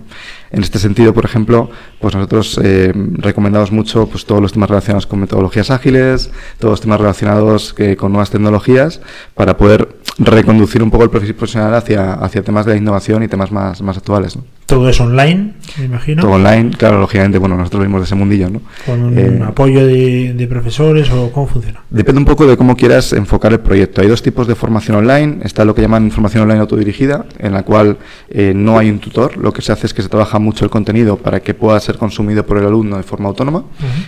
En 0.51 0.63
este 0.63 0.79
sentido, 0.79 1.13
por 1.13 1.25
ejemplo, 1.25 1.69
pues 2.01 2.15
nosotros 2.15 2.59
eh, 2.63 2.93
recomendamos 2.95 3.73
mucho 3.73 4.07
pues, 4.07 4.25
todos 4.27 4.41
los 4.41 4.53
temas 4.53 4.71
relacionados 4.71 5.07
con 5.07 5.19
metodologías 5.19 5.71
ágiles, 5.71 6.31
todos 6.59 6.73
los 6.73 6.81
temas 6.81 7.01
relacionados 7.01 7.75
que- 7.75 7.97
con 7.97 8.13
nuevas 8.13 8.31
tecnologías, 8.31 9.01
para 9.35 9.57
poder 9.57 9.89
reconducir 10.19 10.83
un 10.83 10.91
poco 10.91 11.05
el 11.05 11.11
perfil 11.11 11.35
profesional 11.35 11.75
hacia, 11.75 12.15
hacia 12.15 12.43
temas 12.43 12.65
de 12.67 12.73
la 12.73 12.79
innovación 12.79 13.23
y 13.23 13.29
temas 13.29 13.53
más, 13.53 13.83
más 13.83 13.97
actuales. 13.97 14.37
¿no? 14.37 14.45
Todo 14.67 14.89
es 14.89 15.01
online, 15.01 15.53
me 15.79 15.85
imagino. 15.85 16.23
Todo 16.23 16.33
online, 16.33 16.71
claro, 16.77 16.99
lógicamente, 16.99 17.39
bueno, 17.39 17.57
nosotros 17.57 17.83
venimos 17.83 18.01
de 18.01 18.05
ese 18.07 18.15
mundillo, 18.17 18.51
¿no? 18.51 18.63
Con 18.85 19.01
un 19.01 19.17
Eh, 19.17 19.41
apoyo 19.47 19.87
de, 19.87 20.35
de 20.35 20.47
profesores 20.49 21.09
o 21.13 21.31
cómo 21.31 21.47
funciona. 21.47 21.83
Depende 21.89 22.19
un 22.19 22.25
poco 22.25 22.47
de 22.47 22.57
cómo 22.57 22.75
quieras 22.77 23.13
enfocar 23.13 23.53
el 23.53 23.61
proyecto. 23.61 24.01
Hay 24.01 24.09
dos 24.09 24.23
tipos 24.23 24.49
de 24.49 24.57
formación 24.57 24.97
online. 24.97 25.39
Está 25.45 25.65
lo 25.65 25.73
que 25.73 25.83
llaman 25.83 26.11
formación 26.11 26.43
online 26.43 26.59
autodirigida, 26.61 27.27
en 27.39 27.53
la 27.53 27.63
cual 27.63 27.99
eh, 28.29 28.55
no 28.57 28.77
hay 28.77 28.91
un 28.91 28.99
tutor. 28.99 29.37
Lo 29.37 29.53
que 29.53 29.63
se 29.63 29.71
hace 29.71 29.87
es 29.87 29.95
que 29.95 30.03
se 30.03 30.09
trabaja 30.09 30.41
mucho 30.41 30.65
el 30.65 30.71
contenido 30.71 31.17
para 31.17 31.39
que 31.41 31.55
pueda 31.55 31.79
ser 31.79 31.97
consumido 31.97 32.45
por 32.45 32.59
el 32.59 32.67
alumno 32.67 32.97
de 32.97 33.05
forma 33.05 33.29
autónoma. 33.29 33.63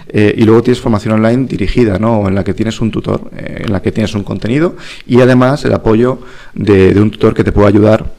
Eh, 0.09 0.35
y 0.37 0.43
luego 0.43 0.63
tienes 0.65 0.81
formación 0.81 1.15
online 1.15 1.47
dirigida, 1.47 2.01
¿no? 2.01 2.27
En 2.27 2.35
la 2.35 2.43
que 2.43 2.53
tienes 2.53 2.81
un 2.81 2.91
tutor, 2.91 3.31
eh, 3.37 3.63
en 3.65 3.73
la 3.73 3.81
que 3.81 3.93
tienes 3.93 4.13
un 4.17 4.25
contenido 4.25 4.75
y 5.07 5.21
además 5.21 5.65
el 5.65 5.73
apoyo 5.73 5.98
de, 6.55 6.95
de 6.95 7.01
un 7.01 7.11
tutor 7.11 7.35
que 7.35 7.45
te 7.45 7.53
pueda 7.53 7.69
ayudar 7.69 8.19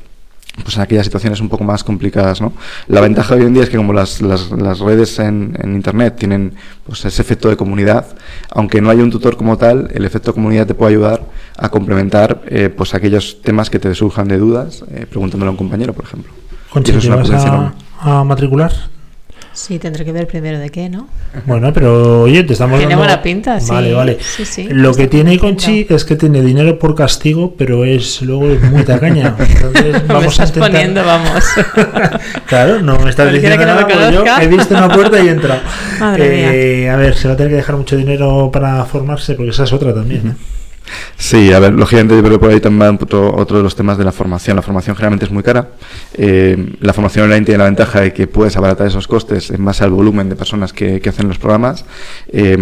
pues 0.63 0.75
en 0.75 0.81
aquellas 0.81 1.05
situaciones 1.05 1.39
un 1.39 1.49
poco 1.49 1.63
más 1.63 1.83
complicadas, 1.83 2.41
¿no? 2.41 2.53
La 2.87 3.01
ventaja 3.01 3.35
hoy 3.35 3.43
en 3.43 3.53
día 3.53 3.63
es 3.63 3.69
que 3.69 3.77
como 3.77 3.93
las, 3.93 4.21
las, 4.21 4.51
las 4.51 4.79
redes 4.79 5.17
en, 5.19 5.55
en 5.61 5.75
internet 5.75 6.15
tienen 6.17 6.53
pues 6.85 7.05
ese 7.05 7.21
efecto 7.21 7.49
de 7.49 7.57
comunidad, 7.57 8.05
aunque 8.51 8.81
no 8.81 8.89
haya 8.89 9.03
un 9.03 9.09
tutor 9.09 9.37
como 9.37 9.57
tal, 9.57 9.89
el 9.93 10.05
efecto 10.05 10.33
comunidad 10.33 10.67
te 10.67 10.73
puede 10.73 10.91
ayudar 10.91 11.25
a 11.57 11.69
complementar 11.69 12.41
eh, 12.47 12.69
pues 12.69 12.93
aquellos 12.93 13.41
temas 13.41 13.69
que 13.69 13.79
te 13.79 13.93
surjan 13.95 14.27
de 14.27 14.37
dudas, 14.37 14.83
eh, 14.91 15.05
preguntándole 15.09 15.47
a 15.49 15.51
un 15.51 15.57
compañero, 15.57 15.93
por 15.93 16.05
ejemplo. 16.05 16.31
Y 16.75 16.89
eso 16.89 16.97
es 16.97 17.03
¿te 17.03 17.07
una 17.07 17.15
vas 17.17 17.27
potencia 17.27 17.51
a, 17.51 17.55
enorme. 17.55 17.75
a 17.99 18.23
matricular? 18.23 18.73
Sí, 19.61 19.77
tendré 19.77 20.05
que 20.05 20.13
ver 20.13 20.25
primero 20.25 20.57
de 20.57 20.69
qué, 20.69 20.87
¿no? 20.87 21.09
Bueno, 21.45 21.73
pero 21.73 22.21
oye, 22.21 22.43
te 22.43 22.53
estamos 22.53 22.77
Tiene 22.79 22.93
dando- 22.95 23.03
buena 23.05 23.21
pinta, 23.21 23.59
sí. 23.59 23.69
Vale, 23.69 23.93
vale. 23.93 24.17
Sí, 24.21 24.45
sí, 24.45 24.67
Lo 24.69 24.93
que 24.93 25.07
tiene 25.07 25.37
buena 25.37 25.41
pinta. 25.57 25.65
Conchi 25.65 25.85
es 25.93 26.05
que 26.05 26.15
tiene 26.15 26.41
dinero 26.41 26.79
por 26.79 26.95
castigo, 26.95 27.53
pero 27.57 27.83
es 27.83 28.21
luego 28.21 28.47
es 28.49 28.61
muy 28.63 28.83
tacaña. 28.83 29.35
Entonces 29.37 29.93
Me 30.07 30.13
vamos 30.13 30.39
a 30.39 30.43
estás 30.45 30.49
intentar. 30.55 30.71
poniendo, 30.71 31.03
vamos. 31.05 31.43
Claro, 32.45 32.81
no 32.81 32.97
me 32.99 33.09
estás 33.09 33.31
diciendo 33.33 33.57
que 33.59 33.65
no 33.65 33.75
me 33.75 33.81
nada, 33.81 33.87
pues 33.93 34.11
yo 34.13 34.23
he 34.41 34.47
visto 34.47 34.73
una 34.75 34.87
puerta 34.89 35.21
y 35.21 35.27
he 35.27 35.31
entrado. 35.31 35.61
Madre 35.99 36.83
Eh, 36.85 36.89
A 36.89 36.95
ver, 36.95 37.15
se 37.15 37.27
va 37.27 37.33
a 37.33 37.37
tener 37.37 37.51
que 37.51 37.57
dejar 37.57 37.75
mucho 37.75 37.97
dinero 37.97 38.49
para 38.53 38.85
formarse, 38.85 39.33
porque 39.35 39.51
esa 39.51 39.65
es 39.65 39.73
otra 39.73 39.93
también. 39.93 40.27
¿eh? 40.29 40.33
Sí, 41.17 41.51
a 41.53 41.59
ver, 41.59 41.73
lógicamente 41.73 42.15
yo 42.15 42.21
creo 42.21 42.33
que 42.33 42.39
por 42.39 42.49
ahí 42.51 42.59
también 42.59 42.91
va 42.91 43.03
otro, 43.03 43.35
otro 43.35 43.57
de 43.57 43.63
los 43.63 43.75
temas 43.75 43.97
de 43.97 44.03
la 44.05 44.11
formación. 44.11 44.55
La 44.55 44.61
formación 44.61 44.95
generalmente 44.95 45.25
es 45.25 45.31
muy 45.31 45.43
cara. 45.43 45.69
Eh, 46.13 46.75
la 46.81 46.93
formación 46.93 47.25
online 47.25 47.45
tiene 47.45 47.57
la 47.59 47.65
ventaja 47.65 48.01
de 48.01 48.13
que 48.13 48.27
puedes 48.27 48.55
abaratar 48.57 48.87
esos 48.87 49.07
costes 49.07 49.49
en 49.51 49.63
base 49.63 49.83
al 49.83 49.91
volumen 49.91 50.29
de 50.29 50.35
personas 50.35 50.73
que, 50.73 50.99
que 51.01 51.09
hacen 51.09 51.27
los 51.27 51.37
programas. 51.37 51.85
Eh, 52.31 52.57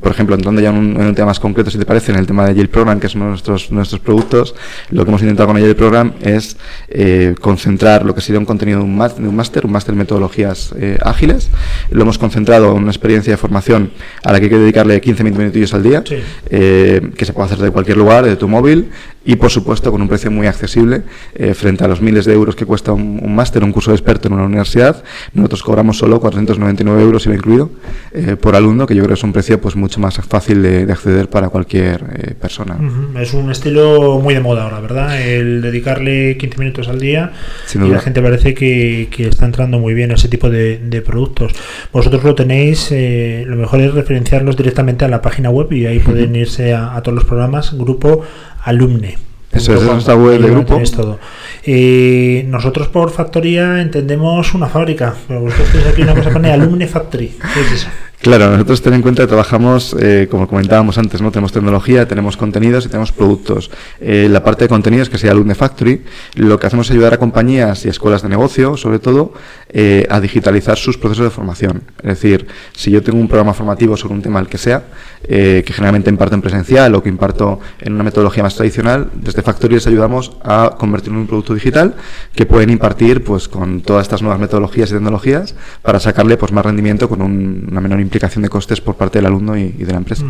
por 0.00 0.12
ejemplo, 0.12 0.34
entrando 0.34 0.60
ya 0.60 0.70
en 0.70 0.76
un, 0.76 0.96
en 0.96 1.06
un 1.06 1.14
tema 1.14 1.26
más 1.28 1.40
concreto, 1.40 1.70
si 1.70 1.78
te 1.78 1.86
parece, 1.86 2.12
en 2.12 2.18
el 2.18 2.26
tema 2.26 2.46
de 2.46 2.54
Yale 2.54 2.68
Program, 2.68 2.98
que 3.00 3.06
es 3.06 3.14
uno 3.14 3.24
de 3.26 3.30
nuestros, 3.30 3.70
nuestros 3.70 4.00
productos, 4.00 4.54
lo 4.90 5.04
que 5.04 5.10
hemos 5.10 5.22
intentado 5.22 5.46
con 5.48 5.56
el 5.56 5.62
Yale 5.62 5.74
Program 5.74 6.12
es 6.20 6.56
eh, 6.88 7.34
concentrar 7.40 8.04
lo 8.04 8.14
que 8.14 8.20
sería 8.20 8.38
un 8.38 8.46
contenido 8.46 8.78
de 8.78 8.84
un 8.84 8.96
má- 8.96 9.08
de 9.08 9.28
un 9.28 9.36
máster, 9.36 9.64
un 9.66 9.72
máster 9.72 9.92
en 9.92 9.98
metodologías 9.98 10.74
eh, 10.76 10.98
ágiles. 11.02 11.50
Lo 11.90 12.02
hemos 12.02 12.18
concentrado 12.18 12.72
en 12.76 12.82
una 12.82 12.90
experiencia 12.90 13.32
de 13.32 13.36
formación 13.36 13.90
a 14.24 14.32
la 14.32 14.38
que 14.38 14.44
hay 14.46 14.50
que 14.50 14.58
dedicarle 14.58 15.00
15-20 15.00 15.32
minutillos 15.36 15.74
al 15.74 15.82
día, 15.82 16.02
Sí. 16.06 16.16
eh, 16.50 17.10
que 17.16 17.24
se 17.24 17.32
puede 17.32 17.46
hacer 17.46 17.58
de 17.58 17.69
cualquier 17.72 17.96
lugar, 17.96 18.24
de 18.24 18.36
tu 18.36 18.48
móvil, 18.48 18.90
y 19.24 19.36
por 19.36 19.50
supuesto 19.50 19.90
con 19.90 20.00
un 20.00 20.08
precio 20.08 20.30
muy 20.30 20.46
accesible 20.46 21.02
eh, 21.34 21.52
frente 21.54 21.84
a 21.84 21.88
los 21.88 22.00
miles 22.00 22.24
de 22.24 22.32
euros 22.32 22.56
que 22.56 22.64
cuesta 22.64 22.92
un, 22.92 23.20
un 23.22 23.34
máster, 23.34 23.62
un 23.62 23.72
curso 23.72 23.90
de 23.90 23.96
experto 23.96 24.28
en 24.28 24.34
una 24.34 24.44
universidad. 24.44 25.02
Nosotros 25.34 25.62
cobramos 25.62 25.98
solo 25.98 26.20
499 26.20 27.02
euros, 27.02 27.26
IVA 27.26 27.34
incluido, 27.34 27.70
eh, 28.12 28.36
por 28.40 28.56
alumno, 28.56 28.86
que 28.86 28.94
yo 28.94 29.02
creo 29.02 29.14
que 29.14 29.18
es 29.18 29.24
un 29.24 29.32
precio 29.32 29.60
pues 29.60 29.76
mucho 29.76 30.00
más 30.00 30.16
fácil 30.16 30.62
de, 30.62 30.86
de 30.86 30.92
acceder 30.92 31.28
para 31.28 31.48
cualquier 31.50 32.02
eh, 32.14 32.34
persona. 32.34 32.78
Es 33.20 33.34
un 33.34 33.50
estilo 33.50 34.18
muy 34.20 34.34
de 34.34 34.40
moda 34.40 34.64
ahora, 34.64 34.80
¿verdad? 34.80 35.20
El 35.20 35.60
dedicarle 35.60 36.36
15 36.38 36.58
minutos 36.58 36.88
al 36.88 36.98
día 36.98 37.32
Sin 37.66 37.82
y 37.82 37.84
duda. 37.86 37.96
la 37.96 38.02
gente 38.02 38.22
parece 38.22 38.54
que, 38.54 39.08
que 39.10 39.28
está 39.28 39.44
entrando 39.44 39.78
muy 39.78 39.92
bien 39.94 40.10
a 40.12 40.14
ese 40.14 40.28
tipo 40.28 40.48
de, 40.48 40.78
de 40.78 41.02
productos. 41.02 41.52
Vosotros 41.92 42.24
lo 42.24 42.34
tenéis, 42.34 42.88
eh, 42.90 43.44
lo 43.46 43.56
mejor 43.56 43.80
es 43.80 43.92
referenciarlos 43.92 44.56
directamente 44.56 45.04
a 45.04 45.08
la 45.08 45.20
página 45.20 45.50
web 45.50 45.70
y 45.72 45.86
ahí 45.86 45.98
pueden 45.98 46.34
irse 46.36 46.72
a, 46.72 46.96
a 46.96 47.02
todos 47.02 47.14
los 47.14 47.24
programas, 47.24 47.76
grupo 47.76 48.22
alumne. 48.62 49.18
Eso 49.52 49.74
es, 49.74 49.82
nuestra 49.82 50.14
web 50.14 50.34
Ahí 50.34 50.42
de 50.42 50.48
lo 50.48 50.54
grupo. 50.54 50.80
todo. 50.94 51.18
Eh, 51.64 52.44
nosotros 52.46 52.88
por 52.88 53.10
factoría 53.10 53.80
entendemos 53.80 54.54
una 54.54 54.68
fábrica, 54.68 55.14
pero 55.26 55.40
vosotros 55.40 55.70
tenéis 55.72 55.88
aquí 55.88 56.02
una 56.02 56.14
cosa 56.14 56.28
que 56.28 56.34
pone 56.34 56.52
Alumne 56.52 56.86
Factory. 56.86 57.36
¿Qué 57.54 57.60
es 57.60 57.72
eso? 57.72 57.88
Claro, 58.22 58.50
nosotros 58.50 58.82
ten 58.82 58.92
en 58.92 59.00
cuenta 59.00 59.22
que 59.22 59.28
trabajamos, 59.28 59.96
eh, 59.98 60.28
como 60.30 60.46
comentábamos 60.46 60.98
antes, 60.98 61.22
no 61.22 61.30
tenemos 61.30 61.52
tecnología, 61.52 62.06
tenemos 62.06 62.36
contenidos 62.36 62.84
y 62.84 62.88
tenemos 62.90 63.12
productos. 63.12 63.70
Eh, 63.98 64.28
la 64.30 64.44
parte 64.44 64.64
de 64.64 64.68
contenidos, 64.68 65.08
que 65.08 65.16
sería 65.16 65.32
Alumne 65.32 65.54
Factory, 65.54 66.02
lo 66.34 66.60
que 66.60 66.66
hacemos 66.66 66.88
es 66.88 66.90
ayudar 66.92 67.14
a 67.14 67.16
compañías 67.16 67.86
y 67.86 67.88
escuelas 67.88 68.20
de 68.20 68.28
negocio, 68.28 68.76
sobre 68.76 68.98
todo, 68.98 69.32
eh, 69.70 70.06
a 70.10 70.20
digitalizar 70.20 70.76
sus 70.76 70.98
procesos 70.98 71.24
de 71.24 71.30
formación. 71.30 71.82
Es 72.02 72.20
decir, 72.20 72.46
si 72.76 72.90
yo 72.90 73.02
tengo 73.02 73.18
un 73.18 73.26
programa 73.26 73.54
formativo 73.54 73.96
sobre 73.96 74.12
un 74.12 74.20
tema 74.20 74.38
el 74.38 74.48
que 74.48 74.58
sea, 74.58 74.84
que 75.22 75.64
generalmente 75.66 76.08
imparto 76.10 76.34
en 76.34 76.40
presencial 76.42 76.94
o 76.94 77.02
que 77.02 77.08
imparto 77.10 77.60
en 77.80 77.92
una 77.92 78.02
metodología 78.02 78.42
más 78.42 78.54
tradicional, 78.54 79.10
desde 79.14 79.42
Factory 79.42 79.74
les 79.74 79.86
ayudamos 79.86 80.32
a 80.42 80.76
convertirlo 80.78 81.16
en 81.16 81.20
un 81.22 81.26
producto 81.26 81.54
digital 81.54 81.94
que 82.34 82.46
pueden 82.46 82.70
impartir 82.70 83.22
pues 83.22 83.46
con 83.46 83.82
todas 83.82 84.02
estas 84.02 84.22
nuevas 84.22 84.40
metodologías 84.40 84.90
y 84.90 84.94
tecnologías 84.94 85.54
para 85.82 86.00
sacarle 86.00 86.36
pues 86.38 86.52
más 86.52 86.64
rendimiento 86.64 87.08
con 87.08 87.20
un- 87.22 87.68
una 87.70 87.80
menor 87.82 88.00
implicación 88.10 88.42
de 88.42 88.48
costes 88.48 88.80
por 88.80 88.96
parte 88.96 89.18
del 89.18 89.26
alumno 89.26 89.56
y, 89.56 89.62
y 89.78 89.84
de 89.84 89.92
la 89.92 89.98
empresa. 89.98 90.24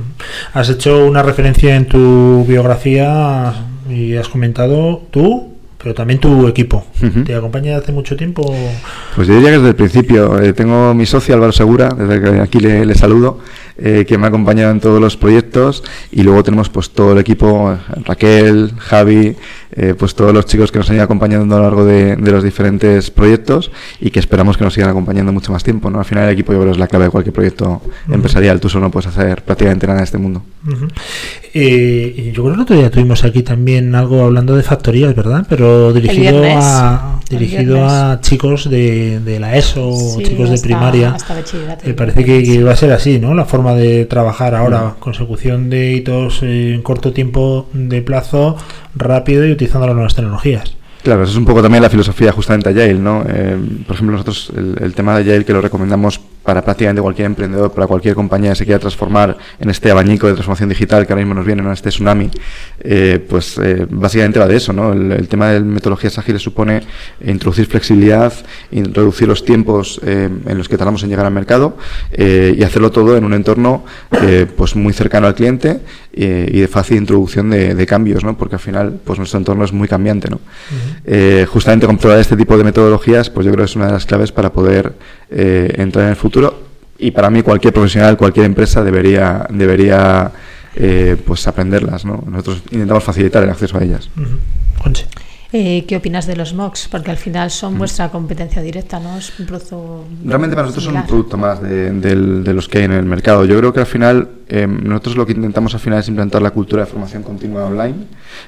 Has 0.53 0.69
hecho 0.69 1.07
una 1.07 1.23
referencia 1.23 1.75
en 1.75 1.87
tu 1.87 2.45
biografía 2.47 3.55
y 3.89 4.17
has 4.17 4.29
comentado 4.29 5.03
tú, 5.11 5.55
pero 5.83 5.95
también 5.95 6.21
tu 6.21 6.47
equipo. 6.47 6.85
¿Te 7.25 7.35
acompaña 7.35 7.79
hace 7.79 7.91
mucho 7.91 8.15
tiempo? 8.15 8.43
Pues 9.17 9.27
yo 9.27 9.35
diría 9.35 9.49
que 9.53 9.57
desde 9.57 9.69
el 9.71 9.75
principio. 9.77 10.39
eh, 10.39 10.53
tengo 10.53 10.93
mi 10.93 11.07
socio 11.07 11.35
Álvaro 11.35 11.53
Segura, 11.53 11.89
desde 11.89 12.21
que 12.21 12.41
aquí 12.41 12.61
le, 12.61 12.85
le 12.85 12.95
saludo, 12.95 13.39
eh, 13.79 14.05
que 14.07 14.19
me 14.19 14.27
ha 14.27 14.29
acompañado 14.29 14.73
en 14.73 14.81
todos 14.81 15.01
los 15.01 15.17
proyectos. 15.17 15.83
Y 16.13 16.23
luego 16.23 16.43
tenemos 16.45 16.69
pues 16.69 16.91
todo 16.91 17.13
el 17.13 17.19
equipo, 17.19 17.73
eh, 17.73 17.77
Raquel, 18.05 18.73
Javi, 18.77 19.35
eh, 19.73 19.95
pues 19.99 20.15
todos 20.15 20.33
los 20.35 20.47
chicos 20.47 20.73
que 20.73 20.79
nos 20.79 20.89
han 20.91 20.97
ido 20.97 21.05
acompañando 21.05 21.55
a 21.55 21.59
lo 21.59 21.65
largo 21.65 21.85
de, 21.85 22.17
de 22.17 22.31
los 22.31 22.43
diferentes 22.43 23.11
proyectos 23.11 23.71
y 24.01 24.11
que 24.11 24.19
esperamos 24.21 24.57
que 24.57 24.65
nos 24.65 24.75
sigan 24.75 24.91
acompañando 24.91 25.33
mucho 25.33 25.53
más 25.53 25.63
tiempo. 25.65 25.91
¿no? 25.91 25.99
Al 25.99 26.05
final 26.05 26.25
el 26.25 26.31
equipo 26.35 26.53
yo 26.53 26.61
creo 26.61 26.73
es 26.73 26.79
la 26.79 26.87
clave 26.89 27.07
de 27.07 27.11
cualquier 27.11 27.33
proyecto 27.35 27.81
empresarial. 28.11 28.61
Tú 28.61 28.69
solo 28.69 28.87
no 28.87 28.91
puedes 28.91 29.07
hacer 29.09 29.43
prácticamente 29.43 29.87
nada 29.87 30.01
en 30.01 30.05
este 30.05 30.19
mundo. 30.19 30.43
Eh, 31.53 32.33
yo 32.35 32.43
creo 32.43 32.55
que 32.55 32.55
el 32.57 32.61
otro 32.63 32.77
día 32.77 32.91
tuvimos 32.91 33.25
aquí 33.25 33.43
también 33.43 33.95
algo 33.95 34.23
hablando 34.25 34.57
de 34.57 34.63
factorías, 34.63 35.15
¿verdad? 35.15 35.45
Pero 35.49 35.93
dirigido 35.93 36.43
a 36.47 37.21
dirigido 37.29 37.85
a 37.89 38.21
chicos 38.21 38.69
de, 38.69 39.21
de 39.21 39.39
la 39.41 39.57
ESO, 39.57 39.93
Sí, 40.17 40.25
chicos 40.25 40.51
de 40.51 40.59
primaria. 40.59 41.13
hasta. 41.15 41.37
Me 41.87 41.95
parece 41.95 42.25
que, 42.25 42.43
que 42.43 42.63
va 42.65 42.73
a 42.73 42.77
ser 42.77 42.93
así, 42.93 43.19
¿no? 43.19 43.35
La 43.35 43.45
forma 43.45 43.75
de 43.75 44.05
trabajar 44.05 44.55
ahora, 44.55 44.95
consecución 44.99 45.71
de 45.71 45.93
hitos 45.93 46.43
eh, 46.43 46.75
en 46.75 46.83
corto 46.83 47.13
tiempo 47.13 47.69
de 47.73 48.03
plazo, 48.03 48.57
rápido 48.95 49.47
y 49.47 49.53
utilizando 49.53 49.87
las 49.87 49.95
nuevas 49.95 50.15
tecnologías. 50.15 50.77
Claro, 51.03 51.23
eso 51.23 51.33
es 51.33 51.39
un 51.39 51.47
poco 51.47 51.63
también 51.63 51.83
la 51.83 51.91
filosofía 51.91 52.31
justamente 52.33 52.69
Agile, 52.69 52.95
¿no? 52.95 53.25
Eh, 53.27 53.57
por 53.87 53.95
ejemplo, 53.95 54.13
nosotros 54.13 54.53
el, 54.55 54.93
tema 54.95 55.15
de 55.15 55.23
Agile 55.23 55.45
que 55.45 55.53
lo 55.53 55.63
recomendamos 55.63 56.21
para 56.51 56.65
prácticamente 56.65 57.01
cualquier 57.01 57.27
emprendedor, 57.27 57.71
para 57.71 57.87
cualquier 57.87 58.17
compañía 58.17 58.51
que 58.51 58.57
se 58.57 58.65
quiera 58.65 58.81
transformar 58.81 59.39
en 59.61 59.71
este 59.71 59.89
abanico 59.89 60.27
de 60.27 60.33
transformación 60.33 60.69
digital 60.69 61.07
que 61.07 61.13
ahora 61.13 61.25
mismo 61.25 61.33
nos 61.33 61.47
viene, 61.47 61.63
¿no? 61.63 61.73
Este 61.73 61.91
tsunami, 61.91 62.29
eh, 62.81 63.25
pues 63.29 63.57
eh, 63.59 63.87
básicamente 63.89 64.41
va 64.41 64.49
de 64.49 64.57
eso, 64.57 64.73
¿no? 64.73 64.93
El, 64.93 65.13
el 65.13 65.29
tema 65.29 65.51
de 65.51 65.61
metodologías 65.61 66.19
ágiles 66.19 66.43
supone 66.43 66.81
introducir 67.25 67.67
flexibilidad, 67.67 68.33
reducir 68.73 69.29
los 69.29 69.45
tiempos 69.45 70.01
eh, 70.05 70.29
en 70.45 70.59
los 70.59 70.69
que 70.69 70.77
tardamos 70.77 71.05
en 71.05 71.11
llegar 71.11 71.27
al 71.27 71.33
mercado 71.33 71.77
y 72.19 72.63
hacerlo 72.65 72.91
todo 72.91 73.17
en 73.17 73.25
un 73.25 73.35
entorno 73.35 73.85
pues 74.57 74.75
muy 74.75 74.93
cercano 74.93 75.29
al 75.29 75.37
cliente 75.37 75.81
y 76.13 76.61
de 76.61 76.69
fácil 76.69 76.97
introducción 76.97 77.51
de, 77.51 77.77
de 77.77 77.87
cambios, 77.87 78.25
¿no? 78.25 78.37
Porque 78.37 78.57
al 78.57 78.61
final 78.61 78.99
pues 79.05 79.21
nuestro 79.21 79.39
entorno 79.39 79.65
es 79.65 79.73
muy 79.73 79.87
cambiante, 79.87 80.29
¿no? 80.29 80.41
Eh, 81.05 81.47
justamente 81.49 81.87
comprobar 81.87 82.19
este 82.19 82.37
tipo 82.37 82.57
de 82.59 82.65
metodologías, 82.65 83.31
pues 83.31 83.47
yo 83.47 83.53
creo 83.53 83.65
que 83.65 83.71
es 83.71 83.77
una 83.77 83.87
de 83.87 83.93
las 83.93 84.07
claves 84.07 84.33
para 84.33 84.53
poder 84.53 84.95
entrar 85.31 86.07
en 86.07 86.11
el 86.11 86.17
futuro. 86.17 86.40
Y 86.99 87.11
para 87.13 87.31
mí 87.31 87.43
cualquier 87.43 87.73
profesional, 87.73 88.17
cualquier 88.17 88.47
empresa 88.47 88.85
debería, 88.85 89.47
debería 89.51 90.31
eh, 90.75 91.17
pues 91.25 91.47
aprenderlas, 91.47 92.05
¿no? 92.05 92.23
Nosotros 92.27 92.63
intentamos 92.71 93.03
facilitar 93.03 93.43
el 93.43 93.51
acceso 93.51 93.79
a 93.79 93.83
ellas. 93.83 94.11
Eh, 95.53 95.85
¿Qué 95.87 95.97
opinas 95.97 96.27
de 96.27 96.37
los 96.37 96.55
MOOCs? 96.55 96.87
Porque 96.89 97.11
al 97.11 97.17
final 97.17 97.51
son 97.51 97.77
vuestra 97.77 98.09
competencia 98.09 98.63
directa, 98.63 99.01
¿no? 99.01 99.19
Es 99.19 99.37
un 99.41 99.47
producto. 99.47 100.05
Realmente 100.25 100.55
para 100.55 100.67
nosotros 100.67 100.85
son 100.85 100.95
un 100.95 101.01
similar. 101.03 101.09
producto 101.09 101.37
más 101.37 101.61
de 101.61 102.55
los 102.55 102.69
que 102.69 102.79
hay 102.79 102.85
en 102.85 102.93
el 102.93 103.05
mercado. 103.05 103.45
Yo 103.45 103.59
creo 103.59 103.73
que 103.73 103.81
al 103.81 103.87
final, 103.87 104.29
eh, 104.49 104.69
nosotros 104.69 105.17
lo 105.17 105.27
que 105.27 105.33
intentamos 105.33 105.75
al 105.75 105.81
final 105.81 105.99
es 105.99 106.09
implantar 106.09 106.41
la 106.41 106.53
cultura 106.53 106.85
de 106.85 106.91
formación 106.91 107.25
continua 107.25 107.65
online, 107.65 107.95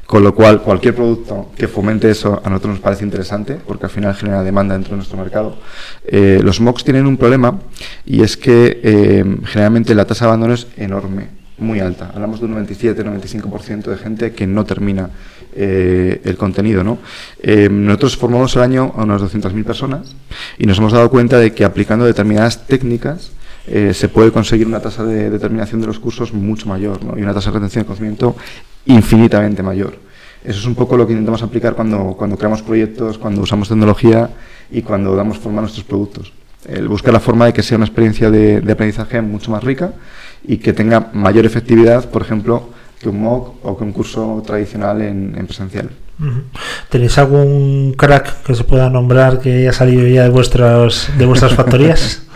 con 0.07 0.23
lo 0.23 0.33
cual 0.33 0.63
cualquier 0.63 0.95
producto 0.95 1.51
que 1.57 1.67
fomente 1.67 2.09
eso 2.09 2.41
a 2.45 2.49
nosotros 2.49 2.75
nos 2.75 2.81
parece 2.81 3.05
interesante, 3.05 3.59
porque 3.67 3.87
al 3.87 3.91
final 3.91 4.15
genera 4.15 4.45
demanda 4.45 4.75
dentro 4.75 4.93
de 4.93 4.99
nuestro 4.99 5.19
mercado. 5.19 5.57
Eh, 6.05 6.41
los 6.45 6.61
MOOCs 6.61 6.85
tienen 6.85 7.07
un 7.07 7.17
problema 7.17 7.59
y 8.07 8.23
es 8.23 8.37
que 8.37 8.81
eh, 8.83 9.25
generalmente 9.47 9.95
la 9.97 10.05
tasa 10.05 10.27
de 10.27 10.29
abandono 10.29 10.55
es 10.55 10.69
enorme 10.77 11.43
muy 11.59 11.81
alta. 11.81 12.11
Hablamos 12.15 12.41
de 12.41 12.47
un 12.47 12.67
97-95% 12.67 13.85
de 13.85 13.97
gente 13.97 14.33
que 14.33 14.47
no 14.47 14.65
termina 14.65 15.11
eh, 15.55 16.21
el 16.25 16.37
contenido. 16.37 16.83
¿no? 16.83 16.99
Eh, 17.41 17.69
nosotros 17.71 18.17
formamos 18.17 18.57
al 18.57 18.63
año 18.63 18.93
a 18.97 19.03
unas 19.03 19.23
200.000 19.23 19.65
personas 19.65 20.15
y 20.59 20.67
nos 20.67 20.79
hemos 20.79 20.93
dado 20.93 21.11
cuenta 21.11 21.39
de 21.39 21.53
que 21.53 21.65
aplicando 21.65 22.05
determinadas 22.05 22.67
técnicas 22.67 23.33
eh, 23.67 23.93
se 23.95 24.09
puede 24.09 24.33
conseguir 24.33 24.67
una 24.67 24.81
tasa 24.81 25.05
de 25.05 25.31
determinación 25.31 25.81
de 25.81 25.87
los 25.87 25.99
cursos 25.99 26.33
mucho 26.33 26.67
mayor 26.67 27.05
¿no? 27.05 27.19
y 27.19 27.23
una 27.23 27.35
tasa 27.35 27.51
de 27.51 27.59
retención 27.59 27.83
de 27.83 27.87
conocimiento 27.87 28.37
infinitamente 28.87 29.63
mayor. 29.63 29.99
Eso 30.43 30.59
es 30.59 30.67
un 30.67 30.75
poco 30.75 30.97
lo 30.97 31.07
que 31.07 31.13
intentamos 31.13 31.43
aplicar 31.43 31.75
cuando, 31.75 32.15
cuando 32.19 32.37
creamos 32.37 32.63
proyectos, 32.63 33.19
cuando 33.19 33.43
usamos 33.43 33.69
tecnología 33.69 34.31
y 34.71 34.83
cuando 34.83 35.15
damos 35.15 35.39
forma 35.39 35.59
a 35.59 35.63
nuestros 35.63 35.85
productos. 35.85 36.33
El 36.67 36.89
buscar 36.89 37.13
la 37.13 37.21
forma 37.21 37.47
de 37.47 37.53
que 37.53 37.63
sea 37.63 37.77
una 37.77 37.87
experiencia 37.87 38.31
de, 38.31 38.61
de 38.61 38.73
aprendizaje 38.73 39.21
mucho 39.21 39.51
más 39.51 39.63
rica 39.63 39.93
y 40.45 40.57
que 40.57 40.73
tenga 40.73 41.11
mayor 41.13 41.47
efectividad, 41.47 42.11
por 42.11 42.23
ejemplo, 42.23 42.71
que 43.03 43.09
un 43.09 43.21
MOOC 43.21 43.65
o 43.65 43.77
que 43.77 43.85
un 43.85 43.93
curso 43.93 44.43
tradicional 44.47 45.03
en, 45.03 45.35
en 45.37 45.47
presencial. 45.47 45.91
¿Tenéis 46.89 47.19
algún 47.19 47.95
crack 47.99 48.45
que 48.45 48.55
se 48.55 48.63
pueda 48.63 48.89
nombrar 48.89 49.41
que 49.41 49.59
haya 49.59 49.73
salido 49.73 50.07
ya 50.07 50.23
de 50.23 50.29
vuestras 50.31 51.11
de 51.19 51.27
vuestras 51.27 51.55
factorías? 51.55 52.23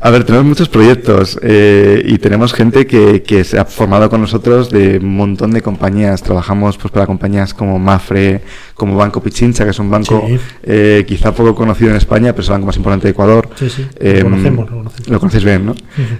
A 0.00 0.10
ver, 0.10 0.24
tenemos 0.24 0.46
muchos 0.46 0.68
proyectos 0.68 1.38
eh, 1.42 2.02
y 2.04 2.18
tenemos 2.18 2.52
gente 2.52 2.86
que, 2.86 3.22
que 3.22 3.44
se 3.44 3.58
ha 3.58 3.64
formado 3.64 4.08
con 4.10 4.20
nosotros 4.20 4.70
de 4.70 4.98
un 4.98 5.16
montón 5.16 5.50
de 5.52 5.62
compañías. 5.62 6.22
Trabajamos 6.22 6.76
pues 6.78 6.90
para 6.92 7.06
compañías 7.06 7.54
como 7.54 7.78
Mafre, 7.78 8.40
como 8.74 8.96
Banco 8.96 9.22
Pichincha, 9.22 9.64
que 9.64 9.70
es 9.70 9.78
un 9.78 9.90
banco 9.90 10.24
Sí. 10.26 10.38
eh, 10.64 11.04
quizá 11.06 11.32
poco 11.34 11.54
conocido 11.54 11.90
en 11.90 11.96
España, 11.96 12.32
pero 12.32 12.42
es 12.42 12.48
el 12.48 12.52
banco 12.54 12.66
más 12.66 12.76
importante 12.76 13.06
de 13.06 13.10
Ecuador. 13.12 13.48
Sí, 13.56 13.68
sí, 13.70 13.82
lo 13.82 13.88
Eh, 14.10 14.22
conocemos, 14.22 14.70
lo 14.70 14.76
conocemos. 14.78 15.08
Lo 15.08 15.20
conocéis 15.20 15.44
bien, 15.44 15.66
¿no? 15.66 15.74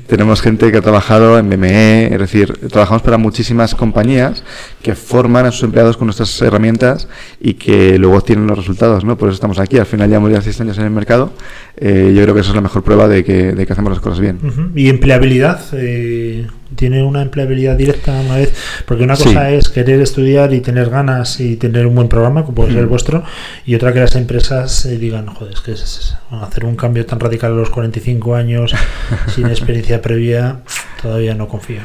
Tenemos 0.07 0.41
gente 0.41 0.71
que 0.71 0.79
ha 0.79 0.83
trabajado 0.83 1.39
en 1.39 1.49
BME, 1.51 2.13
es 2.13 2.19
decir, 2.19 2.53
trabajamos 2.71 3.03
para 3.03 3.19
muchísimas 3.19 3.75
compañías 3.75 4.43
que 4.83 4.95
forman 4.95 5.47
a 5.47 5.51
sus 5.53 5.65
empleados 5.65 5.97
con 5.97 6.07
nuestras 6.07 6.41
herramientas 6.43 7.09
y 7.41 7.55
que 7.55 7.99
luego 7.99 8.21
tienen 8.23 8.47
los 8.47 8.59
resultados, 8.59 9.05
¿no? 9.05 9.17
Por 9.17 9.29
eso 9.29 9.35
estamos 9.35 9.59
aquí. 9.59 9.79
Al 9.79 9.87
final 9.87 10.09
llevamos 10.09 10.31
ya 10.33 10.41
seis 10.43 10.61
años 10.61 10.79
en 10.79 10.85
el 10.85 10.91
mercado. 10.91 11.33
Eh, 11.77 12.13
yo 12.15 12.23
creo 12.23 12.35
que 12.35 12.41
eso 12.43 12.51
es 12.51 12.55
la 12.57 12.61
mejor 12.61 12.83
prueba 12.83 13.09
de 13.09 13.25
que, 13.25 13.53
de 13.53 13.62
que 13.67 13.73
hacemos 13.73 13.91
las 13.93 14.01
cosas 14.01 14.21
bien. 14.21 14.39
Y 14.75 14.89
empleabilidad, 14.89 15.61
eh, 15.73 16.47
¿tiene 16.77 17.03
una 17.03 17.23
empleabilidad 17.23 17.77
directa 17.77 18.13
una 18.13 18.37
vez? 18.37 18.53
Porque 18.87 19.05
una 19.05 19.17
Sí. 19.17 19.25
cosa 19.25 19.51
es 19.51 19.69
querer 19.69 20.01
estudiar 20.01 20.53
y 20.55 20.61
tener 20.61 20.91
ganas 20.91 21.41
y 21.41 21.57
tener 21.57 21.87
un 21.87 21.95
buen 21.95 22.09
programa, 22.09 22.43
como 22.43 22.55
puede 22.55 22.71
ser 22.73 22.81
el 22.81 22.87
vuestro, 22.87 23.23
y 23.67 23.75
otra 23.75 23.93
que 23.93 24.01
las 24.01 24.15
empresas 24.17 24.85
eh, 24.87 24.99
digan, 24.99 25.27
joder, 25.27 25.55
es 25.55 25.61
que 25.61 25.73
es- 25.73 25.83
es- 25.83 26.17
hacer 26.43 26.65
un 26.65 26.77
cambio 26.77 27.05
tan 27.07 27.21
radical 27.21 27.53
a 27.53 27.55
los 27.57 27.71
45 27.71 28.35
años 28.35 28.75
sin 29.35 29.47
experiencia 29.47 30.01
previa, 30.03 30.59
todavía 31.01 31.35
no 31.35 31.49
confío. 31.49 31.81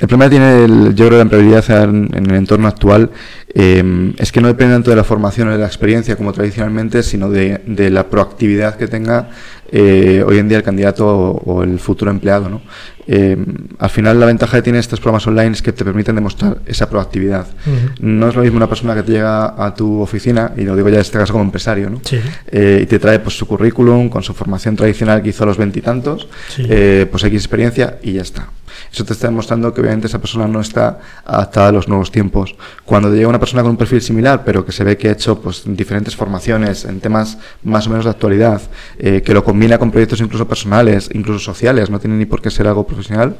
El 0.00 0.06
problema 0.06 0.26
que 0.26 0.36
tiene, 0.36 0.64
el, 0.64 0.94
yo 0.94 1.06
creo, 1.06 1.16
la 1.16 1.22
empleabilidad 1.22 1.82
en, 1.82 2.10
en 2.14 2.26
el 2.30 2.36
entorno 2.36 2.68
actual 2.68 3.10
eh, 3.54 4.12
es 4.18 4.30
que 4.30 4.40
no 4.42 4.46
depende 4.48 4.74
tanto 4.74 4.90
de 4.90 4.96
la 4.96 5.02
formación 5.02 5.48
o 5.48 5.52
de 5.52 5.58
la 5.58 5.66
experiencia 5.66 6.14
como 6.14 6.32
tradicionalmente, 6.34 7.02
sino 7.02 7.30
de, 7.30 7.62
de 7.66 7.88
la 7.90 8.04
proactividad 8.08 8.76
que 8.76 8.86
tenga 8.86 9.30
eh, 9.70 10.24
hoy 10.26 10.38
en 10.38 10.48
día 10.48 10.58
el 10.58 10.64
candidato 10.64 11.06
o, 11.06 11.54
o 11.54 11.62
el 11.62 11.78
futuro 11.78 12.10
empleado. 12.10 12.48
¿no? 12.48 12.60
Eh, 13.06 13.36
al 13.78 13.88
final, 13.90 14.20
la 14.20 14.26
ventaja 14.26 14.58
que 14.58 14.62
tienen 14.62 14.80
estos 14.80 15.00
programas 15.00 15.26
online 15.26 15.52
es 15.52 15.62
que 15.62 15.72
te 15.72 15.84
permiten 15.84 16.14
demostrar 16.14 16.58
esa 16.66 16.90
proactividad. 16.90 17.46
Ujú. 17.66 18.06
No 18.06 18.28
es 18.28 18.34
lo 18.36 18.42
mismo 18.42 18.58
una 18.58 18.68
persona 18.68 18.94
que 18.94 19.02
te 19.02 19.12
llega 19.12 19.64
a 19.64 19.74
tu 19.74 20.00
oficina, 20.00 20.52
y 20.56 20.62
lo 20.62 20.76
digo 20.76 20.88
ya 20.90 20.96
en 20.96 21.00
este 21.00 21.18
caso 21.18 21.32
como 21.32 21.44
empresario, 21.44 21.88
¿no? 21.88 22.00
Sí. 22.04 22.20
Eh, 22.48 22.80
y 22.82 22.86
te 22.86 22.98
trae 22.98 23.18
pues, 23.20 23.36
su 23.38 23.46
currículum 23.46 24.10
con 24.10 24.22
su 24.22 24.34
formación 24.34 24.76
tradicional 24.76 25.22
que 25.22 25.30
hizo 25.30 25.44
a 25.44 25.46
los 25.46 25.56
veintitantos, 25.56 26.28
Sí. 26.48 26.66
eh, 26.68 27.06
pues 27.10 27.24
X 27.24 27.34
experiencia 27.40 27.98
y 28.02 28.12
ya 28.12 28.22
está. 28.22 28.48
Eso 28.92 29.04
te 29.04 29.12
está 29.12 29.26
demostrando 29.26 29.72
que 29.74 29.80
obviamente 29.80 30.06
esa 30.06 30.20
persona 30.20 30.46
no 30.46 30.60
está 30.60 30.98
adaptada 31.24 31.68
a 31.68 31.72
los 31.72 31.88
nuevos 31.88 32.12
tiempos. 32.12 32.54
Cuando 32.84 33.10
te 33.10 33.16
llega 33.16 33.28
una 33.28 33.40
persona 33.40 33.62
con 33.62 33.72
un 33.72 33.76
perfil 33.76 34.00
similar, 34.00 34.44
pero 34.44 34.64
que 34.64 34.70
se 34.72 34.84
ve 34.84 34.96
que 34.96 35.08
ha 35.08 35.12
hecho 35.12 35.40
pues, 35.40 35.62
diferentes 35.66 36.14
formaciones 36.14 36.84
en 36.84 37.00
temas 37.00 37.38
más 37.64 37.86
o 37.86 37.90
menos 37.90 38.04
de 38.04 38.10
actualidad, 38.10 38.60
eh, 38.98 39.22
que 39.24 39.34
lo 39.34 39.42
combina 39.58 39.76
con 39.76 39.90
proyectos 39.90 40.20
incluso 40.20 40.46
personales, 40.46 41.10
incluso 41.12 41.40
sociales, 41.40 41.90
no 41.90 41.98
tiene 41.98 42.14
ni 42.14 42.26
por 42.26 42.40
qué 42.40 42.48
ser 42.48 42.68
algo 42.68 42.86
profesional, 42.86 43.34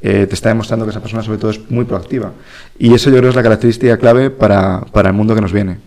eh, 0.00 0.24
te 0.28 0.34
está 0.34 0.48
demostrando 0.50 0.84
que 0.86 0.92
esa 0.92 1.00
persona 1.00 1.20
sobre 1.24 1.38
todo 1.38 1.50
es 1.50 1.68
muy 1.68 1.84
proactiva. 1.84 2.30
Y 2.78 2.94
eso 2.94 3.10
yo 3.10 3.16
creo 3.16 3.30
es 3.30 3.34
la 3.34 3.42
característica 3.42 3.96
clave 3.96 4.30
para, 4.30 4.82
para 4.92 5.08
el 5.08 5.16
mundo 5.16 5.34
que 5.34 5.40
nos 5.40 5.52
viene. 5.52 5.78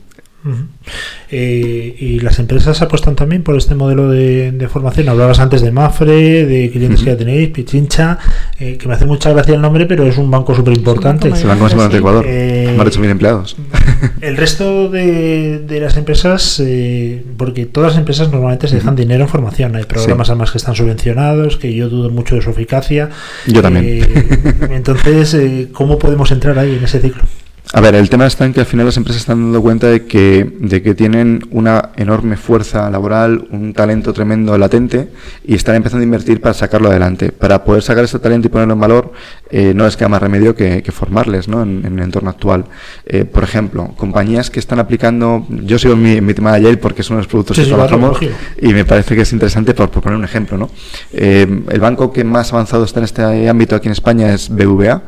Eh, 1.30 1.96
y 2.00 2.20
las 2.22 2.40
empresas 2.40 2.82
apuestan 2.82 3.16
también 3.16 3.44
por 3.44 3.58
este 3.58 3.76
modelo 3.76 4.10
de, 4.10 4.52
de 4.52 4.68
formación. 4.70 5.10
Hablabas 5.10 5.40
antes 5.40 5.62
de 5.62 5.72
Mafre, 5.72 6.46
de 6.46 6.70
clientes 6.72 7.02
que 7.02 7.08
ya 7.08 7.18
tenéis, 7.18 7.50
Pichincha, 7.50 8.18
eh, 8.60 8.78
que 8.78 8.88
me 8.88 8.94
hace 8.94 9.06
mucha 9.06 9.32
gracia 9.34 9.56
el 9.56 9.62
nombre, 9.62 9.86
pero 9.86 10.06
es 10.06 10.18
un 10.18 10.32
banco 10.32 10.56
súper 10.56 10.78
importante. 10.78 11.36
Se 11.36 11.46
van 11.48 11.60
con 11.60 11.76
más 11.76 11.92
de 11.92 11.98
Ecuador, 11.98 12.26
Eh, 12.28 12.74
más 12.78 12.86
de 12.86 12.92
8.000 12.92 13.10
empleados. 13.10 13.58
El 14.22 14.38
resto 14.38 14.90
de, 14.90 15.60
de 15.60 15.80
las 15.80 15.98
empresas, 15.98 16.62
eh, 16.64 17.24
porque 17.38 17.66
todas 17.66 17.92
las 17.92 18.00
empresas 18.00 18.32
normalmente 18.32 18.68
se 18.68 18.76
dejan 18.76 18.96
dinero 18.96 19.24
en 19.24 19.30
formación. 19.30 19.76
Hay 19.76 19.84
programas 19.84 20.28
Sí. 20.28 20.32
además 20.32 20.52
que 20.52 20.58
están 20.60 20.76
subvencionados, 20.76 21.58
que 21.58 21.74
yo 21.74 21.90
dudo 21.90 22.10
mucho 22.10 22.36
de 22.36 22.42
su 22.42 22.52
eficacia. 22.52 23.10
Yo 23.48 23.62
también. 23.62 23.86
Eh, 23.88 24.28
entonces, 24.72 25.34
eh, 25.34 25.70
¿cómo 25.74 25.98
podemos 26.00 26.32
entrar 26.32 26.58
ahí 26.60 26.76
en 26.76 26.84
ese 26.84 27.00
ciclo? 27.02 27.24
A 27.74 27.82
ver, 27.82 27.96
el 27.96 28.10
tema 28.10 28.26
está 28.26 28.46
en 28.46 28.54
que 28.54 28.62
al 28.62 28.66
final 28.66 28.86
las 28.86 28.96
empresas 28.96 29.22
están 29.22 29.44
dando 29.44 29.62
cuenta 29.62 29.88
de 29.88 30.06
que, 30.06 30.50
de 30.60 30.82
que 30.82 30.96
tienen 30.96 31.46
una 31.52 31.90
enorme 31.98 32.38
fuerza 32.38 32.90
laboral, 32.90 33.46
un 33.52 33.74
talento 33.74 34.14
tremendo 34.14 34.58
latente 34.58 35.10
y 35.44 35.56
están 35.56 35.76
empezando 35.76 36.02
a 36.02 36.06
invertir 36.06 36.40
para 36.40 36.54
sacarlo 36.54 36.90
adelante. 36.90 37.34
Para 37.34 37.66
poder 37.66 37.84
sacar 37.84 38.06
ese 38.06 38.20
talento 38.20 38.48
y 38.48 38.50
ponerlo 38.52 38.76
en 38.76 38.80
valor, 38.80 39.12
eh, 39.50 39.74
no 39.76 39.86
es 39.86 39.98
que 39.98 40.06
haya 40.06 40.10
más 40.10 40.22
remedio 40.22 40.56
que, 40.56 40.82
que 40.82 40.92
formarles 40.94 41.50
¿no? 41.50 41.62
en, 41.62 41.86
en 41.86 42.00
el 42.00 42.06
entorno 42.06 42.30
actual. 42.30 42.66
Eh, 43.06 43.26
por 43.26 43.44
ejemplo, 43.44 43.94
compañías 43.98 44.50
que 44.50 44.60
están 44.60 44.80
aplicando, 44.80 45.46
yo 45.50 45.78
sigo 45.78 45.94
en 45.94 46.02
mi, 46.02 46.12
en 46.14 46.26
mi 46.26 46.34
tema 46.34 46.54
de 46.54 46.62
Yale 46.62 46.78
porque 46.78 47.02
es 47.02 47.10
uno 47.10 47.18
de 47.18 47.24
los 47.24 47.28
productos 47.30 47.58
Sí, 47.58 47.64
que 47.64 47.70
trabajamos 47.70 48.18
y 48.62 48.74
me 48.74 48.86
parece 48.86 49.14
que 49.16 49.24
es 49.24 49.34
interesante 49.34 49.74
por, 49.74 49.90
por 49.90 50.04
poner 50.04 50.18
un 50.18 50.26
ejemplo. 50.26 50.58
¿no? 50.58 50.70
Eh, 51.12 51.64
el 51.70 51.80
banco 51.82 52.14
que 52.14 52.24
más 52.24 52.54
avanzado 52.54 52.86
está 52.86 53.02
en 53.02 53.04
este 53.04 53.50
ámbito 53.50 53.76
aquí 53.76 53.88
en 53.88 53.92
España 53.94 54.34
es 54.34 54.50
BVA. 54.50 55.02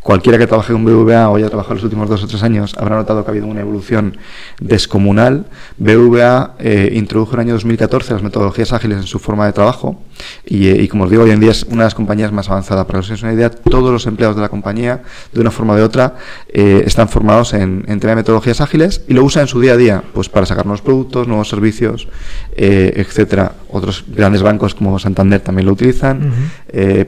Cualquiera 0.00 0.38
que 0.38 0.46
trabaje 0.46 0.72
con 0.72 0.84
BVA 0.84 1.28
o 1.28 1.36
haya 1.36 1.48
trabajado 1.48 1.74
los 1.74 1.82
últimos 2.04 2.20
dos 2.20 2.24
o 2.24 2.28
tres 2.28 2.42
años 2.42 2.74
habrá 2.78 2.96
notado 2.96 3.24
que 3.24 3.30
ha 3.30 3.32
habido 3.32 3.46
una 3.46 3.60
evolución 3.60 4.16
descomunal. 4.60 5.46
BVA 5.78 6.54
eh, 6.58 6.92
introdujo 6.94 7.34
en 7.34 7.40
el 7.40 7.46
año 7.46 7.54
2014 7.54 8.14
las 8.14 8.22
metodologías 8.22 8.72
ágiles 8.72 8.98
en 8.98 9.04
su 9.04 9.18
forma 9.18 9.46
de 9.46 9.52
trabajo 9.52 10.00
y, 10.44 10.68
eh, 10.68 10.82
y, 10.82 10.88
como 10.88 11.04
os 11.04 11.10
digo, 11.10 11.22
hoy 11.22 11.30
en 11.30 11.40
día 11.40 11.50
es 11.50 11.64
una 11.64 11.82
de 11.82 11.86
las 11.86 11.94
compañías 11.94 12.32
más 12.32 12.48
avanzadas. 12.48 12.84
Para 12.86 12.98
que 12.98 13.00
os 13.00 13.06
hagáis 13.06 13.22
una 13.22 13.32
idea, 13.32 13.50
todos 13.50 13.92
los 13.92 14.06
empleados 14.06 14.36
de 14.36 14.42
la 14.42 14.48
compañía, 14.48 15.02
de 15.32 15.40
una 15.40 15.50
forma 15.50 15.74
o 15.74 15.76
de 15.76 15.82
otra, 15.82 16.16
eh, 16.48 16.82
están 16.86 17.08
formados 17.08 17.54
en, 17.54 17.84
en 17.88 18.00
tema 18.00 18.10
de 18.10 18.16
metodologías 18.16 18.60
ágiles 18.60 19.02
y 19.08 19.14
lo 19.14 19.24
usan 19.24 19.42
en 19.42 19.48
su 19.48 19.60
día 19.60 19.72
a 19.72 19.76
día, 19.76 20.02
pues 20.12 20.28
para 20.28 20.46
sacar 20.46 20.66
nuevos 20.66 20.82
productos, 20.82 21.26
nuevos 21.26 21.48
servicios, 21.48 22.08
etcétera. 22.56 23.52
Otros 23.70 24.04
grandes 24.06 24.42
bancos 24.42 24.74
como 24.74 24.98
Santander 24.98 25.40
también 25.40 25.66
lo 25.66 25.72
utilizan, 25.72 26.32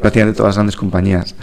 prácticamente 0.01 0.37
todas 0.37 0.51
las 0.51 0.57
grandes 0.57 0.77
compañías. 0.77 1.35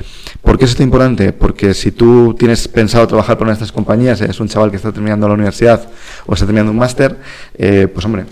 ¿Por 0.41 0.57
qué 0.57 0.65
es 0.65 0.71
esto 0.71 0.83
importante? 0.83 1.31
Porque 1.31 1.73
si 1.73 1.91
tú 1.91 2.35
tienes 2.37 2.67
pensado 2.67 3.07
trabajar 3.07 3.37
de 3.51 3.53
estas 3.53 3.71
compañías, 3.71 4.21
es 4.21 4.39
un 4.39 4.47
chaval 4.47 4.69
que 4.71 4.77
está 4.77 4.91
terminando 4.91 5.27
la 5.27 5.33
universidad 5.33 5.87
o 6.25 6.33
está 6.33 6.45
terminando 6.45 6.71
un 6.71 6.77
máster, 6.77 7.17
eh, 7.57 7.87
pues 7.91 8.05
hombre, 8.05 8.25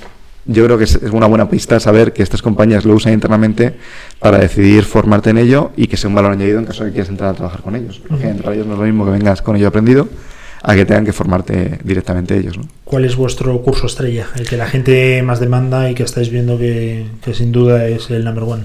yo 0.45 0.65
creo 0.65 0.77
que 0.77 0.85
es, 0.85 0.95
una 1.11 1.27
buena 1.27 1.49
pista 1.49 1.79
saber 1.79 2.13
que 2.13 2.23
estas 2.23 2.41
compañías 2.41 2.85
lo 2.85 2.95
usan 2.95 3.13
internamente 3.13 3.75
para 4.19 4.39
decidir 4.39 4.83
formarte 4.83 5.29
en 5.29 5.37
ello 5.37 5.71
y 5.75 5.87
que 5.87 5.97
sea 5.97 6.09
un 6.09 6.15
valor 6.15 6.31
añadido 6.31 6.59
en 6.59 6.65
caso 6.65 6.83
de 6.83 6.89
que 6.89 6.93
quieras 6.95 7.09
entrar 7.09 7.29
a 7.29 7.33
trabajar 7.33 7.61
con 7.61 7.75
ellos. 7.75 8.01
Porque 8.07 8.27
Ujú. 8.27 8.41
para 8.41 8.55
ellos 8.55 8.67
no 8.67 8.73
es 8.73 8.79
lo 8.79 8.85
mismo 8.85 9.05
que 9.05 9.11
vengas 9.11 9.41
con 9.41 9.55
ello 9.55 9.67
aprendido 9.67 10.07
a 10.63 10.75
que 10.75 10.85
tengan 10.85 11.05
que 11.05 11.13
formarte 11.13 11.79
directamente 11.83 12.37
ellos. 12.37 12.57
¿no? 12.57 12.65
¿Cuál 12.83 13.05
es 13.05 13.15
vuestro 13.15 13.61
curso 13.61 13.87
estrella? 13.87 14.27
El 14.35 14.47
que 14.47 14.57
la 14.57 14.67
gente 14.67 15.21
más 15.23 15.39
demanda 15.39 15.89
y 15.89 15.95
que 15.95 16.03
estáis 16.03 16.29
viendo 16.29 16.57
que, 16.57 17.05
que 17.23 17.33
sin 17.33 17.51
duda 17.51 17.87
es 17.87 18.09
el 18.09 18.23
number 18.23 18.43
one. 18.43 18.63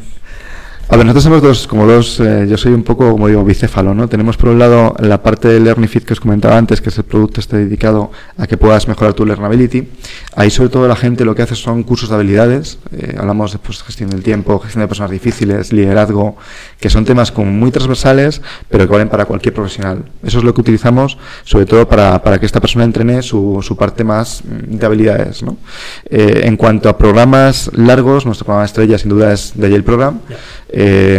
A 0.88 0.96
ver, 0.96 1.04
nosotros 1.04 1.24
somos 1.24 1.42
dos, 1.42 1.66
como 1.66 1.84
dos, 1.84 2.20
eh, 2.20 2.46
yo 2.48 2.56
soy 2.56 2.72
un 2.72 2.84
poco, 2.84 3.10
como 3.10 3.26
digo, 3.26 3.42
bicéfalo, 3.42 3.92
¿no? 3.92 4.08
Tenemos 4.08 4.36
por 4.36 4.50
un 4.50 4.60
lado 4.60 4.94
la 5.00 5.20
parte 5.20 5.48
de 5.48 5.58
LearnyFit 5.58 6.04
que 6.04 6.12
os 6.12 6.20
comentaba 6.20 6.56
antes, 6.56 6.80
que 6.80 6.90
es 6.90 6.98
el 6.98 7.02
producto 7.02 7.40
este 7.40 7.56
dedicado 7.56 8.12
a 8.38 8.46
que 8.46 8.56
puedas 8.56 8.86
mejorar 8.86 9.12
tu 9.12 9.26
learnability. 9.26 9.88
Ahí 10.36 10.48
sobre 10.48 10.68
todo 10.68 10.86
la 10.86 10.94
gente 10.94 11.24
lo 11.24 11.34
que 11.34 11.42
hace 11.42 11.56
son 11.56 11.82
cursos 11.82 12.08
de 12.08 12.14
habilidades, 12.14 12.78
eh, 12.92 13.16
hablamos 13.18 13.50
de 13.50 13.58
pues, 13.58 13.82
gestión 13.82 14.10
del 14.10 14.22
tiempo, 14.22 14.60
gestión 14.60 14.82
de 14.82 14.86
personas 14.86 15.10
difíciles, 15.10 15.72
liderazgo, 15.72 16.36
que 16.78 16.88
son 16.88 17.04
temas 17.04 17.32
como 17.32 17.50
muy 17.50 17.72
transversales, 17.72 18.40
pero 18.68 18.86
que 18.86 18.92
valen 18.92 19.08
para 19.08 19.24
cualquier 19.24 19.54
profesional. 19.54 20.04
Eso 20.22 20.38
es 20.38 20.44
lo 20.44 20.54
que 20.54 20.60
utilizamos, 20.60 21.18
sobre 21.42 21.66
todo 21.66 21.88
para, 21.88 22.22
para 22.22 22.38
que 22.38 22.46
esta 22.46 22.60
persona 22.60 22.84
entrene 22.84 23.22
su, 23.22 23.58
su 23.60 23.76
parte 23.76 24.04
más 24.04 24.40
mm, 24.44 24.76
de 24.76 24.86
habilidades, 24.86 25.42
¿no? 25.42 25.56
Eh, 26.08 26.42
en 26.44 26.56
cuanto 26.56 26.88
a 26.88 26.96
programas 26.96 27.72
largos, 27.74 28.24
nuestro 28.24 28.44
programa 28.44 28.66
estrella 28.66 28.98
sin 28.98 29.08
duda 29.08 29.32
es 29.32 29.52
de 29.56 29.68
Yale 29.68 29.82
Program. 29.82 30.20
Eh, 30.78 31.18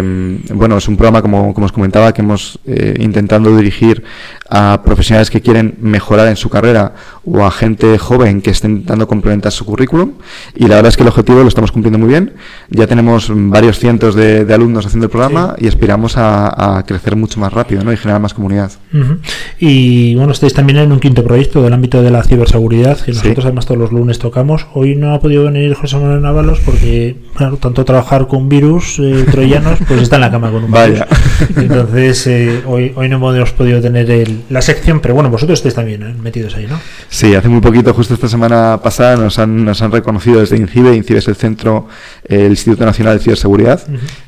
bueno, 0.53 0.77
es 0.77 0.87
un 0.87 0.95
programa, 0.97 1.23
como, 1.23 1.51
como 1.51 1.65
os 1.65 1.71
comentaba, 1.71 2.13
que 2.13 2.21
hemos 2.21 2.59
eh, 2.67 2.93
intentando 2.99 3.57
dirigir 3.57 4.03
a 4.47 4.83
profesionales 4.85 5.31
que 5.31 5.41
quieren 5.41 5.75
mejorar 5.81 6.27
en 6.27 6.35
su 6.35 6.47
carrera 6.47 6.93
o 7.29 7.45
a 7.45 7.51
gente 7.51 7.97
joven 7.97 8.41
que 8.41 8.51
esté 8.51 8.67
intentando 8.67 9.05
complementar 9.07 9.51
su 9.51 9.65
currículum. 9.65 10.13
Y 10.55 10.67
la 10.67 10.75
verdad 10.75 10.89
es 10.89 10.95
que 10.97 11.03
el 11.03 11.09
objetivo 11.09 11.41
lo 11.41 11.47
estamos 11.49 11.71
cumpliendo 11.73 11.99
muy 11.99 12.07
bien. 12.07 12.33
Ya 12.69 12.87
tenemos 12.87 13.29
varios 13.29 13.79
cientos 13.79 14.15
de, 14.15 14.45
de 14.45 14.53
alumnos 14.53 14.85
haciendo 14.85 15.05
el 15.05 15.11
programa 15.11 15.55
y 15.57 15.67
aspiramos 15.67 16.15
a, 16.17 16.77
a 16.77 16.85
crecer 16.85 17.15
mucho 17.17 17.39
más 17.39 17.51
rápido 17.51 17.83
¿no? 17.83 17.91
y 17.91 17.97
generar 17.97 18.21
más 18.21 18.33
comunidad. 18.33 18.71
Ujú. 18.93 19.17
Y 19.59 20.15
bueno, 20.15 20.31
estáis 20.31 20.53
también 20.53 20.77
en 20.79 20.91
un 20.91 20.99
quinto 20.99 21.23
proyecto 21.23 21.61
del 21.63 21.73
ámbito 21.73 22.01
de 22.01 22.11
la 22.11 22.23
ciberseguridad, 22.23 22.97
que 22.99 23.11
Sí. 23.13 23.19
nosotros 23.19 23.45
además 23.45 23.65
todos 23.65 23.79
los 23.79 23.91
lunes 23.91 24.19
tocamos. 24.19 24.67
Hoy 24.73 24.95
no 24.95 25.13
ha 25.13 25.19
podido 25.19 25.43
venir 25.43 25.73
José 25.73 25.97
Manuel 25.97 26.21
Návalos 26.21 26.59
porque, 26.61 27.17
claro, 27.35 27.57
tanto 27.57 27.83
trabajar 27.83 28.27
con 28.27 28.47
virus 28.47 28.99
eh, 28.99 29.25
troyanos, 29.31 29.79
pues 29.87 30.01
está 30.01 30.15
en 30.15 30.21
la 30.21 30.31
cama 30.31 30.49
con 30.51 30.63
un 30.63 30.71
Vaya. 30.71 31.07
virus. 31.39 31.57
Entonces, 31.57 32.27
eh, 32.27 32.61
hoy, 32.65 32.93
hoy 32.95 33.09
no 33.09 33.17
hemos 33.17 33.51
podido 33.51 33.81
tener 33.81 34.09
el- 34.09 34.43
la 34.49 34.61
sección, 34.61 34.99
pero 35.01 35.13
bueno, 35.13 35.29
vosotros 35.29 35.59
estáis 35.59 35.73
también 35.75 36.03
¿eh? 36.03 36.15
metidos 36.21 36.55
ahí, 36.55 36.67
¿no? 36.67 36.79
Sí, 37.17 37.33
hace 37.33 37.49
muy 37.49 37.61
poquito, 37.61 37.95
justo 37.95 38.13
esta 38.13 38.27
semana 38.27 38.79
pasada, 38.83 39.15
nos 39.15 39.39
han, 39.39 39.65
nos 39.65 39.81
han 39.81 39.91
reconocido 39.91 40.39
desde 40.39 40.55
INCIBE, 40.55 40.95
INCIBE 40.95 41.17
es 41.17 41.27
el 41.27 41.35
centro, 41.35 41.87
eh, 42.25 42.45
el 42.45 42.51
Instituto 42.51 42.85
Nacional 42.85 43.17
de 43.17 43.23
Ciberseguridad, 43.23 43.81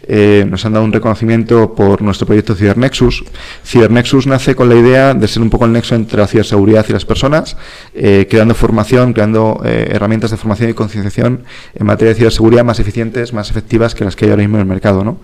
eh, 0.08 0.44
nos 0.50 0.66
han 0.66 0.74
dado 0.74 0.86
un 0.86 0.92
reconocimiento 0.92 1.76
por 1.76 2.02
nuestro 2.02 2.26
proyecto 2.26 2.56
Cibernexus. 2.56 3.24
Cibernexus 3.64 4.26
nace 4.26 4.56
con 4.56 4.70
la 4.70 4.76
idea 4.76 5.14
de 5.14 5.28
ser 5.28 5.44
un 5.44 5.52
poco 5.52 5.66
el 5.66 5.72
nexo 5.72 5.94
entre 5.94 6.18
la 6.18 6.26
ciberseguridad 6.26 6.84
y 6.90 6.94
las 6.94 7.06
personas, 7.06 7.58
eh, 7.94 8.26
creando 8.28 8.56
formación, 8.56 9.14
creando 9.14 9.62
herramientas 9.64 10.32
de 10.32 10.38
formación 10.38 10.72
y 10.72 10.74
concienciación 10.74 11.44
en 11.76 11.86
materia 11.86 12.16
de 12.16 12.18
ciberseguridad 12.18 12.66
más 12.66 12.80
eficientes, 12.80 13.34
más 13.34 13.52
efectivas 13.52 13.94
que 13.94 14.04
las 14.04 14.16
que 14.16 14.26
hay 14.26 14.32
ahora 14.32 14.42
mismo 14.42 14.58
en 14.58 14.62
el 14.62 14.68
mercado. 14.68 15.04
¿no? 15.04 15.20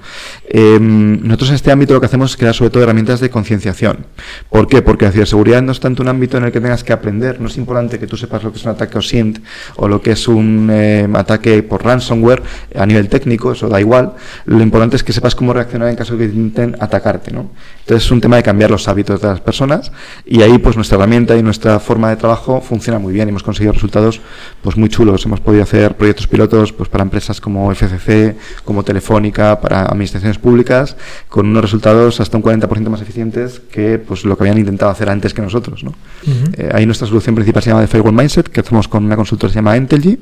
Eh, 0.48 0.78
nosotros 0.80 1.50
en 1.50 1.56
este 1.56 1.72
ámbito 1.72 1.96
lo 1.96 2.00
que 2.00 2.06
hacemos 2.06 2.30
es 2.30 2.38
crear 2.38 2.54
sobre 2.54 2.70
todo 2.70 2.84
herramientas 2.84 3.22
de 3.22 3.32
concienciación. 3.32 4.06
¿Por 4.52 4.68
qué? 4.68 4.84
Porque 4.84 5.06
la 5.06 5.12
ciberseguridad 5.12 5.64
no 5.64 5.72
es 5.72 5.80
tanto 5.80 6.04
un 6.04 6.10
ámbito 6.10 6.38
en 6.38 6.44
el 6.44 6.52
que 6.52 6.62
tengas 6.62 6.84
que 6.84 6.94
aprender, 6.94 7.42
no 7.42 7.48
es 7.48 7.55
importante 7.58 8.00
que 8.00 8.08
tú 8.08 8.18
sepas 8.18 8.44
lo 8.44 8.52
que 8.52 8.58
es 8.58 8.66
un 8.66 8.72
ataque 8.72 8.98
OSINT 8.98 9.40
o 9.78 9.88
lo 9.88 10.02
que 10.02 10.12
es 10.12 10.28
un 10.28 10.70
eh, 10.72 11.08
ataque 11.14 11.64
por 11.64 11.84
ransomware 11.84 12.42
a 12.76 12.86
nivel 12.86 13.10
técnico, 13.10 13.52
eso 13.52 13.68
da 13.70 13.80
igual. 13.80 14.14
Lo 14.46 14.62
importante 14.62 14.96
es 14.96 15.04
que 15.04 15.14
sepas 15.14 15.36
cómo 15.36 15.54
reaccionar 15.54 15.90
en 15.90 15.96
caso 15.96 16.16
de 16.16 16.28
que 16.28 16.34
intenten 16.34 16.82
atacarte. 16.82 17.32
¿no? 17.32 17.50
Entonces 17.80 18.06
es 18.06 18.12
un 18.12 18.22
tema 18.22 18.38
de 18.38 18.44
cambiar 18.44 18.72
los 18.72 18.88
hábitos 18.88 19.22
de 19.22 19.28
las 19.28 19.42
personas 19.42 19.92
y 20.26 20.42
ahí 20.42 20.58
pues 20.58 20.76
nuestra 20.76 20.98
herramienta 20.98 21.36
y 21.36 21.44
nuestra 21.44 21.80
forma 21.80 22.10
de 22.10 22.16
trabajo 22.16 22.62
funciona 22.62 23.00
muy 23.00 23.14
bien 23.14 23.28
y 23.28 23.30
hemos 23.30 23.44
conseguido 23.44 23.74
resultados 23.74 24.22
pues 24.62 24.78
muy 24.78 24.90
chulos. 24.90 25.26
Hemos 25.26 25.40
podido 25.40 25.64
hacer 25.64 25.96
proyectos 25.96 26.28
pilotos 26.28 26.74
pues 26.74 26.90
para 26.90 27.04
empresas 27.04 27.42
como 27.42 27.74
FCC, 27.74 28.36
como 28.64 28.84
Telefónica, 28.84 29.60
para 29.62 29.84
administraciones 29.84 30.38
públicas, 30.38 30.96
con 31.30 31.48
unos 31.48 31.64
resultados 31.64 32.20
hasta 32.20 32.38
un 32.38 32.44
40% 32.44 32.90
más 32.90 33.02
eficientes 33.02 33.62
que 33.72 34.00
pues 34.00 34.26
lo 34.26 34.38
que 34.38 34.44
habían 34.44 34.58
intentado 34.58 34.92
hacer 34.92 35.10
antes 35.10 35.34
que 35.34 35.42
nosotros. 35.42 35.84
¿no? 35.84 35.92
Ujú. 35.92 36.52
Eh, 36.58 36.70
ahí 36.74 36.86
nuestra 36.86 37.08
solución 37.08 37.36
principal 37.46 37.64
se 37.64 37.70
llama 37.70 37.82
The 37.82 37.88
Firewall 37.88 38.14
Mindset, 38.16 38.50
que 38.50 38.60
hacemos 38.62 38.88
con 38.88 39.06
una 39.06 39.16
consultora 39.16 39.50
que 39.50 39.54
se 39.54 39.60
llama 39.60 39.76
Entelgy, 39.78 40.18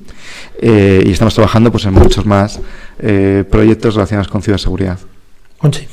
eh, 0.61 1.03
y 1.05 1.11
estamos 1.11 1.33
trabajando 1.33 1.71
pues 1.71 1.85
en 1.85 1.93
muchos 1.93 2.25
más 2.25 2.59
eh, 2.99 3.45
proyectos 3.49 3.95
relacionados 3.95 4.27
con 4.27 4.41
ciberseguridad. 4.41 4.99
Conchi, 5.57 5.87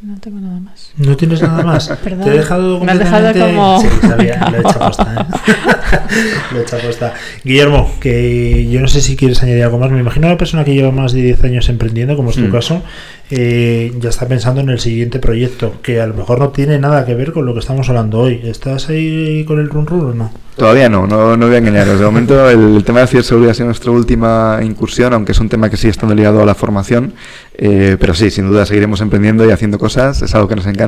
No 0.00 0.18
tengo 0.20 0.38
nada 0.38 0.60
más. 0.60 0.83
¿No 0.96 1.16
tienes 1.16 1.42
nada 1.42 1.62
más? 1.62 1.88
Perdón. 2.02 2.20
Te 2.24 2.30
he 2.30 2.38
dejado 2.38 2.80
Me 2.80 2.92
has 2.92 2.98
dejado 2.98 3.32
como- 3.32 3.80
Sí, 3.80 3.88
sabía, 4.02 4.48
lo 4.50 4.56
he 4.56 4.60
hecho 4.60 4.68
aposta, 4.82 5.26
¿eh? 5.30 5.54
lo 6.52 6.58
he 6.58 6.62
hecho 6.62 6.76
aposta. 6.76 7.14
Guillermo, 7.42 7.90
que 8.00 8.68
yo 8.70 8.80
no 8.80 8.88
sé 8.88 9.00
si 9.00 9.16
quieres 9.16 9.42
añadir 9.42 9.64
algo 9.64 9.78
más. 9.78 9.90
Me 9.90 10.00
imagino 10.00 10.26
una 10.26 10.38
persona 10.38 10.64
que 10.64 10.74
lleva 10.74 10.90
más 10.90 11.12
de 11.12 11.22
10 11.22 11.44
años 11.44 11.68
emprendiendo, 11.68 12.16
como 12.16 12.30
es 12.30 12.36
tu 12.36 12.42
Mm. 12.42 12.52
caso, 12.52 12.82
eh, 13.30 13.92
ya 13.98 14.10
está 14.10 14.28
pensando 14.28 14.60
en 14.60 14.68
el 14.68 14.78
siguiente 14.78 15.18
proyecto, 15.18 15.74
que 15.82 16.00
a 16.00 16.06
lo 16.06 16.14
mejor 16.14 16.38
no 16.38 16.50
tiene 16.50 16.78
nada 16.78 17.04
que 17.06 17.14
ver 17.14 17.32
con 17.32 17.46
lo 17.46 17.54
que 17.54 17.60
estamos 17.60 17.88
hablando 17.88 18.20
hoy. 18.20 18.40
¿Estás 18.44 18.88
ahí 18.90 19.44
con 19.46 19.58
el 19.58 19.68
run 19.70 19.86
run 19.86 20.10
o 20.10 20.14
no? 20.14 20.32
Todavía 20.56 20.88
no, 20.88 21.06
no, 21.08 21.36
no 21.36 21.46
voy 21.46 21.56
a 21.56 21.58
engañaros. 21.58 21.98
De 21.98 22.04
momento 22.04 22.48
el, 22.48 22.76
el 22.76 22.84
tema 22.84 23.00
de 23.00 23.08
ciberseguridad 23.08 23.50
ha 23.50 23.54
sido 23.54 23.66
nuestra 23.66 23.90
última 23.90 24.60
incursión, 24.62 25.12
aunque 25.12 25.32
es 25.32 25.40
un 25.40 25.48
tema 25.48 25.68
que 25.68 25.76
sigue 25.76 25.90
estando 25.90 26.14
ligado 26.14 26.40
a 26.42 26.46
la 26.46 26.54
formación. 26.54 27.14
eh, 27.58 27.96
pero 27.98 28.14
sí, 28.14 28.30
sin 28.30 28.48
duda 28.48 28.64
seguiremos 28.66 29.00
emprendiendo 29.00 29.44
y 29.48 29.50
haciendo 29.50 29.78
cosas, 29.80 30.22
es 30.22 30.32
algo 30.34 30.46
que 30.46 30.54
nos 30.56 30.66
encanta 30.66 30.83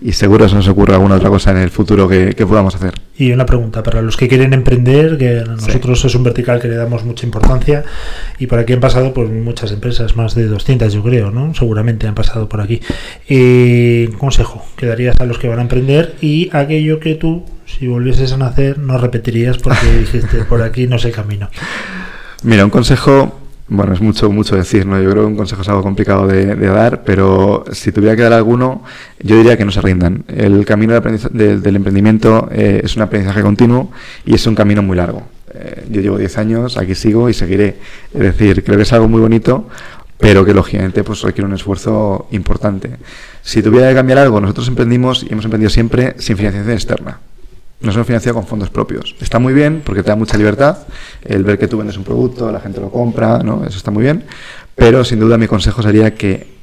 y 0.00 0.12
seguro 0.12 0.48
se 0.48 0.54
nos 0.54 0.68
ocurre 0.68 0.94
alguna 0.94 1.16
otra 1.16 1.28
cosa 1.28 1.50
en 1.50 1.58
el 1.58 1.70
futuro 1.70 2.08
que, 2.08 2.34
que 2.34 2.46
podamos 2.46 2.74
hacer. 2.74 2.94
Y 3.16 3.32
una 3.32 3.44
pregunta 3.44 3.82
para 3.82 4.00
los 4.00 4.16
que 4.16 4.28
quieren 4.28 4.54
emprender, 4.54 5.18
que 5.18 5.40
a 5.40 5.44
nosotros 5.44 6.04
es 6.04 6.14
un 6.14 6.24
vertical 6.24 6.60
que 6.60 6.68
le 6.68 6.76
damos 6.76 7.04
mucha 7.04 7.26
importancia 7.26 7.84
y 8.38 8.46
por 8.46 8.58
aquí 8.58 8.72
han 8.72 8.80
pasado 8.80 9.12
pues 9.12 9.30
muchas 9.30 9.72
empresas, 9.72 10.16
más 10.16 10.34
de 10.34 10.46
200 10.46 10.92
yo 10.92 11.02
creo, 11.02 11.30
¿no? 11.30 11.54
Seguramente 11.54 12.06
han 12.06 12.14
pasado 12.14 12.48
por 12.48 12.60
aquí. 12.60 12.80
Eh, 13.28 14.10
consejo 14.18 14.64
que 14.76 14.86
darías 14.86 15.16
a 15.20 15.26
los 15.26 15.38
que 15.38 15.48
van 15.48 15.58
a 15.58 15.62
emprender 15.62 16.16
y 16.20 16.48
aquello 16.52 16.98
que 16.98 17.14
tú, 17.14 17.44
si 17.66 17.86
volvieses 17.88 18.32
a 18.32 18.38
nacer, 18.38 18.78
no 18.78 18.96
repetirías 18.96 19.58
porque 19.58 19.86
dijiste 19.98 20.44
por 20.44 20.62
aquí 20.62 20.86
no 20.86 20.98
sé 20.98 21.10
camino. 21.10 21.50
Mira, 22.42 22.64
un 22.64 22.70
consejo, 22.70 23.39
bueno, 23.70 23.92
es 23.94 24.00
mucho, 24.00 24.30
mucho 24.30 24.56
decir, 24.56 24.84
¿no? 24.84 25.00
Yo 25.00 25.10
creo 25.10 25.22
que 25.22 25.28
un 25.28 25.36
consejo 25.36 25.62
es 25.62 25.68
algo 25.68 25.82
complicado 25.82 26.26
de, 26.26 26.54
de 26.56 26.66
dar, 26.66 27.02
pero 27.04 27.64
si 27.72 27.92
tuviera 27.92 28.14
que 28.16 28.22
dar 28.22 28.32
alguno, 28.32 28.82
yo 29.22 29.36
diría 29.36 29.56
que 29.56 29.64
no 29.64 29.70
se 29.70 29.80
rindan. 29.80 30.24
El 30.28 30.64
camino 30.66 30.92
de 30.92 30.98
aprendiza- 30.98 31.30
de- 31.30 31.58
del 31.58 31.76
emprendimiento 31.76 32.48
eh, 32.52 32.80
es 32.84 32.96
un 32.96 33.02
aprendizaje 33.02 33.42
continuo 33.42 33.90
y 34.26 34.34
es 34.34 34.46
un 34.46 34.54
camino 34.54 34.82
muy 34.82 34.96
largo. 34.96 35.22
Eh, 35.54 35.84
yo 35.90 36.00
llevo 36.00 36.18
10 36.18 36.36
años, 36.38 36.76
aquí 36.76 36.94
sigo 36.94 37.28
y 37.30 37.34
seguiré. 37.34 37.76
Es 38.12 38.20
decir, 38.20 38.62
creo 38.64 38.76
que 38.76 38.82
es 38.82 38.92
algo 38.92 39.08
muy 39.08 39.20
bonito, 39.20 39.68
pero 40.18 40.44
que 40.44 40.52
lógicamente 40.52 41.02
pues 41.04 41.22
requiere 41.22 41.46
un 41.48 41.54
esfuerzo 41.54 42.26
importante. 42.32 42.90
Si 43.42 43.62
tuviera 43.62 43.88
que 43.88 43.94
cambiar 43.94 44.18
algo, 44.18 44.40
nosotros 44.40 44.68
emprendimos 44.68 45.22
y 45.22 45.32
hemos 45.32 45.44
emprendido 45.44 45.70
siempre 45.70 46.14
sin 46.18 46.36
financiación 46.36 46.74
externa. 46.74 47.20
Nos 47.80 47.94
hemos 47.94 48.06
financiado 48.06 48.34
con 48.34 48.46
fondos 48.46 48.68
propios. 48.68 49.16
Está 49.20 49.38
muy 49.38 49.54
bien 49.54 49.82
porque 49.84 50.02
te 50.02 50.08
da 50.10 50.16
mucha 50.16 50.36
libertad 50.36 50.78
el 51.24 51.44
ver 51.44 51.58
que 51.58 51.66
tú 51.66 51.78
vendes 51.78 51.96
un 51.96 52.04
producto, 52.04 52.52
la 52.52 52.60
gente 52.60 52.80
lo 52.80 52.90
compra, 52.90 53.38
¿no? 53.38 53.64
Eso 53.64 53.78
está 53.78 53.90
muy 53.90 54.02
bien. 54.02 54.24
Pero 54.74 55.04
sin 55.04 55.18
duda 55.18 55.38
mi 55.38 55.46
consejo 55.46 55.82
sería 55.82 56.14
que 56.14 56.59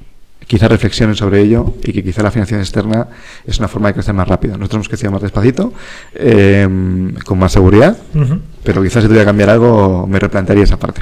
quizá 0.48 0.68
reflexionen 0.68 1.16
sobre 1.16 1.42
ello 1.42 1.76
y 1.84 1.92
que 1.92 2.04
quizá 2.04 2.24
la 2.24 2.32
financiación 2.32 2.62
externa 2.62 3.08
es 3.46 3.60
una 3.60 3.68
forma 3.68 3.90
de 3.90 3.96
crecer 3.96 4.14
más 4.14 4.28
rápido. 4.28 4.58
Nosotros 4.58 4.78
hemos 4.78 4.90
crecido 4.90 5.12
más 5.12 5.22
despacito, 5.22 5.74
eh, 6.16 6.68
con 7.26 7.38
más 7.38 7.52
seguridad, 7.52 7.98
pero 8.64 8.82
quizás 8.82 9.04
si 9.04 9.08
tuviera 9.08 9.24
que 9.24 9.28
cambiar 9.28 9.50
algo 9.50 10.08
me 10.08 10.20
replantearía 10.20 10.64
esa 10.64 10.78
parte. 10.78 11.02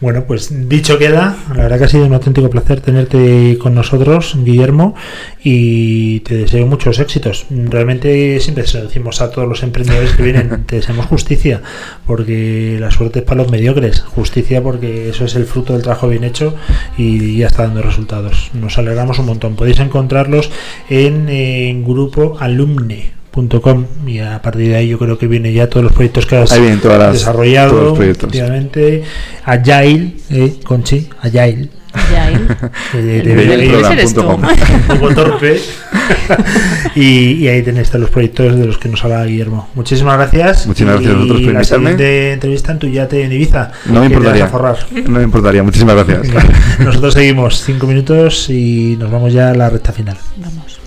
Bueno, 0.00 0.24
pues 0.26 0.68
dicho 0.68 0.98
queda, 0.98 1.36
la 1.54 1.62
verdad 1.62 1.78
que 1.78 1.84
ha 1.84 1.88
sido 1.88 2.06
un 2.06 2.14
auténtico 2.14 2.50
placer 2.50 2.80
tenerte 2.80 3.58
con 3.58 3.74
nosotros, 3.74 4.36
Guillermo, 4.38 4.94
y 5.42 6.20
te 6.20 6.36
deseo 6.36 6.66
muchos 6.66 6.98
éxitos. 6.98 7.46
Realmente 7.50 8.40
siempre 8.40 8.66
se 8.66 8.78
lo 8.78 8.84
decimos 8.84 9.20
a 9.20 9.30
todos 9.30 9.48
los 9.48 9.62
emprendedores 9.62 10.12
que 10.12 10.22
vienen, 10.22 10.64
te 10.66 10.76
deseamos 10.76 11.06
justicia, 11.06 11.62
porque 12.06 12.76
la 12.80 12.90
suerte 12.90 13.20
es 13.20 13.24
para 13.24 13.42
los 13.42 13.50
mediocres, 13.50 14.00
justicia 14.02 14.62
porque 14.62 15.10
eso 15.10 15.24
es 15.24 15.34
el 15.36 15.46
fruto 15.46 15.72
del 15.72 15.82
trabajo 15.82 16.08
bien 16.08 16.24
hecho 16.24 16.54
y 16.96 17.38
ya 17.38 17.46
está 17.46 17.64
dando 17.64 17.82
resultados. 17.82 18.47
Nos 18.54 18.78
alegramos 18.78 19.18
un 19.18 19.26
montón. 19.26 19.56
Podéis 19.56 19.78
encontrarlos 19.80 20.50
en, 20.88 21.28
en 21.28 21.84
grupo 21.84 22.36
alumne 22.40 23.18
com 23.62 23.84
y 24.04 24.18
a 24.18 24.42
partir 24.42 24.66
de 24.68 24.74
ahí 24.76 24.88
yo 24.88 24.98
creo 24.98 25.16
que 25.16 25.28
viene 25.28 25.52
ya 25.52 25.68
todos 25.68 25.84
los 25.84 25.92
proyectos 25.92 26.26
que 26.26 26.36
has 26.36 26.50
las- 26.98 27.12
desarrollado 27.12 27.94
efectivamente. 28.26 29.04
Agile 29.44 30.12
eh, 30.30 30.54
Conchi 30.64 31.06
Agile 31.20 31.68
Un 34.90 34.98
poco 34.98 35.14
torpe 35.14 35.60
y, 36.94 37.32
y 37.32 37.48
ahí 37.48 37.62
tenéis 37.62 37.88
todos 37.88 38.02
los 38.02 38.10
proyectos 38.10 38.56
de 38.56 38.66
los 38.66 38.78
que 38.78 38.88
nos 38.88 39.02
habla 39.04 39.24
Guillermo 39.24 39.68
muchísimas 39.74 40.16
gracias 40.16 40.66
Muchísimas 40.66 40.94
gracias 40.94 41.14
a 41.14 41.16
vosotros 41.16 41.40
por 41.40 41.50
y 41.50 41.52
la 41.52 41.60
invitarme. 41.60 41.90
siguiente 41.90 42.32
entrevista 42.32 42.72
en 42.72 42.78
tu 42.78 42.88
yate 42.88 43.22
en 43.24 43.32
Ibiza 43.32 43.72
No 43.86 44.00
me 44.00 44.06
importaría. 44.06 44.50
No 45.04 45.18
me 45.18 45.22
importaría. 45.22 45.62
Muchísimas 45.62 45.94
gracias. 45.94 46.22
Venga, 46.22 46.44
nosotros 46.80 47.14
seguimos 47.14 47.62
cinco 47.62 47.86
minutos 47.86 48.50
y 48.50 48.96
nos 48.98 49.10
vamos 49.10 49.32
ya 49.32 49.50
a 49.50 49.54
la 49.54 49.70
recta 49.70 49.92
final 49.92 50.16
Vamos. 50.36 50.78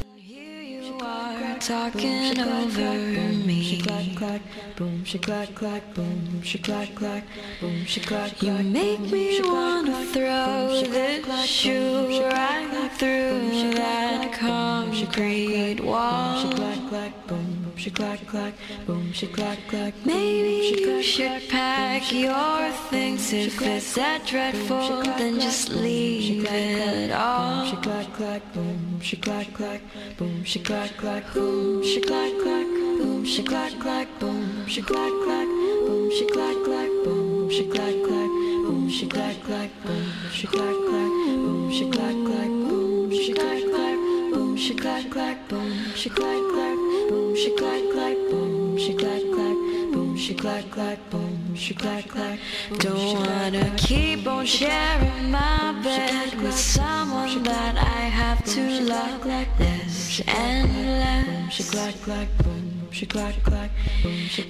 Talking 4.81 4.87
over 4.87 4.91
me. 4.91 4.91
Boom, 4.91 5.05
she 5.05 5.19
clack 5.19 5.55
clack, 5.55 5.93
boom, 5.93 6.41
she 6.43 6.57
clack 6.57 6.95
clack, 6.95 7.23
boom, 7.59 7.85
she 7.85 7.99
clack 7.99 8.37
clack. 8.37 8.43
You 8.43 8.63
make 8.63 8.99
me 8.99 9.41
wanna 9.43 10.05
throw 10.05 10.81
this 10.81 11.45
shoe 11.45 12.23
right 12.23 12.89
through 12.97 13.73
that 13.75 14.33
concrete 14.33 15.79
wall. 15.81 16.41
She 16.41 16.49
clack 16.55 16.89
clack, 16.89 17.27
boom, 17.27 17.73
she 17.75 17.89
clack 17.91 18.27
clack, 18.27 18.53
boom, 18.85 19.13
she 19.13 19.27
clack 19.27 19.59
clack. 19.67 19.93
Maybe 20.05 20.81
you 20.81 21.03
should 21.03 21.49
pack 21.49 22.11
your 22.11 22.71
things 22.89 23.33
if 23.33 23.61
it's 23.61 23.95
that 23.95 24.25
dreadful, 24.25 25.03
then 25.17 25.39
just 25.39 25.69
leave 25.69 26.45
it 26.45 27.11
all. 27.11 27.65
She 27.65 27.75
clack 27.77 28.13
clack, 28.13 28.53
boom, 28.53 28.99
she 29.01 29.17
clack 29.17 29.53
clack, 29.53 29.81
boom, 30.17 30.43
she 30.43 30.59
clack 30.59 30.95
clack, 30.97 31.33
boom, 31.33 31.83
she 31.83 32.01
clack 32.01 32.31
clack, 32.39 32.67
boom, 32.67 33.25
she 33.25 33.43
clack 33.43 33.79
clack, 33.79 34.07
boom, 34.19 34.30
she 34.71 34.81
clack 34.81 35.11
clack, 35.25 35.47
boom, 35.47 36.09
she 36.11 36.25
clack 36.27 36.55
clack, 36.63 36.87
boom, 37.03 37.49
she 37.49 37.65
clack 37.65 37.93
clack, 38.05 38.29
boom, 38.63 38.89
she 38.89 39.05
clack 39.05 39.35
clack, 39.43 39.69
boom, 39.83 40.09
she 40.31 40.47
clack 40.47 40.75
clack, 40.87 41.11
boom, 41.27 41.69
she 41.69 41.89
clack 41.89 42.15
clack, 42.23 42.47
boom, 42.47 43.11
she 43.11 43.33
clack 43.33 43.63
clack, 43.69 43.97
boom, 44.31 44.57
she 44.57 44.73
clack 44.73 45.09
clack, 45.11 45.49
boom, 45.49 45.75
she 45.75 46.09
clack 46.09 46.39
clack, 46.49 46.77
boom, 47.09 47.35
she 47.35 47.51
clack 47.51 47.83
clack, 47.91 48.15
boom, 48.29 48.77
she 48.77 48.93
clack 48.93 49.21
clack, 49.33 49.57
boom, 49.91 50.15
she 50.15 50.33
clack 50.35 50.71
clack, 50.71 51.09
boom, 51.09 51.53
she 51.55 51.73
clack 51.73 52.07
clack. 52.07 52.39
Don't 52.77 53.27
wanna 53.27 53.73
keep 53.75 54.25
on 54.25 54.45
sharing 54.45 55.31
my 55.31 55.73
bed 55.83 56.41
with 56.41 56.57
someone 56.57 57.43
that 57.43 57.75
I 57.75 58.07
have 58.07 58.41
to 58.45 58.81
love. 58.85 59.21
This 59.57 60.21
endless. 60.27 61.53
She 61.53 61.63
clack 61.63 61.95
clack, 62.01 62.29
boom, 62.37 62.70
she 62.91 63.05
clack 63.05 63.35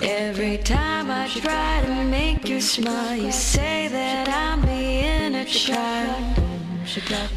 Every 0.02 0.58
time 0.58 1.12
I 1.12 1.28
try 1.28 1.82
to 1.86 2.04
make 2.06 2.48
you 2.50 2.60
smile, 2.60 3.16
you 3.16 3.32
say 3.32 3.88
that 3.88 4.28
I'm 4.30 4.62
being 4.62 5.36
a 5.36 5.46
child. 5.46 6.38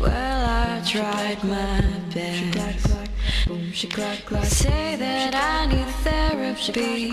Well, 0.00 0.46
I 0.48 0.82
tried 0.84 1.44
my 1.44 1.80
best. 2.14 2.88
Say 4.44 4.96
that 4.96 5.34
I 5.34 5.66
need 5.66 5.86
therapy. 6.02 7.12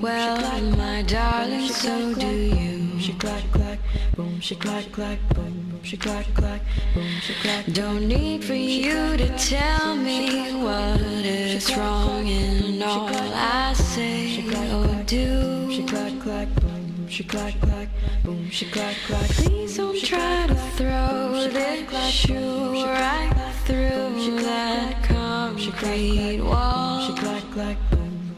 Well, 0.00 0.60
my 0.76 1.02
darling, 1.02 1.68
so 1.68 2.14
do 2.14 2.26
you. 2.26 3.00
She 3.00 3.14
clack, 3.14 3.44
clack. 3.52 3.78
Boom, 4.16 4.40
she 4.40 4.54
clack, 4.54 4.92
clack. 4.92 5.18
Boom, 5.34 5.73
she 5.84 5.96
clack, 5.98 6.26
clack. 6.34 6.62
Boom, 6.94 7.06
she 7.20 7.34
clack. 7.34 7.66
Don't 7.66 8.08
need 8.08 8.42
for 8.42 8.54
you 8.54 9.16
to 9.18 9.28
tell 9.36 9.94
me 9.94 10.52
what 10.64 11.00
is 11.00 11.76
wrong 11.76 12.26
in 12.26 12.82
all 12.82 13.08
I 13.12 13.74
say 13.74 14.42
or 14.72 15.02
do. 15.04 15.70
She 15.70 15.84
clack, 15.84 16.18
clack. 16.20 16.48
Boom, 16.54 17.08
she 17.08 17.22
clack, 17.24 17.60
clack. 17.60 17.88
Boom, 18.24 18.48
she 18.50 18.64
clack, 18.66 18.96
clack. 19.06 19.28
Please 19.30 19.76
don't 19.76 20.00
try 20.00 20.46
to 20.46 20.54
throw 20.76 21.48
this 21.50 22.10
shoe 22.10 22.84
right 22.84 23.32
through 23.66 24.40
that 24.40 25.04
concrete 25.04 26.40
wall. 26.40 26.84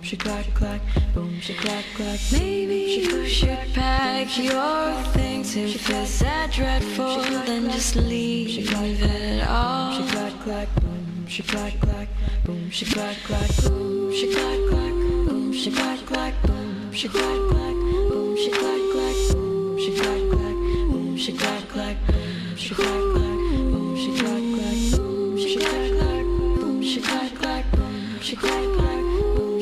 She 0.07 0.17
clack, 0.17 0.47
clack. 0.55 0.81
Boom, 1.15 1.41
she 1.41 1.53
clack, 1.55 1.85
she. 1.97 2.39
Maybe 2.39 3.03
you 3.03 3.27
should 3.27 3.59
pack 3.75 4.39
your 4.39 5.03
things 5.15 5.57
if 5.57 5.91
it's 5.91 6.21
that 6.21 6.53
dreadful. 6.53 7.23
Then 7.45 7.69
just 7.69 7.97
leave 7.97 8.71
it 8.71 9.49
all. 9.49 10.01
She 10.01 10.09
clack. 10.13 10.69
Boom, 10.77 11.27
she 11.27 11.43
clack. 11.43 11.81
Boom, 12.45 12.71
she 12.71 12.85
clack. 12.85 13.19
Boom, 13.67 14.13
she 14.13 14.33
clack. 14.33 14.61
Boom, 14.63 14.63
she 14.63 14.71
clack. 14.71 14.95
Boom, 15.27 15.53
she 15.53 15.71
clack, 15.73 16.07
clack. 16.07 16.35
Boom, 16.47 16.93
she 16.93 17.09
clack, 17.09 17.49
clack. 17.51 17.75
Boom, 18.09 18.47
she 18.47 18.53
clack, 18.53 18.79
clack. 18.87 19.27
Boom, 19.35 21.19
she 21.19 21.33
clack, 21.33 21.69
clack. 21.69 21.97
Boom, 22.07 22.57
she 22.57 22.75
clack, 22.77 23.09
clack. 23.11 23.27
Boom, 23.57 23.97
she 23.97 24.11
clack, 24.15 24.43
clack. 24.55 24.97
Boom, 24.97 25.37
she 25.37 25.57
clack, 25.59 25.91
clack. 25.99 26.25
Boom, 26.25 26.83
she 26.83 27.01
clack, 27.01 27.35
clack. 27.35 27.65
Boom, 27.73 28.21
she 28.21 28.37
clack, 28.37 28.65
clack. 28.77 29.06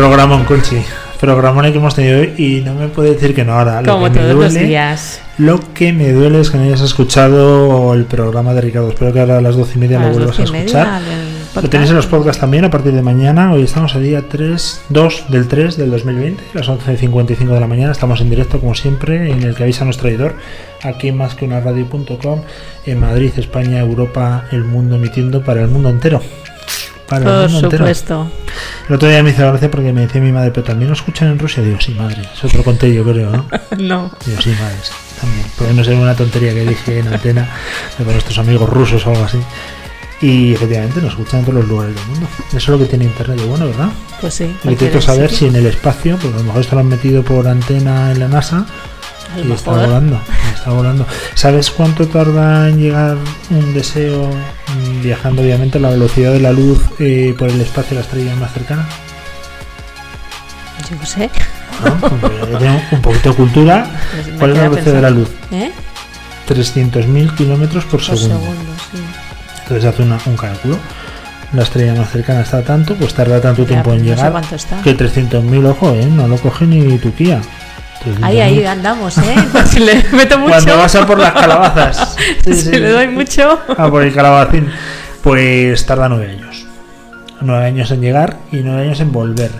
Programón, 0.00 0.44
Conchi. 0.44 0.76
Programón 1.18 1.72
que 1.72 1.78
hemos 1.78 1.94
tenido 1.94 2.20
hoy 2.20 2.34
y 2.36 2.60
no 2.60 2.74
me 2.74 2.88
puede 2.88 3.14
decir 3.14 3.34
que 3.34 3.46
no 3.46 3.54
ahora. 3.54 3.80
Lo 3.80 3.92
Como 3.94 4.04
que 4.04 4.10
me 4.10 4.18
todos 4.18 4.34
los 4.34 4.52
duele- 4.52 4.66
días. 4.66 5.22
Lo 5.38 5.58
que 5.72 5.94
me 5.94 6.12
duele 6.12 6.38
es 6.42 6.50
que 6.50 6.58
no 6.58 6.64
hayas 6.64 6.82
escuchado 6.82 7.94
el 7.94 8.04
programa 8.04 8.52
de 8.52 8.60
Ricardo. 8.60 8.90
Espero 8.90 9.14
que 9.14 9.20
ahora 9.20 9.38
a 9.38 9.40
las 9.40 9.56
doce 9.56 9.72
y 9.76 9.78
media 9.78 9.98
A 9.98 10.08
lo 10.08 10.12
vuelvas 10.12 10.38
a 10.38 10.42
escuchar. 10.42 11.00
Lo 11.54 11.70
tenéis 11.70 11.88
en 11.88 11.96
los 11.96 12.06
podcasts 12.06 12.38
también 12.38 12.66
a 12.66 12.70
partir 12.70 12.92
de 12.92 13.00
mañana. 13.00 13.50
Hoy 13.54 13.62
estamos 13.62 13.94
a 13.94 13.98
día 13.98 14.22
3, 14.28 14.82
2 14.90 15.24
del 15.30 15.48
3 15.48 15.78
del 15.78 15.90
2020, 15.90 16.42
las 16.52 16.68
11.55 16.68 17.54
de 17.54 17.60
la 17.60 17.66
mañana. 17.66 17.92
Estamos 17.92 18.20
en 18.20 18.28
directo, 18.28 18.60
como 18.60 18.74
siempre, 18.74 19.30
en 19.30 19.42
el 19.44 19.54
que 19.54 19.62
avisa 19.62 19.86
nuestro 19.86 20.10
editor, 20.10 20.34
aquí 20.82 21.08
en 21.08 21.16
más 21.16 21.34
que 21.34 21.46
una 21.46 21.60
radio.com, 21.60 22.42
en 22.84 23.00
Madrid, 23.00 23.30
España, 23.38 23.78
Europa, 23.78 24.44
el 24.52 24.64
mundo, 24.64 24.96
emitiendo 24.96 25.42
para 25.42 25.62
el 25.62 25.68
mundo 25.68 25.88
entero. 25.88 26.20
Para 27.08 27.44
el 27.44 27.50
Por 27.50 27.50
entero. 27.64 27.70
supuesto. 27.78 28.30
El 28.88 28.94
otro 28.96 29.08
día 29.08 29.22
me 29.22 29.30
hizo 29.30 29.46
gracia 29.46 29.70
porque 29.70 29.92
me 29.92 30.02
decía 30.02 30.20
mi 30.20 30.32
madre, 30.32 30.50
pero 30.50 30.64
también 30.66 30.88
lo 30.88 30.94
escuchan 30.94 31.28
en 31.28 31.38
Rusia. 31.38 31.62
Digo, 31.62 31.78
sí, 31.80 31.94
madre, 31.94 32.22
eso 32.34 32.48
te 32.48 32.56
lo 32.58 32.64
conté 32.64 32.92
yo, 32.92 33.04
creo, 33.04 33.30
¿no? 33.30 33.46
No. 33.78 34.10
Digo, 34.24 34.40
sí, 34.42 34.50
madre, 34.60 34.76
sí, 34.82 34.92
también. 35.20 35.46
Porque 35.56 35.72
no 35.74 35.84
sé 35.84 35.94
una 35.94 36.14
tontería 36.16 36.52
que 36.52 36.64
dije 36.64 36.98
en 36.98 37.08
antena 37.08 37.48
de 37.98 38.04
nuestros 38.04 38.38
amigos 38.38 38.68
rusos 38.68 39.06
o 39.06 39.10
algo 39.10 39.24
así. 39.24 39.38
Y 40.20 40.54
efectivamente 40.54 41.00
nos 41.02 41.10
escuchan 41.10 41.40
en 41.40 41.46
todos 41.46 41.60
los 41.60 41.68
lugares 41.68 41.94
del 41.94 42.06
mundo. 42.06 42.26
Eso 42.48 42.56
es 42.56 42.68
lo 42.68 42.78
que 42.78 42.86
tiene 42.86 43.04
internet 43.04 43.38
de 43.38 43.44
bueno, 43.44 43.66
¿verdad? 43.66 43.88
Pues 44.20 44.34
sí. 44.34 44.46
Yo 44.64 44.74
cualquier 44.74 45.02
saber 45.02 45.30
sitio. 45.30 45.50
si 45.50 45.54
en 45.54 45.60
el 45.64 45.66
espacio, 45.66 46.16
porque 46.16 46.36
a 46.36 46.38
lo 46.38 46.44
mejor 46.44 46.60
esto 46.62 46.74
lo 46.74 46.80
han 46.80 46.88
metido 46.88 47.22
por 47.22 47.46
antena 47.46 48.10
en 48.12 48.20
la 48.20 48.28
NASA 48.28 48.66
A 49.34 49.38
lo 49.38 49.48
y 49.48 49.52
está 49.52 49.70
volando. 49.72 50.20
está 50.54 50.70
volando. 50.70 51.06
¿Sabes 51.34 51.70
cuánto 51.70 52.06
tarda 52.08 52.68
en 52.68 52.78
llegar 52.80 53.16
un 53.50 53.74
deseo 53.74 54.30
mm, 54.30 55.02
viajando 55.02 55.42
obviamente 55.42 55.78
a 55.78 55.80
la 55.80 55.90
velocidad 55.90 56.32
de 56.32 56.40
la 56.40 56.52
luz 56.52 56.80
eh, 56.98 57.34
por 57.38 57.48
el 57.48 57.60
espacio 57.60 57.92
a 57.92 57.94
la 57.96 58.00
estrella 58.02 58.34
más 58.36 58.52
cercana? 58.52 58.86
Yo 60.90 60.98
qué 61.00 61.06
sé. 61.06 61.30
¿no? 61.84 62.50
Yo 62.52 62.58
tengo 62.58 62.80
un 62.92 63.02
poquito 63.02 63.30
de 63.30 63.34
cultura. 63.36 63.86
Pues 64.16 64.38
¿Cuál 64.38 64.50
es 64.52 64.56
la 64.58 64.68
velocidad 64.68 64.94
de 64.94 65.02
la 65.02 65.10
luz? 65.10 65.28
¿Eh? 65.50 65.70
300.000 66.48 67.34
kilómetros 67.34 67.84
por 67.84 67.92
Por 67.92 68.02
segundo. 68.16 68.38
segundo, 68.40 68.72
sí. 68.92 68.98
Entonces 69.62 69.84
hace 69.84 70.02
una- 70.02 70.18
un 70.26 70.36
cálculo. 70.36 70.78
La 71.52 71.62
estrella 71.62 71.94
más 71.94 72.10
cercana 72.10 72.40
está 72.40 72.58
a 72.58 72.62
tanto, 72.62 72.94
pues 72.96 73.14
tarda 73.14 73.40
tanto 73.40 73.62
Ya, 73.62 73.68
tiempo 73.68 73.90
pues 73.90 74.00
en 74.00 74.06
no 74.06 74.10
sé 74.12 74.16
llegar. 74.16 74.32
cuánto 74.32 74.54
está. 74.56 74.80
Que 74.82 74.96
300.000, 74.96 75.66
ojo, 75.66 75.90
¿eh? 75.90 76.06
no 76.06 76.28
lo 76.28 76.36
coge 76.38 76.66
ni 76.66 76.98
tu. 76.98 77.10
300.000. 77.10 77.40
Ahí, 78.22 78.40
ahí 78.40 78.64
andamos, 78.64 79.18
¿eh? 79.18 79.34
Pues 79.52 79.68
si 79.70 79.80
le 79.80 80.02
meto 80.12 80.38
mucho. 80.38 80.52
Cuando 80.52 80.76
vas 80.76 80.94
a 80.94 81.06
por 81.06 81.18
las 81.18 81.32
calabazas. 81.32 82.16
Sí, 82.44 82.54
si 82.54 82.62
sí, 82.62 82.70
le 82.78 82.90
doy 82.90 83.08
mucho. 83.08 83.58
A 83.76 83.90
por 83.90 84.02
el 84.04 84.14
calabacín. 84.14 84.68
Pues 85.22 85.84
tarda 85.86 86.08
nueve 86.08 86.30
años. 86.30 86.64
Nueve 87.40 87.66
años 87.66 87.90
en 87.90 88.00
llegar 88.00 88.36
y 88.52 88.58
nueve 88.58 88.82
años 88.82 89.00
en 89.00 89.12
volver. 89.12 89.50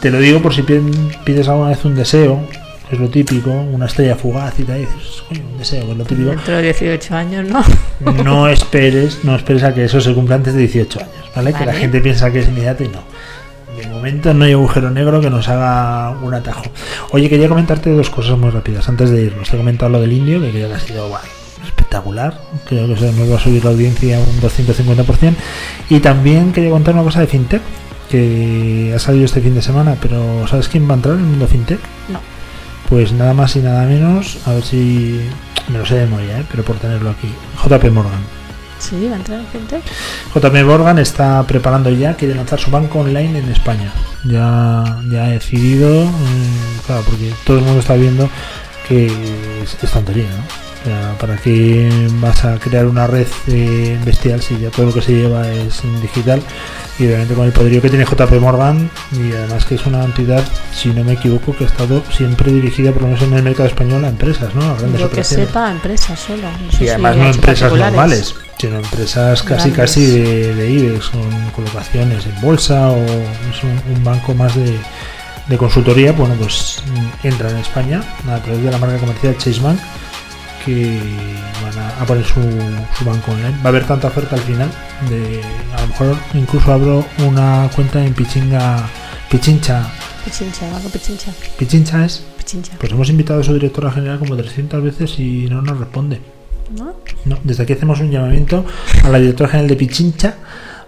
Te 0.00 0.10
lo 0.10 0.18
digo 0.18 0.40
por 0.42 0.54
si 0.54 0.62
pi- 0.62 0.80
pides 1.24 1.48
alguna 1.48 1.70
vez 1.70 1.84
un 1.84 1.94
deseo, 1.94 2.40
que 2.88 2.94
es 2.96 3.00
lo 3.00 3.08
típico, 3.08 3.50
una 3.50 3.86
estrella 3.86 4.16
fugaz 4.16 4.58
y 4.58 4.64
tal, 4.64 4.76
y 4.78 4.80
dices, 4.80 5.22
"Coño, 5.28 5.40
un 5.52 5.58
deseo, 5.58 5.84
que 5.86 5.92
es 5.92 5.98
lo 5.98 6.04
típico. 6.04 6.30
Dentro 6.30 6.56
de 6.56 6.62
18 6.62 7.14
años, 7.16 7.46
¿no? 7.48 7.64
No 8.24 8.48
esperes, 8.48 9.18
no 9.24 9.36
esperes 9.36 9.62
a 9.64 9.74
que 9.74 9.84
eso 9.84 10.00
se 10.00 10.12
cumpla 10.14 10.36
antes 10.36 10.54
de 10.54 10.60
18 10.60 11.00
años, 11.00 11.30
¿vale? 11.34 11.52
Que 11.52 11.66
la 11.66 11.72
gente 11.74 12.00
piensa 12.00 12.30
que 12.30 12.40
es 12.40 12.48
inmediato 12.48 12.84
y 12.84 12.88
no. 12.88 13.02
De 13.80 13.88
momento 13.88 14.34
no 14.34 14.44
hay 14.44 14.52
agujero 14.52 14.90
negro 14.90 15.20
que 15.20 15.30
nos 15.30 15.48
haga 15.48 16.10
un 16.22 16.34
atajo. 16.34 16.64
Oye, 17.12 17.28
quería 17.30 17.48
comentarte 17.48 17.90
dos 17.90 18.10
cosas 18.10 18.38
muy 18.38 18.50
rápidas 18.50 18.88
antes 18.88 19.10
de 19.10 19.22
irnos. 19.22 19.48
Te 19.48 19.56
he 19.56 19.58
comentado 19.58 19.90
lo 19.90 20.00
del 20.00 20.12
indio, 20.12 20.40
que 20.40 20.50
creo 20.50 20.68
que 20.68 20.74
ha 20.74 20.80
sido 20.80 21.08
guay, 21.08 21.24
espectacular. 21.64 22.38
Creo 22.68 22.86
que 22.86 22.96
se 22.96 23.12
nos 23.12 23.30
va 23.30 23.36
a 23.36 23.40
subir 23.40 23.64
la 23.64 23.70
audiencia 23.70 24.18
un 24.18 24.40
250%. 24.40 25.34
Y 25.88 26.00
también 26.00 26.52
quería 26.52 26.70
contar 26.70 26.94
una 26.94 27.04
cosa 27.04 27.20
de 27.20 27.26
FinTech, 27.26 27.62
que 28.10 28.92
ha 28.94 28.98
salido 28.98 29.24
este 29.24 29.40
fin 29.40 29.54
de 29.54 29.62
semana, 29.62 29.96
pero 30.00 30.46
¿sabes 30.46 30.68
quién 30.68 30.88
va 30.88 30.92
a 30.92 30.96
entrar 30.96 31.14
en 31.14 31.20
el 31.20 31.26
mundo 31.26 31.46
FinTech? 31.46 31.80
No. 32.10 32.20
Pues 32.88 33.12
nada 33.12 33.32
más 33.32 33.56
y 33.56 33.60
nada 33.60 33.86
menos, 33.86 34.38
a 34.46 34.52
ver 34.52 34.62
si 34.64 35.20
me 35.68 35.78
lo 35.78 35.86
sé 35.86 35.94
de 35.94 36.06
memoria, 36.06 36.40
¿eh? 36.40 36.44
pero 36.50 36.64
por 36.64 36.76
tenerlo 36.76 37.10
aquí. 37.10 37.32
JP 37.64 37.84
Morgan. 37.92 38.39
Sí. 38.80 39.10
JP 40.34 40.64
Morgan 40.64 40.98
está 40.98 41.42
preparando 41.46 41.90
ya, 41.90 42.16
quiere 42.16 42.34
lanzar 42.34 42.58
su 42.58 42.70
banco 42.70 43.00
online 43.00 43.38
en 43.38 43.48
España. 43.50 43.92
Ya, 44.24 44.98
ya 45.08 45.24
ha 45.24 45.28
decidido, 45.28 46.06
mm, 46.06 46.86
claro, 46.86 47.02
porque 47.06 47.32
todo 47.44 47.58
el 47.58 47.64
mundo 47.64 47.80
está 47.80 47.94
viendo 47.94 48.28
que 48.90 49.06
es, 49.62 49.76
es 49.82 49.90
tontería, 49.92 50.24
¿no? 50.28 50.42
O 50.80 50.84
sea, 50.84 51.14
¿para 51.20 51.36
qué 51.36 51.90
vas 52.20 52.42
a 52.44 52.58
crear 52.58 52.86
una 52.86 53.06
red 53.06 53.26
eh, 53.48 53.98
bestial 54.04 54.40
si 54.42 54.58
ya 54.58 54.70
todo 54.70 54.86
lo 54.86 54.94
que 54.94 55.02
se 55.02 55.12
lleva 55.12 55.46
es 55.48 55.82
digital? 56.02 56.42
Y 56.98 57.04
obviamente 57.06 57.34
con 57.34 57.46
el 57.46 57.52
poderío 57.52 57.80
que 57.82 57.88
tiene 57.90 58.04
JP 58.04 58.32
Morgan, 58.40 58.90
y 59.12 59.32
además 59.32 59.64
que 59.66 59.74
es 59.76 59.86
una 59.86 60.02
entidad, 60.04 60.42
si 60.74 60.88
no 60.88 61.04
me 61.04 61.12
equivoco, 61.12 61.54
que 61.54 61.64
ha 61.64 61.66
estado 61.66 62.02
siempre 62.10 62.50
dirigida, 62.50 62.92
por 62.92 63.02
lo 63.02 63.08
menos 63.08 63.22
en 63.22 63.34
el 63.34 63.42
mercado 63.42 63.68
español, 63.68 64.04
a 64.04 64.08
empresas, 64.08 64.54
¿no? 64.54 64.62
A 64.62 64.74
grandes 64.76 65.00
Yo 65.02 65.10
que 65.10 65.22
sepa, 65.22 65.70
empresas 65.70 66.18
solo. 66.18 66.48
No 66.64 66.72
sé 66.72 66.76
Y 66.76 66.78
si 66.78 66.88
además 66.88 67.16
ha 67.16 67.18
no 67.18 67.30
empresas 67.30 67.72
normales, 67.74 68.34
sino 68.58 68.76
empresas 68.76 69.42
casi 69.42 69.70
Grandes. 69.70 69.76
casi 69.76 70.06
de, 70.06 70.54
de 70.54 70.70
IBEX, 70.70 71.10
con 71.10 71.50
colocaciones 71.54 72.24
en 72.26 72.40
bolsa 72.40 72.88
o 72.90 72.96
es 72.96 73.62
un, 73.62 73.94
un 73.96 74.02
banco 74.02 74.34
más 74.34 74.54
de, 74.56 74.78
de 75.50 75.58
consultoría, 75.58 76.12
bueno, 76.12 76.34
pues 76.38 76.82
mm, 76.86 77.26
entra 77.26 77.50
en 77.50 77.56
España 77.56 78.02
a 78.28 78.38
través 78.38 78.62
de 78.62 78.70
la 78.70 78.78
marca 78.78 78.98
comercial 78.98 79.36
Chase 79.36 79.60
Bank 79.60 79.80
que 80.64 81.00
van 81.62 81.76
a, 81.76 82.00
a 82.00 82.06
poner 82.06 82.24
su, 82.24 82.40
su 82.96 83.04
banco 83.04 83.32
online. 83.32 83.56
Va 83.58 83.64
a 83.64 83.68
haber 83.68 83.84
tanta 83.84 84.06
oferta 84.08 84.36
al 84.36 84.42
final, 84.42 84.70
de 85.08 85.42
a 85.76 85.80
lo 85.80 85.86
mejor 85.88 86.16
incluso 86.34 86.72
abro 86.72 87.04
una 87.26 87.68
cuenta 87.74 88.04
en 88.04 88.14
Pichinga, 88.14 88.88
Pichincha, 89.28 89.90
Pichincha, 90.24 90.70
banco 90.70 90.88
Pichincha. 90.88 91.32
Pichincha 91.58 92.04
es 92.04 92.22
Pichincha. 92.38 92.72
Pues 92.78 92.92
hemos 92.92 93.08
invitado 93.08 93.40
a 93.40 93.42
su 93.42 93.52
directora 93.52 93.90
general 93.90 94.20
como 94.20 94.36
300 94.36 94.82
veces 94.84 95.18
y 95.18 95.48
no 95.48 95.62
nos 95.62 95.78
responde. 95.78 96.20
¿No? 96.78 96.94
No, 97.24 97.38
desde 97.42 97.64
aquí 97.64 97.72
hacemos 97.72 97.98
un 97.98 98.12
llamamiento 98.12 98.64
a 99.02 99.08
la 99.08 99.18
directora 99.18 99.50
general 99.50 99.68
de 99.68 99.76
Pichincha 99.76 100.36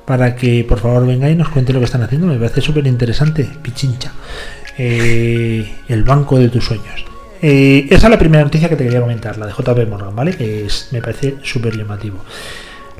para 0.05 0.35
que 0.37 0.65
por 0.69 0.79
favor 0.79 1.07
venga 1.07 1.31
y 1.31 1.35
nos 1.35 1.49
cuente 1.49 1.73
lo 1.73 1.79
que 1.79 1.87
están 1.87 2.03
haciendo. 2.03 2.27
Me 2.27 2.37
parece 2.37 2.61
súper 2.61 2.87
interesante, 2.87 3.49
Pichincha. 3.62 4.12
Eh, 4.79 5.70
el 5.89 6.03
banco 6.05 6.39
de 6.39 6.49
tus 6.49 6.65
sueños. 6.65 7.05
Eh, 7.41 7.87
esa 7.91 8.07
es 8.07 8.11
la 8.11 8.19
primera 8.19 8.45
noticia 8.45 8.69
que 8.69 8.77
te 8.77 8.85
quería 8.85 9.01
comentar, 9.01 9.37
la 9.37 9.47
de 9.47 9.53
JP 9.53 9.89
Morgan, 9.89 10.15
¿vale? 10.15 10.33
Que 10.33 10.66
es, 10.66 10.89
me 10.93 11.01
parece 11.01 11.37
súper 11.43 11.77
llamativo. 11.77 12.19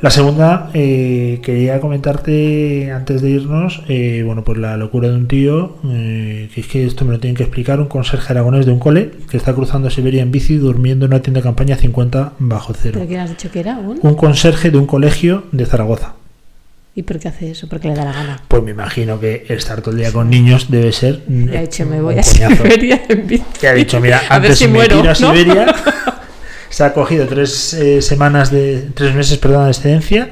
La 0.03 0.11
segunda, 0.11 0.69
eh, 0.75 1.39
quería 1.45 1.79
comentarte 1.81 2.91
antes 2.91 3.23
de 3.23 3.31
irnos, 3.31 3.85
eh, 3.87 4.25
bueno, 4.27 4.43
pues 4.43 4.59
la 4.59 4.77
locura 4.77 5.09
de 5.09 5.15
un 5.15 5.29
tío, 5.29 5.77
eh, 5.87 6.51
que 6.53 6.61
es 6.61 6.67
que 6.67 6.85
esto 6.85 7.05
me 7.05 7.13
lo 7.13 7.21
tienen 7.21 7.37
que 7.37 7.45
explicar, 7.45 7.79
un 7.79 7.87
conserje 7.87 8.33
aragonés 8.33 8.67
de 8.67 8.73
un 8.73 8.81
cole 8.81 9.13
que 9.31 9.37
está 9.37 9.55
cruzando 9.55 9.91
Siberia 9.91 10.23
en 10.23 10.33
bici 10.33 10.57
durmiendo 10.57 11.07
en 11.07 11.13
una 11.13 11.23
tienda 11.23 11.39
de 11.39 11.45
campaña 11.45 11.77
a 11.77 11.79
50 11.79 12.33
bajo 12.41 12.75
cero. 12.75 12.95
¿Pero 12.95 13.07
quién 13.07 13.21
has 13.21 13.31
dicho 13.31 13.49
que 13.53 13.61
era? 13.61 13.79
¿Un? 13.79 14.01
Un 14.03 14.15
conserje 14.17 14.73
de 14.73 14.79
un 14.79 14.87
colegio 14.87 15.45
de 15.53 15.67
Zaragoza. 15.67 16.15
¿Y 16.95 17.05
por 17.05 17.19
qué 17.19 17.29
hace 17.29 17.51
eso? 17.51 17.69
Porque 17.69 17.89
le 17.89 17.95
da 17.95 18.05
la 18.05 18.13
gana. 18.13 18.43
Pues 18.49 18.63
me 18.63 18.73
imagino 18.73 19.19
que 19.19 19.47
estar 19.49 19.81
todo 19.81 19.93
el 19.93 19.99
día 19.99 20.13
con 20.13 20.29
niños 20.29 20.71
debe 20.71 20.93
ser. 20.93 21.23
mm, 21.27 21.45
Le 21.47 21.59
ha 21.59 21.61
dicho, 21.63 21.87
me 21.87 22.01
voy 22.03 22.19
a 22.19 22.23
coñazo. 22.23 22.57
Siberia 22.63 23.03
en 23.09 23.27
bici. 23.27 23.45
Que 23.59 23.69
ha 23.69 23.73
dicho, 23.75 23.99
mira, 24.01 24.21
A 24.29 24.37
antes 24.37 24.59
si 24.59 24.67
me 24.67 24.75
muero, 24.75 24.97
tiro 24.97 25.05
a 25.11 25.13
¿no? 25.13 25.15
Siberia. 25.15 25.75
Se 26.69 26.85
ha 26.85 26.93
cogido 26.95 27.27
tres 27.27 27.75
eh, 27.75 28.01
semanas 28.03 28.51
de. 28.51 28.89
tres 28.95 29.15
meses, 29.15 29.39
perdón, 29.39 29.65
de 29.65 29.71
excedencia. 29.71 30.31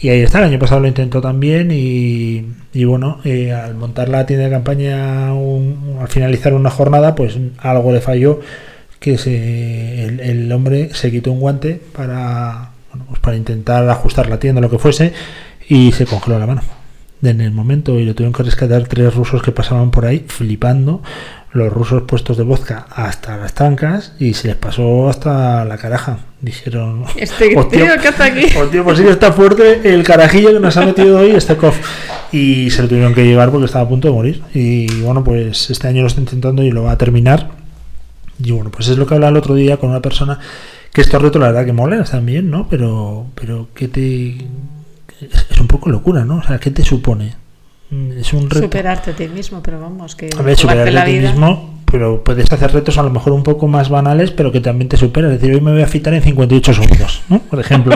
Y 0.00 0.08
ahí 0.10 0.20
está, 0.20 0.38
el 0.38 0.44
año 0.44 0.58
pasado 0.58 0.80
lo 0.80 0.88
intentó 0.88 1.20
también. 1.22 1.70
Y, 1.70 2.46
y 2.74 2.84
bueno, 2.84 3.20
eh, 3.24 3.52
al 3.52 3.74
montar 3.74 4.08
la 4.10 4.26
tienda 4.26 4.44
de 4.46 4.50
campaña, 4.50 5.32
un- 5.34 5.96
al 6.00 6.08
finalizar 6.08 6.52
una 6.54 6.70
jornada, 6.70 7.14
pues 7.14 7.36
algo 7.58 7.92
le 7.92 8.00
falló. 8.00 8.40
Que 9.00 9.18
se, 9.18 10.04
el, 10.04 10.20
el 10.20 10.52
hombre 10.52 10.90
se 10.94 11.10
quitó 11.10 11.30
un 11.32 11.40
guante 11.40 11.78
para, 11.94 12.70
bueno, 12.90 13.04
pues 13.08 13.20
para 13.20 13.36
intentar 13.36 13.86
ajustar 13.88 14.28
la 14.30 14.38
tienda, 14.38 14.62
lo 14.62 14.70
que 14.70 14.78
fuese. 14.78 15.12
Y 15.68 15.92
se 15.92 16.06
congeló 16.06 16.38
la 16.38 16.46
mano. 16.46 16.62
En 17.22 17.40
el 17.40 17.52
momento 17.52 17.98
y 17.98 18.04
lo 18.04 18.14
tuvieron 18.14 18.34
que 18.34 18.42
rescatar 18.42 18.86
tres 18.86 19.14
rusos 19.14 19.42
que 19.42 19.50
pasaban 19.50 19.90
por 19.90 20.04
ahí 20.04 20.24
flipando 20.28 21.02
los 21.52 21.72
rusos 21.72 22.02
puestos 22.02 22.36
de 22.36 22.42
vodka 22.42 22.86
hasta 22.90 23.36
las 23.36 23.54
trancas 23.54 24.12
y 24.18 24.34
se 24.34 24.48
les 24.48 24.56
pasó 24.56 25.08
hasta 25.08 25.64
la 25.64 25.78
caraja. 25.78 26.18
Dijeron 26.40 27.04
Este 27.16 27.56
"Hostia, 27.56 27.84
tío, 27.84 28.02
¿qué 28.02 28.08
hace 28.08 28.22
aquí? 28.24 28.46
pues 28.84 28.98
sí 28.98 29.04
que 29.04 29.10
está 29.10 29.32
fuerte 29.32 29.94
el 29.94 30.02
carajillo 30.02 30.52
que 30.52 30.60
nos 30.60 30.76
ha 30.76 30.84
metido 30.84 31.20
hoy 31.20 31.30
este 31.30 31.56
cof. 31.56 31.76
Y 32.32 32.70
se 32.70 32.82
lo 32.82 32.88
tuvieron 32.88 33.14
que 33.14 33.24
llevar 33.24 33.50
porque 33.50 33.66
estaba 33.66 33.84
a 33.84 33.88
punto 33.88 34.08
de 34.08 34.14
morir. 34.14 34.42
Y 34.52 35.00
bueno 35.00 35.22
pues 35.24 35.70
este 35.70 35.86
año 35.88 36.02
lo 36.02 36.08
está 36.08 36.20
intentando 36.20 36.62
y 36.62 36.72
lo 36.72 36.82
va 36.82 36.92
a 36.92 36.98
terminar. 36.98 37.50
Y 38.42 38.50
bueno 38.50 38.70
pues 38.70 38.88
es 38.88 38.98
lo 38.98 39.06
que 39.06 39.14
hablaba 39.14 39.30
el 39.30 39.36
otro 39.36 39.54
día 39.54 39.76
con 39.78 39.90
una 39.90 40.02
persona 40.02 40.40
que 40.92 41.00
estos 41.00 41.22
retos 41.22 41.40
la 41.40 41.46
verdad 41.48 41.64
que 41.64 41.72
molan 41.72 42.02
están 42.02 42.26
bien 42.26 42.50
no 42.50 42.68
pero 42.68 43.26
pero 43.34 43.68
que 43.74 43.88
te 43.88 44.36
es, 45.32 45.46
es 45.50 45.58
un 45.60 45.66
poco 45.66 45.90
locura 45.90 46.24
no 46.24 46.36
o 46.36 46.42
sea 46.42 46.58
qué 46.58 46.70
te 46.70 46.84
supone 46.84 47.34
Mm, 47.90 48.12
es 48.18 48.32
un 48.32 48.48
reto 48.48 48.64
Superarte 48.64 49.10
a 49.10 49.14
ti 49.14 49.28
mismo, 49.28 49.62
pero 49.62 49.78
vamos, 49.78 50.16
que 50.16 50.30
a 50.36 50.42
ver, 50.42 50.56
superar 50.56 50.88
jugarte 50.88 50.98
a 50.98 51.04
ti 51.04 51.18
mismo, 51.20 51.80
pero 51.84 52.24
puedes 52.24 52.50
hacer 52.50 52.72
retos 52.72 52.96
a 52.96 53.02
lo 53.02 53.10
mejor 53.10 53.34
un 53.34 53.42
poco 53.42 53.68
más 53.68 53.90
banales, 53.90 54.30
pero 54.30 54.50
que 54.50 54.60
también 54.60 54.88
te 54.88 54.96
superan. 54.96 55.30
Es 55.32 55.38
decir, 55.40 55.54
hoy 55.54 55.60
me 55.60 55.70
voy 55.70 55.82
a 55.82 55.86
fitar 55.86 56.14
en 56.14 56.22
58 56.22 56.72
segundos, 56.74 57.22
¿no? 57.28 57.40
Por 57.40 57.60
ejemplo, 57.60 57.94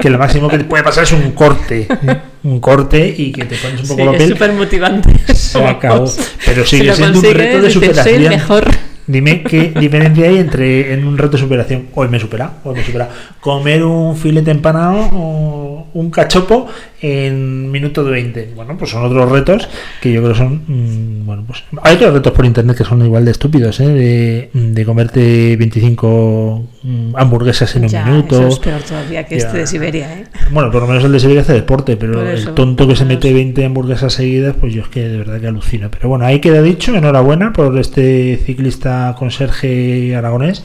que 0.00 0.08
lo 0.08 0.18
máximo 0.18 0.48
que 0.48 0.56
te 0.58 0.64
puede 0.64 0.82
pasar 0.82 1.04
es 1.04 1.12
un 1.12 1.32
corte, 1.32 1.86
¿eh? 1.90 2.16
un 2.44 2.60
corte 2.60 3.14
y 3.16 3.30
que 3.30 3.44
te 3.44 3.56
pones 3.56 3.82
un 3.82 3.88
poco 3.88 4.00
Sí, 4.00 4.04
la 4.06 4.10
es 4.12 4.16
piel. 4.16 4.30
súper 4.30 4.52
motivante. 4.54 5.34
Se 5.34 5.62
acabó. 5.64 6.10
Pero 6.46 6.64
Si 6.64 6.78
sigue 6.78 6.92
siendo 6.94 7.18
un 7.18 7.24
reto 7.26 7.60
de 7.60 7.68
dices, 7.68 7.72
"Soy 7.74 7.84
el 7.84 7.92
superación. 7.92 8.28
mejor. 8.30 8.70
Dime 9.06 9.42
qué 9.42 9.72
diferencia 9.78 10.28
hay 10.28 10.38
entre 10.38 10.92
en 10.92 11.06
un 11.06 11.18
reto 11.18 11.32
de 11.32 11.38
superación. 11.38 11.86
Hoy 11.94 12.08
me 12.08 12.18
he 12.18 12.20
superado, 12.20 12.52
hoy 12.64 12.74
me 12.74 12.80
he 12.80 12.84
superado. 12.84 13.10
Comer 13.40 13.82
un 13.82 14.16
filete 14.16 14.50
empanado 14.50 15.08
o 15.12 15.86
un 15.94 16.10
cachopo 16.10 16.68
en 17.02 17.70
minuto 17.70 18.04
de 18.04 18.10
20. 18.10 18.52
Bueno, 18.54 18.76
pues 18.76 18.90
son 18.90 19.04
otros 19.04 19.30
retos 19.30 19.68
que 20.00 20.12
yo 20.12 20.22
creo 20.22 20.34
son. 20.34 20.62
mm, 20.66 21.26
bueno, 21.26 21.44
pues 21.46 21.64
hay 21.82 21.96
otros 21.96 22.14
retos 22.14 22.32
por 22.32 22.44
internet 22.44 22.76
que 22.76 22.84
son 22.84 23.04
igual 23.04 23.24
de 23.24 23.30
estúpidos, 23.30 23.80
¿eh? 23.80 23.88
De, 23.88 24.50
de 24.52 24.84
comerte 24.84 25.56
25 25.56 26.68
mm, 26.82 27.16
hamburguesas 27.16 27.74
en 27.76 27.84
un 27.86 28.04
minuto. 28.04 28.36
eso 28.36 28.48
es 28.48 28.58
peor 28.58 28.82
todavía 28.82 29.24
que 29.24 29.36
este 29.36 29.58
de 29.58 29.66
Siberia, 29.66 30.12
¿eh? 30.12 30.24
Bueno, 30.50 30.70
por 30.70 30.82
lo 30.82 30.88
menos 30.88 31.04
el 31.04 31.12
de 31.12 31.20
Siberia 31.20 31.42
hace 31.42 31.54
deporte, 31.54 31.96
pero 31.96 32.28
el 32.28 32.54
tonto 32.54 32.86
que 32.86 32.96
se 32.96 33.04
mete 33.04 33.28
eso. 33.28 33.36
20 33.36 33.64
hamburguesas 33.64 34.12
seguidas, 34.12 34.54
pues 34.60 34.74
yo 34.74 34.82
es 34.82 34.88
que 34.88 35.08
de 35.08 35.18
verdad 35.18 35.40
que 35.40 35.46
alucino. 35.46 35.90
Pero 35.90 36.08
bueno, 36.08 36.26
ahí 36.26 36.40
queda 36.40 36.62
dicho, 36.62 36.94
enhorabuena 36.94 37.52
por 37.52 37.78
este 37.78 38.38
ciclista 38.44 39.14
conserje 39.18 40.14
aragonés 40.14 40.64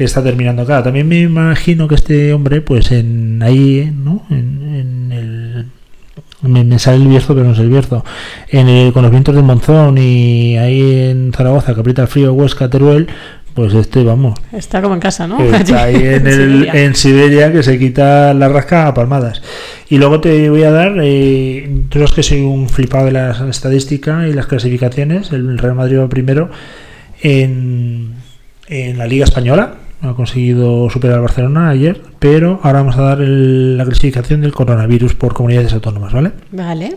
que 0.00 0.04
está 0.04 0.22
terminando 0.22 0.62
acá. 0.62 0.82
También 0.82 1.06
me 1.08 1.20
imagino 1.20 1.86
que 1.86 1.94
este 1.94 2.32
hombre, 2.32 2.62
pues 2.62 2.90
en 2.90 3.42
ahí, 3.42 3.92
¿no? 3.94 4.24
En, 4.30 4.62
en 4.74 5.12
el 5.12 5.29
me, 6.42 6.64
me 6.64 6.78
sale 6.78 6.98
el 6.98 7.08
Bierzo, 7.08 7.34
pero 7.34 7.46
no 7.46 7.52
es 7.52 7.58
el 7.58 7.68
Bierzo. 7.70 8.04
En 8.48 8.68
el- 8.68 8.92
con 8.92 9.02
los 9.02 9.10
vientos 9.10 9.34
del 9.34 9.44
Monzón 9.44 9.98
y 9.98 10.56
ahí 10.58 11.08
en 11.10 11.32
Zaragoza, 11.32 11.74
que 11.74 11.80
aprieta 11.80 12.02
el 12.02 12.08
frío, 12.08 12.32
Huesca, 12.32 12.68
Teruel, 12.70 13.08
pues 13.54 13.74
este, 13.74 14.04
vamos, 14.04 14.38
Está 14.52 14.80
como 14.80 14.94
en 14.94 15.00
casa, 15.00 15.26
¿no? 15.26 15.40
Está 15.42 15.82
ahí 15.84 15.96
en, 15.96 16.26
el, 16.26 16.32
Siberia. 16.34 16.72
en 16.84 16.94
Siberia 16.94 17.52
que 17.52 17.62
se 17.64 17.78
quita 17.80 18.32
la 18.32 18.48
rasca 18.48 18.86
a 18.86 18.94
palmadas. 18.94 19.42
Y 19.88 19.98
luego 19.98 20.20
te 20.20 20.48
voy 20.50 20.62
a 20.62 20.70
dar, 20.70 20.94
eh, 21.02 21.68
tú 21.88 21.98
sabes 21.98 22.12
que 22.12 22.22
soy 22.22 22.42
un 22.42 22.68
flipado 22.68 23.06
de 23.06 23.12
las 23.12 23.40
estadísticas 23.40 24.28
y 24.28 24.32
las 24.34 24.46
clasificaciones. 24.46 25.32
El 25.32 25.58
Real 25.58 25.74
Madrid 25.74 25.98
va 25.98 26.08
primero 26.08 26.48
en, 27.22 28.14
en 28.68 28.98
la 28.98 29.06
Liga 29.06 29.24
Española. 29.24 29.74
Ha 30.02 30.14
conseguido 30.14 30.88
superar 30.90 31.16
al 31.16 31.22
Barcelona 31.22 31.68
ayer, 31.68 32.00
pero 32.18 32.60
ahora 32.62 32.80
vamos 32.80 32.96
a 32.96 33.02
dar 33.02 33.20
el- 33.20 33.76
la 33.76 33.84
clasificación 33.84 34.40
del 34.40 34.52
coronavirus 34.52 35.14
por 35.14 35.34
comunidades 35.34 35.72
autónomas, 35.74 36.12
¿vale? 36.12 36.32
Vale. 36.52 36.96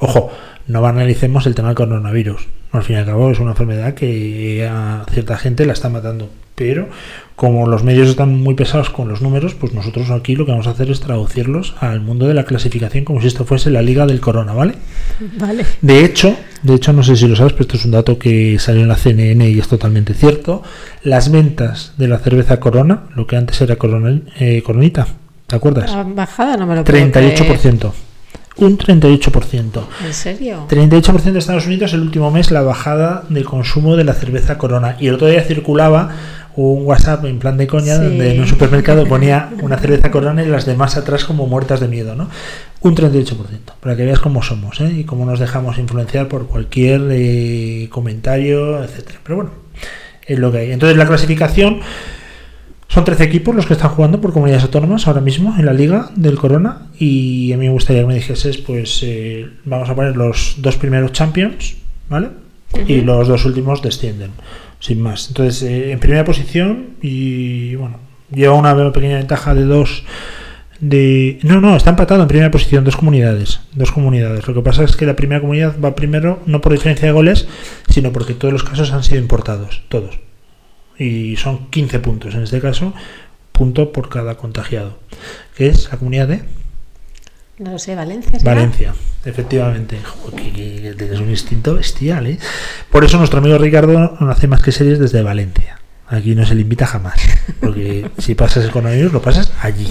Ojo, 0.00 0.30
no 0.66 0.82
banalicemos 0.82 1.46
el 1.46 1.54
tema 1.54 1.68
del 1.68 1.76
coronavirus. 1.76 2.46
Al 2.70 2.82
fin 2.82 2.96
y 2.96 2.98
al 2.98 3.06
cabo 3.06 3.30
es 3.30 3.38
una 3.40 3.52
enfermedad 3.52 3.94
que 3.94 4.68
a 4.70 5.06
cierta 5.10 5.38
gente 5.38 5.64
la 5.64 5.72
está 5.72 5.88
matando. 5.88 6.28
Pero 6.54 6.88
como 7.36 7.66
los 7.68 7.82
medios 7.84 8.08
están 8.08 8.34
muy 8.34 8.54
pesados 8.54 8.90
con 8.90 9.08
los 9.08 9.22
números, 9.22 9.54
pues 9.54 9.72
nosotros 9.72 10.10
aquí 10.10 10.34
lo 10.36 10.44
que 10.44 10.50
vamos 10.50 10.66
a 10.66 10.70
hacer 10.70 10.90
es 10.90 11.00
traducirlos 11.00 11.76
al 11.80 12.00
mundo 12.00 12.26
de 12.26 12.34
la 12.34 12.44
clasificación 12.44 13.04
como 13.04 13.20
si 13.22 13.28
esto 13.28 13.44
fuese 13.44 13.70
la 13.70 13.80
liga 13.80 14.06
del 14.06 14.20
corona, 14.20 14.52
¿vale? 14.52 14.74
Vale. 15.38 15.64
De 15.80 16.04
hecho, 16.04 16.36
de 16.62 16.74
hecho 16.74 16.92
no 16.92 17.02
sé 17.02 17.16
si 17.16 17.26
lo 17.28 17.36
sabes, 17.36 17.52
pero 17.52 17.62
esto 17.62 17.76
es 17.76 17.84
un 17.84 17.92
dato 17.92 18.18
que 18.18 18.58
salió 18.58 18.82
en 18.82 18.88
la 18.88 18.96
CNN 18.96 19.48
y 19.48 19.58
es 19.58 19.68
totalmente 19.68 20.14
cierto. 20.14 20.62
Las 21.02 21.30
ventas 21.30 21.92
de 21.98 22.08
la 22.08 22.18
cerveza 22.18 22.58
Corona, 22.60 23.04
lo 23.14 23.26
que 23.26 23.36
antes 23.36 23.60
era 23.60 23.76
Corona, 23.76 24.20
eh, 24.38 24.62
Coronita, 24.64 25.06
¿te 25.46 25.56
acuerdas? 25.56 25.90
La 25.92 26.02
bajada 26.04 26.56
no 26.56 26.66
me 26.66 26.76
lo 26.76 26.84
puedo 26.84 27.10
creer. 27.10 27.36
38%. 27.36 27.92
Un 28.56 28.76
38%. 28.76 29.82
¿En 30.04 30.12
serio? 30.14 30.66
38% 30.68 31.32
de 31.32 31.38
Estados 31.38 31.66
Unidos 31.66 31.92
el 31.92 32.00
último 32.00 32.30
mes 32.32 32.50
la 32.50 32.62
bajada 32.62 33.22
del 33.28 33.44
consumo 33.44 33.94
de 33.94 34.02
la 34.02 34.14
cerveza 34.14 34.58
Corona. 34.58 34.96
Y 34.98 35.06
el 35.06 35.14
otro 35.14 35.28
día 35.28 35.42
circulaba 35.44 36.10
un 36.56 36.84
WhatsApp 36.84 37.24
en 37.26 37.38
plan 37.38 37.56
de 37.56 37.68
coña 37.68 37.94
Sí. 37.98 38.02
donde 38.02 38.34
en 38.34 38.40
un 38.40 38.48
supermercado 38.48 39.06
ponía 39.06 39.50
una 39.62 39.78
cerveza 39.78 40.10
Corona 40.10 40.42
y 40.42 40.48
las 40.48 40.66
demás 40.66 40.96
atrás 40.96 41.24
como 41.24 41.46
muertas 41.46 41.78
de 41.78 41.86
miedo, 41.86 42.16
¿no? 42.16 42.28
Un 42.80 42.94
38%, 42.94 43.36
para 43.80 43.96
que 43.96 44.04
veas 44.04 44.20
cómo 44.20 44.42
somos 44.42 44.80
¿eh? 44.80 44.92
y 44.98 45.04
cómo 45.04 45.24
nos 45.26 45.40
dejamos 45.40 45.78
influenciar 45.78 46.28
por 46.28 46.46
cualquier 46.46 47.08
eh, 47.10 47.88
comentario, 47.90 48.82
etcétera. 48.84 49.18
Pero 49.24 49.36
bueno, 49.36 49.50
es 50.26 50.38
lo 50.38 50.52
que 50.52 50.58
hay. 50.58 50.70
Entonces 50.70 50.96
la 50.96 51.06
clasificación 51.06 51.80
son 52.86 53.04
13 53.04 53.24
equipos 53.24 53.54
los 53.54 53.66
que 53.66 53.74
están 53.74 53.90
jugando 53.90 54.20
por 54.20 54.32
comunidades 54.32 54.64
autónomas 54.64 55.06
ahora 55.08 55.20
mismo 55.20 55.54
en 55.58 55.66
la 55.66 55.72
liga 55.72 56.10
del 56.14 56.38
Corona 56.38 56.86
y 56.98 57.52
a 57.52 57.56
mí 57.56 57.66
me 57.66 57.72
gustaría 57.72 58.02
que 58.02 58.08
me 58.08 58.14
dijeses, 58.14 58.58
pues 58.58 59.00
eh, 59.02 59.48
vamos 59.64 59.90
a 59.90 59.94
poner 59.94 60.16
los 60.16 60.54
dos 60.58 60.76
primeros 60.76 61.12
champions, 61.12 61.76
¿vale? 62.08 62.28
Y 62.86 63.00
los 63.00 63.26
dos 63.26 63.44
últimos 63.44 63.82
descienden, 63.82 64.30
sin 64.78 65.02
más. 65.02 65.28
Entonces, 65.28 65.62
en 65.62 65.98
primera 65.98 66.24
posición 66.24 66.90
y 67.02 67.74
bueno, 67.74 67.96
lleva 68.30 68.54
una 68.54 68.92
pequeña 68.92 69.16
ventaja 69.16 69.54
de 69.54 69.64
dos 69.64 70.04
de 70.80 71.40
no 71.42 71.60
no 71.60 71.76
está 71.76 71.90
empatado 71.90 72.22
en 72.22 72.28
primera 72.28 72.50
posición 72.50 72.84
dos 72.84 72.96
comunidades 72.96 73.60
dos 73.74 73.90
comunidades 73.90 74.46
lo 74.46 74.54
que 74.54 74.60
pasa 74.60 74.84
es 74.84 74.96
que 74.96 75.06
la 75.06 75.16
primera 75.16 75.40
comunidad 75.40 75.74
va 75.84 75.96
primero 75.96 76.40
no 76.46 76.60
por 76.60 76.72
diferencia 76.72 77.06
de 77.06 77.12
goles 77.12 77.48
sino 77.88 78.12
porque 78.12 78.34
todos 78.34 78.52
los 78.52 78.62
casos 78.62 78.92
han 78.92 79.02
sido 79.02 79.18
importados 79.18 79.82
todos 79.88 80.20
y 80.96 81.36
son 81.36 81.68
15 81.70 81.98
puntos 81.98 82.34
en 82.34 82.44
este 82.44 82.60
caso 82.60 82.94
punto 83.50 83.92
por 83.92 84.08
cada 84.08 84.36
contagiado 84.36 84.98
que 85.56 85.66
es 85.66 85.90
la 85.90 85.98
comunidad 85.98 86.28
de 86.28 86.42
No 87.58 87.72
lo 87.72 87.78
sé, 87.80 87.96
Valencia. 87.96 88.38
¿será? 88.38 88.54
Valencia 88.54 88.94
efectivamente 89.24 89.98
tienes 90.96 91.18
un 91.18 91.30
instinto 91.30 91.74
bestial 91.74 92.28
¿eh? 92.28 92.38
por 92.88 93.04
eso 93.04 93.18
nuestro 93.18 93.40
amigo 93.40 93.58
Ricardo 93.58 94.16
no 94.20 94.30
hace 94.30 94.46
más 94.46 94.62
que 94.62 94.70
series 94.70 95.00
desde 95.00 95.22
Valencia 95.22 95.80
Aquí 96.10 96.34
no 96.34 96.46
se 96.46 96.54
le 96.54 96.62
invita 96.62 96.86
jamás, 96.86 97.20
porque 97.60 98.10
si 98.18 98.34
pasas 98.34 98.64
el 98.64 98.70
coronavirus 98.70 99.12
lo 99.12 99.20
pasas 99.20 99.52
allí, 99.60 99.86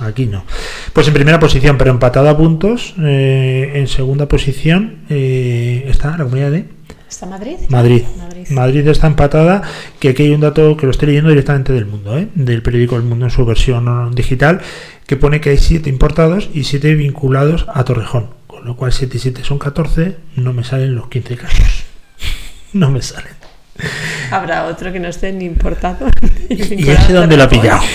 aquí 0.00 0.26
no. 0.26 0.44
Pues 0.92 1.08
en 1.08 1.14
primera 1.14 1.40
posición, 1.40 1.78
pero 1.78 1.90
empatado 1.90 2.28
a 2.28 2.36
puntos, 2.36 2.94
eh, 2.98 3.72
en 3.74 3.88
segunda 3.88 4.28
posición 4.28 4.98
eh, 5.08 5.84
está 5.88 6.10
la 6.16 6.24
comunidad 6.24 6.50
de 6.50 6.66
¿Está 7.12 7.26
Madrid? 7.26 7.56
Madrid. 7.68 8.02
Madrid. 8.18 8.46
Madrid 8.50 8.88
está 8.88 9.06
empatada, 9.06 9.62
que 10.00 10.08
aquí 10.08 10.22
hay 10.22 10.30
un 10.30 10.40
dato 10.40 10.78
que 10.78 10.86
lo 10.86 10.92
estoy 10.92 11.08
leyendo 11.08 11.28
directamente 11.28 11.74
del 11.74 11.84
mundo, 11.84 12.16
¿eh? 12.16 12.28
del 12.34 12.62
periódico 12.62 12.96
El 12.96 13.02
Mundo 13.02 13.26
en 13.26 13.30
su 13.30 13.44
versión 13.44 14.14
digital, 14.14 14.62
que 15.06 15.18
pone 15.18 15.42
que 15.42 15.50
hay 15.50 15.58
7 15.58 15.90
importados 15.90 16.48
y 16.54 16.64
7 16.64 16.94
vinculados 16.94 17.66
a 17.68 17.84
Torrejón. 17.84 18.30
Con 18.46 18.64
lo 18.64 18.76
cual 18.76 18.92
7 18.92 19.14
y 19.14 19.20
7 19.20 19.44
son 19.44 19.58
14, 19.58 20.16
no 20.36 20.54
me 20.54 20.64
salen 20.64 20.94
los 20.94 21.08
15 21.08 21.36
casos. 21.36 21.84
no 22.72 22.90
me 22.90 23.02
salen. 23.02 23.41
Habrá 24.30 24.66
otro 24.66 24.92
que 24.92 25.00
no 25.00 25.08
esté 25.08 25.32
ni 25.32 25.44
importado. 25.44 26.06
¿Y 26.48 26.88
ese 26.88 27.12
dónde 27.12 27.36
lo 27.36 27.44
ha 27.44 27.48
pillado? 27.48 27.80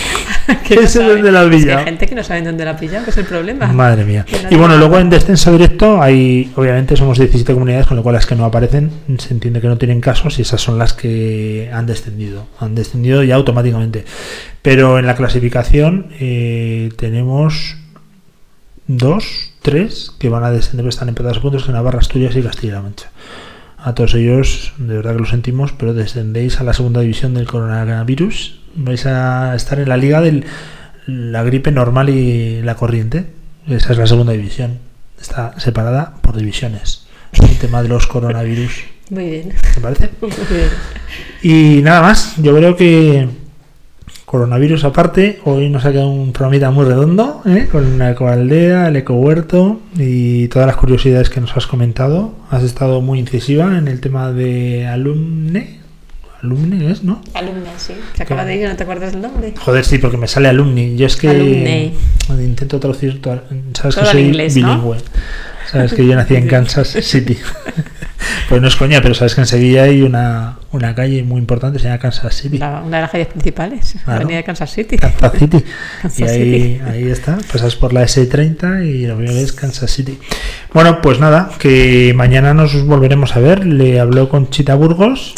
No 0.48 0.82
¿Ese 0.82 1.00
sabe. 1.00 1.10
dónde 1.16 1.30
lo 1.30 1.40
ha 1.40 1.44
Es 1.44 1.50
que 1.50 1.58
pillado? 1.58 1.80
hay 1.80 1.86
gente 1.86 2.08
que 2.08 2.16
no 2.16 2.24
sabe 2.24 2.42
dónde 2.42 2.64
lo 2.64 2.72
ha 2.72 2.78
pillado, 2.78 3.04
que 3.04 3.12
es 3.12 3.18
el 3.18 3.26
problema. 3.26 3.68
Madre 3.68 4.06
mía. 4.06 4.26
No 4.32 4.50
Y 4.50 4.56
bueno, 4.56 4.78
luego 4.78 4.98
en 4.98 5.10
descenso 5.10 5.52
directo 5.52 6.02
hay, 6.02 6.54
obviamente 6.56 6.96
somos 6.96 7.18
17 7.20 7.52
comunidades, 7.54 7.86
con 7.86 7.98
lo 7.98 8.04
cual 8.04 8.16
las 8.16 8.26
que 8.26 8.36
no 8.36 8.46
aparecen 8.46 8.90
se 9.18 9.34
entiende 9.34 9.60
que 9.60 9.68
no 9.68 9.78
tienen 9.78 10.00
casos 10.00 10.40
y 10.40 10.44
esas 10.44 10.62
son 10.62 10.78
las 10.78 10.94
que 10.94 11.70
han 11.74 11.86
descendido. 11.86 12.48
Han 12.62 12.76
descendido 12.76 13.24
ya 13.24 13.36
automáticamente. 13.36 14.06
Pero 14.62 15.00
en 15.00 15.06
la 15.06 15.16
clasificación 15.18 16.08
eh, 16.22 16.92
tenemos 16.98 17.76
dos, 18.88 19.52
tres 19.62 20.14
que 20.18 20.30
van 20.30 20.46
a 20.46 20.52
descender, 20.52 20.88
están 20.88 21.10
empatados 21.10 21.40
a 21.40 21.42
puntos, 21.42 21.66
que 21.66 21.74
Navarra, 21.74 22.00
Asturias 22.00 22.34
y 22.38 22.42
Castilla-La 22.42 22.82
Mancha. 22.84 23.10
A 23.88 23.96
todos 23.96 24.16
ellos, 24.16 24.74
de 24.80 24.98
verdad 24.98 25.14
que 25.14 25.20
lo 25.20 25.26
sentimos, 25.26 25.72
pero 25.72 25.94
descendéis 25.94 26.60
a 26.60 26.66
la 26.66 26.74
segunda 26.74 27.00
división 27.00 27.34
del 27.34 27.48
coronavirus. 27.48 28.60
Vais 28.76 29.06
a 29.06 29.56
estar 29.56 29.80
en 29.80 29.88
la 29.88 29.96
liga 29.96 30.20
de 30.20 30.44
la 31.06 31.42
gripe 31.44 31.72
normal 31.72 32.10
y 32.10 32.62
la 32.64 32.76
corriente. 32.76 33.28
Esa 33.66 33.94
es 33.94 33.98
la 33.98 34.06
segunda 34.06 34.34
división. 34.34 34.80
Está 35.18 35.58
separada 35.58 36.16
por 36.22 36.36
divisiones. 36.36 37.08
El 37.32 37.58
tema 37.60 37.82
de 37.82 37.88
los 37.88 38.08
coronavirus. 38.08 38.84
Muy 39.10 39.30
bien. 39.30 39.54
¿Te 39.74 39.80
parece? 39.80 40.10
Muy 40.22 40.32
bien. 40.32 40.70
Y 41.42 41.82
nada 41.82 42.02
más, 42.02 42.36
yo 42.36 42.58
creo 42.58 42.76
que 42.76 43.30
coronavirus 44.28 44.84
aparte, 44.84 45.40
hoy 45.46 45.70
nos 45.70 45.86
ha 45.86 45.94
quedado 45.94 46.10
un 46.10 46.34
programita 46.34 46.70
muy 46.70 46.84
redondo, 46.84 47.42
¿eh? 47.46 47.70
con 47.72 47.98
la 47.98 48.12
ecoaldea, 48.12 48.90
el 48.90 48.98
ecohuerto 48.98 49.80
y 49.96 50.50
todas 50.50 50.68
las 50.68 50.76
curiosidades 50.76 51.30
que 51.30 51.40
nos 51.40 51.56
has 51.56 51.66
comentado. 51.66 52.34
Has 52.52 52.64
estado 52.64 53.00
muy 53.00 53.20
incisiva 53.20 53.78
en 53.78 53.88
el 53.88 54.02
tema 54.02 54.34
de 54.34 54.86
alumne. 54.86 55.80
Alumne 56.44 56.92
es, 56.92 57.06
¿no? 57.06 57.22
Alumna, 57.34 57.72
sí. 57.78 57.94
Se 58.16 58.24
acaba 58.24 58.44
de 58.44 58.58
ir, 58.58 58.68
¿no 58.68 58.76
te 58.76 58.84
acuerdas 58.84 59.14
del 59.14 59.22
nombre? 59.22 59.54
Joder, 59.58 59.86
sí, 59.86 59.98
porque 59.98 60.18
me 60.18 60.28
sale 60.28 60.50
alumni. 60.50 60.98
Yo 60.98 61.06
es 61.06 61.16
que 61.16 61.30
Alumne. 61.30 61.94
intento 62.44 62.82
traducir, 62.82 63.22
sabes 63.24 63.96
Todo 63.96 64.04
que 64.04 64.12
soy 64.12 64.22
inglés, 64.24 64.58
¿no? 64.58 64.94
Sabes 65.72 65.94
que 65.94 66.06
yo 66.06 66.16
nací 66.16 66.36
en 66.36 66.48
Kansas 66.48 66.88
City. 66.88 67.38
pues 68.50 68.62
no 68.62 68.68
es 68.68 68.76
coña, 68.76 69.02
pero 69.02 69.14
sabes 69.14 69.36
que 69.36 69.42
en 69.42 69.48
Sevilla 69.48 69.84
hay 69.84 70.02
una, 70.02 70.58
una 70.72 70.96
calle 70.96 71.24
muy 71.24 71.40
importante, 71.40 71.80
se 71.80 71.86
llama 71.86 72.00
Kansas 72.00 72.34
City. 72.36 72.58
La- 72.58 72.82
una 72.82 72.98
de 72.98 73.02
las 73.04 73.12
calles 73.12 73.28
principales, 73.28 73.96
la 74.06 74.16
avenida 74.16 74.38
de 74.38 74.44
Kansas 74.44 74.72
City. 74.72 74.98
Kansas 74.98 75.32
City. 75.38 75.64
Kansas 76.02 76.20
y 76.20 76.24
ahí, 76.24 76.54
City. 76.78 76.82
ahí 76.90 77.04
está, 77.10 77.38
pasas 77.52 77.76
por 77.76 77.94
la 77.94 78.04
S30 78.04 78.86
y 78.86 79.08
lo 79.08 79.18
primero 79.18 79.38
es 79.38 79.52
Kansas 79.54 79.92
City. 79.92 80.18
Bueno, 80.74 81.02
pues 81.02 81.20
nada, 81.20 81.50
que 81.60 82.14
mañana 82.16 82.54
nos 82.54 82.86
volveremos 82.86 83.36
a 83.36 83.40
ver. 83.40 83.66
Le 83.66 84.00
habló 84.00 84.30
con 84.30 84.50
Chita 84.50 84.76
Burgos 84.76 85.34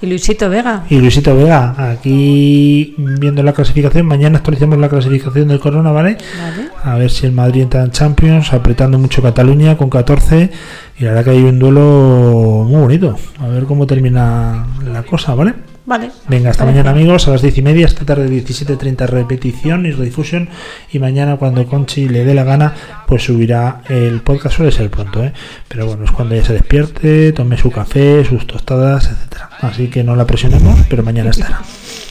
Y 0.00 0.06
Luisito 0.06 0.48
Vega. 0.48 0.84
y 0.88 0.96
Luisito 1.00 1.34
Vega. 1.36 1.74
Aquí 1.90 2.94
viendo 2.98 3.42
la 3.42 3.52
clasificación, 3.52 4.06
mañana 4.06 4.38
actualizamos 4.38 4.78
la 4.78 4.88
clasificación 4.88 5.48
del 5.48 5.58
Corona, 5.58 5.90
¿vale? 5.90 6.16
Vale. 6.40 6.68
A 6.84 6.96
ver 6.96 7.10
si 7.10 7.26
el 7.26 7.32
Madrid 7.32 7.62
entra 7.62 7.82
en 7.82 7.90
Champions, 7.90 8.52
apretando 8.52 8.98
mucho 8.98 9.22
Cataluña 9.22 9.76
con 9.76 9.90
14. 9.90 10.50
Y 10.98 11.04
la 11.04 11.10
verdad 11.10 11.24
que 11.24 11.30
hay 11.30 11.42
un 11.42 11.58
duelo 11.58 12.64
muy 12.68 12.80
bonito. 12.80 13.16
A 13.40 13.48
ver 13.48 13.64
cómo 13.64 13.86
termina 13.86 14.66
la 14.84 15.02
cosa, 15.02 15.34
¿vale? 15.34 15.54
Vale. 15.88 16.10
Venga, 16.28 16.50
hasta 16.50 16.66
mañana 16.66 16.90
amigos, 16.90 17.28
a 17.28 17.30
las 17.30 17.40
10 17.40 17.56
y 17.56 17.62
media, 17.62 17.86
esta 17.86 18.04
tarde 18.04 18.28
17.30 18.28 19.06
repetición 19.06 19.86
y 19.86 19.90
redifusión 19.90 20.50
y 20.92 20.98
mañana 20.98 21.38
cuando 21.38 21.66
Conchi 21.66 22.10
le 22.10 22.26
dé 22.26 22.34
la 22.34 22.44
gana, 22.44 22.74
pues 23.06 23.24
subirá 23.24 23.80
el 23.88 24.20
podcast, 24.20 24.56
suele 24.56 24.70
ser 24.70 24.90
pronto, 24.90 25.24
¿eh? 25.24 25.32
pero 25.66 25.86
bueno, 25.86 26.04
es 26.04 26.10
cuando 26.10 26.34
ella 26.34 26.44
se 26.44 26.52
despierte, 26.52 27.32
tome 27.32 27.56
su 27.56 27.70
café, 27.70 28.22
sus 28.26 28.46
tostadas, 28.46 29.06
etcétera. 29.06 29.48
Así 29.62 29.88
que 29.88 30.04
no 30.04 30.14
la 30.14 30.26
presionemos, 30.26 30.78
pero 30.90 31.02
mañana 31.02 31.30
estará. 31.30 31.62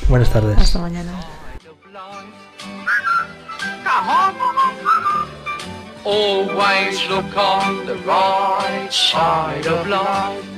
Buenas 0.09 0.31
tardes. 0.31 0.57
Hasta 0.57 0.79
mañana. 0.79 1.11
Always 6.03 7.07
look 7.09 7.37
on 7.37 7.85
the 7.85 7.93
right 8.07 8.91
side 8.91 9.67
of 9.67 9.87
life. 9.87 10.57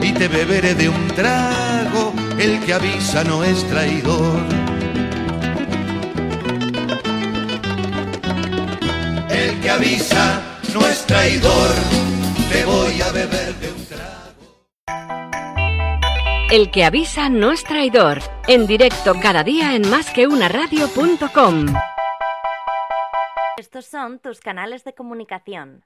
y 0.00 0.12
te 0.12 0.28
beberé 0.28 0.74
de 0.74 0.88
un 0.88 1.08
trago. 1.08 2.12
El 2.38 2.64
que 2.64 2.74
avisa 2.74 3.24
no 3.24 3.42
es 3.42 3.66
traidor. 3.68 4.40
El 9.28 9.60
que 9.60 9.70
avisa 9.70 10.40
no 10.72 10.86
es 10.86 11.04
traidor. 11.06 11.70
Te 12.52 12.64
voy 12.64 13.00
a 13.00 13.10
beber 13.12 13.54
de 13.56 13.72
un 13.72 13.86
trago. 13.86 14.08
El 16.50 16.70
que 16.70 16.84
avisa 16.84 17.28
no 17.28 17.50
es 17.50 17.64
traidor. 17.64 18.20
En 18.46 18.66
directo 18.66 19.14
cada 19.20 19.42
día 19.42 19.74
en 19.74 19.90
másqueunaradio.com. 19.90 21.66
Estos 23.56 23.86
son 23.86 24.20
tus 24.20 24.40
canales 24.40 24.84
de 24.84 24.94
comunicación. 24.94 25.84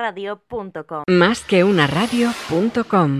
punto 0.48 0.86
com. 0.86 1.02
Másqueunaradio.com 1.08 3.18